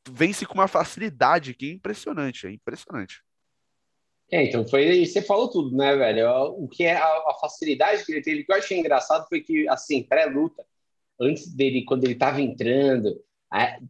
vence 0.09 0.45
com 0.45 0.55
uma 0.55 0.67
facilidade 0.67 1.53
que 1.53 1.69
é 1.69 1.73
impressionante. 1.73 2.47
É 2.47 2.51
impressionante. 2.51 3.23
É, 4.31 4.43
então 4.43 4.67
foi. 4.67 5.05
Você 5.05 5.21
falou 5.21 5.49
tudo, 5.49 5.75
né, 5.75 5.95
velho? 5.95 6.29
O 6.57 6.67
que 6.67 6.83
é 6.83 6.95
a, 6.95 7.05
a 7.05 7.37
facilidade 7.39 8.05
que 8.05 8.11
ele 8.11 8.21
teve, 8.21 8.41
o 8.41 8.45
que 8.45 8.51
eu 8.51 8.57
achei 8.57 8.77
engraçado 8.77 9.27
foi 9.29 9.41
que, 9.41 9.67
assim, 9.69 10.03
pré-luta, 10.03 10.65
antes 11.19 11.53
dele, 11.53 11.85
quando 11.85 12.03
ele 12.03 12.15
tava 12.15 12.41
entrando, 12.41 13.17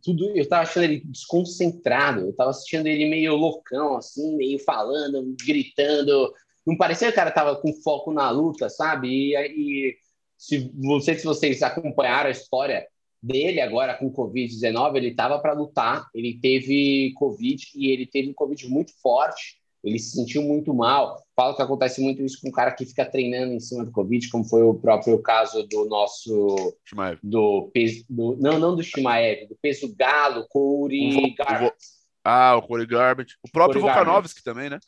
tudo, 0.04 0.30
eu 0.38 0.48
tava 0.48 0.64
achando 0.64 0.84
ele 0.84 1.02
desconcentrado, 1.06 2.22
eu 2.22 2.34
tava 2.34 2.52
assistindo 2.52 2.88
ele 2.88 3.10
meio 3.10 3.36
loucão, 3.36 3.98
assim, 3.98 4.36
meio 4.36 4.60
falando, 4.60 5.36
gritando. 5.46 6.34
Não 6.66 6.78
parecia 6.78 7.08
que 7.08 7.14
o 7.14 7.16
cara 7.16 7.32
tava 7.32 7.56
com 7.56 7.74
foco 7.82 8.12
na 8.12 8.30
luta, 8.30 8.70
sabe? 8.70 9.08
E, 9.10 9.36
e 9.36 9.98
se, 10.38 10.72
não 10.76 11.00
sei 11.00 11.16
se 11.16 11.26
vocês 11.26 11.64
acompanharam 11.64 12.28
a 12.28 12.32
história 12.32 12.88
dele 13.22 13.60
agora 13.60 13.96
com 13.96 14.14
Covid-19, 14.14 14.98
ele 14.98 15.16
tava 15.16 15.40
para 15.40 15.54
lutar, 15.54 16.08
ele 16.14 16.40
teve 16.40 17.14
Covid 17.16 17.66
e 17.76 17.90
ele 17.90 18.06
teve 18.06 18.30
um 18.30 18.34
Covid 18.34 18.68
muito 18.70 18.94
forte 19.02 19.58
ele 19.88 20.00
se 20.00 20.12
sentiu 20.12 20.42
muito 20.42 20.74
mal. 20.74 21.24
Falo 21.36 21.56
que 21.56 21.62
acontece 21.62 22.02
muito 22.02 22.22
isso 22.22 22.40
com 22.42 22.50
um 22.50 22.52
cara 22.52 22.72
que 22.72 22.86
fica 22.86 23.06
treinando 23.06 23.54
em 23.54 23.60
cima 23.60 23.86
do 23.86 23.92
Covid, 23.92 24.30
como 24.30 24.44
foi 24.44 24.64
o 24.64 24.74
próprio 24.74 25.18
caso 25.22 25.64
do 25.64 25.86
nosso. 25.86 26.76
Shimaev. 26.84 27.20
Do 27.24 27.70
peso. 27.74 28.04
Do, 28.10 28.36
não, 28.38 28.60
não 28.60 28.76
do 28.76 28.84
Shimaev, 28.84 29.48
do 29.48 29.58
peso 29.62 29.94
galo, 29.96 30.46
Corey 30.50 31.36
Garbett. 31.36 31.78
Ah, 32.24 32.58
o 32.58 32.62
Corey 32.62 32.86
Garbett. 32.86 33.36
O 33.42 33.52
próprio 33.52 33.82
Volkanovski 33.82 34.44
também, 34.44 34.70
né? 34.70 34.80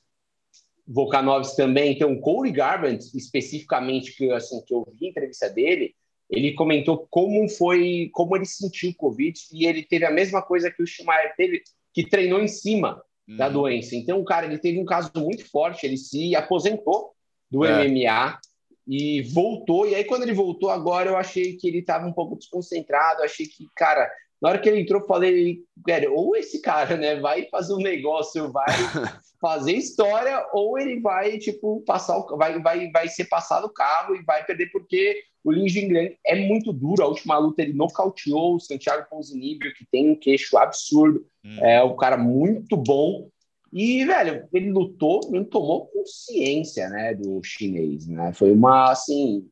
Volkanovski 0.86 1.56
também. 1.56 1.94
Então, 1.94 2.12
o 2.12 2.20
Corey 2.20 2.52
Garbett, 2.52 3.06
especificamente, 3.16 4.16
que, 4.18 4.30
assim, 4.32 4.62
que 4.66 4.74
eu 4.74 4.86
vi 5.00 5.06
a 5.06 5.10
entrevista 5.10 5.50
dele, 5.50 5.96
ele 6.30 6.54
comentou 6.54 7.08
como 7.10 7.48
foi, 7.48 8.10
como 8.12 8.36
ele 8.36 8.46
sentiu 8.46 8.90
o 8.90 8.96
Covid, 8.96 9.40
e 9.54 9.66
ele 9.66 9.84
teve 9.84 10.06
a 10.06 10.12
mesma 10.12 10.42
coisa 10.42 10.70
que 10.70 10.84
o 10.84 10.88
Shimaev 10.88 11.34
teve, 11.38 11.64
que 11.94 12.10
treinou 12.10 12.42
em 12.42 12.48
cima 12.48 13.02
da 13.38 13.48
uhum. 13.48 13.54
doença. 13.54 13.96
Então, 13.96 14.20
o 14.20 14.26
cara 14.26 14.46
ele 14.46 14.58
teve 14.58 14.80
um 14.80 14.86
caso 14.86 15.12
muito 15.16 15.50
forte, 15.50 15.86
ele 15.86 15.98
se 15.98 16.36
aposentou 16.36 17.14
do 17.50 17.66
é. 17.66 17.88
MMA 17.88 18.40
e 18.88 19.22
voltou. 19.22 19.88
E 19.88 19.96
aí, 19.96 20.04
quando 20.04 20.24
ele 20.24 20.34
voltou 20.34 20.70
agora, 20.70 21.10
eu 21.10 21.18
achei 21.18 21.56
que 21.56 21.68
ele 21.68 21.80
estava 21.80 22.08
um 22.08 22.14
pouco 22.14 22.36
desconcentrado. 22.36 23.22
achei 23.24 23.46
que, 23.46 23.68
cara, 23.76 24.10
na 24.42 24.50
hora 24.50 24.60
que 24.60 24.70
ele 24.70 24.82
entrou, 24.82 25.02
eu 25.02 25.08
falei, 25.08 25.60
velho, 25.86 26.14
ou 26.16 26.36
esse 26.36 26.62
cara, 26.62 26.96
né, 26.96 27.20
vai 27.20 27.48
fazer 27.50 27.74
um 27.74 27.80
negócio, 27.80 28.52
vai 28.52 28.68
fazer 29.42 29.74
história, 29.74 30.48
ou 30.54 30.80
ele 30.80 31.02
vai, 31.02 31.38
tipo, 31.38 31.82
passar 31.86 32.18
o, 32.18 32.38
vai, 32.38 32.60
vai, 32.62 32.90
vai 32.90 33.08
ser 33.10 33.26
passado 33.26 33.66
o 33.66 33.74
carro 33.74 34.16
e 34.16 34.24
vai 34.24 34.46
perder, 34.46 34.72
porque 34.72 35.22
o 35.44 35.52
Lin 35.52 35.68
Jingliang 35.68 36.18
é 36.26 36.36
muito 36.36 36.72
duro. 36.72 37.04
A 37.04 37.08
última 37.08 37.38
luta 37.38 37.62
ele 37.62 37.74
nocauteou 37.74 38.56
o 38.56 38.60
Santiago 38.60 39.08
Ponzinibbio, 39.10 39.74
que 39.74 39.86
tem 39.92 40.10
um 40.10 40.16
queixo 40.16 40.58
absurdo. 40.58 41.26
Hum. 41.44 41.60
É 41.62 41.84
um 41.84 41.96
cara 41.96 42.18
muito 42.18 42.78
bom. 42.78 43.30
E, 43.72 44.04
velho, 44.06 44.48
ele 44.54 44.72
lutou, 44.72 45.20
não 45.30 45.44
tomou 45.44 45.88
consciência, 45.88 46.90
né, 46.90 47.14
do 47.14 47.42
chinês, 47.44 48.08
né? 48.08 48.34
Foi 48.34 48.52
uma, 48.52 48.92
assim... 48.92 49.48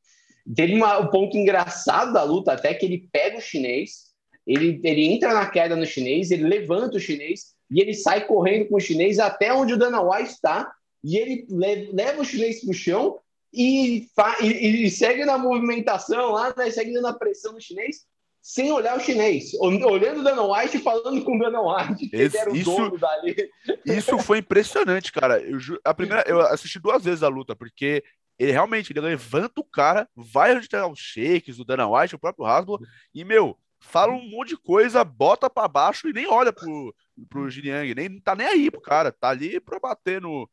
Teve 0.55 0.75
uma, 0.75 0.97
um 0.97 1.09
ponto 1.09 1.35
engraçado 1.35 2.13
da 2.13 2.23
luta, 2.23 2.53
até 2.53 2.73
que 2.73 2.85
ele 2.85 3.09
pega 3.11 3.38
o 3.38 3.41
chinês, 3.41 4.07
ele, 4.48 4.80
ele 4.82 5.06
entra 5.06 5.34
na 5.34 5.45
queda 5.45 5.76
no 5.76 5.86
chinês, 5.86 6.32
ele 6.32 6.48
levanta 6.48 6.95
o 6.95 7.00
chinês 7.00 7.54
e 7.70 7.82
ele 7.82 7.93
sai 7.93 8.26
correndo 8.26 8.70
com 8.70 8.78
o 8.78 8.80
chinês 8.80 9.20
até 9.20 9.54
onde 9.54 9.74
o 9.74 9.78
Dana 9.78 10.02
White 10.02 10.32
está, 10.32 10.72
e 11.04 11.18
ele 11.18 11.45
leva 11.91 12.22
o 12.22 12.26
chinês 12.26 12.64
pro 12.64 12.74
chão 12.74 13.20
e, 13.54 14.08
e, 14.41 14.86
e, 14.86 14.89
segue 14.89 15.26
na 15.26 15.38
movimentação 15.38 16.32
lá, 16.32 16.54
né? 16.58 16.70
segue 16.72 16.91
na 16.93 17.14
pressão 17.14 17.54
do 17.54 17.62
chinês, 17.62 18.06
sem 18.41 18.72
olhar 18.72 18.95
o 18.98 19.02
chinês, 19.02 19.52
olhando 19.60 20.22
o 20.22 20.24
Dana 20.24 20.43
White 20.43 20.78
e 20.78 20.82
falando 20.82 21.22
com 21.26 21.36
o 21.36 21.39
Dana 21.39 21.62
White, 21.62 22.08
que 22.08 22.16
Esse, 22.16 22.38
era 22.38 22.50
o 22.50 22.56
isso, 22.56 22.72
dono 22.72 22.98
dali. 22.98 23.36
Isso 23.86 24.18
foi 24.20 24.38
impressionante, 24.38 25.12
cara. 25.12 25.41
Eu, 25.41 25.60
a 25.84 25.93
primeira, 25.93 26.24
eu 26.26 26.39
assisti 26.41 26.80
duas 26.80 27.04
vezes 27.04 27.24
a 27.24 27.28
luta, 27.28 27.56
porque 27.56 28.02
ele 28.39 28.52
realmente 28.54 28.93
ele 28.93 29.02
levanta 29.02 29.60
o 29.60 29.66
cara, 29.66 30.08
vai 30.16 30.56
onde 30.56 30.70
tá 30.70 30.88
os 30.88 31.00
shakes, 31.00 31.60
o 31.60 31.66
Dana 31.66 31.89
White, 31.89 32.16
o 32.16 32.20
próprio 32.20 32.45
Hasbro, 32.45 32.80
e, 33.14 33.26
meu, 33.26 33.58
fala 33.80 34.13
um 34.13 34.30
monte 34.30 34.49
de 34.49 34.57
coisa, 34.57 35.03
bota 35.03 35.49
para 35.49 35.67
baixo 35.67 36.09
e 36.09 36.13
nem 36.13 36.28
olha 36.28 36.51
pro, 36.51 36.93
pro 37.30 37.49
Jinyang, 37.49 37.93
nem 37.95 38.19
tá 38.19 38.36
nem 38.36 38.47
aí 38.47 38.71
pro 38.71 38.82
cara, 38.82 39.11
tá 39.11 39.30
ali 39.30 39.59
pra 39.59 39.80
bater 39.80 40.21
no, 40.21 40.49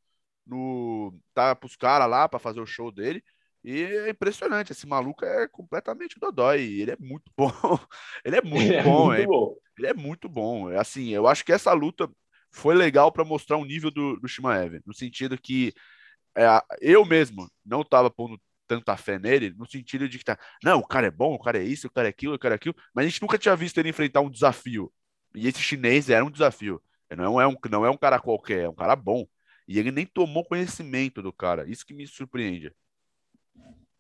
no 0.47 1.15
tá 1.33 1.55
pros 1.55 1.77
caras 1.77 2.09
lá 2.09 2.29
para 2.29 2.39
fazer 2.39 2.61
o 2.61 2.67
show 2.67 2.91
dele. 2.91 3.23
E 3.63 3.83
é 3.83 4.11
impressionante, 4.11 4.73
esse 4.73 4.87
maluco 4.87 5.25
é 5.25 5.49
completamente 5.49 6.19
dodói, 6.21 6.63
ele 6.63 6.91
é 6.91 6.97
muito 7.01 7.31
bom. 7.37 7.51
ele 8.25 8.37
é 8.37 8.43
muito 8.43 8.73
ele 8.73 8.83
bom, 8.83 9.13
é 9.13 9.17
muito 9.17 9.23
é, 9.23 9.27
bom. 9.27 9.57
Ele 9.79 9.87
é 9.87 9.95
muito 9.95 10.29
bom. 10.29 10.71
É 10.71 10.79
assim, 10.79 11.11
eu 11.11 11.27
acho 11.27 11.45
que 11.45 11.53
essa 11.53 11.73
luta 11.73 12.11
foi 12.53 12.75
legal 12.75 13.11
para 13.11 13.25
mostrar 13.25 13.57
o 13.57 13.65
nível 13.65 13.91
do, 13.91 14.17
do 14.17 14.29
Shimaev, 14.29 14.81
no 14.87 14.95
sentido 14.95 15.37
que 15.41 15.73
é, 16.37 16.47
eu 16.81 17.05
mesmo 17.05 17.51
não 17.65 17.83
tava 17.83 18.11
pondo 18.11 18.39
tanta 18.67 18.97
fé 18.97 19.19
nele, 19.19 19.55
no 19.57 19.67
sentido 19.67 20.09
de 20.09 20.19
que 20.19 20.25
tá, 20.25 20.39
não, 20.63 20.79
o 20.79 20.87
cara 20.87 21.07
é 21.07 21.11
bom, 21.11 21.35
o 21.35 21.39
cara 21.39 21.59
é 21.59 21.65
isso, 21.65 21.87
o 21.87 21.91
cara 21.91 22.09
é 22.09 22.11
aquilo, 22.11 22.35
o 22.35 22.39
cara 22.39 22.55
é 22.55 22.57
aquilo, 22.57 22.75
mas 22.95 23.07
a 23.07 23.09
gente 23.09 23.23
nunca 23.23 23.39
tinha 23.39 23.57
visto 23.57 23.79
ele 23.79 23.89
enfrentar 23.89 24.21
um 24.21 24.31
desafio. 24.31 24.93
E 25.35 25.49
esse 25.49 25.61
chinês 25.61 26.09
era 26.09 26.25
um 26.25 26.31
desafio. 26.31 26.81
Não 27.17 27.41
é 27.41 27.47
um, 27.47 27.55
não 27.71 27.85
é 27.85 27.91
um 27.91 27.97
cara 27.97 28.19
qualquer, 28.19 28.65
é 28.65 28.69
um 28.69 28.75
cara 28.75 28.97
bom. 28.97 29.27
E 29.67 29.79
ele 29.79 29.91
nem 29.91 30.07
tomou 30.07 30.45
conhecimento 30.45 31.23
do 31.23 31.33
cara. 31.33 31.69
Isso 31.69 31.87
que 31.87 31.95
me 31.95 32.07
surpreende. 32.07 32.73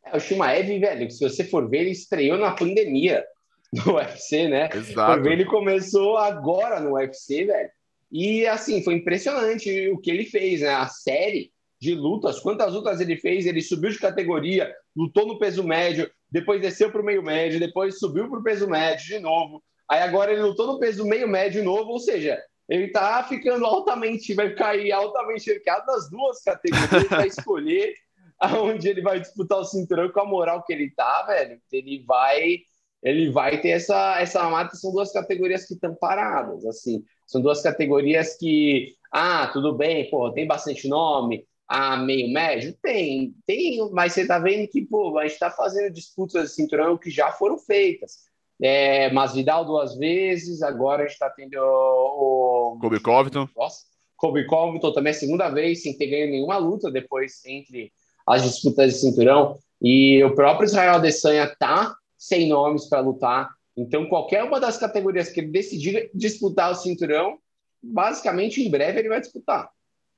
É, 0.05 0.17
o 0.17 0.21
Shimaev, 0.21 0.79
velho, 0.79 1.11
se 1.11 1.21
você 1.21 1.45
for 1.45 1.69
ver, 1.69 1.81
ele 1.81 1.91
estreou 1.91 2.39
na 2.39 2.53
pandemia 2.53 3.25
no 3.73 3.95
UFC, 3.95 4.49
né? 4.49 4.69
Exato. 4.73 5.23
Ver, 5.23 5.33
ele 5.33 5.45
começou 5.45 6.17
agora 6.19 6.81
no 6.81 6.95
UFC, 6.95 7.45
velho. 7.47 7.71
E 8.13 8.47
assim, 8.47 8.83
foi 8.83 8.95
impressionante 8.95 9.89
o 9.91 9.99
que 9.99 10.11
ele 10.11 10.25
fez, 10.25 10.61
né? 10.61 10.69
A 10.69 10.87
série 10.87 11.53
de 11.85 11.95
lutas, 11.95 12.41
quantas 12.41 12.73
lutas 12.73 13.01
ele 13.01 13.17
fez, 13.17 13.45
ele 13.45 13.61
subiu 13.61 13.91
de 13.91 13.99
categoria, 13.99 14.75
lutou 14.97 15.27
no 15.27 15.39
peso 15.39 15.63
médio, 15.63 16.11
depois 16.31 16.61
desceu 16.61 16.91
para 16.91 17.03
o 17.03 17.05
meio 17.05 17.23
médio, 17.23 17.61
depois 17.61 17.99
subiu 17.99 18.29
para 18.29 18.41
o 18.41 18.43
peso 18.43 18.67
médio 18.67 19.07
de 19.07 19.19
novo. 19.19 19.63
Aí 19.89 20.01
agora 20.01 20.33
ele 20.33 20.43
lutou 20.43 20.67
no 20.67 20.79
peso 20.79 21.05
meio 21.05 21.29
médio 21.29 21.61
de 21.61 21.67
novo, 21.67 21.91
ou 21.91 21.99
seja, 21.99 22.43
ele 22.69 22.89
tá 22.89 23.23
ficando 23.29 23.67
altamente, 23.67 24.33
vai 24.33 24.55
cair 24.55 24.93
altamente 24.93 25.43
cercado 25.43 25.85
nas 25.87 26.09
duas 26.09 26.43
categorias 26.43 27.05
para 27.07 27.27
escolher 27.29 27.95
aonde 28.41 28.89
ele 28.89 29.03
vai 29.03 29.21
disputar 29.21 29.59
o 29.59 29.65
cinturão 29.65 30.11
com 30.11 30.21
a 30.21 30.25
moral 30.25 30.63
que 30.65 30.73
ele 30.73 30.91
tá, 30.91 31.23
velho. 31.27 31.61
Ele 31.71 32.03
vai 32.07 32.61
ele 33.03 33.31
vai 33.31 33.61
ter 33.61 33.69
essa 33.69 34.19
essa 34.19 34.49
mata, 34.49 34.75
são 34.77 34.91
duas 34.91 35.13
categorias 35.13 35.67
que 35.67 35.75
estão 35.75 35.95
paradas, 35.95 36.65
assim. 36.65 37.05
São 37.27 37.43
duas 37.43 37.63
categorias 37.63 38.37
que 38.39 38.95
ah, 39.13 39.49
tudo 39.53 39.73
bem, 39.73 40.11
pô, 40.11 40.33
tem 40.33 40.47
bastante 40.47 40.89
nome, 40.89 41.47
ah, 41.69 41.97
meio 41.97 42.33
médio? 42.33 42.77
Tem, 42.83 43.35
tem, 43.47 43.91
mas 43.93 44.13
você 44.13 44.27
tá 44.27 44.39
vendo 44.39 44.69
que, 44.69 44.83
pô, 44.83 45.19
a 45.19 45.27
gente 45.27 45.39
tá 45.39 45.51
fazendo 45.51 45.93
disputas 45.93 46.51
de 46.51 46.55
cinturão 46.55 46.99
que 46.99 47.11
já 47.11 47.33
foram 47.33 47.59
feitas. 47.59 48.25
É, 48.61 49.13
Masvidal 49.13 49.65
duas 49.65 49.97
vezes, 49.97 50.63
agora 50.63 51.03
a 51.03 51.07
gente 51.07 51.15
está 51.15 51.29
tendo 51.31 51.57
o, 51.57 52.75
o 52.75 52.79
Kobe 52.79 53.01
Covington. 53.01 53.49
Nossa, 53.57 53.85
Kobe 54.17 54.47
Covington 54.47 54.93
também 54.93 55.13
é 55.13 55.17
a 55.17 55.19
segunda 55.19 55.49
vez 55.51 55.83
sem 55.83 55.97
ter 55.97 56.07
ganho 56.07 56.31
nenhuma 56.31 56.57
luta 56.57 56.91
depois 56.91 57.45
entre 57.45 57.93
as 58.27 58.43
disputas 58.43 58.93
de 58.93 59.01
cinturão. 59.01 59.59
E 59.83 60.23
o 60.23 60.35
próprio 60.35 60.67
Israel 60.67 60.95
Adesanya 60.95 61.55
tá 61.59 61.95
sem 62.17 62.49
nomes 62.49 62.89
para 62.89 63.01
lutar. 63.01 63.51
Então, 63.77 64.07
qualquer 64.07 64.45
uma 64.45 64.61
das 64.61 64.79
categorias 64.79 65.29
que 65.29 65.41
ele 65.41 65.51
decidir 65.51 66.11
disputar 66.15 66.71
o 66.71 66.75
cinturão, 66.77 67.39
basicamente 67.83 68.63
em 68.63 68.71
breve 68.71 69.01
ele 69.01 69.09
vai 69.09 69.21
disputar. 69.21 69.69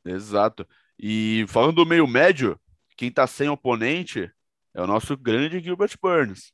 Exato. 0.04 0.66
E 0.98 1.44
falando 1.48 1.76
do 1.76 1.86
meio 1.86 2.06
médio, 2.06 2.58
quem 2.96 3.10
tá 3.10 3.26
sem 3.26 3.48
oponente 3.48 4.30
é 4.74 4.82
o 4.82 4.86
nosso 4.86 5.16
grande 5.16 5.60
Gilbert 5.60 5.96
Burns. 6.00 6.52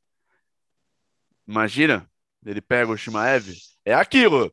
Imagina, 1.47 2.09
ele 2.45 2.61
pega 2.61 2.91
o 2.91 2.97
Shimaev, 2.97 3.53
é 3.85 3.95
aquilo. 3.95 4.51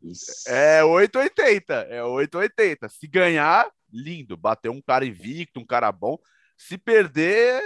É 0.48 0.84
880, 0.84 1.74
é 1.90 2.04
880. 2.04 2.90
Se 2.90 3.08
ganhar, 3.08 3.70
lindo, 3.92 4.38
bater 4.38 4.70
um 4.70 4.82
cara 4.82 5.06
invicto, 5.06 5.60
um 5.60 5.66
cara 5.66 5.92
bom. 5.92 6.18
Se 6.58 6.78
perder, 6.78 7.62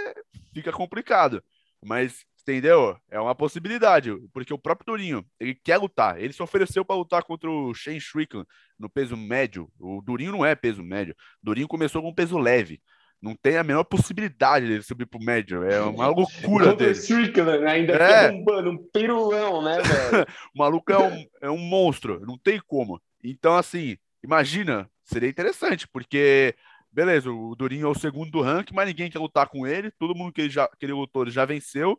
fica 0.52 0.72
complicado. 0.72 1.42
Mas 1.84 2.24
entendeu? 2.44 2.96
É 3.10 3.18
uma 3.18 3.34
possibilidade, 3.34 4.14
porque 4.32 4.52
o 4.52 4.58
próprio 4.58 4.86
Durinho, 4.86 5.24
ele 5.40 5.54
quer 5.54 5.78
lutar. 5.78 6.20
Ele 6.20 6.32
se 6.32 6.42
ofereceu 6.42 6.84
para 6.84 6.96
lutar 6.96 7.24
contra 7.24 7.50
o 7.50 7.74
Shane 7.74 7.96
Strickland 7.96 8.46
no 8.78 8.88
peso 8.88 9.16
médio. 9.16 9.68
O 9.80 10.02
Durinho 10.02 10.32
não 10.32 10.44
é 10.44 10.54
peso 10.54 10.82
médio. 10.82 11.16
Durinho 11.42 11.66
começou 11.66 12.02
com 12.02 12.14
peso 12.14 12.38
leve. 12.38 12.80
Não 13.20 13.34
tem 13.34 13.56
a 13.56 13.64
menor 13.64 13.84
possibilidade 13.84 14.66
dele 14.66 14.82
subir 14.82 15.06
pro 15.06 15.18
médio. 15.18 15.62
É 15.64 15.80
uma 15.80 16.08
loucura 16.08 16.66
Contra 16.70 16.76
dele. 16.76 16.90
Strickland, 16.90 17.60
né? 17.60 17.70
ainda 17.70 17.94
é. 17.94 18.30
um, 18.30 18.68
um 18.68 18.76
pirulão, 18.92 19.62
né, 19.62 19.80
velho? 19.80 20.26
o 20.54 20.58
maluco 20.58 20.92
é 20.92 20.98
um, 20.98 21.26
é 21.40 21.50
um 21.50 21.56
monstro. 21.56 22.20
Não 22.26 22.36
tem 22.36 22.60
como. 22.66 23.00
Então, 23.22 23.56
assim, 23.56 23.96
imagina, 24.22 24.90
seria 25.02 25.30
interessante, 25.30 25.88
porque, 25.88 26.54
beleza, 26.92 27.30
o 27.32 27.54
Durinho 27.54 27.86
é 27.86 27.90
o 27.90 27.94
segundo 27.94 28.30
do 28.30 28.42
ranking, 28.42 28.74
mas 28.74 28.88
ninguém 28.88 29.10
quer 29.10 29.18
lutar 29.18 29.48
com 29.48 29.66
ele, 29.66 29.90
todo 29.92 30.14
mundo 30.14 30.30
que 30.30 30.42
ele, 30.42 30.50
já, 30.50 30.68
que 30.68 30.84
ele 30.84 30.92
lutou 30.92 31.26
já 31.30 31.46
venceu. 31.46 31.98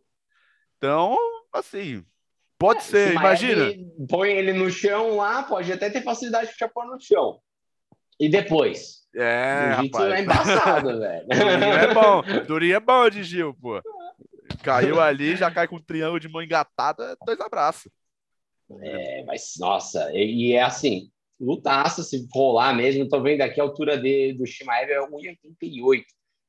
Então, 0.78 1.17
assim, 1.53 2.03
pode 2.57 2.80
é, 2.80 2.84
ser, 2.84 3.13
imagina. 3.13 3.65
Põe 4.09 4.32
ele 4.32 4.53
no 4.53 4.69
chão 4.69 5.17
lá, 5.17 5.43
pode 5.43 5.71
até 5.71 5.89
ter 5.89 6.03
facilidade 6.03 6.51
de 6.51 6.67
pôr 6.73 6.86
no 6.86 6.99
chão. 6.99 7.39
E 8.19 8.30
depois? 8.30 9.05
É, 9.15 9.71
rapaz. 9.76 10.13
é 10.13 10.21
embaçado, 10.21 10.99
velho. 10.99 11.28
Durinho 11.28 11.73
é 11.73 11.93
bom. 11.93 12.21
Durinho 12.47 12.76
é 12.76 12.80
bom 12.80 13.09
de 13.09 13.23
Gil, 13.23 13.53
pô. 13.53 13.82
Caiu 14.63 14.99
ali, 14.99 15.36
já 15.36 15.49
cai 15.49 15.67
com 15.67 15.78
um 15.78 15.82
triângulo 15.82 16.19
de 16.19 16.28
mão 16.28 16.41
engatada, 16.41 17.17
dois 17.26 17.39
abraços. 17.39 17.91
É, 18.82 19.23
mas, 19.26 19.53
nossa, 19.59 20.11
e, 20.11 20.49
e 20.49 20.53
é 20.53 20.63
assim, 20.63 21.09
lutaça, 21.39 22.03
se 22.03 22.28
rolar 22.34 22.73
mesmo, 22.73 23.07
tô 23.07 23.21
vendo 23.21 23.41
aqui 23.41 23.59
a 23.59 23.63
altura 23.63 23.97
de, 23.97 24.34
do 24.34 24.45
Shimaev 24.45 24.91
é 24.91 24.99
1,88. 24.99 26.03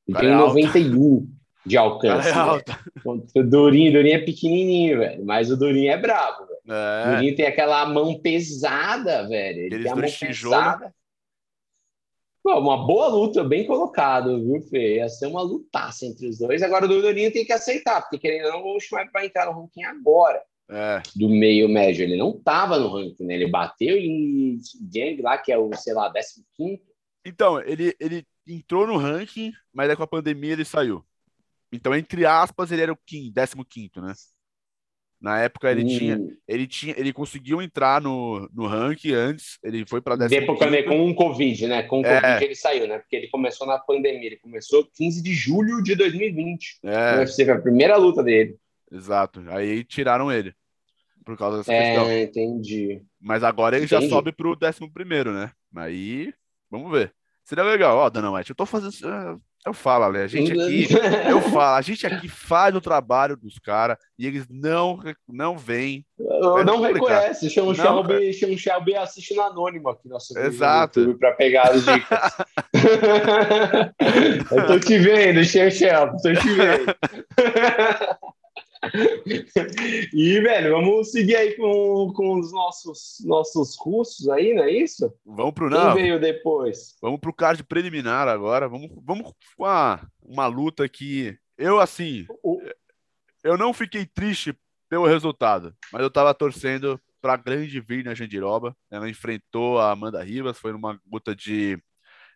E 0.07 0.13
tem 0.13 0.29
é 0.29 0.35
91 0.35 1.29
de 1.67 1.77
alcance. 1.77 2.29
É 2.29 3.39
o 3.39 3.43
Durinho, 3.43 3.91
Durinho 3.91 4.15
é 4.15 4.19
pequenininho, 4.19 4.99
velho, 4.99 5.25
mas 5.25 5.51
o 5.51 5.57
Durinho 5.57 5.91
é 5.91 5.97
brabo, 5.97 6.45
velho. 6.45 6.59
É. 6.69 7.07
O 7.07 7.15
Durinho 7.15 7.35
tem 7.35 7.45
aquela 7.45 7.85
mão 7.85 8.19
pesada, 8.19 9.27
velho. 9.27 9.59
Ele 9.59 9.75
Eles 9.75 9.83
tem 9.83 9.91
a 9.91 9.95
mão 9.95 10.05
pesada. 10.05 10.93
Pô, 12.41 12.57
uma 12.59 12.87
boa 12.87 13.07
luta, 13.07 13.43
bem 13.43 13.65
colocado, 13.65 14.41
viu, 14.41 14.61
Fê? 14.61 14.95
Ia 14.95 15.09
ser 15.09 15.27
uma 15.27 15.41
lutaça 15.41 16.05
entre 16.05 16.27
os 16.27 16.39
dois. 16.39 16.63
Agora 16.63 16.85
o 16.85 16.87
Durinho 16.87 17.31
tem 17.31 17.45
que 17.45 17.51
aceitar, 17.51 18.01
porque 18.01 18.17
querendo 18.17 18.45
ou 18.45 18.51
não, 18.53 18.75
o 18.75 18.79
Shimaev 18.79 19.09
vai 19.11 19.25
entrar 19.25 19.47
no 19.47 19.61
ranking 19.61 19.83
agora. 19.83 20.41
É. 20.69 21.01
do 21.15 21.29
meio 21.29 21.69
médio. 21.69 22.03
Ele 22.03 22.17
não 22.17 22.31
estava 22.31 22.77
no 22.77 22.89
ranking, 22.89 23.23
né? 23.23 23.35
Ele 23.35 23.47
bateu 23.47 23.97
em 23.97 24.57
Gang 24.81 25.21
lá, 25.21 25.37
que 25.37 25.49
é 25.49 25.57
o, 25.57 25.73
sei 25.73 25.93
lá, 25.93 26.11
15. 26.55 26.81
Então, 27.25 27.61
ele, 27.61 27.95
ele 27.99 28.25
entrou 28.45 28.85
no 28.85 28.97
ranking, 28.97 29.53
mas 29.73 29.89
aí 29.89 29.95
com 29.95 30.03
a 30.03 30.07
pandemia 30.07 30.53
ele 30.53 30.65
saiu. 30.65 31.03
Então, 31.71 31.93
entre 31.95 32.25
aspas, 32.25 32.71
ele 32.71 32.81
era 32.81 32.93
o 32.93 32.99
15, 33.05 33.33
15, 33.69 33.91
né? 34.01 34.13
Na 35.19 35.39
época 35.39 35.71
ele 35.71 35.83
hum. 35.83 35.97
tinha, 35.97 36.19
ele 36.47 36.67
tinha, 36.67 36.93
ele 36.95 37.11
conseguiu 37.11 37.59
entrar 37.59 37.99
no, 37.99 38.47
no 38.53 38.67
ranking 38.67 39.13
antes, 39.13 39.57
ele 39.63 39.83
foi 39.85 39.99
para 39.99 40.15
15. 40.15 40.29
Depois 40.29 40.85
com 40.85 41.05
um 41.05 41.13
Covid, 41.13 41.67
né? 41.67 41.83
Com 41.83 42.01
o 42.01 42.05
é. 42.05 42.21
Covid 42.21 42.45
ele 42.45 42.55
saiu, 42.55 42.87
né? 42.87 42.99
Porque 42.99 43.15
ele 43.15 43.27
começou 43.29 43.65
na 43.65 43.79
pandemia, 43.79 44.27
ele 44.27 44.37
começou 44.37 44.87
15 44.95 45.23
de 45.23 45.33
julho 45.33 45.81
de 45.81 45.95
2020. 45.95 46.79
É. 46.83 47.13
No 47.13 47.19
UFC, 47.19 47.45
foi 47.45 47.53
a 47.55 47.61
primeira 47.61 47.97
luta 47.97 48.23
dele. 48.23 48.57
Exato. 48.91 49.43
Aí 49.49 49.83
tiraram 49.83 50.31
ele. 50.31 50.53
Por 51.25 51.35
causa 51.35 51.57
dessa 51.57 51.73
é, 51.73 51.95
questão. 51.95 52.17
entendi. 52.17 53.01
Mas 53.19 53.43
agora 53.43 53.75
ele 53.75 53.85
entendi. 53.85 54.03
já 54.03 54.09
sobe 54.09 54.31
pro 54.31 54.55
11 54.55 54.89
primeiro, 54.93 55.33
né? 55.33 55.51
Aí, 55.75 56.31
vamos 56.69 56.91
ver. 56.91 57.11
Seria 57.43 57.63
legal. 57.63 57.97
Ó, 57.97 58.09
Dana 58.09 58.31
White, 58.31 58.51
eu 58.51 58.55
tô 58.55 58.65
fazendo. 58.65 59.41
Eu 59.67 59.73
falo, 59.73 60.05
Ale, 60.05 60.19
a 60.19 60.27
gente 60.27 60.53
aqui, 60.53 60.87
eu 61.29 61.41
falo, 61.41 61.75
a 61.75 61.81
gente 61.83 62.07
aqui 62.07 62.29
faz 62.29 62.73
o 62.73 62.79
trabalho 62.79 63.35
dos 63.35 63.59
caras 63.59 63.97
e 64.17 64.25
eles 64.25 64.47
não, 64.49 64.97
não 65.27 65.57
vêm. 65.57 66.05
É 66.17 66.63
não 66.63 66.79
reconhece, 66.79 67.49
chama 67.49 67.71
o 67.71 67.75
Shelby, 67.75 68.31
chama 68.31 68.53
o 68.53 68.57
Shelby 68.57 68.95
assistindo 68.95 69.41
anônimo 69.41 69.89
aqui 69.89 70.07
nosso 70.07 70.39
Exato. 70.39 71.17
para 71.19 71.33
pegar 71.33 71.71
as 71.71 71.83
dicas. 71.83 72.37
eu 74.55 74.67
tô 74.67 74.79
te 74.79 74.97
vendo, 74.97 75.43
Shelby, 75.43 76.21
tô 76.21 76.33
te 76.33 76.49
vendo. 76.53 76.95
E, 80.13 80.39
velho, 80.39 80.71
vamos 80.71 81.11
seguir 81.11 81.35
aí 81.35 81.55
com, 81.55 82.11
com 82.13 82.39
os 82.39 82.51
nossos, 82.51 83.17
nossos 83.25 83.75
russos 83.77 84.29
aí, 84.29 84.53
não 84.53 84.63
é 84.63 84.71
isso? 84.71 85.13
Vamos 85.25 85.53
pro 85.53 85.69
não. 85.69 85.93
Quem 85.93 86.03
veio 86.03 86.19
depois? 86.19 86.95
Vamos 87.01 87.19
pro 87.19 87.33
card 87.33 87.63
preliminar 87.63 88.27
agora. 88.27 88.67
Vamos, 88.67 88.89
vamos 89.03 89.31
com 89.55 89.63
uma, 89.63 90.07
uma 90.21 90.47
luta 90.47 90.87
que 90.87 91.37
eu, 91.57 91.79
assim, 91.79 92.25
o... 92.43 92.61
eu 93.43 93.57
não 93.57 93.73
fiquei 93.73 94.05
triste 94.05 94.55
pelo 94.89 95.07
resultado, 95.07 95.75
mas 95.91 96.01
eu 96.01 96.09
tava 96.09 96.33
torcendo 96.33 96.99
para 97.21 97.33
a 97.33 97.37
grande 97.37 97.79
Virna 97.79 98.15
Jandiroba. 98.15 98.75
Ela 98.91 99.09
enfrentou 99.09 99.79
a 99.79 99.91
Amanda 99.91 100.23
Rivas, 100.23 100.59
foi 100.59 100.71
numa 100.71 100.99
luta 101.11 101.35
de 101.35 101.81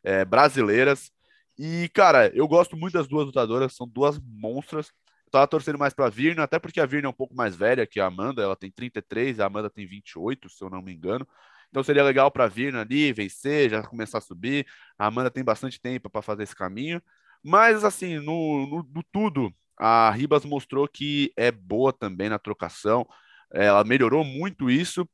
é, 0.04 0.26
brasileiras. 0.26 1.12
E, 1.58 1.90
cara, 1.90 2.32
eu 2.34 2.48
gosto 2.48 2.76
muito 2.76 2.94
das 2.94 3.08
duas 3.08 3.26
lutadoras, 3.26 3.76
são 3.76 3.88
duas 3.88 4.20
monstras 4.20 4.92
tava 5.32 5.48
torcendo 5.48 5.80
mais 5.80 5.94
para 5.94 6.08
a 6.08 6.10
Virna, 6.10 6.44
até 6.44 6.60
porque 6.60 6.80
a 6.80 6.86
Virna 6.86 7.08
é 7.08 7.10
um 7.10 7.14
pouco 7.14 7.36
mais 7.36 7.56
velha 7.56 7.88
que 7.88 8.00
a 8.00 8.06
Amanda, 8.08 8.42
ela 8.44 8.56
tem 8.56 8.70
33, 8.72 9.40
a 9.40 9.46
Amanda 9.46 9.70
tem 9.70 9.88
28, 9.88 10.50
se 10.50 10.64
eu 10.64 10.70
não 10.70 10.82
me 10.82 10.94
engano. 10.94 11.28
Então 11.70 11.84
seria 11.84 12.04
legal 12.04 12.30
para 12.30 12.46
a 12.46 12.48
Virna 12.48 12.82
ali 12.82 13.14
vencer, 13.14 13.70
já 13.70 13.82
começar 13.84 14.18
a 14.18 14.22
subir. 14.22 14.68
A 14.98 15.08
Amanda 15.08 15.32
tem 15.32 15.44
bastante 15.44 15.80
tempo 15.80 16.10
para 16.10 16.22
fazer 16.22 16.44
esse 16.44 16.56
caminho. 16.56 17.02
Mas 17.44 17.84
assim, 17.84 18.20
no, 18.20 18.68
no, 18.68 18.84
no, 18.94 19.04
tudo, 19.12 19.54
a 19.78 20.12
Ribas 20.12 20.46
mostrou 20.46 20.88
que 20.88 21.32
é 21.38 21.52
boa 21.52 21.94
também 21.94 22.30
na 22.30 22.38
trocação. 22.38 23.08
Ela 23.54 23.84
melhorou 23.86 24.24
muito 24.24 24.70
isso. 24.70 25.08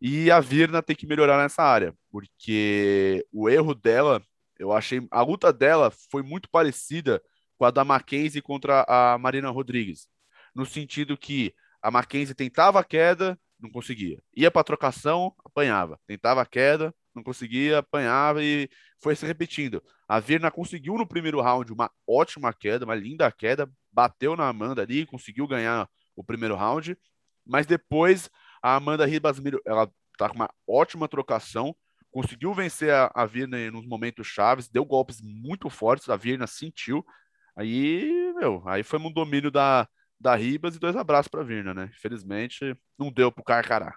E 0.00 0.30
a 0.30 0.40
Virna 0.40 0.82
tem 0.82 0.96
que 0.96 1.06
melhorar 1.06 1.38
nessa 1.42 1.62
área, 1.62 1.94
porque 2.10 3.24
o 3.32 3.48
erro 3.50 3.74
dela, 3.74 4.22
eu 4.58 4.72
achei. 4.72 5.06
A 5.10 5.22
luta 5.22 5.52
dela 5.52 5.92
foi 6.10 6.22
muito 6.22 6.48
parecida 6.50 7.22
com 7.60 7.66
a 7.66 7.70
da 7.70 7.84
Mackenzie 7.84 8.40
contra 8.40 8.86
a 8.88 9.18
Marina 9.18 9.50
Rodrigues, 9.50 10.08
no 10.54 10.64
sentido 10.64 11.14
que 11.14 11.54
a 11.82 11.90
Mackenzie 11.90 12.34
tentava 12.34 12.80
a 12.80 12.84
queda, 12.84 13.38
não 13.60 13.70
conseguia. 13.70 14.18
Ia 14.34 14.50
para 14.50 14.64
trocação, 14.64 15.34
apanhava. 15.44 16.00
Tentava 16.06 16.40
a 16.40 16.46
queda, 16.46 16.94
não 17.14 17.22
conseguia, 17.22 17.80
apanhava 17.80 18.42
e 18.42 18.66
foi 18.98 19.14
se 19.14 19.26
repetindo. 19.26 19.82
A 20.08 20.18
Virna 20.18 20.50
conseguiu 20.50 20.94
no 20.94 21.06
primeiro 21.06 21.38
round 21.42 21.70
uma 21.70 21.90
ótima 22.08 22.50
queda, 22.50 22.86
uma 22.86 22.94
linda 22.94 23.30
queda, 23.30 23.70
bateu 23.92 24.34
na 24.34 24.48
Amanda 24.48 24.80
ali, 24.80 25.04
conseguiu 25.04 25.46
ganhar 25.46 25.86
o 26.16 26.24
primeiro 26.24 26.56
round, 26.56 26.96
mas 27.46 27.66
depois 27.66 28.30
a 28.62 28.76
Amanda 28.76 29.04
Ribas, 29.04 29.36
ela 29.66 29.86
tá 30.16 30.30
com 30.30 30.36
uma 30.36 30.50
ótima 30.66 31.06
trocação, 31.06 31.76
conseguiu 32.10 32.54
vencer 32.54 32.90
a, 32.90 33.10
a 33.14 33.26
Virna 33.26 33.70
nos 33.70 33.86
momentos 33.86 34.26
chaves, 34.26 34.66
deu 34.66 34.82
golpes 34.82 35.20
muito 35.20 35.68
fortes, 35.68 36.08
a 36.08 36.16
Virna 36.16 36.46
sentiu, 36.46 37.04
Aí, 37.60 38.32
meu, 38.36 38.62
aí 38.64 38.82
foi 38.82 38.98
um 38.98 39.12
domínio 39.12 39.50
da, 39.50 39.86
da 40.18 40.34
Ribas 40.34 40.74
e 40.74 40.78
dois 40.78 40.96
abraços 40.96 41.28
para 41.28 41.42
Virna, 41.42 41.74
né? 41.74 41.90
Infelizmente, 41.94 42.74
não 42.98 43.12
deu 43.12 43.30
pro 43.30 43.44
Carcará. 43.44 43.94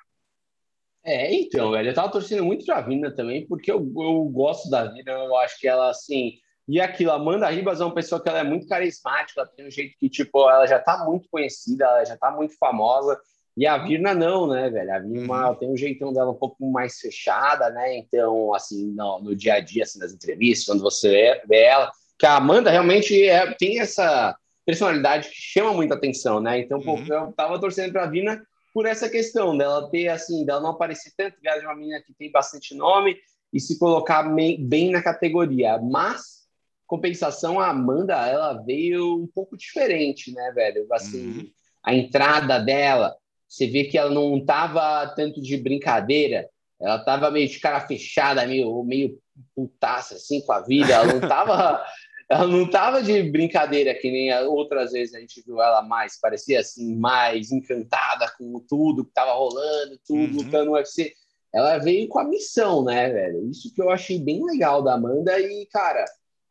É, 1.01 1.33
então, 1.33 1.71
velho, 1.71 1.89
eu 1.89 1.93
tava 1.93 2.11
torcendo 2.11 2.43
muito 2.43 2.65
pra 2.65 2.81
Virna 2.81 3.15
também, 3.15 3.47
porque 3.47 3.71
eu, 3.71 3.77
eu 3.77 4.25
gosto 4.25 4.69
da 4.69 4.83
Virna, 4.91 5.13
eu 5.13 5.37
acho 5.37 5.57
que 5.61 5.65
ela, 5.65 5.89
assim, 5.89 6.33
e 6.67 6.81
aquilo, 6.81 7.11
Amanda 7.11 7.49
Ribas 7.49 7.79
é 7.79 7.85
uma 7.85 7.95
pessoa 7.95 8.21
que 8.21 8.27
ela 8.27 8.39
é 8.39 8.43
muito 8.43 8.67
carismática, 8.67 9.39
ela 9.39 9.49
tem 9.49 9.65
um 9.65 9.71
jeito 9.71 9.95
que, 9.97 10.09
tipo, 10.09 10.49
ela 10.49 10.67
já 10.67 10.79
tá 10.79 11.05
muito 11.05 11.29
conhecida, 11.29 11.85
ela 11.85 12.03
já 12.03 12.17
tá 12.17 12.31
muito 12.31 12.57
famosa, 12.57 13.17
e 13.55 13.65
a 13.65 13.77
Virna 13.77 14.13
não, 14.13 14.45
né, 14.45 14.69
velho? 14.69 14.93
A 14.93 14.99
Virna 14.99 15.49
uhum. 15.49 15.55
tem 15.55 15.71
um 15.71 15.77
jeitão 15.77 16.11
dela 16.11 16.31
um 16.31 16.37
pouco 16.37 16.69
mais 16.69 16.99
fechada, 16.99 17.69
né? 17.69 17.97
Então, 17.97 18.53
assim, 18.53 18.91
no, 18.91 19.21
no 19.21 19.33
dia 19.33 19.53
a 19.53 19.59
dia, 19.61 19.83
assim, 19.83 19.99
nas 19.99 20.11
entrevistas, 20.11 20.65
quando 20.65 20.81
você 20.81 21.41
vê 21.47 21.61
ela, 21.61 21.89
que 22.17 22.25
a 22.25 22.37
Amanda 22.37 22.71
realmente 22.71 23.21
é, 23.23 23.53
tem 23.53 23.79
essa 23.79 24.35
personalidade 24.65 25.29
que 25.29 25.35
chama 25.35 25.73
muita 25.73 25.95
atenção, 25.95 26.39
né? 26.39 26.59
Então, 26.59 26.79
uhum. 26.79 27.05
pô, 27.05 27.13
eu 27.13 27.31
tava 27.33 27.59
torcendo 27.59 27.91
para 27.91 28.03
a 28.03 28.09
Vina 28.09 28.41
por 28.73 28.85
essa 28.85 29.09
questão 29.09 29.55
dela 29.55 29.89
ter, 29.91 30.07
assim, 30.07 30.45
dela 30.45 30.61
não 30.61 30.71
aparecer 30.71 31.13
tanto, 31.15 31.37
ela 31.45 31.61
é 31.61 31.65
uma 31.65 31.75
menina 31.75 32.01
que 32.01 32.13
tem 32.13 32.31
bastante 32.31 32.73
nome 32.73 33.15
e 33.53 33.59
se 33.59 33.77
colocar 33.77 34.23
bem 34.23 34.89
na 34.89 35.01
categoria. 35.01 35.77
Mas, 35.77 36.47
compensação, 36.87 37.59
a 37.59 37.69
Amanda, 37.69 38.15
ela 38.27 38.53
veio 38.63 39.21
um 39.21 39.27
pouco 39.27 39.55
diferente, 39.55 40.33
né, 40.33 40.51
velho? 40.55 40.87
Assim, 40.91 41.27
uhum. 41.27 41.51
a 41.83 41.93
entrada 41.93 42.57
dela, 42.57 43.15
você 43.47 43.67
vê 43.67 43.83
que 43.83 43.97
ela 43.97 44.09
não 44.09 44.43
tava 44.43 45.07
tanto 45.15 45.39
de 45.39 45.55
brincadeira, 45.55 46.49
ela 46.81 46.97
tava 46.97 47.29
meio 47.29 47.47
de 47.47 47.59
cara 47.59 47.79
fechada, 47.81 48.45
meio, 48.47 48.83
meio 48.83 49.19
putaça, 49.55 50.15
assim, 50.15 50.41
com 50.41 50.53
a 50.53 50.61
vida, 50.61 50.93
ela 50.93 51.13
não 51.13 51.21
tava... 51.21 51.83
ela 52.29 52.47
não 52.47 52.67
tava 52.69 53.03
de 53.03 53.21
brincadeira 53.23 53.93
que 53.93 54.09
nem 54.09 54.33
outras 54.47 54.91
vezes 54.91 55.13
a 55.13 55.19
gente 55.19 55.43
viu 55.45 55.61
ela 55.61 55.81
mais, 55.81 56.19
parecia 56.19 56.61
assim, 56.61 56.95
mais 56.95 57.51
encantada 57.51 58.31
com 58.37 58.59
tudo 58.67 59.05
que 59.05 59.13
tava 59.13 59.33
rolando, 59.33 59.99
tudo, 60.05 60.37
uhum. 60.37 60.43
lutando 60.43 60.65
no 60.65 60.71
UFC. 60.73 61.13
Ela 61.53 61.77
veio 61.77 62.07
com 62.07 62.19
a 62.19 62.23
missão, 62.23 62.83
né, 62.83 63.11
velho? 63.11 63.47
Isso 63.49 63.71
que 63.73 63.81
eu 63.81 63.91
achei 63.91 64.19
bem 64.19 64.43
legal 64.43 64.81
da 64.81 64.93
Amanda 64.93 65.39
e, 65.39 65.67
cara, 65.67 66.03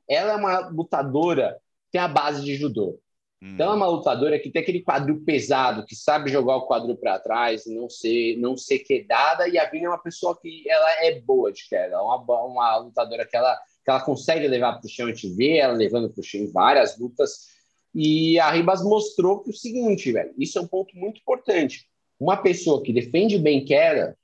ela 0.09 0.33
é 0.33 0.37
uma 0.37 0.69
lutadora, 0.69 1.59
tem 1.91 2.01
a 2.01 2.07
base 2.07 2.45
de 2.45 2.55
judô. 2.55 3.01
Hum. 3.43 3.55
Então, 3.55 3.73
é 3.73 3.75
uma 3.75 3.89
lutadora 3.89 4.39
que 4.39 4.51
tem 4.51 4.63
aquele 4.63 4.83
quadril 4.83 5.25
pesado, 5.25 5.85
que 5.85 5.97
sabe 5.97 6.31
jogar 6.31 6.57
o 6.57 6.67
quadril 6.67 6.97
para 6.97 7.19
trás, 7.19 7.67
não 7.67 7.91
ser, 7.91 8.37
não 8.39 8.57
ser 8.57 8.79
quedada. 8.79 9.49
E 9.49 9.59
a 9.59 9.69
Vina 9.69 9.87
é 9.87 9.89
uma 9.89 9.99
pessoa 9.99 10.39
que 10.41 10.63
ela 10.71 11.05
é 11.05 11.21
boa 11.21 11.53
de 11.53 11.69
queda, 11.69 11.97
é 11.97 11.99
uma, 11.99 12.17
uma 12.45 12.77
lutadora 12.77 13.27
que 13.27 13.37
ela 13.37 13.59
que 13.85 13.91
ela 13.91 14.01
consegue 14.01 14.47
levar 14.47 14.75
para 14.75 14.87
o 14.87 14.89
chão, 14.89 15.07
a 15.07 15.09
gente 15.09 15.29
vê 15.35 15.57
ela 15.57 15.73
levando 15.73 16.09
para 16.09 16.21
o 16.21 16.25
chão 16.25 16.41
em 16.41 16.53
várias 16.53 16.97
lutas. 16.97 17.49
E 17.93 18.39
a 18.39 18.49
Ribas 18.51 18.83
mostrou 18.83 19.41
que 19.41 19.51
o 19.51 19.53
seguinte, 19.53 20.13
velho, 20.13 20.33
isso 20.39 20.59
é 20.59 20.63
um 20.63 20.69
ponto 20.69 20.97
muito 20.97 21.21
importante. 21.21 21.89
Uma 22.19 22.37
pessoa 22.37 22.81
que 22.81 22.93
defende 22.93 23.39
bem 23.39 23.65
queda 23.65 24.17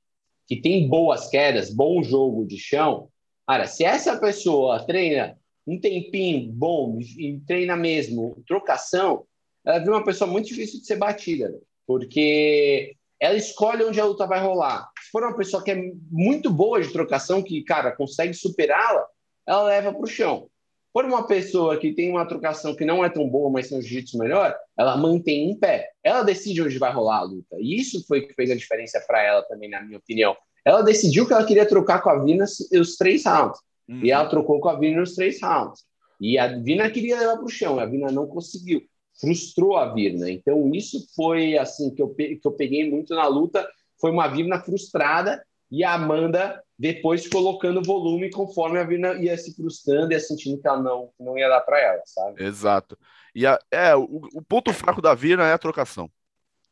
que 0.47 0.57
tem 0.57 0.89
boas 0.89 1.29
quedas, 1.29 1.71
bom 1.71 2.03
jogo 2.03 2.47
de 2.47 2.57
chão, 2.57 3.11
cara, 3.47 3.67
se 3.67 3.85
essa 3.85 4.17
pessoa 4.19 4.83
treina 4.87 5.38
um 5.69 5.79
tempinho 5.79 6.51
bom 6.51 6.99
e 6.99 7.41
treina 7.47 7.77
mesmo 7.77 8.43
trocação, 8.47 9.25
ela 9.65 9.79
vira 9.79 9.93
uma 9.93 10.05
pessoa 10.05 10.31
muito 10.31 10.49
difícil 10.49 10.81
de 10.81 10.87
ser 10.87 10.97
batida, 10.97 11.51
né? 11.51 11.59
porque 11.87 12.97
ela 13.21 13.37
escolhe 13.37 13.85
onde 13.85 14.01
a 14.01 14.05
luta 14.05 14.27
vai 14.27 14.41
rolar. 14.41 14.89
Se 15.03 15.11
for 15.11 15.23
uma 15.23 15.37
pessoa 15.37 15.63
que 15.63 15.71
é 15.71 15.93
muito 16.11 16.51
boa 16.51 16.81
de 16.81 16.93
trocação, 16.93 17.43
que, 17.43 17.63
cara, 17.65 17.95
consegue 17.95 18.33
superá-la, 18.33 19.07
ela 19.47 19.65
leva 19.65 19.93
para 19.93 20.03
o 20.03 20.07
chão. 20.07 20.49
For 20.93 21.05
uma 21.05 21.27
pessoa 21.27 21.77
que 21.77 21.93
tem 21.93 22.11
uma 22.11 22.27
trocação 22.27 22.75
que 22.75 22.85
não 22.85 23.05
é 23.05 23.11
tão 23.11 23.29
boa, 23.29 23.51
mas 23.51 23.69
tem 23.69 23.79
um 23.79 23.83
jiu-jitsu 23.83 24.17
melhor, 24.19 24.57
ela 24.77 24.97
mantém 24.97 25.51
em 25.51 25.59
pé. 25.59 25.91
Ela 26.03 26.23
decide 26.23 26.63
onde 26.63 26.79
vai 26.79 26.93
rolar 26.93 27.19
a 27.19 27.23
luta. 27.23 27.57
E 27.59 27.79
isso 27.79 28.07
foi 28.07 28.23
que 28.23 28.35
fez 28.35 28.51
a 28.51 28.57
diferença 28.57 29.03
para 29.07 29.23
ela 29.23 29.43
também, 29.43 29.69
na 29.69 29.83
minha 29.83 29.99
opinião. 29.99 30.35
Ela 30.65 30.83
decidiu 30.83 31.27
que 31.27 31.33
ela 31.33 31.45
queria 31.45 31.67
trocar 31.67 32.03
com 32.03 32.11
a 32.11 32.25
Vina 32.25 32.45
os 32.73 32.97
três 32.97 33.25
rounds. 33.25 33.61
Uhum. 33.89 34.01
E 34.05 34.11
ela 34.11 34.29
trocou 34.29 34.61
com 34.61 34.69
a 34.69 34.79
Vina 34.79 35.01
nos 35.01 35.15
três 35.15 35.41
rounds. 35.41 35.85
E 36.21 36.39
a 36.39 36.49
Vina 36.49 36.91
queria 36.91 37.19
levar 37.19 37.37
para 37.37 37.45
o 37.45 37.51
chão, 37.51 37.79
a 37.79 37.87
Vina 37.87 38.11
não 38.11 38.27
conseguiu. 38.27 38.83
Frustrou 39.21 39.77
a 39.77 39.93
Virna. 39.93 40.31
Então, 40.31 40.71
isso 40.75 41.07
foi 41.15 41.57
assim 41.57 41.95
que 41.95 42.03
eu, 42.03 42.15
que 42.15 42.41
eu 42.45 42.53
peguei 42.53 42.89
muito 42.91 43.15
na 43.15 43.27
luta. 43.27 43.69
Foi 44.01 44.11
uma 44.11 44.29
Virna 44.29 44.61
frustrada 44.61 45.43
e 45.71 45.85
a 45.85 45.95
Amanda 45.95 46.63
depois 46.79 47.29
colocando 47.29 47.83
volume 47.83 48.31
conforme 48.31 48.79
a 48.79 48.85
Virna 48.85 49.15
ia 49.15 49.37
se 49.37 49.55
frustrando 49.55 50.13
e 50.13 50.15
ia 50.15 50.21
sentindo 50.21 50.61
que 50.61 50.69
ela 50.69 50.81
não, 50.81 51.11
não 51.19 51.37
ia 51.37 51.49
dar 51.49 51.61
para 51.63 51.81
ela, 51.81 52.03
sabe? 52.07 52.45
Exato. 52.45 52.97
E 53.35 53.45
a, 53.47 53.59
é, 53.71 53.95
o, 53.97 54.29
o, 54.35 54.43
ponto 54.43 54.73
fraco 54.73 55.03
da 55.03 55.15
Virna 55.15 55.45
é 55.45 55.53
a 55.53 55.59
trocação. 55.59 56.11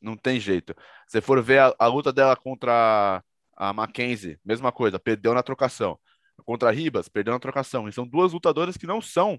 Não 0.01 0.17
tem 0.17 0.39
jeito. 0.39 0.75
Se 1.09 1.21
for 1.21 1.43
ver 1.43 1.59
a, 1.59 1.75
a 1.79 1.87
luta 1.89 2.13
dela 2.13 2.37
contra 2.37 3.23
a 3.57 3.73
Mackenzie, 3.73 4.39
mesma 4.45 4.71
coisa, 4.71 4.99
perdeu 4.99 5.35
na 5.35 5.43
trocação. 5.43 5.99
Contra 6.47 6.69
a 6.69 6.73
Ribas, 6.73 7.09
perdeu 7.09 7.35
na 7.35 7.41
trocação. 7.41 7.89
E 7.89 7.93
são 7.93 8.07
duas 8.07 8.33
lutadoras 8.33 8.77
que 8.77 8.87
não 8.87 9.03
são 9.03 9.39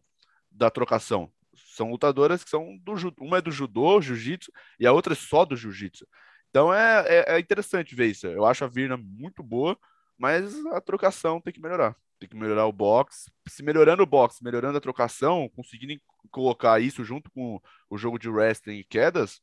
da 0.52 0.70
trocação. 0.70 1.32
São 1.56 1.90
lutadoras 1.90 2.44
que 2.44 2.50
são 2.50 2.78
do 2.78 2.94
uma 3.20 3.38
é 3.38 3.42
do 3.42 3.50
judô, 3.50 4.02
jiu-jitsu, 4.02 4.52
e 4.78 4.86
a 4.86 4.92
outra 4.92 5.14
é 5.14 5.16
só 5.16 5.46
do 5.46 5.56
jiu-jitsu. 5.56 6.06
Então 6.50 6.74
é, 6.74 7.06
é, 7.08 7.36
é, 7.36 7.40
interessante 7.40 7.96
ver 7.96 8.08
isso. 8.08 8.28
Eu 8.28 8.46
acho 8.46 8.66
a 8.66 8.68
Virna 8.68 8.98
muito 8.98 9.42
boa, 9.42 9.78
mas 10.18 10.54
a 10.68 10.82
trocação 10.82 11.40
tem 11.40 11.54
que 11.54 11.62
melhorar. 11.62 11.96
Tem 12.20 12.28
que 12.28 12.36
melhorar 12.36 12.66
o 12.66 12.74
box. 12.74 13.32
Se 13.48 13.64
melhorando 13.64 14.04
o 14.04 14.06
box, 14.06 14.42
melhorando 14.42 14.78
a 14.78 14.82
trocação, 14.82 15.50
conseguindo 15.56 16.00
colocar 16.30 16.80
isso 16.82 17.04
junto 17.06 17.32
com 17.32 17.62
o 17.90 17.98
jogo 17.98 18.20
de 18.20 18.30
wrestling 18.30 18.80
e 18.80 18.84
quedas, 18.84 19.42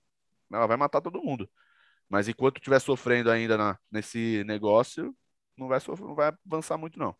ela 0.52 0.66
vai 0.66 0.76
matar 0.76 1.00
todo 1.00 1.22
mundo. 1.22 1.48
Mas 2.08 2.28
enquanto 2.28 2.58
estiver 2.58 2.80
sofrendo 2.80 3.30
ainda 3.30 3.56
na, 3.56 3.78
nesse 3.90 4.44
negócio, 4.44 5.16
não 5.56 5.68
vai, 5.68 5.80
sofrer, 5.80 6.06
não 6.06 6.14
vai 6.14 6.32
avançar 6.46 6.76
muito, 6.76 6.98
não. 6.98 7.16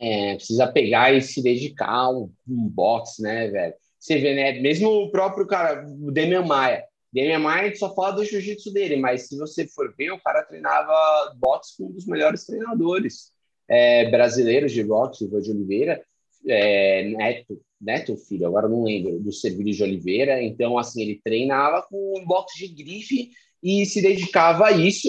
É, 0.00 0.36
precisa 0.36 0.66
pegar 0.66 1.12
e 1.12 1.20
se 1.20 1.42
dedicar 1.42 1.88
a 1.88 2.10
um, 2.10 2.30
um 2.48 2.68
box, 2.68 3.20
né, 3.20 3.48
velho? 3.48 3.74
Você 3.98 4.18
vê, 4.18 4.34
né? 4.34 4.60
Mesmo 4.60 4.88
o 4.90 5.10
próprio 5.10 5.46
cara, 5.46 5.84
o 5.86 6.10
Demian 6.12 6.44
Maia. 6.44 6.84
Demian 7.12 7.40
Maia, 7.40 7.74
só 7.74 7.94
fala 7.94 8.12
do 8.12 8.24
jiu-jitsu 8.24 8.72
dele, 8.72 8.96
mas 8.96 9.26
se 9.26 9.36
você 9.36 9.66
for 9.66 9.92
ver, 9.96 10.12
o 10.12 10.20
cara 10.20 10.44
treinava 10.44 11.34
boxe 11.36 11.76
com 11.76 11.86
um 11.86 11.92
dos 11.92 12.06
melhores 12.06 12.44
treinadores 12.44 13.32
é, 13.68 14.08
brasileiros 14.10 14.72
de 14.72 14.84
boxe, 14.84 15.24
Ivan 15.24 15.40
de 15.40 15.50
Oliveira, 15.50 16.02
é, 16.46 17.04
Neto, 17.04 17.60
Neto, 17.80 18.16
filho, 18.16 18.46
agora 18.46 18.68
não 18.68 18.82
lembro, 18.82 19.20
do 19.20 19.32
Servílio 19.32 19.74
de 19.74 19.82
Oliveira. 19.82 20.42
Então, 20.42 20.78
assim, 20.78 21.02
ele 21.02 21.20
treinava 21.22 21.82
com 21.82 22.18
um 22.18 22.24
boxe 22.24 22.58
de 22.58 22.82
grife 22.82 23.30
e 23.62 23.84
se 23.86 24.00
dedicava 24.00 24.66
a 24.66 24.72
isso. 24.72 25.08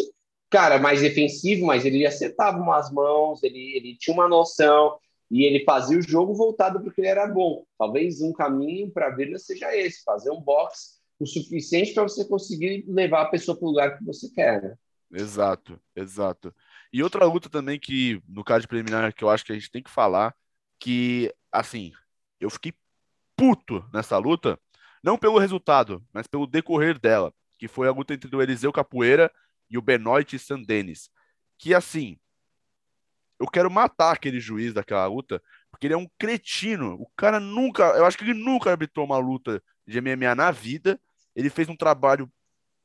Cara, 0.50 0.80
mais 0.80 1.02
defensivo, 1.02 1.68
mas 1.68 1.86
ele 1.86 2.06
acertava 2.06 2.58
umas 2.58 2.92
mãos, 2.92 3.44
ele, 3.44 3.76
ele 3.76 3.96
tinha 3.96 4.14
uma 4.14 4.28
noção 4.28 4.98
e 5.30 5.46
ele 5.46 5.64
fazia 5.64 5.98
o 5.98 6.02
jogo 6.02 6.34
voltado 6.34 6.82
porque 6.82 7.02
ele 7.02 7.08
era 7.08 7.28
bom. 7.28 7.64
Talvez 7.78 8.20
um 8.22 8.34
caminho 8.34 8.92
para 8.92 9.08
a 9.08 9.16
vida 9.16 9.38
seja 9.38 9.76
esse, 9.76 10.04
fazer 10.04 10.32
um 10.32 10.42
box 10.42 11.00
o 11.20 11.26
suficiente 11.26 11.94
para 11.94 12.04
você 12.04 12.26
conseguir 12.26 12.86
levar 12.88 13.24
a 13.24 13.30
pessoa 13.30 13.58
para 13.58 13.66
o 13.66 13.70
lugar 13.70 13.98
que 13.98 14.06
você 14.06 14.30
quer, 14.32 14.64
né? 14.64 14.76
Exato, 15.12 15.80
exato. 15.96 16.54
E 16.94 17.04
outra 17.04 17.26
luta 17.26 17.50
também 17.50 17.80
que, 17.80 18.22
no 18.28 18.44
caso 18.44 18.62
de 18.62 18.68
preliminar, 18.68 19.14
que 19.14 19.24
eu 19.24 19.30
acho 19.30 19.44
que 19.44 19.52
a 19.52 19.56
gente 19.56 19.70
tem 19.70 19.84
que 19.84 19.90
falar, 19.90 20.34
que, 20.80 21.34
assim, 21.52 21.92
eu 22.40 22.50
fiquei 22.50 22.74
puto 23.36 23.84
nessa 23.94 24.18
luta, 24.18 24.60
não 25.04 25.18
pelo 25.18 25.40
resultado, 25.40 26.04
mas 26.14 26.28
pelo 26.28 26.48
decorrer 26.48 26.98
dela, 26.98 27.34
que 27.58 27.68
foi 27.68 27.88
a 27.88 27.92
luta 27.92 28.14
entre 28.14 28.34
o 28.34 28.42
Eliseu 28.42 28.72
Capoeira 28.72 29.32
e 29.70 29.78
o 29.78 29.82
Benoit 29.82 30.38
Sandenis. 30.40 31.10
Que, 31.58 31.74
assim, 31.74 32.18
eu 33.40 33.48
quero 33.48 33.72
matar 33.72 34.12
aquele 34.12 34.40
juiz 34.40 34.74
daquela 34.74 35.06
luta, 35.06 35.42
porque 35.72 35.88
ele 35.88 35.94
é 35.94 35.98
um 35.98 36.10
cretino. 36.18 36.96
O 36.96 37.10
cara 37.16 37.40
nunca, 37.40 37.84
eu 37.98 38.06
acho 38.06 38.18
que 38.18 38.24
ele 38.24 38.34
nunca 38.34 38.72
arbitrou 38.72 39.06
uma 39.06 39.18
luta 39.18 39.64
de 39.88 40.02
MMA 40.02 40.36
na 40.36 40.52
vida. 40.52 41.00
Ele 41.36 41.50
fez 41.50 41.70
um 41.70 41.76
trabalho 41.76 42.30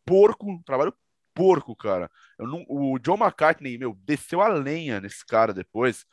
porco, 0.04 0.50
um 0.50 0.62
trabalho 0.62 0.94
porco, 1.34 1.74
cara. 1.74 2.10
Não, 2.38 2.64
o 2.68 2.98
John 2.98 3.16
McCartney, 3.16 3.76
meu, 3.76 3.98
desceu 4.04 4.40
a 4.40 4.48
lenha 4.48 5.00
nesse 5.00 5.26
cara 5.26 5.52
depois. 5.52 6.04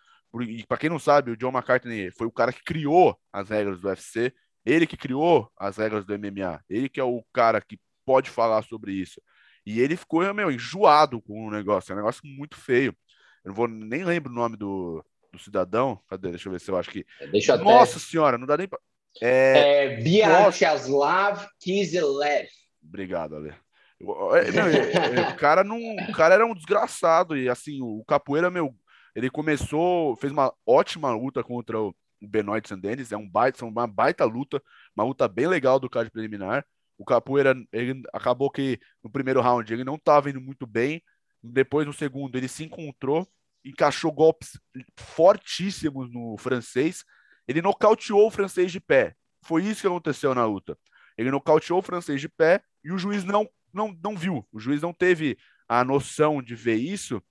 E 0.41 0.65
para 0.65 0.77
quem 0.77 0.89
não 0.89 0.99
sabe, 0.99 1.31
o 1.31 1.37
John 1.37 1.51
McCartney 1.51 2.11
foi 2.11 2.25
o 2.25 2.31
cara 2.31 2.51
que 2.51 2.63
criou 2.63 3.17
as 3.31 3.49
regras 3.49 3.79
do 3.79 3.87
UFC. 3.87 4.33
Ele 4.65 4.87
que 4.87 4.97
criou 4.97 5.51
as 5.57 5.77
regras 5.77 6.05
do 6.05 6.17
MMA. 6.17 6.63
Ele 6.69 6.89
que 6.89 6.99
é 6.99 7.03
o 7.03 7.23
cara 7.33 7.61
que 7.61 7.79
pode 8.05 8.29
falar 8.29 8.63
sobre 8.63 8.93
isso. 8.93 9.21
E 9.65 9.79
ele 9.79 9.95
ficou, 9.95 10.33
meu, 10.33 10.51
enjoado 10.51 11.21
com 11.21 11.47
o 11.47 11.51
negócio. 11.51 11.91
É 11.91 11.95
um 11.95 11.97
negócio 11.97 12.21
muito 12.25 12.57
feio. 12.57 12.95
Eu 13.43 13.49
não 13.49 13.55
vou 13.55 13.67
nem 13.67 14.03
lembro 14.03 14.31
o 14.31 14.35
nome 14.35 14.57
do, 14.57 15.03
do 15.31 15.39
cidadão. 15.39 15.99
Cadê? 16.09 16.29
Deixa 16.29 16.47
eu 16.47 16.53
ver 16.53 16.59
se 16.59 16.69
eu 16.69 16.77
acho 16.77 16.89
que. 16.89 17.05
Deixa 17.31 17.57
Nossa 17.57 17.97
até... 17.97 18.05
senhora, 18.05 18.37
não 18.37 18.47
dá 18.47 18.57
nem 18.57 18.67
pra. 18.67 18.79
É, 19.21 19.85
é 19.85 19.95
Vyacheslav 19.97 21.45
Kiselev. 21.59 22.47
Obrigado, 22.83 23.35
Ale. 23.35 23.53
o 23.99 25.35
cara 25.37 25.63
não, 25.63 25.77
o 25.77 26.11
cara 26.13 26.33
era 26.33 26.45
um 26.45 26.55
desgraçado 26.55 27.37
e 27.37 27.47
assim 27.47 27.81
o 27.81 28.03
capoeira 28.07 28.49
meu, 28.49 28.73
ele 29.15 29.29
começou, 29.29 30.15
fez 30.15 30.31
uma 30.31 30.51
ótima 30.65 31.11
luta 31.11 31.43
contra 31.43 31.79
o 31.79 31.93
Benoit 32.19 32.67
Sandenis, 32.67 33.11
é 33.11 33.17
um 33.17 33.29
baita, 33.29 33.65
uma 33.65 33.85
baita 33.85 34.25
luta, 34.25 34.61
uma 34.95 35.03
luta 35.03 35.27
bem 35.27 35.47
legal 35.47 35.79
do 35.79 35.89
card 35.89 36.09
preliminar. 36.09 36.65
O 37.01 37.05
capoeira 37.05 37.55
ele 37.71 37.99
acabou 38.13 38.51
que 38.51 38.79
no 39.03 39.09
primeiro 39.09 39.41
round 39.41 39.73
ele 39.73 39.83
não 39.83 39.95
estava 39.95 40.29
indo 40.29 40.39
muito 40.39 40.67
bem, 40.67 41.01
depois, 41.43 41.87
no 41.87 41.93
segundo, 41.93 42.37
ele 42.37 42.47
se 42.47 42.63
encontrou, 42.63 43.27
encaixou 43.65 44.11
golpes 44.11 44.59
fortíssimos 44.95 46.11
no 46.11 46.37
francês. 46.37 47.03
Ele 47.47 47.61
nocauteou 47.61 48.27
o 48.27 48.31
francês 48.31 48.71
de 48.71 48.79
pé. 48.79 49.15
Foi 49.43 49.65
isso 49.65 49.81
que 49.81 49.87
aconteceu 49.87 50.35
na 50.35 50.45
luta. 50.45 50.77
Ele 51.17 51.31
nocauteou 51.31 51.79
o 51.79 51.81
francês 51.81 52.21
de 52.21 52.29
pé 52.29 52.61
e 52.83 52.91
o 52.91 52.97
juiz 52.97 53.23
não, 53.23 53.49
não, 53.73 53.97
não 54.03 54.15
viu. 54.15 54.47
O 54.51 54.59
juiz 54.59 54.81
não 54.81 54.93
teve 54.93 55.35
a 55.67 55.83
noção 55.83 56.41
de 56.41 56.53
ver 56.53 56.75
isso 56.75 57.21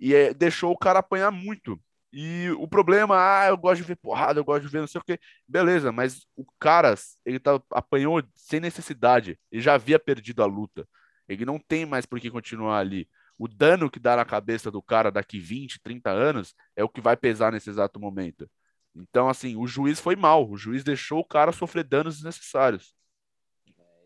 e 0.00 0.14
é, 0.14 0.32
deixou 0.32 0.72
o 0.72 0.78
cara 0.78 1.00
apanhar 1.00 1.32
muito. 1.32 1.80
E 2.12 2.50
o 2.58 2.66
problema, 2.66 3.16
ah, 3.16 3.48
eu 3.48 3.56
gosto 3.56 3.82
de 3.82 3.86
ver 3.88 3.96
porrada, 3.96 4.40
eu 4.40 4.44
gosto 4.44 4.62
de 4.62 4.68
ver 4.68 4.80
não 4.80 4.86
sei 4.86 5.00
o 5.00 5.04
que. 5.04 5.18
Beleza, 5.46 5.92
mas 5.92 6.26
o 6.36 6.44
cara, 6.58 6.94
ele 7.24 7.38
tá, 7.38 7.60
apanhou 7.70 8.22
sem 8.34 8.60
necessidade. 8.60 9.38
Ele 9.52 9.62
já 9.62 9.74
havia 9.74 9.98
perdido 9.98 10.42
a 10.42 10.46
luta. 10.46 10.88
Ele 11.28 11.44
não 11.44 11.58
tem 11.58 11.84
mais 11.84 12.06
por 12.06 12.18
que 12.18 12.30
continuar 12.30 12.78
ali 12.78 13.08
o 13.38 13.46
dano 13.46 13.90
que 13.90 14.00
dá 14.00 14.16
na 14.16 14.24
cabeça 14.24 14.70
do 14.70 14.82
cara 14.82 15.12
daqui 15.12 15.38
20, 15.38 15.80
30 15.80 16.10
anos 16.10 16.54
é 16.74 16.82
o 16.82 16.88
que 16.88 17.00
vai 17.00 17.16
pesar 17.16 17.52
nesse 17.52 17.70
exato 17.70 18.00
momento. 18.00 18.50
Então, 18.94 19.28
assim, 19.28 19.54
o 19.56 19.66
juiz 19.66 20.00
foi 20.00 20.16
mal, 20.16 20.50
o 20.50 20.56
juiz 20.56 20.82
deixou 20.82 21.20
o 21.20 21.24
cara 21.24 21.52
sofrer 21.52 21.84
danos 21.84 22.16
desnecessários. 22.16 22.92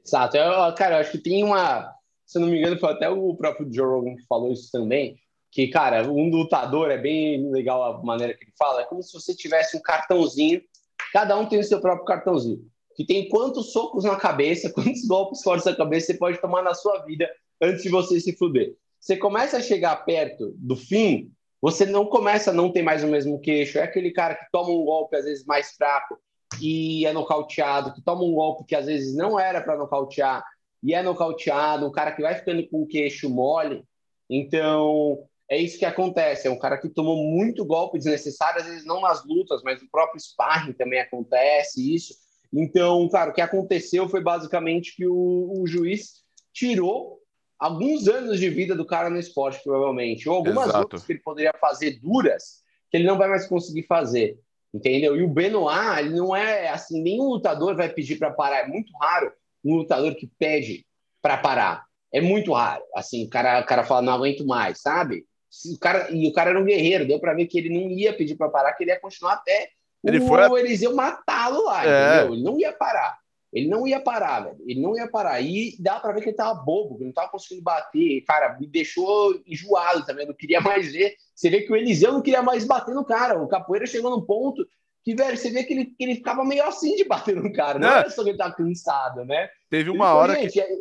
Exato. 0.04 0.36
Eu, 0.36 0.74
cara, 0.74 0.96
eu 0.96 1.00
acho 1.00 1.12
que 1.12 1.18
tem 1.18 1.42
uma. 1.42 1.90
Se 2.26 2.38
não 2.38 2.48
me 2.48 2.58
engano, 2.58 2.78
foi 2.78 2.92
até 2.92 3.08
o 3.08 3.34
próprio 3.34 3.72
Joe 3.72 3.86
Rogan 3.86 4.16
que 4.16 4.26
falou 4.26 4.52
isso 4.52 4.70
também. 4.70 5.18
Que, 5.52 5.68
cara, 5.68 6.10
um 6.10 6.30
lutador 6.30 6.90
é 6.90 6.98
bem 6.98 7.48
legal 7.52 7.84
a 7.84 8.02
maneira 8.02 8.34
que 8.34 8.44
ele 8.44 8.52
fala. 8.58 8.80
É 8.80 8.84
como 8.84 9.02
se 9.02 9.12
você 9.12 9.36
tivesse 9.36 9.76
um 9.76 9.80
cartãozinho, 9.80 10.60
cada 11.12 11.38
um 11.38 11.46
tem 11.46 11.60
o 11.60 11.64
seu 11.64 11.80
próprio 11.80 12.06
cartãozinho. 12.06 12.66
Que 12.96 13.06
tem 13.06 13.28
quantos 13.28 13.70
socos 13.70 14.02
na 14.04 14.16
cabeça, 14.16 14.72
quantos 14.74 15.06
golpes 15.06 15.42
fortes 15.42 15.66
na 15.66 15.76
cabeça 15.76 16.06
você 16.06 16.14
pode 16.14 16.40
tomar 16.40 16.62
na 16.62 16.74
sua 16.74 17.04
vida 17.04 17.30
antes 17.60 17.82
de 17.82 17.90
você 17.90 18.18
se 18.18 18.36
fuder 18.36 18.74
você 19.02 19.16
começa 19.16 19.56
a 19.56 19.60
chegar 19.60 19.96
perto 20.04 20.54
do 20.56 20.76
fim, 20.76 21.32
você 21.60 21.84
não 21.84 22.06
começa 22.06 22.52
a 22.52 22.54
não 22.54 22.70
ter 22.70 22.82
mais 22.82 23.02
o 23.02 23.08
mesmo 23.08 23.40
queixo. 23.40 23.78
É 23.78 23.82
aquele 23.82 24.12
cara 24.12 24.36
que 24.36 24.46
toma 24.52 24.70
um 24.70 24.84
golpe, 24.84 25.16
às 25.16 25.24
vezes, 25.24 25.44
mais 25.44 25.72
fraco 25.72 26.16
e 26.60 27.04
é 27.04 27.12
nocauteado, 27.12 27.92
que 27.92 28.00
toma 28.00 28.22
um 28.22 28.32
golpe 28.32 28.64
que 28.64 28.76
às 28.76 28.86
vezes 28.86 29.16
não 29.16 29.40
era 29.40 29.60
para 29.60 29.76
nocautear 29.76 30.44
e 30.82 30.94
é 30.94 31.02
nocauteado, 31.02 31.86
um 31.86 31.90
cara 31.90 32.12
que 32.12 32.22
vai 32.22 32.36
ficando 32.36 32.64
com 32.68 32.82
o 32.82 32.86
queixo 32.86 33.28
mole. 33.28 33.82
Então, 34.30 35.18
é 35.52 35.58
isso 35.58 35.78
que 35.78 35.84
acontece. 35.84 36.48
É 36.48 36.50
um 36.50 36.58
cara 36.58 36.78
que 36.78 36.88
tomou 36.88 37.14
muito 37.14 37.62
golpe 37.62 37.98
desnecessário, 37.98 38.62
às 38.62 38.66
vezes 38.66 38.86
não 38.86 39.02
nas 39.02 39.22
lutas, 39.22 39.60
mas 39.62 39.82
no 39.82 39.88
próprio 39.90 40.18
sparring 40.18 40.72
também 40.72 40.98
acontece 40.98 41.94
isso. 41.94 42.14
Então, 42.50 43.06
cara, 43.10 43.30
o 43.30 43.34
que 43.34 43.40
aconteceu 43.42 44.08
foi 44.08 44.22
basicamente 44.22 44.96
que 44.96 45.06
o, 45.06 45.60
o 45.60 45.66
juiz 45.66 46.22
tirou 46.54 47.18
alguns 47.58 48.08
anos 48.08 48.40
de 48.40 48.48
vida 48.48 48.74
do 48.74 48.86
cara 48.86 49.10
no 49.10 49.18
esporte, 49.18 49.62
provavelmente, 49.62 50.26
ou 50.26 50.36
algumas 50.36 50.68
Exato. 50.68 50.78
lutas 50.78 51.04
que 51.04 51.12
ele 51.12 51.20
poderia 51.20 51.52
fazer 51.60 52.00
duras, 52.00 52.62
que 52.90 52.96
ele 52.96 53.06
não 53.06 53.18
vai 53.18 53.28
mais 53.28 53.46
conseguir 53.46 53.82
fazer, 53.82 54.38
entendeu? 54.72 55.14
E 55.16 55.22
o 55.22 55.28
Benoit, 55.28 55.98
ele 55.98 56.16
não 56.16 56.34
é 56.34 56.70
assim, 56.70 57.02
nenhum 57.02 57.28
lutador 57.28 57.76
vai 57.76 57.90
pedir 57.90 58.18
para 58.18 58.30
parar, 58.30 58.60
é 58.60 58.66
muito 58.66 58.90
raro 58.96 59.30
um 59.62 59.76
lutador 59.76 60.14
que 60.14 60.30
pede 60.38 60.86
para 61.20 61.36
parar. 61.36 61.84
É 62.10 62.22
muito 62.22 62.52
raro. 62.52 62.82
Assim, 62.94 63.26
o 63.26 63.28
cara, 63.28 63.60
o 63.60 63.66
cara 63.66 63.84
fala, 63.84 64.02
não 64.02 64.14
aguento 64.14 64.46
mais, 64.46 64.80
sabe? 64.80 65.26
O 65.74 65.78
cara, 65.78 66.10
e 66.10 66.26
o 66.26 66.32
cara 66.32 66.50
era 66.50 66.60
um 66.60 66.64
guerreiro, 66.64 67.06
deu 67.06 67.20
para 67.20 67.34
ver 67.34 67.46
que 67.46 67.58
ele 67.58 67.68
não 67.68 67.90
ia 67.90 68.12
pedir 68.16 68.36
para 68.36 68.48
parar, 68.48 68.72
que 68.72 68.84
ele 68.84 68.90
ia 68.90 69.00
continuar 69.00 69.34
até 69.34 69.70
Ele 70.04 70.18
o 70.18 70.26
foi 70.26 70.60
Eliseu 70.60 70.94
matá-lo 70.94 71.64
lá, 71.66 71.84
É. 71.86 72.16
entendeu? 72.22 72.34
Ele 72.34 72.42
não 72.42 72.58
ia 72.58 72.72
parar. 72.72 73.18
Ele 73.52 73.68
não 73.68 73.86
ia 73.86 74.00
parar, 74.00 74.40
velho. 74.40 74.56
Ele 74.66 74.80
não 74.80 74.96
ia 74.96 75.06
parar. 75.06 75.38
E 75.42 75.76
dá 75.78 76.00
pra 76.00 76.10
ver 76.12 76.22
que 76.22 76.30
ele 76.30 76.36
tava 76.36 76.54
bobo, 76.54 76.96
que 76.96 77.02
ele 77.02 77.08
não 77.08 77.12
tava 77.12 77.28
conseguindo 77.30 77.62
bater. 77.62 78.22
Cara, 78.22 78.56
me 78.58 78.66
deixou 78.66 79.38
enjoado 79.46 80.06
também. 80.06 80.26
Não 80.26 80.32
queria 80.32 80.58
mais 80.60 80.90
ver. 80.90 81.14
Você 81.34 81.50
vê 81.50 81.60
que 81.60 81.70
o 81.70 81.76
Eliseu 81.76 82.12
não 82.12 82.22
queria 82.22 82.42
mais 82.42 82.64
bater 82.64 82.94
no 82.94 83.04
cara. 83.04 83.38
O 83.38 83.46
Capoeira 83.46 83.84
chegou 83.86 84.10
num 84.10 84.22
ponto 84.24 84.66
que, 85.04 85.14
velho, 85.14 85.36
você 85.36 85.50
vê 85.50 85.64
que 85.64 85.74
ele, 85.74 85.84
que 85.84 86.02
ele 86.02 86.14
ficava 86.14 86.42
meio 86.46 86.64
assim 86.64 86.96
de 86.96 87.04
bater 87.04 87.36
no 87.36 87.52
cara. 87.52 87.78
Não 87.78 87.88
Não. 87.90 87.96
era 87.98 88.08
só 88.08 88.24
que 88.24 88.30
ele 88.30 88.38
tava 88.38 88.54
cansado, 88.54 89.22
né? 89.26 89.50
Teve 89.68 89.90
Ele 89.90 89.98
uma 89.98 90.06
falou, 90.06 90.22
hora 90.22 90.36
que 90.36 90.42
gente, 90.48 90.60
é- 90.60 90.78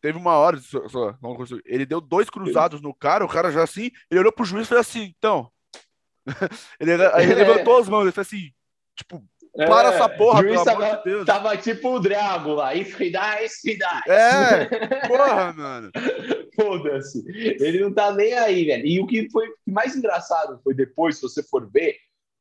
teve 0.00 0.18
uma 0.18 0.34
hora, 0.36 0.58
só- 0.58 0.88
só- 0.88 1.14
ele 1.64 1.84
deu 1.86 2.00
dois 2.00 2.28
cruzados 2.30 2.80
no 2.80 2.94
cara, 2.94 3.24
o 3.24 3.28
cara 3.28 3.50
já 3.50 3.62
assim, 3.62 3.90
ele 4.10 4.20
olhou 4.20 4.32
pro 4.32 4.44
juiz 4.44 4.66
e 4.66 4.68
fez 4.68 4.80
assim, 4.80 5.14
então. 5.18 5.50
ele, 6.80 6.92
aí 7.08 7.24
ele 7.30 7.40
É. 7.40 7.44
levantou 7.46 7.78
as 7.78 7.88
mãos, 7.88 8.02
ele 8.02 8.12
fez 8.12 8.26
assim, 8.26 8.50
tipo, 8.96 9.22
para 9.54 9.92
é, 9.92 9.94
essa 9.94 10.08
porra, 10.08 10.40
juiz 10.42 10.62
pelo 10.62 10.70
amor 10.76 10.82
tava, 10.88 10.96
de 10.98 11.04
Deus. 11.04 11.26
tava 11.26 11.56
tipo 11.58 11.88
o 11.90 12.00
Drago 12.00 12.54
lá. 12.54 12.74
Ifridai, 12.74 13.44
Ifridai. 13.44 14.00
É, 14.08 14.64
porra, 15.08 15.52
mano. 15.52 15.90
Foda-se. 16.54 17.22
Ele 17.28 17.80
não 17.80 17.92
tá 17.92 18.12
nem 18.14 18.32
aí, 18.32 18.64
velho. 18.64 18.86
E 18.86 18.98
o 19.00 19.06
que 19.06 19.28
foi 19.30 19.46
mais 19.66 19.94
engraçado 19.94 20.58
foi 20.64 20.72
depois, 20.74 21.16
se 21.16 21.22
você 21.22 21.42
for 21.42 21.70
ver, 21.70 21.96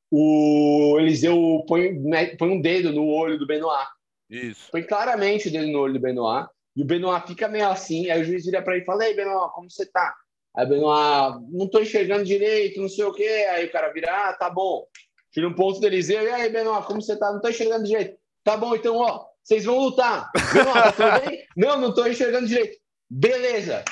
o 0.10 0.98
Eliseu 1.00 1.64
põe, 1.68 1.92
né, 2.00 2.36
põe 2.38 2.50
um 2.50 2.62
dedo 2.62 2.92
no 2.94 3.06
olho 3.08 3.38
do 3.38 3.46
Benoit. 3.48 3.88
Isso. 4.30 4.70
Põe 4.72 4.84
claramente 4.84 5.48
o 5.50 5.52
dedo 5.52 5.68
no 5.68 5.80
olho 5.80 5.94
do 5.94 6.00
Benoit. 6.00 6.48
E 6.76 6.82
o 6.82 6.86
Benoit 6.86 7.28
fica 7.28 7.48
meio 7.48 7.68
assim. 7.68 8.10
Aí 8.10 8.22
o 8.22 8.26
juiz 8.26 8.46
vira 8.46 8.62
pra 8.62 8.74
ele 8.74 8.84
e 8.84 8.86
fala: 8.86 9.06
Ei, 9.06 9.14
Benoit, 9.14 9.52
como 9.54 9.70
você 9.70 9.86
tá? 9.86 10.14
Aí 10.56 10.66
o 10.66 10.70
Benoit, 10.70 11.46
não 11.52 11.70
tô 11.70 11.80
enxergando 11.80 12.24
direito, 12.24 12.82
não 12.82 12.90
sei 12.90 13.04
o 13.06 13.14
quê. 13.14 13.48
Aí 13.52 13.66
o 13.66 13.72
cara 13.72 13.92
vira: 13.92 14.30
Ah, 14.30 14.34
tá 14.34 14.50
bom. 14.50 14.86
Tira 15.32 15.48
um 15.48 15.54
ponto 15.54 15.80
do 15.80 15.88
Eliseu. 15.88 16.24
E 16.24 16.30
aí, 16.30 16.50
Benoit, 16.50 16.86
como 16.86 17.02
você 17.02 17.18
tá? 17.18 17.32
Não 17.32 17.42
tô 17.42 17.50
enxergando 17.50 17.86
direito. 17.86 18.18
Tá 18.44 18.58
bom, 18.58 18.76
então, 18.76 18.98
ó, 18.98 19.26
vocês 19.44 19.64
vão 19.66 19.80
lutar. 19.80 20.30
Benoit, 20.54 20.74
tá 20.74 20.92
tudo 20.92 21.30
bem? 21.30 21.46
Não, 21.56 21.80
não 21.80 21.94
tô 21.94 22.06
enxergando 22.08 22.48
direito. 22.48 22.78
Beleza. 23.10 23.84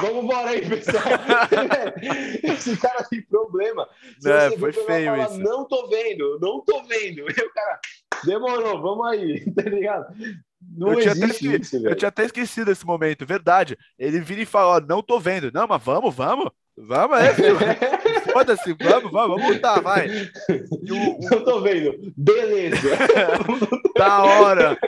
Vamos 0.00 0.24
embora 0.24 0.50
aí, 0.50 0.60
pessoal. 0.68 1.02
Esse 2.44 2.76
cara 2.76 3.02
tem 3.04 3.22
problema. 3.22 3.88
Se 4.20 4.30
É, 4.30 4.50
foi 4.56 4.70
ele 4.70 4.84
feio 4.84 5.06
falar, 5.06 5.30
isso. 5.30 5.38
Não 5.40 5.66
tô 5.66 5.88
vendo, 5.88 6.38
não 6.40 6.60
tô 6.64 6.82
vendo. 6.84 7.24
E 7.28 7.42
o 7.42 7.52
cara, 7.52 7.80
demorou, 8.24 8.80
vamos 8.80 9.06
aí, 9.08 9.52
tá 9.54 9.62
ligado? 9.62 10.06
Não 10.60 10.92
Eu 10.92 11.00
tinha 11.00 11.12
até 11.12 11.24
existe 11.24 11.60
isso, 11.60 11.76
Eu 11.76 11.82
velho. 11.82 11.94
tinha 11.96 12.08
até 12.08 12.24
esquecido 12.24 12.66
desse 12.66 12.84
momento, 12.86 13.24
verdade. 13.26 13.76
Ele 13.98 14.20
vira 14.20 14.42
e 14.42 14.46
fala, 14.46 14.76
ó, 14.76 14.80
não 14.80 15.02
tô 15.02 15.18
vendo. 15.20 15.50
Não, 15.52 15.66
mas 15.66 15.82
vamos, 15.82 16.14
vamos. 16.14 16.50
Vamos 16.80 17.18
aí, 17.18 17.34
filho. 17.34 17.56
Foda-se, 18.32 18.72
vamos, 18.74 19.10
vamos, 19.10 19.36
vamos 19.40 19.54
lutar, 19.54 19.80
vai. 19.82 20.08
E 20.08 20.92
o, 20.92 20.96
o- 21.16 21.18
Não 21.30 21.44
tô 21.44 21.60
vendo. 21.60 22.12
Beleza. 22.16 22.76
da 23.98 24.22
hora. 24.22 24.78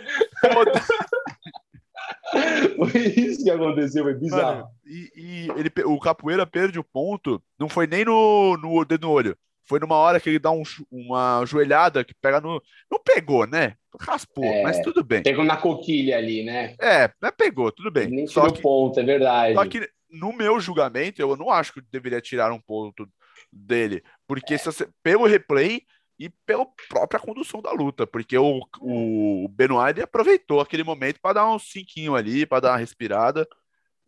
Foi 2.76 3.00
isso 3.00 3.42
que 3.44 3.50
aconteceu, 3.50 4.04
foi 4.04 4.14
bizarro. 4.14 4.56
Mano, 4.58 4.68
e, 4.86 5.10
e 5.16 5.48
ele, 5.58 5.70
o 5.84 5.98
Capoeira 5.98 6.46
perde 6.46 6.78
o 6.78 6.84
ponto, 6.84 7.42
não 7.58 7.68
foi 7.68 7.86
nem 7.86 8.04
no, 8.04 8.56
no 8.56 8.84
dedo 8.84 9.06
no 9.08 9.12
olho. 9.12 9.36
Foi 9.70 9.78
numa 9.78 9.94
hora 9.94 10.18
que 10.18 10.28
ele 10.28 10.40
dá 10.40 10.50
um 10.50 10.64
uma 10.90 11.44
joelhada 11.46 12.02
que 12.02 12.12
pega 12.12 12.40
no. 12.40 12.60
Não 12.90 12.98
pegou, 12.98 13.46
né? 13.46 13.76
Raspou, 14.00 14.42
É. 14.44 14.62
mas 14.64 14.80
tudo 14.80 15.04
bem. 15.04 15.22
Pegou 15.22 15.44
na 15.44 15.56
coquilha 15.56 16.18
ali, 16.18 16.42
né? 16.42 16.74
É, 16.80 17.08
mas 17.22 17.30
pegou, 17.38 17.70
tudo 17.70 17.88
bem. 17.88 18.08
Nem 18.08 18.26
Só 18.26 18.40
tirou 18.40 18.56
que, 18.56 18.62
ponto, 18.62 18.98
é 18.98 19.04
verdade. 19.04 19.54
só 19.54 19.64
que 19.64 19.88
no 20.10 20.32
meu 20.32 20.58
julgamento, 20.58 21.22
eu 21.22 21.36
não 21.36 21.50
acho 21.50 21.72
que 21.72 21.80
deveria 21.88 22.20
tirar 22.20 22.50
um 22.52 22.58
ponto 22.60 23.08
dele. 23.52 24.02
Porque 24.26 24.58
se 24.58 24.64
você- 24.64 24.88
pelo 25.04 25.24
replay 25.24 25.82
e 26.18 26.28
pela 26.44 26.66
própria 26.88 27.20
condução 27.20 27.62
da 27.62 27.70
luta. 27.70 28.08
Porque 28.08 28.36
o, 28.36 28.62
o 28.80 29.46
Benoit 29.50 30.00
aproveitou 30.02 30.60
aquele 30.60 30.82
momento 30.82 31.20
para 31.22 31.34
dar 31.34 31.48
um 31.48 31.60
cinquinho 31.60 32.16
ali, 32.16 32.44
para 32.44 32.58
dar 32.62 32.70
uma 32.72 32.78
respirada. 32.78 33.46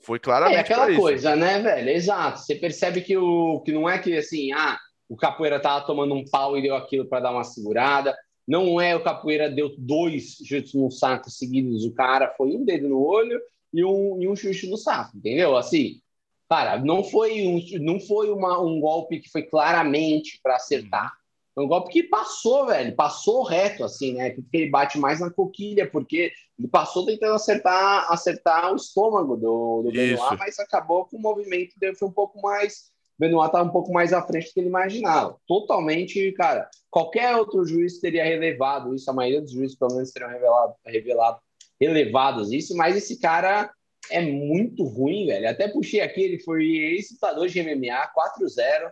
Foi 0.05 0.19
claramente 0.19 0.57
É 0.57 0.61
aquela 0.61 0.93
coisa, 0.93 1.37
né, 1.37 1.61
velho? 1.61 1.89
Exato. 1.89 2.41
Você 2.41 2.57
percebe 2.57 3.01
que, 3.01 3.17
o, 3.17 3.61
que 3.61 3.71
não 3.71 3.89
é 3.89 3.97
que 4.01 4.17
assim, 4.17 4.51
ah, 4.53 4.77
o 5.13 5.17
capoeira 5.17 5.61
tava 5.61 5.85
tomando 5.85 6.15
um 6.15 6.25
pau 6.25 6.57
e 6.57 6.63
deu 6.63 6.75
aquilo 6.75 7.05
para 7.05 7.21
dar 7.21 7.33
uma 7.33 7.45
segurada. 7.45 8.17
Não 8.49 8.81
é 8.81 8.97
o 8.97 9.05
capoeira 9.05 9.51
deu 9.51 9.75
dois 9.77 10.39
chutes 10.43 10.73
no 10.73 10.91
saco 10.91 11.29
seguidos, 11.29 11.85
o 11.85 11.93
cara 11.93 12.33
foi 12.35 12.57
um 12.57 12.65
dedo 12.65 12.89
no 12.89 13.05
olho 13.05 13.39
e 13.75 13.85
um, 13.85 14.23
e 14.23 14.27
um 14.27 14.35
chute 14.35 14.67
no 14.71 14.79
saco, 14.79 15.19
entendeu? 15.19 15.55
Assim, 15.55 16.01
cara, 16.49 16.79
não 16.79 17.05
foi 17.05 17.47
um, 17.47 17.61
não 17.85 18.01
foi 18.01 18.31
uma, 18.31 18.59
um 18.59 18.81
golpe 18.81 19.21
que 19.21 19.29
foi 19.29 19.43
claramente 19.43 20.41
para 20.43 20.57
acertar. 20.57 21.13
Foi 21.55 21.63
um 21.63 21.69
golpe 21.69 21.93
que 21.93 22.05
passou, 22.05 22.69
velho, 22.69 22.97
passou 22.97 23.43
reto, 23.43 23.85
assim, 23.85 24.15
né? 24.15 24.31
Porque 24.31 24.57
ele 24.57 24.71
bate 24.71 24.99
mais 24.99 25.21
na 25.21 25.31
coquilha, 25.31 25.87
porque 25.91 26.33
ele 26.59 26.69
passou 26.69 27.05
tentando 27.05 27.35
acertar, 27.35 28.11
acertar 28.11 28.73
o 28.73 28.77
estômago 28.77 29.37
do, 29.37 29.83
do 29.83 29.93
Benoit, 29.93 30.39
mas 30.39 30.59
acabou 30.59 31.05
com 31.05 31.19
o 31.19 31.21
movimento 31.21 31.79
dele 31.79 31.97
foi 31.97 32.09
um 32.09 32.13
pouco 32.13 32.41
mais. 32.41 32.92
O 33.19 33.21
Benoit 33.21 33.53
tá 33.53 33.63
um 33.63 33.71
pouco 33.71 33.93
mais 33.93 34.13
à 34.13 34.23
frente 34.23 34.49
do 34.49 34.55
que 34.55 34.61
ele 34.61 34.69
imaginava. 34.69 35.37
Totalmente, 35.47 36.33
cara. 36.33 36.69
Qualquer 36.91 37.37
outro 37.37 37.65
juiz 37.65 38.01
teria 38.01 38.25
relevado 38.25 38.95
isso, 38.95 39.11
a 39.11 39.15
maioria 39.15 39.41
dos 39.41 39.53
juízes, 39.53 39.77
pelo 39.77 39.95
menos, 39.95 40.11
teriam 40.11 40.31
revelado, 40.31 40.75
revelado 40.85 41.39
relevados 41.81 42.53
isso, 42.53 42.77
mas 42.77 42.97
esse 42.97 43.19
cara 43.19 43.71
é 44.11 44.21
muito 44.21 44.85
ruim, 44.85 45.27
velho. 45.27 45.49
Até 45.49 45.69
puxei 45.69 46.01
aqui, 46.01 46.23
ele 46.23 46.39
foi 46.39 46.65
ex-lutador 46.65 47.49
de 47.49 47.63
MMA, 47.63 48.09
4-0. 48.15 48.91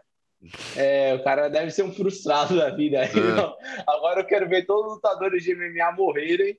É, 0.77 1.15
o 1.15 1.23
cara 1.23 1.49
deve 1.49 1.71
ser 1.71 1.83
um 1.83 1.93
frustrado 1.93 2.57
da 2.57 2.71
vida. 2.71 3.05
É. 3.05 3.13
não. 3.37 3.55
Agora 3.87 4.21
eu 4.21 4.27
quero 4.27 4.49
ver 4.49 4.67
todos 4.67 4.87
os 4.87 4.95
lutadores 4.95 5.45
de 5.45 5.55
MMA 5.55 5.93
morrerem. 5.93 6.59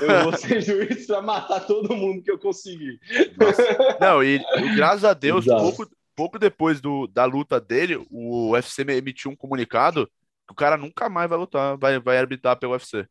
Eu 0.00 0.24
vou 0.24 0.36
ser 0.36 0.60
juiz 0.62 1.06
para 1.06 1.20
matar 1.20 1.66
todo 1.66 1.94
mundo 1.94 2.22
que 2.22 2.30
eu 2.30 2.38
conseguir. 2.38 2.98
Não, 4.00 4.24
e, 4.24 4.36
e 4.36 4.76
graças 4.76 5.04
a 5.04 5.12
Deus, 5.12 5.46
Exato. 5.46 5.62
pouco, 5.62 5.90
pouco 6.18 6.36
depois 6.36 6.80
do, 6.80 7.06
da 7.06 7.24
luta 7.24 7.60
dele, 7.60 8.04
o 8.10 8.50
UFC 8.50 8.82
emitiu 8.82 9.30
um 9.30 9.36
comunicado 9.36 10.10
que 10.48 10.52
o 10.52 10.56
cara 10.56 10.76
nunca 10.76 11.08
mais 11.08 11.30
vai 11.30 11.38
lutar, 11.38 11.78
vai, 11.78 12.00
vai 12.00 12.18
arbitrar 12.18 12.58
pelo 12.58 12.72
UFC. 12.72 13.06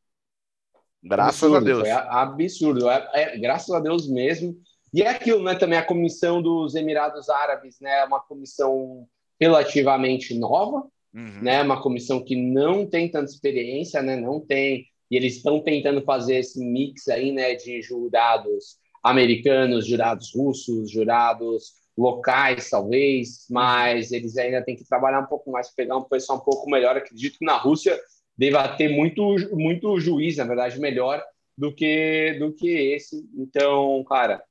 Graças 1.02 1.42
Absurdo, 1.44 1.56
a 1.56 1.60
Deus. 1.62 1.88
Absurdo. 1.88 2.90
É, 2.90 3.10
é, 3.14 3.38
graças 3.38 3.74
a 3.74 3.80
Deus 3.80 4.10
mesmo. 4.10 4.58
E 4.94 5.02
é 5.04 5.08
aquilo, 5.08 5.42
né? 5.42 5.56
Também 5.56 5.80
a 5.80 5.86
comissão 5.86 6.42
dos 6.42 6.76
Emirados 6.76 7.30
Árabes, 7.30 7.80
né? 7.80 8.00
É 8.00 8.04
uma 8.04 8.20
comissão 8.20 9.08
relativamente 9.40 10.38
nova, 10.38 10.86
Uhum. 11.14 11.42
né? 11.42 11.64
Uma 11.64 11.82
comissão 11.82 12.22
que 12.22 12.36
não 12.36 12.86
tem 12.86 13.10
tanta 13.10 13.32
experiência, 13.32 14.02
né? 14.02 14.18
Não 14.18 14.42
tem. 14.42 14.86
E 15.10 15.16
eles 15.16 15.38
estão 15.38 15.62
tentando 15.62 16.02
fazer 16.02 16.40
esse 16.40 16.60
mix 16.60 17.08
aí, 17.08 17.32
né? 17.32 17.56
De 17.56 17.82
jurados 17.82 18.78
americanos, 19.02 19.88
jurados 19.88 20.34
russos, 20.36 20.92
jurados 20.92 21.72
locais, 21.98 22.70
talvez, 22.70 23.48
mas 23.50 24.12
eles 24.12 24.38
ainda 24.38 24.62
têm 24.62 24.76
que 24.76 24.88
trabalhar 24.88 25.22
um 25.22 25.26
pouco 25.26 25.50
mais, 25.52 25.74
pegar 25.74 25.98
um 25.98 26.04
pessoal 26.04 26.38
um 26.38 26.42
pouco 26.42 26.70
melhor. 26.70 26.96
Acredito 26.96 27.40
que 27.40 27.46
na 27.46 27.58
Rússia 27.58 28.00
deva 28.38 28.68
ter 28.68 28.90
muito, 28.90 29.36
muito 29.56 30.00
juiz, 30.00 30.38
na 30.38 30.44
verdade, 30.44 30.80
melhor 30.80 31.24
do 31.58 31.74
que, 31.74 32.38
do 32.40 32.54
que 32.54 32.70
esse. 32.70 33.28
Então, 33.36 34.04
cara, 34.04 34.44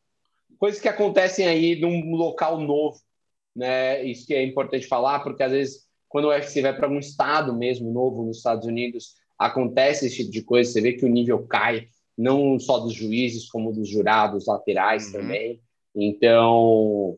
coisas 0.59 0.81
que 0.81 0.89
acontecem 0.89 1.47
aí 1.47 1.77
num 1.81 2.17
local 2.17 2.59
novo, 2.59 2.99
né? 3.55 4.03
Isso 4.03 4.27
que 4.27 4.35
é 4.35 4.43
importante 4.43 4.87
falar, 4.87 5.21
porque 5.21 5.43
às 5.43 5.53
vezes, 5.53 5.87
quando 6.09 6.25
o 6.25 6.29
UFC 6.31 6.61
vai 6.61 6.75
para 6.77 6.91
um 6.91 6.99
estado 6.99 7.57
mesmo 7.57 7.93
novo 7.93 8.25
nos 8.25 8.39
Estados 8.39 8.67
Unidos, 8.67 9.15
acontece 9.39 10.07
esse 10.07 10.17
tipo 10.17 10.31
de 10.33 10.43
coisa, 10.43 10.71
você 10.73 10.81
vê 10.81 10.95
que 10.95 11.05
o 11.05 11.09
nível 11.09 11.47
cai, 11.47 11.87
não 12.19 12.59
só 12.59 12.79
dos 12.79 12.93
juízes, 12.93 13.49
como 13.49 13.73
dos 13.73 13.89
jurados 13.89 14.47
laterais 14.47 15.07
Uhum. 15.07 15.13
também. 15.13 15.61
Então, 15.95 17.17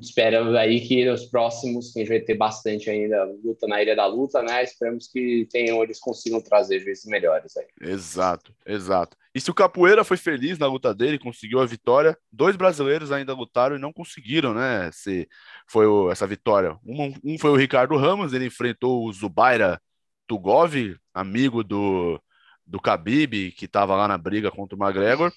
espero 0.00 0.56
aí 0.56 0.80
que 0.80 1.04
nos 1.04 1.26
próximos, 1.26 1.92
que 1.92 2.00
a 2.00 2.02
gente 2.02 2.08
vai 2.08 2.20
ter 2.20 2.34
bastante 2.34 2.90
ainda 2.90 3.24
luta 3.44 3.66
na 3.66 3.80
Ilha 3.80 3.94
da 3.94 4.06
Luta, 4.06 4.42
né? 4.42 4.64
Esperamos 4.64 5.08
que 5.08 5.46
tenham, 5.50 5.82
eles 5.82 6.00
consigam 6.00 6.40
trazer 6.40 6.80
juízes 6.80 7.04
melhores 7.06 7.56
aí. 7.56 7.66
Exato, 7.80 8.52
exato. 8.66 9.16
E 9.34 9.40
se 9.40 9.50
o 9.50 9.54
Capoeira 9.54 10.02
foi 10.02 10.16
feliz 10.16 10.58
na 10.58 10.66
luta 10.66 10.94
dele, 10.94 11.18
conseguiu 11.18 11.60
a 11.60 11.66
vitória, 11.66 12.16
dois 12.32 12.56
brasileiros 12.56 13.12
ainda 13.12 13.32
lutaram 13.34 13.76
e 13.76 13.80
não 13.80 13.92
conseguiram, 13.92 14.52
né? 14.54 14.90
Se 14.92 15.28
foi 15.68 15.86
o- 15.86 16.10
essa 16.10 16.26
vitória. 16.26 16.76
Um, 16.84 17.14
um 17.22 17.38
foi 17.38 17.50
o 17.50 17.56
Ricardo 17.56 17.96
Ramos, 17.96 18.32
ele 18.32 18.46
enfrentou 18.46 19.04
o 19.04 19.12
Zubaira 19.12 19.80
Tugov, 20.26 20.96
amigo 21.14 21.62
do, 21.62 22.20
do 22.66 22.78
Khabib, 22.78 23.52
que 23.52 23.66
estava 23.66 23.94
lá 23.94 24.08
na 24.08 24.18
briga 24.18 24.50
contra 24.50 24.76
o 24.76 24.82
McGregor. 24.82 25.32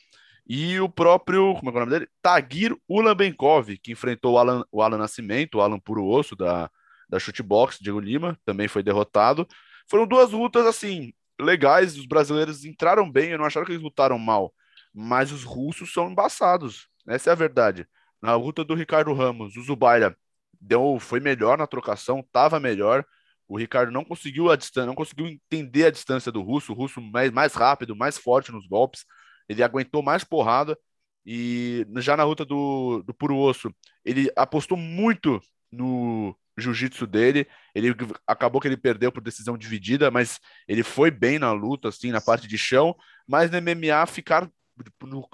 E 0.52 0.80
o 0.80 0.90
próprio, 0.90 1.54
como 1.60 1.70
é, 1.70 1.74
é 1.74 1.78
o 1.78 1.80
nome 1.82 1.92
dele? 1.92 2.10
Tagir 2.24 2.76
Ulanbenkov, 2.90 3.78
que 3.78 3.92
enfrentou 3.92 4.34
o 4.34 4.38
Alan, 4.40 4.66
o 4.72 4.82
Alan 4.82 4.98
Nascimento, 4.98 5.60
o 5.60 5.62
Alan 5.62 5.80
Puro 5.80 6.04
Osso 6.08 6.36
da, 6.36 6.72
da 7.08 7.20
Chutebox, 7.20 7.78
Diego 7.80 8.00
Lima, 8.00 8.36
também 8.44 8.68
foi 8.68 8.82
derrotado. 8.82 9.48
Foram 9.88 10.08
duas 10.08 10.32
lutas, 10.32 10.66
assim, 10.66 11.14
legais. 11.40 11.96
Os 11.96 12.08
brasileiros 12.08 12.66
entraram 12.66 13.10
bem, 13.12 13.30
eu 13.30 13.38
não 13.38 13.46
acharam 13.46 13.64
que 13.64 13.74
eles 13.74 13.84
lutaram 13.84 14.18
mal. 14.18 14.52
Mas 14.92 15.32
os 15.32 15.44
russos 15.44 15.94
são 15.94 16.10
embaçados. 16.10 16.88
Essa 17.08 17.30
é 17.30 17.34
a 17.34 17.36
verdade. 17.36 17.88
Na 18.20 18.36
luta 18.36 18.64
do 18.64 18.74
Ricardo 18.74 19.14
Ramos, 19.14 19.56
o 19.56 19.62
Zubaira 19.62 20.18
deu, 20.60 20.98
foi 21.00 21.20
melhor 21.20 21.60
na 21.60 21.68
trocação, 21.68 22.22
estava 22.22 22.60
melhor. 22.60 23.06
O 23.48 23.56
Ricardo 23.56 23.92
não 23.92 24.04
conseguiu 24.04 24.50
a 24.50 24.56
distância, 24.56 24.88
não 24.88 24.96
conseguiu 24.96 25.28
entender 25.28 25.86
a 25.86 25.92
distância 25.92 26.32
do 26.32 26.42
russo, 26.42 26.72
o 26.72 26.76
russo 26.76 27.00
mais, 27.00 27.32
mais 27.32 27.54
rápido, 27.54 27.96
mais 27.96 28.18
forte 28.18 28.52
nos 28.52 28.68
golpes. 28.68 29.06
Ele 29.50 29.64
aguentou 29.64 30.02
mais 30.04 30.24
porrada. 30.24 30.78
E 31.26 31.86
já 31.98 32.16
na 32.16 32.24
luta 32.24 32.46
do, 32.46 33.04
do 33.04 33.14
puro 33.14 33.38
osso, 33.38 33.74
ele 34.06 34.32
apostou 34.36 34.78
muito 34.78 35.42
no 35.72 36.36
jiu-jitsu 36.58 37.06
dele. 37.06 37.48
Ele 37.76 37.96
acabou 38.26 38.62
que 38.62 38.68
ele 38.68 38.78
perdeu 38.78 39.12
por 39.12 39.22
decisão 39.22 39.58
dividida, 39.58 40.10
mas 40.10 40.40
ele 40.68 40.84
foi 40.84 41.12
bem 41.12 41.40
na 41.40 41.52
luta, 41.52 41.90
assim, 41.90 42.12
na 42.12 42.22
parte 42.22 42.48
de 42.48 42.58
chão. 42.58 42.96
Mas 43.28 43.52
no 43.52 43.58
MMA, 43.58 44.06
ficar 44.08 44.50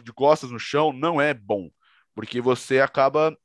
de 0.03 0.13
costas 0.13 0.51
no 0.51 0.59
chão 0.59 0.91
não 0.91 1.21
é 1.21 1.33
bom, 1.33 1.69
porque 2.15 2.41
você 2.41 2.79
acaba 2.79 3.37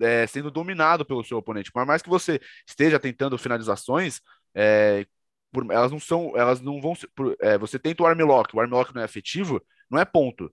é, 0.00 0.26
sendo 0.26 0.50
dominado 0.50 1.04
pelo 1.04 1.24
seu 1.24 1.38
oponente. 1.38 1.72
Por 1.72 1.84
mais 1.86 2.02
que 2.02 2.08
você 2.08 2.40
esteja 2.66 2.98
tentando 2.98 3.38
finalizações, 3.38 4.20
é, 4.54 5.06
por, 5.52 5.70
elas 5.70 5.92
não 5.92 6.00
são, 6.00 6.32
elas 6.36 6.60
não 6.60 6.80
vão. 6.80 6.94
Por, 7.14 7.36
é, 7.40 7.58
você 7.58 7.78
tenta 7.78 8.02
o 8.02 8.06
armlock, 8.06 8.54
o 8.54 8.60
armlock 8.60 8.94
não 8.94 9.02
é 9.02 9.04
efetivo, 9.04 9.62
não 9.94 10.00
é 10.00 10.04
ponto, 10.04 10.52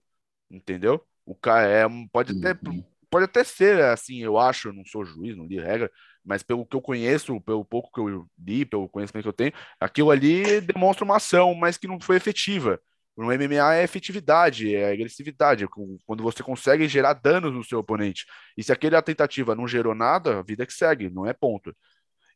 entendeu? 0.50 1.04
O 1.26 1.34
cara 1.34 1.68
é, 1.68 1.84
pode 2.12 2.32
até 2.38 2.58
uhum. 2.68 2.84
pode 3.10 3.24
até 3.24 3.44
ser 3.44 3.82
assim, 3.84 4.22
eu 4.22 4.38
acho, 4.38 4.68
eu 4.68 4.72
não 4.72 4.84
sou 4.86 5.04
juiz, 5.04 5.36
não 5.36 5.46
li 5.46 5.58
regra, 5.58 5.90
mas 6.24 6.42
pelo 6.42 6.64
que 6.64 6.76
eu 6.76 6.80
conheço, 6.80 7.40
pelo 7.40 7.64
pouco 7.64 7.90
que 7.92 8.00
eu 8.00 8.26
li, 8.38 8.64
pelo 8.64 8.88
conhecimento 8.88 9.24
que 9.24 9.28
eu 9.28 9.32
tenho, 9.32 9.52
aquilo 9.80 10.10
ali 10.10 10.60
demonstra 10.60 11.04
uma 11.04 11.16
ação, 11.16 11.54
mas 11.54 11.76
que 11.76 11.88
não 11.88 12.00
foi 12.00 12.16
efetiva. 12.16 12.80
No 13.16 13.26
MMA 13.26 13.74
é 13.74 13.84
efetividade, 13.84 14.74
é 14.74 14.90
agressividade, 14.90 15.68
quando 16.06 16.22
você 16.22 16.42
consegue 16.42 16.88
gerar 16.88 17.12
danos 17.12 17.52
no 17.52 17.62
seu 17.62 17.78
oponente. 17.80 18.24
E 18.56 18.62
se 18.62 18.72
aquela 18.72 19.02
tentativa 19.02 19.54
não 19.54 19.68
gerou 19.68 19.94
nada, 19.94 20.38
a 20.38 20.42
vida 20.42 20.64
que 20.64 20.72
segue, 20.72 21.10
não 21.10 21.26
é 21.26 21.34
ponto. 21.34 21.76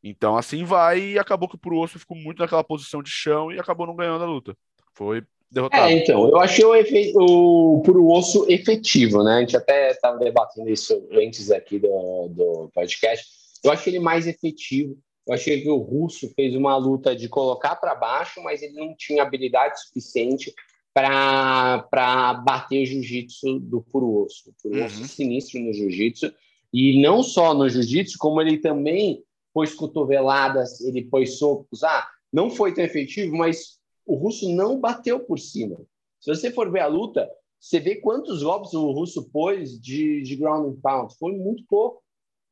Então 0.02 0.36
assim 0.36 0.64
vai 0.64 1.00
e 1.00 1.18
acabou 1.18 1.48
que 1.48 1.56
o 1.56 1.78
Osso 1.80 1.98
ficou 1.98 2.16
muito 2.16 2.40
naquela 2.40 2.62
posição 2.62 3.02
de 3.02 3.10
chão 3.10 3.50
e 3.50 3.58
acabou 3.58 3.86
não 3.86 3.96
ganhando 3.96 4.22
a 4.22 4.26
luta. 4.26 4.56
Foi 4.94 5.24
derrotado. 5.50 5.88
É, 5.88 5.92
então, 5.92 6.28
eu 6.28 6.38
achei 6.38 6.64
o, 6.64 6.74
efe... 6.74 7.12
o 7.16 7.82
Puro 7.84 8.08
Osso 8.08 8.46
efetivo, 8.48 9.22
né? 9.22 9.36
A 9.36 9.40
gente 9.40 9.56
até 9.56 9.90
estava 9.90 10.18
debatendo 10.18 10.68
isso 10.68 11.06
antes 11.12 11.50
aqui 11.50 11.78
do, 11.78 12.28
do 12.28 12.70
podcast. 12.74 13.26
Eu 13.64 13.72
achei 13.72 13.92
ele 13.92 14.00
mais 14.00 14.26
efetivo. 14.26 14.96
Eu 15.26 15.34
achei 15.34 15.60
que 15.60 15.68
o 15.68 15.78
Russo 15.78 16.32
fez 16.36 16.54
uma 16.54 16.76
luta 16.76 17.14
de 17.16 17.28
colocar 17.28 17.74
para 17.76 17.96
baixo, 17.96 18.40
mas 18.42 18.62
ele 18.62 18.74
não 18.74 18.94
tinha 18.96 19.22
habilidade 19.22 19.80
suficiente 19.82 20.54
para 20.94 22.34
bater 22.44 22.86
jiu-jitsu 22.86 23.58
do 23.58 23.82
puro 23.82 24.24
osso. 24.24 24.50
O 24.50 24.54
puro 24.62 24.84
osso 24.84 25.00
uhum. 25.00 25.08
sinistro 25.08 25.60
no 25.60 25.72
jiu-jitsu. 25.72 26.32
E 26.72 27.02
não 27.02 27.22
só 27.22 27.52
no 27.52 27.68
jiu-jitsu, 27.68 28.16
como 28.18 28.40
ele 28.40 28.58
também 28.58 29.22
pôs 29.52 29.74
cotoveladas, 29.74 30.80
ele 30.80 31.02
pôs 31.04 31.38
socos. 31.38 31.82
Ah, 31.82 32.06
não 32.32 32.50
foi 32.50 32.72
tão 32.72 32.84
efetivo, 32.84 33.36
mas 33.36 33.75
o 34.06 34.14
russo 34.14 34.48
não 34.54 34.78
bateu 34.78 35.20
por 35.20 35.38
cima. 35.38 35.76
Se 36.20 36.34
você 36.34 36.50
for 36.50 36.70
ver 36.70 36.80
a 36.80 36.86
luta, 36.86 37.28
você 37.60 37.80
vê 37.80 37.96
quantos 37.96 38.42
golpes 38.42 38.72
o 38.74 38.90
russo 38.92 39.28
pôs 39.30 39.80
de, 39.80 40.22
de 40.22 40.36
ground 40.36 40.68
and 40.68 40.80
pound. 40.80 41.14
Foi 41.18 41.32
muito 41.32 41.64
pouco. 41.68 42.02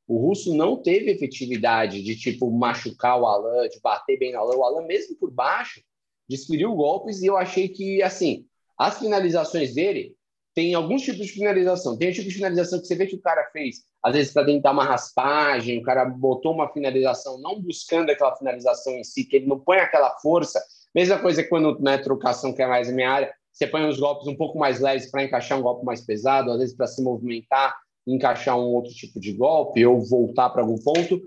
O 0.06 0.18
russo 0.18 0.54
não 0.54 0.76
teve 0.76 1.10
efetividade 1.10 2.02
de 2.02 2.16
tipo 2.16 2.50
machucar 2.50 3.18
o 3.18 3.26
Alan, 3.26 3.68
de 3.68 3.80
bater 3.80 4.18
bem 4.18 4.32
no 4.32 4.40
Alan. 4.40 4.56
O 4.56 4.64
Alan, 4.64 4.86
mesmo 4.86 5.16
por 5.16 5.30
baixo, 5.30 5.82
desferiu 6.28 6.74
golpes 6.74 7.22
e 7.22 7.26
eu 7.26 7.36
achei 7.36 7.68
que, 7.68 8.02
assim, 8.02 8.46
as 8.76 8.98
finalizações 8.98 9.74
dele 9.74 10.14
tem 10.54 10.74
alguns 10.74 11.02
tipos 11.02 11.26
de 11.26 11.32
finalização. 11.32 11.96
Tem 11.96 12.10
o 12.10 12.12
tipo 12.12 12.28
de 12.28 12.34
finalização 12.34 12.80
que 12.80 12.86
você 12.86 12.94
vê 12.94 13.06
que 13.06 13.16
o 13.16 13.20
cara 13.20 13.48
fez, 13.50 13.82
às 14.02 14.14
vezes 14.14 14.32
para 14.32 14.46
tentar 14.46 14.72
uma 14.72 14.84
raspagem, 14.84 15.78
o 15.78 15.82
cara 15.82 16.04
botou 16.04 16.52
uma 16.52 16.72
finalização 16.72 17.38
não 17.40 17.60
buscando 17.60 18.10
aquela 18.10 18.36
finalização 18.36 18.92
em 18.94 19.04
si, 19.04 19.24
que 19.24 19.36
ele 19.36 19.46
não 19.46 19.58
põe 19.58 19.78
aquela 19.78 20.10
força. 20.20 20.62
Mesma 20.94 21.18
coisa 21.18 21.42
que 21.42 21.48
quando 21.48 21.80
né, 21.80 21.98
trocação, 21.98 22.52
que 22.52 22.62
é 22.62 22.66
mais 22.66 22.88
a 22.88 22.92
minha 22.92 23.10
área, 23.10 23.34
você 23.52 23.66
põe 23.66 23.86
os 23.88 23.98
golpes 23.98 24.26
um 24.26 24.36
pouco 24.36 24.58
mais 24.58 24.80
leves 24.80 25.10
para 25.10 25.24
encaixar 25.24 25.58
um 25.58 25.62
golpe 25.62 25.84
mais 25.84 26.04
pesado, 26.04 26.50
às 26.50 26.58
vezes 26.58 26.76
para 26.76 26.86
se 26.86 27.02
movimentar 27.02 27.74
encaixar 28.06 28.58
um 28.58 28.74
outro 28.74 28.92
tipo 28.92 29.18
de 29.18 29.32
golpe 29.32 29.84
ou 29.84 30.00
voltar 30.00 30.50
para 30.50 30.62
algum 30.62 30.76
ponto, 30.76 31.22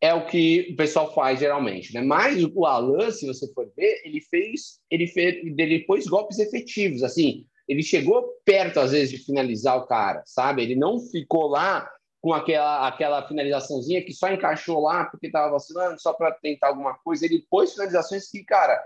é 0.00 0.14
o 0.14 0.26
que 0.26 0.68
o 0.72 0.76
pessoal 0.76 1.12
faz 1.12 1.40
geralmente, 1.40 1.92
né? 1.92 2.00
Mas 2.00 2.42
o 2.54 2.64
Alan, 2.64 3.10
se 3.10 3.26
você 3.26 3.52
for 3.52 3.70
ver, 3.76 4.00
ele 4.04 4.20
fez, 4.20 4.80
ele 4.90 5.06
fez, 5.06 5.36
ele 5.58 5.80
pôs 5.80 6.06
golpes 6.06 6.38
efetivos, 6.38 7.02
assim, 7.02 7.44
ele 7.68 7.82
chegou 7.82 8.24
perto 8.44 8.80
às 8.80 8.92
vezes 8.92 9.10
de 9.10 9.18
finalizar 9.18 9.76
o 9.76 9.86
cara, 9.86 10.22
sabe? 10.24 10.62
Ele 10.62 10.74
não 10.74 10.98
ficou 10.98 11.48
lá 11.48 11.88
com 12.20 12.32
aquela 12.32 12.86
aquela 12.86 13.26
finalizaçãozinha 13.26 14.04
que 14.04 14.12
só 14.12 14.32
encaixou 14.32 14.80
lá 14.80 15.04
porque 15.04 15.26
estava 15.26 15.52
vacilando, 15.52 16.00
só 16.00 16.12
para 16.12 16.32
tentar 16.32 16.68
alguma 16.68 16.94
coisa. 16.94 17.26
Ele 17.26 17.44
pôs 17.50 17.72
finalizações 17.72 18.30
que, 18.30 18.42
cara, 18.44 18.80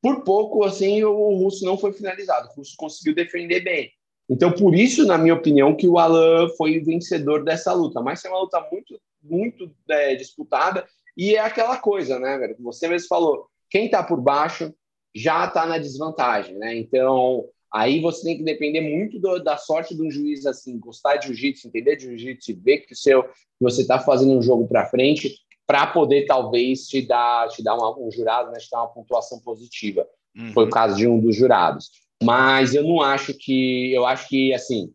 por 0.00 0.22
pouco 0.22 0.64
assim 0.64 1.02
o 1.04 1.36
russo 1.36 1.64
não 1.64 1.76
foi 1.76 1.92
finalizado. 1.92 2.48
O 2.48 2.58
russo 2.58 2.74
conseguiu 2.76 3.14
defender 3.14 3.60
bem. 3.60 3.90
Então, 4.30 4.52
por 4.52 4.74
isso, 4.74 5.06
na 5.06 5.16
minha 5.16 5.34
opinião, 5.34 5.74
que 5.74 5.88
o 5.88 5.98
Alan 5.98 6.48
foi 6.56 6.78
vencedor 6.80 7.44
dessa 7.44 7.72
luta. 7.72 8.02
Mas 8.02 8.24
é 8.24 8.28
uma 8.28 8.40
luta 8.40 8.60
muito, 8.70 9.00
muito 9.22 9.70
é, 9.88 10.14
disputada 10.14 10.86
e 11.16 11.34
é 11.34 11.40
aquela 11.40 11.76
coisa, 11.78 12.18
né, 12.18 12.38
velho? 12.38 12.54
Você 12.60 12.86
mesmo 12.86 13.08
falou, 13.08 13.48
quem 13.70 13.86
está 13.86 14.02
por 14.02 14.20
baixo 14.20 14.72
já 15.14 15.46
está 15.46 15.66
na 15.66 15.78
desvantagem, 15.78 16.56
né? 16.56 16.76
Então, 16.76 17.44
aí 17.72 18.00
você 18.00 18.22
tem 18.22 18.36
que 18.36 18.44
depender 18.44 18.82
muito 18.82 19.18
do, 19.18 19.42
da 19.42 19.56
sorte 19.56 19.96
do 19.96 20.10
juiz, 20.10 20.46
assim, 20.46 20.78
gostar 20.78 21.16
de 21.16 21.28
jiu-jitsu, 21.28 21.66
entender 21.66 21.96
de 21.96 22.04
jiu-jitsu, 22.04 22.60
ver 22.62 22.78
que 22.78 22.92
o 22.92 22.96
seu, 22.96 23.24
que 23.24 23.32
você 23.60 23.80
está 23.80 23.98
fazendo 23.98 24.32
um 24.38 24.42
jogo 24.42 24.68
para 24.68 24.86
frente, 24.86 25.34
para 25.68 25.86
poder 25.86 26.24
talvez 26.24 26.88
te 26.88 27.02
dar, 27.02 27.46
te 27.48 27.62
dar 27.62 27.76
uma, 27.76 27.94
um 28.00 28.10
jurado, 28.10 28.50
né, 28.50 28.58
te 28.58 28.70
dar 28.70 28.78
uma 28.78 28.88
pontuação 28.88 29.38
positiva. 29.40 30.08
Uhum. 30.34 30.52
Foi 30.54 30.64
o 30.64 30.70
caso 30.70 30.96
de 30.96 31.06
um 31.06 31.20
dos 31.20 31.36
jurados. 31.36 31.90
Mas 32.22 32.74
eu 32.74 32.82
não 32.82 33.02
acho 33.02 33.34
que. 33.34 33.92
Eu 33.92 34.06
acho 34.06 34.26
que, 34.28 34.52
assim, 34.54 34.90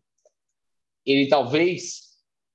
ele 1.06 1.28
talvez 1.28 2.02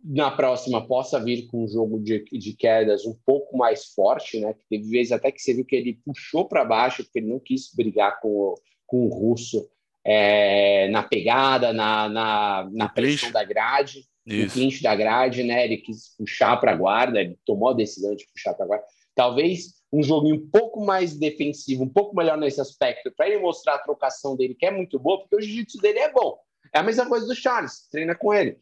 na 0.03 0.29
próxima 0.29 0.85
possa 0.85 1.19
vir 1.19 1.47
com 1.47 1.63
um 1.63 1.67
jogo 1.67 1.99
de, 1.99 2.23
de 2.23 2.53
quedas 2.53 3.05
um 3.05 3.15
pouco 3.25 3.57
mais 3.57 3.93
forte, 3.93 4.39
né? 4.39 4.53
Teve 4.69 4.89
vezes 4.89 5.13
até 5.13 5.31
que 5.31 5.41
você 5.41 5.53
viu 5.53 5.65
que 5.65 5.75
ele 5.75 5.99
puxou 6.05 6.45
para 6.45 6.65
baixo, 6.65 7.03
porque 7.03 7.19
ele 7.19 7.29
não 7.29 7.39
quis 7.39 7.73
brigar 7.73 8.19
com, 8.19 8.27
o, 8.27 8.55
com 8.85 9.05
o 9.05 9.09
russo 9.09 9.69
é, 10.03 10.89
na 10.89 11.03
pegada, 11.03 11.71
na, 11.71 12.09
na, 12.09 12.69
na 12.71 12.89
pressão 12.89 13.31
da 13.31 13.43
grade, 13.43 14.05
Isso. 14.29 14.45
no 14.45 14.51
clinch 14.51 14.83
da 14.83 14.95
grade, 14.95 15.43
né? 15.43 15.65
Ele 15.65 15.77
quis 15.77 16.15
puxar 16.17 16.57
para 16.57 16.71
a 16.71 16.75
guarda, 16.75 17.19
ele 17.19 17.37
tomou 17.45 17.69
a 17.69 17.73
decisão 17.73 18.15
de 18.15 18.27
puxar 18.27 18.53
para 18.53 18.65
a 18.65 18.67
guarda. 18.67 18.85
Talvez 19.15 19.79
um 19.91 20.03
joguinho 20.03 20.35
um 20.35 20.49
pouco 20.49 20.85
mais 20.85 21.17
defensivo, 21.17 21.83
um 21.83 21.89
pouco 21.89 22.15
melhor 22.15 22.37
nesse 22.37 22.61
aspecto, 22.61 23.11
para 23.15 23.27
ele 23.27 23.39
mostrar 23.39 23.75
a 23.75 23.79
trocação 23.79 24.35
dele, 24.35 24.53
que 24.53 24.65
é 24.65 24.71
muito 24.71 24.99
boa, 24.99 25.19
porque 25.19 25.35
o 25.35 25.41
jiu-jitsu 25.41 25.79
dele 25.79 25.99
é 25.99 26.11
bom. 26.11 26.37
É 26.73 26.79
a 26.79 26.83
mesma 26.83 27.07
coisa 27.07 27.25
do 27.25 27.35
Charles, 27.35 27.87
treina 27.91 28.13
com 28.13 28.33
ele. 28.33 28.57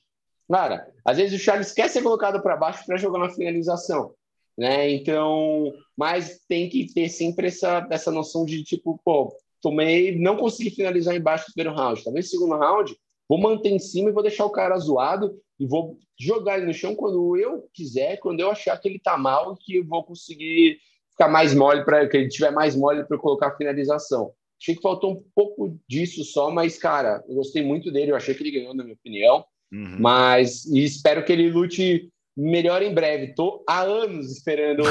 Cara, 0.50 0.90
às 1.04 1.18
vezes 1.18 1.38
o 1.38 1.44
Charles 1.44 1.74
quer 1.74 1.90
ser 1.90 2.02
colocado 2.02 2.42
para 2.42 2.56
baixo 2.56 2.86
para 2.86 2.96
jogar 2.96 3.20
na 3.20 3.30
finalização, 3.30 4.14
né? 4.58 4.90
Então, 4.90 5.74
mas 5.98 6.40
tem 6.48 6.70
que 6.70 6.94
ter 6.94 7.10
sempre 7.10 7.48
essa, 7.48 7.86
essa 7.92 8.10
noção 8.10 8.46
de 8.46 8.64
tipo, 8.64 8.98
pô, 9.04 9.36
tomei, 9.62 10.18
não 10.18 10.38
consegui 10.38 10.70
finalizar 10.70 11.16
embaixo 11.16 11.48
do 11.48 11.54
primeiro 11.54 11.78
round. 11.78 12.02
Talvez 12.02 12.26
no 12.26 12.32
segundo 12.32 12.58
round, 12.58 12.98
vou 13.28 13.38
manter 13.38 13.70
em 13.70 13.80
cima 13.80 14.10
e 14.10 14.14
vou 14.14 14.24
deixar 14.24 14.46
o 14.46 14.52
cara 14.52 14.78
zoado 14.78 15.38
e 15.60 15.66
vou 15.66 15.98
jogar 16.20 16.58
ele 16.58 16.68
no 16.68 16.74
chão 16.74 16.96
quando 16.96 17.38
eu 17.38 17.68
quiser, 17.74 18.18
quando 18.18 18.40
eu 18.40 18.52
achar 18.52 18.78
que 18.78 18.88
ele 18.88 19.00
tá 19.00 19.18
mal, 19.18 19.56
que 19.56 19.78
eu 19.78 19.86
vou 19.86 20.04
conseguir 20.04 20.80
ficar 21.12 21.28
mais 21.28 21.54
mole 21.54 21.84
para 21.84 22.08
que 22.08 22.18
ele 22.18 22.30
tiver 22.30 22.52
mais 22.52 22.76
mole 22.76 23.04
para 23.06 23.18
colocar 23.18 23.48
a 23.48 23.56
finalização. 23.56 24.32
Achei 24.62 24.76
que 24.76 24.82
faltou 24.82 25.14
um 25.14 25.24
pouco 25.36 25.80
disso 25.88 26.24
só, 26.24 26.50
mas 26.50 26.78
cara, 26.78 27.24
eu 27.28 27.36
gostei 27.36 27.64
muito 27.64 27.92
dele, 27.92 28.12
eu 28.12 28.16
achei 28.16 28.34
que 28.34 28.44
ele 28.44 28.60
ganhou 28.60 28.74
na 28.74 28.84
minha 28.84 28.96
opinião. 28.96 29.46
Uhum. 29.72 29.98
Mas 30.00 30.66
e 30.66 30.84
espero 30.84 31.24
que 31.24 31.32
ele 31.32 31.50
lute 31.50 32.10
melhor 32.36 32.82
em 32.82 32.94
breve. 32.94 33.34
Tô 33.34 33.64
há 33.68 33.82
anos 33.82 34.32
esperando 34.32 34.84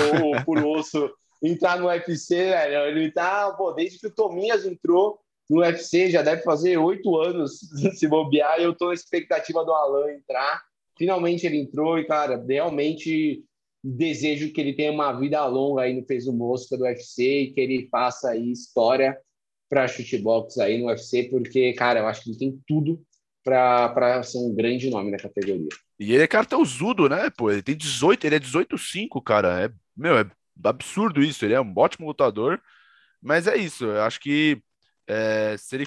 o 0.47 0.79
Osso 0.79 1.11
entrar 1.43 1.79
no 1.79 1.87
UFC, 1.87 2.35
velho. 2.35 2.87
Ele 2.87 3.11
tá, 3.11 3.53
pô, 3.53 3.73
desde 3.73 3.99
que 3.99 4.07
o 4.09 4.15
Tominhas 4.15 4.65
entrou 4.65 5.19
no 5.49 5.61
UFC, 5.61 6.11
já 6.11 6.23
deve 6.23 6.43
fazer 6.43 6.77
oito 6.77 7.17
anos 7.17 7.61
se 7.95 8.07
bobear, 8.09 8.61
e 8.61 8.65
eu 8.65 8.75
tô 8.75 8.89
na 8.89 8.95
expectativa 8.95 9.65
do 9.65 9.73
Alan 9.73 10.11
entrar. 10.13 10.63
Finalmente 10.99 11.47
ele 11.47 11.59
entrou 11.59 11.99
e, 11.99 12.05
cara, 12.05 12.43
realmente 12.49 13.45
desejo 13.85 14.53
que 14.53 14.61
ele 14.61 14.75
tenha 14.75 14.91
uma 14.91 15.13
vida 15.13 15.45
longa 15.47 15.83
aí 15.83 15.95
no 15.95 16.05
peso 16.05 16.33
mosca 16.33 16.77
do 16.77 16.85
UFC 16.85 17.43
e 17.43 17.53
que 17.53 17.61
ele 17.61 17.89
faça 17.91 18.31
aí 18.31 18.51
história 18.51 19.17
para 19.69 19.87
chutebox 19.87 20.59
aí 20.59 20.79
no 20.79 20.87
UFC, 20.87 21.25
porque, 21.25 21.73
cara, 21.75 22.01
eu 22.01 22.07
acho 22.07 22.23
que 22.23 22.31
ele 22.31 22.39
tem 22.39 22.61
tudo 22.67 23.01
para 23.45 24.23
ser 24.25 24.39
um 24.39 24.55
grande 24.55 24.91
nome 24.91 25.11
na 25.11 25.19
categoria. 25.19 25.69
E 25.99 26.13
ele 26.13 26.23
é 26.23 26.27
cartãozudo, 26.27 27.09
né? 27.09 27.31
Pô, 27.31 27.51
ele 27.51 27.63
tem 27.63 27.77
18, 27.77 28.27
ele 28.27 28.37
é 28.37 28.41
18-5, 28.41 29.23
cara. 29.23 29.65
É, 29.65 29.71
meu, 29.97 30.19
é 30.19 30.27
absurdo 30.65 31.23
isso. 31.23 31.45
Ele 31.45 31.55
é 31.55 31.61
um 31.61 31.73
ótimo 31.77 32.07
lutador. 32.07 32.61
Mas 33.23 33.47
é 33.47 33.57
isso. 33.57 33.87
Eu 33.87 34.03
acho 34.03 34.21
que 34.21 34.61
é, 35.07 35.57
se 35.57 35.77
ele 35.77 35.87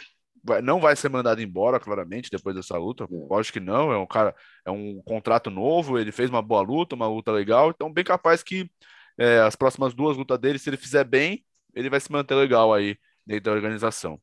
não 0.63 0.79
vai 0.79 0.95
ser 0.95 1.09
mandado 1.09 1.41
embora, 1.41 1.79
claramente, 1.79 2.29
depois 2.31 2.55
dessa 2.55 2.77
luta. 2.77 3.05
É. 3.05 3.39
Acho 3.39 3.51
que 3.51 3.59
não. 3.59 3.91
É 3.91 3.97
um 3.97 4.07
cara, 4.07 4.35
é 4.65 4.71
um 4.71 5.01
contrato 5.03 5.49
novo. 5.49 5.99
Ele 5.99 6.11
fez 6.11 6.29
uma 6.29 6.41
boa 6.41 6.61
luta, 6.61 6.95
uma 6.95 7.07
luta 7.07 7.31
legal. 7.31 7.71
Então, 7.71 7.91
bem 7.91 8.03
capaz 8.03 8.41
que 8.43 8.69
é, 9.17 9.39
as 9.39 9.55
próximas 9.55 9.93
duas 9.93 10.17
lutas 10.17 10.39
dele, 10.39 10.59
se 10.59 10.69
ele 10.69 10.77
fizer 10.77 11.03
bem, 11.03 11.43
ele 11.75 11.89
vai 11.89 11.99
se 11.99 12.11
manter 12.11 12.35
legal 12.35 12.73
aí 12.73 12.97
dentro 13.25 13.45
da 13.45 13.51
organização. 13.51 14.19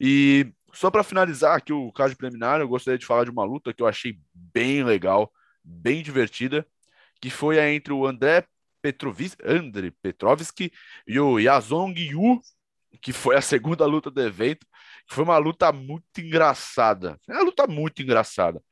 E 0.00 0.52
só 0.72 0.90
para 0.90 1.04
finalizar 1.04 1.56
aqui 1.56 1.72
o 1.72 1.92
caso 1.92 2.16
preliminar, 2.16 2.60
eu 2.60 2.68
gostaria 2.68 2.98
de 2.98 3.06
falar 3.06 3.24
de 3.24 3.30
uma 3.30 3.44
luta 3.44 3.72
que 3.74 3.82
eu 3.82 3.86
achei 3.86 4.18
bem 4.32 4.82
legal, 4.82 5.30
bem 5.62 6.02
divertida, 6.02 6.66
que 7.20 7.30
foi 7.30 7.60
a 7.60 7.70
entre 7.70 7.92
o 7.92 8.06
André 8.06 8.46
Petrovis, 8.80 9.36
André 9.44 9.92
Petrovski 10.02 10.72
e 11.06 11.20
o 11.20 11.38
Yazong 11.38 11.94
Yu, 11.98 12.40
que 13.00 13.12
foi 13.12 13.36
a 13.36 13.40
segunda 13.40 13.86
luta 13.86 14.10
do 14.10 14.20
evento, 14.20 14.66
que 15.08 15.14
foi 15.14 15.24
uma 15.24 15.38
luta 15.38 15.72
muito 15.72 16.20
engraçada. 16.20 17.18
É 17.28 17.32
uma 17.32 17.44
luta 17.44 17.66
muito 17.66 18.02
engraçada. 18.02 18.62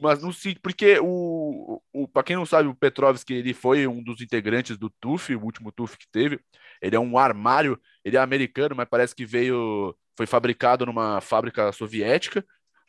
Mas 0.00 0.22
não 0.22 0.32
sei, 0.32 0.54
porque 0.54 0.98
o, 1.02 1.82
o 1.92 2.08
para 2.08 2.22
quem 2.22 2.36
não 2.36 2.46
sabe, 2.46 2.68
o 2.68 2.74
Petrovski 2.74 3.34
ele 3.34 3.52
foi 3.52 3.86
um 3.86 4.02
dos 4.02 4.20
integrantes 4.20 4.78
do 4.78 4.88
TUF, 4.88 5.34
o 5.34 5.44
último 5.44 5.70
TUF 5.70 5.98
que 5.98 6.08
teve. 6.10 6.40
Ele 6.80 6.96
é 6.96 7.00
um 7.00 7.18
armário, 7.18 7.78
ele 8.04 8.16
é 8.16 8.20
americano, 8.20 8.74
mas 8.74 8.88
parece 8.88 9.14
que 9.14 9.26
veio 9.26 9.94
foi 10.16 10.26
fabricado 10.26 10.86
numa 10.86 11.20
fábrica 11.20 11.70
soviética, 11.72 12.44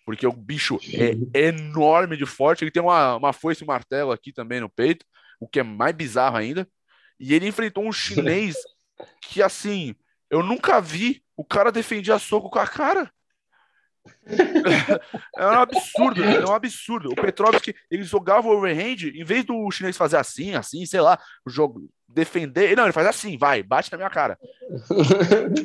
porque 0.05 0.25
o 0.25 0.31
bicho 0.31 0.79
é 1.33 1.47
enorme 1.49 2.15
de 2.15 2.25
forte. 2.25 2.63
Ele 2.63 2.71
tem 2.71 2.81
uma, 2.81 3.17
uma 3.17 3.33
foice 3.33 3.63
e 3.63 3.65
um 3.65 3.67
martelo 3.67 4.13
aqui 4.13 4.31
também 4.31 4.61
no 4.61 4.69
peito, 4.69 5.05
o 5.39 5.47
que 5.47 5.59
é 5.59 5.63
mais 5.63 5.93
bizarro 5.93 6.37
ainda. 6.37 6.67
E 7.19 7.33
ele 7.33 7.47
enfrentou 7.47 7.85
um 7.85 7.91
chinês 7.91 8.55
que, 9.21 9.41
assim, 9.41 9.93
eu 10.29 10.43
nunca 10.43 10.79
vi 10.81 11.23
o 11.35 11.43
cara 11.43 11.71
defendia 11.71 12.17
soco 12.17 12.49
com 12.49 12.59
a 12.59 12.67
cara. 12.67 13.11
é 15.37 15.45
um 15.45 15.59
absurdo, 15.59 16.23
é 16.23 16.45
um 16.45 16.53
absurdo. 16.53 17.11
O 17.11 17.15
Petrovski, 17.15 17.75
ele 17.91 18.03
jogava 18.03 18.47
o 18.47 18.57
overhand, 18.57 19.09
em 19.13 19.23
vez 19.23 19.45
do 19.45 19.69
chinês 19.69 19.97
fazer 19.97 20.17
assim, 20.17 20.55
assim, 20.55 20.85
sei 20.85 21.01
lá, 21.01 21.19
o 21.45 21.49
jogo 21.49 21.89
defender, 22.07 22.75
não, 22.75 22.83
ele 22.83 22.93
faz 22.93 23.07
assim, 23.07 23.37
vai, 23.37 23.61
bate 23.61 23.91
na 23.91 23.97
minha 23.97 24.09
cara. 24.09 24.39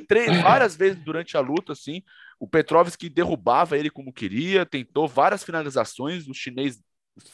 Três, 0.08 0.42
várias 0.42 0.76
vezes 0.76 1.02
durante 1.02 1.36
a 1.36 1.40
luta, 1.40 1.72
assim, 1.72 2.02
o 2.38 2.46
Petrovski 2.46 3.08
derrubava 3.08 3.78
ele 3.78 3.88
como 3.88 4.12
queria, 4.12 4.66
tentou 4.66 5.08
várias 5.08 5.44
finalizações, 5.44 6.28
o 6.28 6.34
chinês 6.34 6.80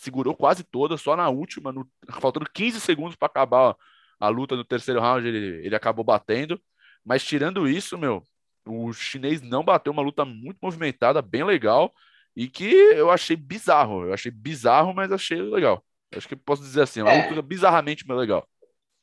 segurou 0.00 0.34
quase 0.34 0.62
todas, 0.62 1.00
só 1.00 1.16
na 1.16 1.28
última, 1.28 1.72
no, 1.72 1.88
faltando 2.20 2.48
15 2.52 2.80
segundos 2.80 3.16
para 3.16 3.26
acabar 3.26 3.74
a 4.20 4.28
luta 4.28 4.56
no 4.56 4.64
terceiro 4.64 5.00
round, 5.00 5.26
ele, 5.26 5.64
ele 5.64 5.74
acabou 5.74 6.04
batendo. 6.04 6.60
Mas 7.08 7.24
tirando 7.24 7.66
isso, 7.66 7.96
meu, 7.96 8.22
o 8.66 8.92
chinês 8.92 9.40
não 9.40 9.64
bateu 9.64 9.90
uma 9.90 10.02
luta 10.02 10.26
muito 10.26 10.58
movimentada, 10.60 11.22
bem 11.22 11.42
legal, 11.42 11.90
e 12.36 12.48
que 12.48 12.70
eu 12.70 13.10
achei 13.10 13.34
bizarro. 13.34 14.04
Eu 14.04 14.12
achei 14.12 14.30
bizarro, 14.30 14.92
mas 14.92 15.10
achei 15.10 15.40
legal. 15.40 15.82
Acho 16.14 16.28
que 16.28 16.36
posso 16.36 16.60
dizer 16.60 16.82
assim, 16.82 17.00
uma 17.00 17.10
é. 17.10 17.30
luta 17.30 17.40
bizarramente 17.40 18.04
legal. 18.06 18.46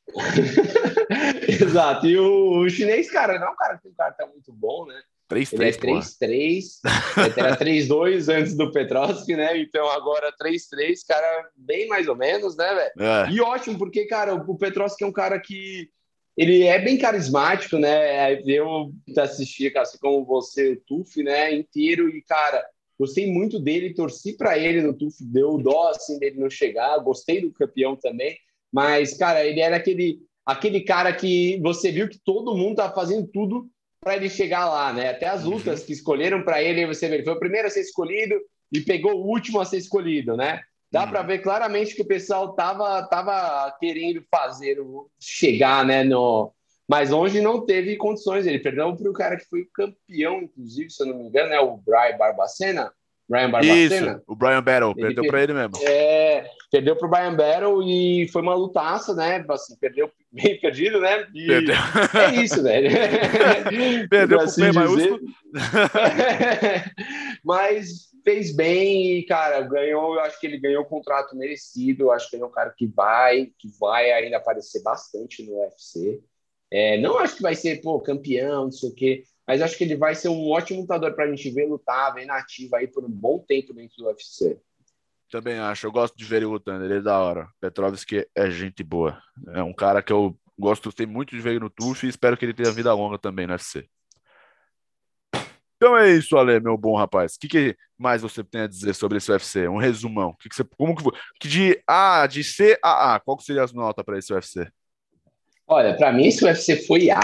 Exato. 1.48 2.06
E 2.06 2.16
o, 2.16 2.60
o, 2.60 2.70
chinês, 2.70 3.10
cara, 3.10 3.40
não 3.40 3.48
é 3.48 3.50
um 3.50 3.56
cara 3.56 3.76
que 3.76 3.82
tem 3.82 3.90
um 3.90 3.96
cartão 3.96 4.28
muito 4.28 4.52
bom, 4.52 4.86
né? 4.86 5.02
3-3. 5.28 5.52
Ele 5.52 5.64
é 5.64 5.72
3-3. 5.72 7.34
era 7.36 7.56
3-2 7.56 8.32
antes 8.32 8.56
do 8.56 8.70
Petrovski, 8.70 9.34
né? 9.34 9.58
Então 9.58 9.90
agora 9.90 10.32
3-3, 10.40 11.00
cara, 11.08 11.50
bem 11.56 11.88
mais 11.88 12.06
ou 12.06 12.14
menos, 12.14 12.56
né, 12.56 12.72
velho? 12.72 13.10
É. 13.10 13.30
E 13.32 13.40
ótimo, 13.40 13.76
porque, 13.76 14.06
cara, 14.06 14.32
o 14.34 14.56
Petrovski 14.56 15.02
é 15.02 15.06
um 15.08 15.12
cara 15.12 15.40
que 15.40 15.90
ele 16.36 16.64
é 16.64 16.78
bem 16.78 16.98
carismático, 16.98 17.78
né? 17.78 18.40
Eu 18.44 18.92
assisti, 19.16 19.72
assim 19.76 19.98
como 19.98 20.24
você, 20.24 20.72
o 20.72 20.80
Tuf, 20.80 21.22
né, 21.22 21.54
inteiro, 21.54 22.08
e, 22.08 22.20
cara, 22.22 22.62
gostei 22.98 23.30
muito 23.30 23.58
dele, 23.58 23.94
torci 23.94 24.36
para 24.36 24.58
ele 24.58 24.82
no 24.82 24.92
Tuf, 24.92 25.16
deu 25.20 25.56
dó, 25.56 25.88
assim, 25.88 26.18
dele 26.18 26.38
não 26.38 26.50
chegar, 26.50 26.98
gostei 26.98 27.40
do 27.40 27.52
campeão 27.52 27.96
também, 27.96 28.36
mas, 28.70 29.14
cara, 29.14 29.44
ele 29.44 29.60
era 29.60 29.76
aquele, 29.76 30.20
aquele 30.44 30.82
cara 30.82 31.12
que 31.12 31.58
você 31.62 31.90
viu 31.90 32.08
que 32.08 32.18
todo 32.18 32.54
mundo 32.54 32.76
tá 32.76 32.92
fazendo 32.92 33.26
tudo 33.26 33.70
para 34.00 34.16
ele 34.16 34.28
chegar 34.28 34.68
lá, 34.68 34.92
né? 34.92 35.10
Até 35.10 35.26
as 35.26 35.44
lutas 35.44 35.80
uhum. 35.80 35.86
que 35.86 35.92
escolheram 35.92 36.42
para 36.42 36.62
ele, 36.62 36.86
você 36.86 37.08
vê, 37.08 37.16
ele 37.16 37.24
foi 37.24 37.32
o 37.32 37.38
primeiro 37.40 37.66
a 37.66 37.70
ser 37.70 37.80
escolhido 37.80 38.34
e 38.70 38.80
pegou 38.80 39.14
o 39.14 39.26
último 39.26 39.58
a 39.58 39.64
ser 39.64 39.78
escolhido, 39.78 40.36
né? 40.36 40.60
Dá 40.96 41.04
hum. 41.04 41.10
para 41.10 41.22
ver 41.22 41.40
claramente 41.40 41.94
que 41.94 42.00
o 42.00 42.06
pessoal 42.06 42.54
tava, 42.54 43.02
tava 43.08 43.70
querendo 43.78 44.24
fazer, 44.30 44.78
chegar 45.20 45.84
né, 45.84 46.02
no 46.02 46.50
mais 46.88 47.10
longe 47.10 47.40
não 47.40 47.66
teve 47.66 47.96
condições. 47.96 48.46
Ele 48.46 48.60
perdeu 48.60 48.96
para 48.96 49.10
o 49.10 49.12
cara 49.12 49.36
que 49.36 49.44
foi 49.44 49.66
campeão, 49.74 50.42
inclusive, 50.42 50.88
se 50.88 51.02
eu 51.02 51.08
não 51.08 51.18
me 51.18 51.24
engano, 51.24 51.52
é 51.52 51.60
o 51.60 51.76
Brian 51.76 52.16
Barbacena. 52.16 52.90
Brian 53.28 53.50
Barbacena. 53.50 54.12
Isso, 54.12 54.22
o 54.26 54.36
Brian 54.36 54.62
Battle, 54.62 54.94
ele 54.96 55.06
perdeu 55.06 55.26
para 55.26 55.42
ele 55.42 55.52
mesmo. 55.52 55.72
É, 55.82 56.48
perdeu 56.70 56.96
para 56.96 57.06
o 57.06 57.10
Brian 57.10 57.34
Battle 57.34 57.82
e 57.82 58.28
foi 58.28 58.40
uma 58.40 58.54
lutaça, 58.54 59.14
né? 59.14 59.44
Assim, 59.50 59.76
perdeu 59.78 60.10
bem 60.32 60.58
perdido, 60.60 61.00
né? 61.00 61.26
E 61.34 61.46
perdeu. 61.46 61.74
É 62.14 62.40
isso, 62.40 62.62
velho. 62.62 62.88
perdeu 64.08 64.40
assim 64.40 64.70
o 64.70 64.74
maiúsculo. 64.74 65.20
Mas 67.44 68.15
fez 68.26 68.52
bem 68.52 69.18
e, 69.18 69.22
cara, 69.22 69.60
ganhou, 69.60 70.16
eu 70.16 70.20
acho 70.22 70.40
que 70.40 70.48
ele 70.48 70.58
ganhou 70.58 70.82
o 70.82 70.86
contrato 70.86 71.36
merecido, 71.36 72.02
eu 72.02 72.10
acho 72.10 72.28
que 72.28 72.34
ele 72.34 72.42
é 72.42 72.46
um 72.46 72.50
cara 72.50 72.74
que 72.76 72.84
vai, 72.84 73.52
que 73.56 73.68
vai 73.78 74.10
ainda 74.10 74.38
aparecer 74.38 74.82
bastante 74.82 75.44
no 75.44 75.60
UFC. 75.60 76.20
É, 76.68 76.98
não 77.00 77.18
acho 77.18 77.36
que 77.36 77.42
vai 77.42 77.54
ser, 77.54 77.80
pô, 77.80 78.00
campeão, 78.00 78.64
não 78.64 78.72
sei 78.72 78.88
o 78.88 78.94
quê, 78.94 79.22
mas 79.46 79.62
acho 79.62 79.78
que 79.78 79.84
ele 79.84 79.96
vai 79.96 80.16
ser 80.16 80.28
um 80.28 80.50
ótimo 80.50 80.80
lutador 80.80 81.14
para 81.14 81.26
a 81.26 81.30
gente 81.30 81.48
ver 81.50 81.68
lutar, 81.68 82.12
ver 82.14 82.26
nativa 82.26 82.78
aí 82.78 82.88
por 82.88 83.04
um 83.04 83.08
bom 83.08 83.38
tempo 83.38 83.72
dentro 83.72 83.96
do 83.98 84.06
UFC. 84.06 84.58
Também 85.30 85.60
acho, 85.60 85.86
eu 85.86 85.92
gosto 85.92 86.16
de 86.16 86.24
ver 86.24 86.38
ele 86.38 86.46
lutando, 86.46 86.84
ele 86.84 86.94
é 86.94 87.00
da 87.00 87.20
hora. 87.20 87.48
Petrovski 87.60 88.26
é 88.34 88.50
gente 88.50 88.82
boa. 88.82 89.22
É 89.54 89.62
um 89.62 89.72
cara 89.72 90.02
que 90.02 90.12
eu 90.12 90.36
gosto, 90.58 90.92
tem 90.92 91.06
muito 91.06 91.30
de 91.30 91.40
ver 91.40 91.60
no 91.60 91.70
TUF 91.70 92.04
e 92.04 92.08
espero 92.08 92.36
que 92.36 92.44
ele 92.44 92.54
tenha 92.54 92.72
vida 92.72 92.92
longa 92.92 93.18
também 93.20 93.46
no 93.46 93.52
UFC. 93.52 93.88
Então 95.76 95.96
é 95.96 96.10
isso, 96.10 96.36
Ale, 96.36 96.58
meu 96.58 96.76
bom 96.76 96.96
rapaz. 96.96 97.34
O 97.34 97.38
que, 97.38 97.48
que, 97.48 97.76
mais 97.98 98.22
você 98.22 98.42
tem 98.42 98.62
a 98.62 98.66
dizer 98.66 98.94
sobre 98.94 99.18
esse 99.18 99.30
UFC? 99.30 99.68
Um 99.68 99.76
resumão. 99.76 100.34
Que, 100.40 100.48
que 100.48 100.56
você, 100.56 100.64
como 100.64 100.96
que, 100.96 101.04
que 101.40 101.48
de 101.48 101.82
A, 101.86 102.26
de 102.26 102.42
C 102.42 102.78
a 102.82 103.14
A, 103.14 103.20
qual 103.20 103.36
que 103.36 103.44
seria 103.44 103.62
as 103.62 103.72
notas 103.72 104.04
para 104.04 104.18
esse 104.18 104.32
UFC? 104.32 104.66
Olha, 105.66 105.96
para 105.96 106.12
mim 106.12 106.26
esse 106.26 106.44
UFC 106.44 106.76
foi 106.86 107.10
A. 107.10 107.20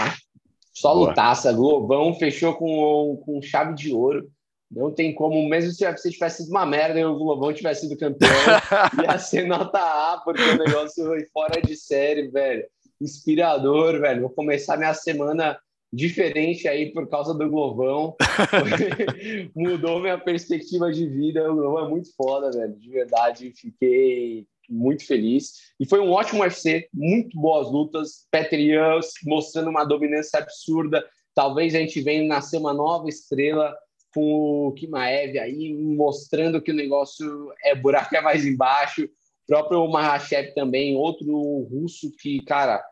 Só 0.71 0.93
Boa. 0.93 1.09
lutaça, 1.09 1.53
Globão 1.53 2.13
fechou 2.15 2.53
com, 2.55 3.21
com 3.25 3.41
chave 3.41 3.73
de 3.73 3.91
ouro. 3.91 4.29
Não 4.69 4.91
tem 4.91 5.13
como, 5.13 5.47
mesmo 5.47 5.71
se 5.71 5.85
o 5.85 5.87
UFC 5.87 6.11
tivesse 6.11 6.43
sido 6.43 6.49
uma 6.49 6.65
merda 6.65 6.99
e 6.99 7.05
o 7.05 7.15
Globão 7.15 7.53
tivesse 7.53 7.81
sido 7.81 7.97
campeão, 7.97 8.31
ia 9.03 9.19
ser 9.19 9.47
nota 9.47 9.79
A, 9.79 10.21
porque 10.23 10.41
o 10.41 10.57
negócio 10.57 11.05
foi 11.05 11.25
fora 11.31 11.61
de 11.61 11.75
série, 11.75 12.27
velho. 12.27 12.65
Inspirador, 12.99 13.99
velho. 13.99 14.21
Vou 14.21 14.29
começar 14.31 14.77
minha 14.77 14.93
semana 14.93 15.59
diferente 15.93 16.67
aí 16.67 16.91
por 16.91 17.07
causa 17.07 17.35
do 17.35 17.47
Glovão. 17.47 18.15
Mudou 19.55 19.99
minha 19.99 20.17
perspectiva 20.17 20.91
de 20.91 21.07
vida. 21.07 21.51
O 21.51 21.55
Glovão 21.55 21.85
é 21.85 21.89
muito 21.89 22.09
foda, 22.15 22.49
velho. 22.49 22.75
De 22.75 22.89
verdade, 22.89 23.53
fiquei 23.55 24.47
muito 24.67 25.05
feliz. 25.05 25.53
E 25.79 25.87
foi 25.87 25.99
um 25.99 26.11
ótimo 26.11 26.41
UFC, 26.41 26.89
muito 26.91 27.39
boas 27.39 27.71
lutas. 27.71 28.25
Petrian 28.31 28.99
mostrando 29.23 29.69
uma 29.69 29.83
dominância 29.83 30.39
absurda. 30.39 31.05
Talvez 31.35 31.75
a 31.75 31.79
gente 31.79 32.01
venha 32.01 32.27
nascer 32.27 32.57
uma 32.57 32.73
nova 32.73 33.07
estrela 33.07 33.75
com 34.15 34.67
o 34.67 34.71
Kimaev 34.73 35.37
aí, 35.37 35.73
mostrando 35.73 36.61
que 36.61 36.71
o 36.71 36.75
negócio 36.75 37.51
é 37.63 37.75
buraco 37.75 38.15
é 38.15 38.21
mais 38.21 38.45
embaixo. 38.45 39.05
O 39.05 39.45
próprio 39.47 39.87
Mahashev 39.87 40.53
também, 40.55 40.95
outro 40.95 41.27
russo 41.69 42.11
que, 42.19 42.41
cara, 42.45 42.83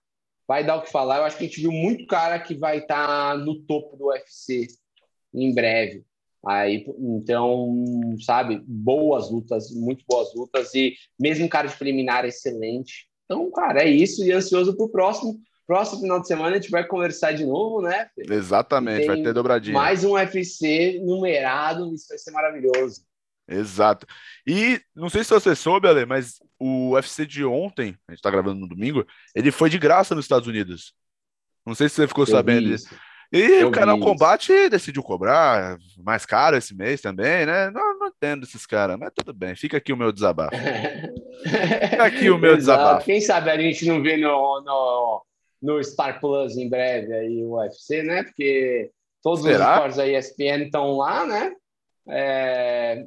vai 0.52 0.66
dar 0.66 0.76
o 0.76 0.82
que 0.82 0.92
falar. 0.92 1.20
Eu 1.20 1.24
acho 1.24 1.38
que 1.38 1.46
a 1.46 1.48
gente 1.48 1.62
viu 1.62 1.72
muito 1.72 2.06
cara 2.06 2.38
que 2.38 2.54
vai 2.54 2.80
estar 2.80 3.08
tá 3.08 3.38
no 3.38 3.62
topo 3.62 3.96
do 3.96 4.08
UFC 4.08 4.68
em 5.34 5.54
breve. 5.54 6.04
Aí, 6.46 6.86
então, 7.00 7.74
sabe, 8.26 8.62
boas 8.68 9.32
lutas, 9.32 9.72
muito 9.72 10.04
boas 10.06 10.36
lutas 10.36 10.76
e 10.76 10.94
mesmo 11.18 11.48
cara 11.48 11.70
de 11.70 11.78
preliminar 11.78 12.26
excelente. 12.26 13.08
Então, 13.24 13.50
cara, 13.50 13.84
é 13.84 13.90
isso 13.90 14.26
e 14.26 14.34
ansioso 14.34 14.76
para 14.76 14.86
o 14.86 14.90
próximo. 14.90 15.40
Próximo 15.66 16.02
final 16.02 16.20
de 16.20 16.28
semana 16.28 16.58
a 16.58 16.60
gente 16.60 16.70
vai 16.70 16.86
conversar 16.86 17.32
de 17.32 17.46
novo, 17.46 17.82
né? 17.82 18.10
Exatamente, 18.18 19.08
vai 19.08 19.22
ter 19.22 19.34
dobradinha. 19.34 19.74
Mais 19.74 20.04
um 20.04 20.16
UFC 20.16 21.00
numerado, 21.02 21.94
isso 21.94 22.08
vai 22.10 22.18
ser 22.18 22.32
maravilhoso. 22.32 23.04
Exato. 23.52 24.06
E 24.48 24.80
não 24.96 25.10
sei 25.10 25.24
se 25.24 25.30
você 25.30 25.56
soube, 25.56 25.88
Ale, 25.88 26.06
mas 26.06 26.36
o 26.60 26.92
UFC 26.92 27.26
de 27.26 27.44
ontem, 27.44 27.96
a 28.08 28.12
gente 28.12 28.22
tá 28.22 28.32
gravando 28.32 28.60
no 28.60 28.68
domingo, 28.68 29.06
ele 29.36 29.52
foi 29.52 29.70
de 29.70 29.78
graça 29.78 30.16
nos 30.16 30.26
Estados 30.26 30.48
Unidos. 30.48 30.94
Não 31.66 31.76
sei 31.76 31.90
se 31.90 31.96
você 31.96 32.08
ficou 32.08 32.24
Eu 32.24 32.32
sabendo 32.32 32.68
disso. 32.68 32.94
E 33.32 33.62
Eu 33.62 33.70
o 33.70 33.72
canal 33.72 33.98
Combate 34.00 34.70
decidiu 34.70 35.02
cobrar 35.02 35.78
mais 36.04 36.26
caro 36.26 36.58
esse 36.58 36.76
mês 36.76 37.00
também, 37.00 37.46
né? 37.46 37.70
Não, 37.72 37.98
não, 37.98 38.08
entendo 38.08 38.44
esses 38.44 38.66
caras, 38.66 38.98
mas 39.00 39.12
tudo 39.16 39.34
bem, 39.34 39.56
fica 39.56 39.78
aqui 39.78 39.94
o 39.94 39.98
meu 39.98 40.12
desabafo. 40.12 40.52
fica 40.58 42.04
aqui 42.04 42.30
o 42.30 42.38
meu 42.38 42.56
desabafo. 42.58 43.06
Quem 43.06 43.22
sabe 43.22 43.50
a 43.50 43.58
gente 43.58 43.86
não 43.86 44.02
vê 44.02 44.18
no, 44.18 44.62
no, 44.62 45.26
no 45.62 45.82
Star 45.82 46.20
Plus 46.20 46.58
em 46.58 46.70
breve 46.70 47.14
aí 47.14 47.42
o 47.42 47.56
UFC, 47.56 48.04
né? 48.04 48.24
Porque 48.24 48.92
todos 49.24 49.44
Será? 49.44 49.56
os 49.56 49.72
esportes 49.72 49.98
da 49.98 50.08
ESPN 50.08 50.66
estão 50.66 50.98
lá, 50.98 51.26
né? 51.26 51.54
É, 52.08 53.06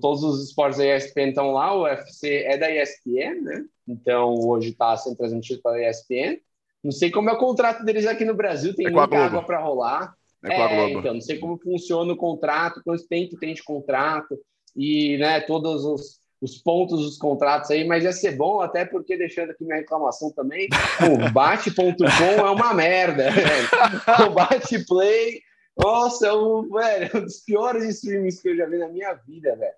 todos 0.00 0.22
os 0.22 0.48
esportes 0.48 0.78
da 0.78 0.96
ESPN 0.96 1.28
estão 1.28 1.52
lá, 1.52 1.74
o 1.74 1.82
UFC 1.82 2.44
é 2.44 2.56
da 2.56 2.70
ESPN, 2.70 3.42
né? 3.42 3.64
Então 3.86 4.34
hoje 4.34 4.70
está 4.70 4.96
sendo 4.96 5.16
transmitido 5.16 5.60
pela 5.62 5.80
ESPN. 5.80 6.38
Não 6.82 6.92
sei 6.92 7.10
como 7.10 7.28
é 7.28 7.32
o 7.32 7.38
contrato 7.38 7.84
deles 7.84 8.06
aqui 8.06 8.24
no 8.24 8.34
Brasil, 8.34 8.74
tem 8.74 8.86
é 8.86 8.90
muita 8.90 9.18
água 9.18 9.42
para 9.42 9.60
rolar. 9.60 10.14
É, 10.44 10.54
é 10.54 10.90
então, 10.92 11.14
não 11.14 11.20
sei 11.20 11.38
como 11.38 11.58
funciona 11.58 12.12
o 12.12 12.16
contrato, 12.16 12.80
quanto 12.84 13.06
tempo 13.08 13.36
tem 13.38 13.54
de 13.54 13.62
contrato 13.62 14.38
e 14.76 15.18
né, 15.18 15.40
todos 15.40 15.84
os, 15.84 16.20
os 16.40 16.58
pontos 16.58 17.00
dos 17.00 17.18
contratos 17.18 17.70
aí, 17.70 17.84
mas 17.84 18.04
ia 18.04 18.12
ser 18.12 18.36
bom, 18.36 18.60
até 18.60 18.84
porque, 18.84 19.16
deixando 19.16 19.50
aqui 19.50 19.64
minha 19.64 19.78
reclamação 19.78 20.30
também, 20.30 20.68
o 21.02 21.30
bate.com 21.32 22.46
é 22.46 22.50
uma 22.50 22.72
merda. 22.72 23.30
Velho. 23.30 24.28
O 24.28 24.34
bate-play, 24.34 25.40
nossa, 25.78 26.26
é 26.26 26.32
um, 26.32 26.68
velho, 26.68 27.10
um 27.16 27.20
dos 27.20 27.40
piores 27.40 27.84
streamings 27.84 28.40
que 28.40 28.48
eu 28.48 28.56
já 28.56 28.66
vi 28.66 28.78
na 28.78 28.88
minha 28.88 29.14
vida, 29.14 29.54
velho. 29.56 29.74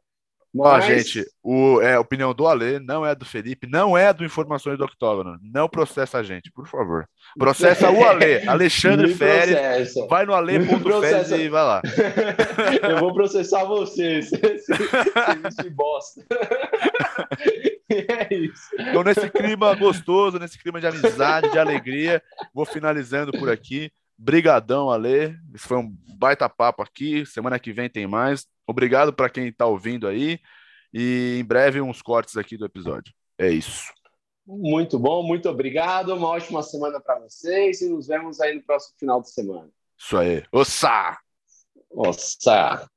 Mas... 0.53 0.67
Ó, 0.67 0.81
gente, 0.81 1.25
o, 1.45 1.81
é, 1.81 1.95
a 1.95 2.01
opinião 2.01 2.35
do 2.35 2.49
Ale 2.49 2.81
não 2.81 3.07
é 3.07 3.15
do 3.15 3.25
Felipe, 3.25 3.69
não 3.69 3.97
é 3.97 4.13
do 4.13 4.25
Informações 4.25 4.77
do 4.77 4.85
Octógono. 4.85 5.39
Não 5.41 5.69
processa 5.69 6.19
a 6.19 6.23
gente, 6.25 6.51
por 6.51 6.67
favor. 6.67 7.09
Processa 7.39 7.89
o 7.89 8.05
Ale, 8.05 8.43
Alexandre 8.49 9.15
Férez. 9.15 9.95
Vai 10.09 10.27
no 10.27 10.35
ale.férez 10.35 11.31
e 11.31 11.49
vai 11.49 11.63
lá. 11.63 11.83
Eu 12.83 12.99
vou 12.99 13.15
processar 13.15 13.65
você, 13.65 14.23
serviço 14.23 15.71
bosta. 15.71 16.27
É 17.89 18.35
isso. 18.35 18.71
Então, 18.79 19.05
nesse 19.05 19.31
clima 19.31 19.75
gostoso, 19.77 20.39
nesse 20.39 20.59
clima 20.59 20.81
de 20.81 20.87
amizade, 20.89 21.51
de 21.51 21.59
alegria, 21.59 22.21
vou 22.53 22.65
finalizando 22.65 23.31
por 23.33 23.49
aqui. 23.49 23.93
Brigadão, 24.23 24.91
Ale. 24.91 25.35
Isso 25.55 25.67
foi 25.67 25.79
um 25.79 25.97
baita 26.19 26.47
papo 26.47 26.83
aqui. 26.83 27.25
Semana 27.25 27.59
que 27.59 27.73
vem 27.73 27.89
tem 27.89 28.07
mais. 28.07 28.47
Obrigado 28.67 29.15
para 29.15 29.31
quem 29.31 29.49
está 29.49 29.65
ouvindo 29.65 30.07
aí. 30.07 30.39
E 30.93 31.39
em 31.41 31.45
breve 31.45 31.81
uns 31.81 32.03
cortes 32.03 32.37
aqui 32.37 32.59
do 32.59 32.67
episódio. 32.67 33.15
É 33.39 33.49
isso. 33.49 33.91
Muito 34.47 34.99
bom, 34.99 35.23
muito 35.23 35.49
obrigado. 35.49 36.15
Uma 36.15 36.29
ótima 36.29 36.63
semana 36.63 37.01
para 37.01 37.19
vocês 37.21 37.81
e 37.81 37.89
nos 37.89 38.09
vemos 38.09 38.41
aí 38.41 38.55
no 38.55 38.63
próximo 38.63 38.99
final 38.99 39.23
de 39.23 39.31
semana. 39.31 39.71
Isso 39.99 40.17
aí. 40.19 40.43
Ossa! 40.53 41.19
Ossa! 41.91 42.91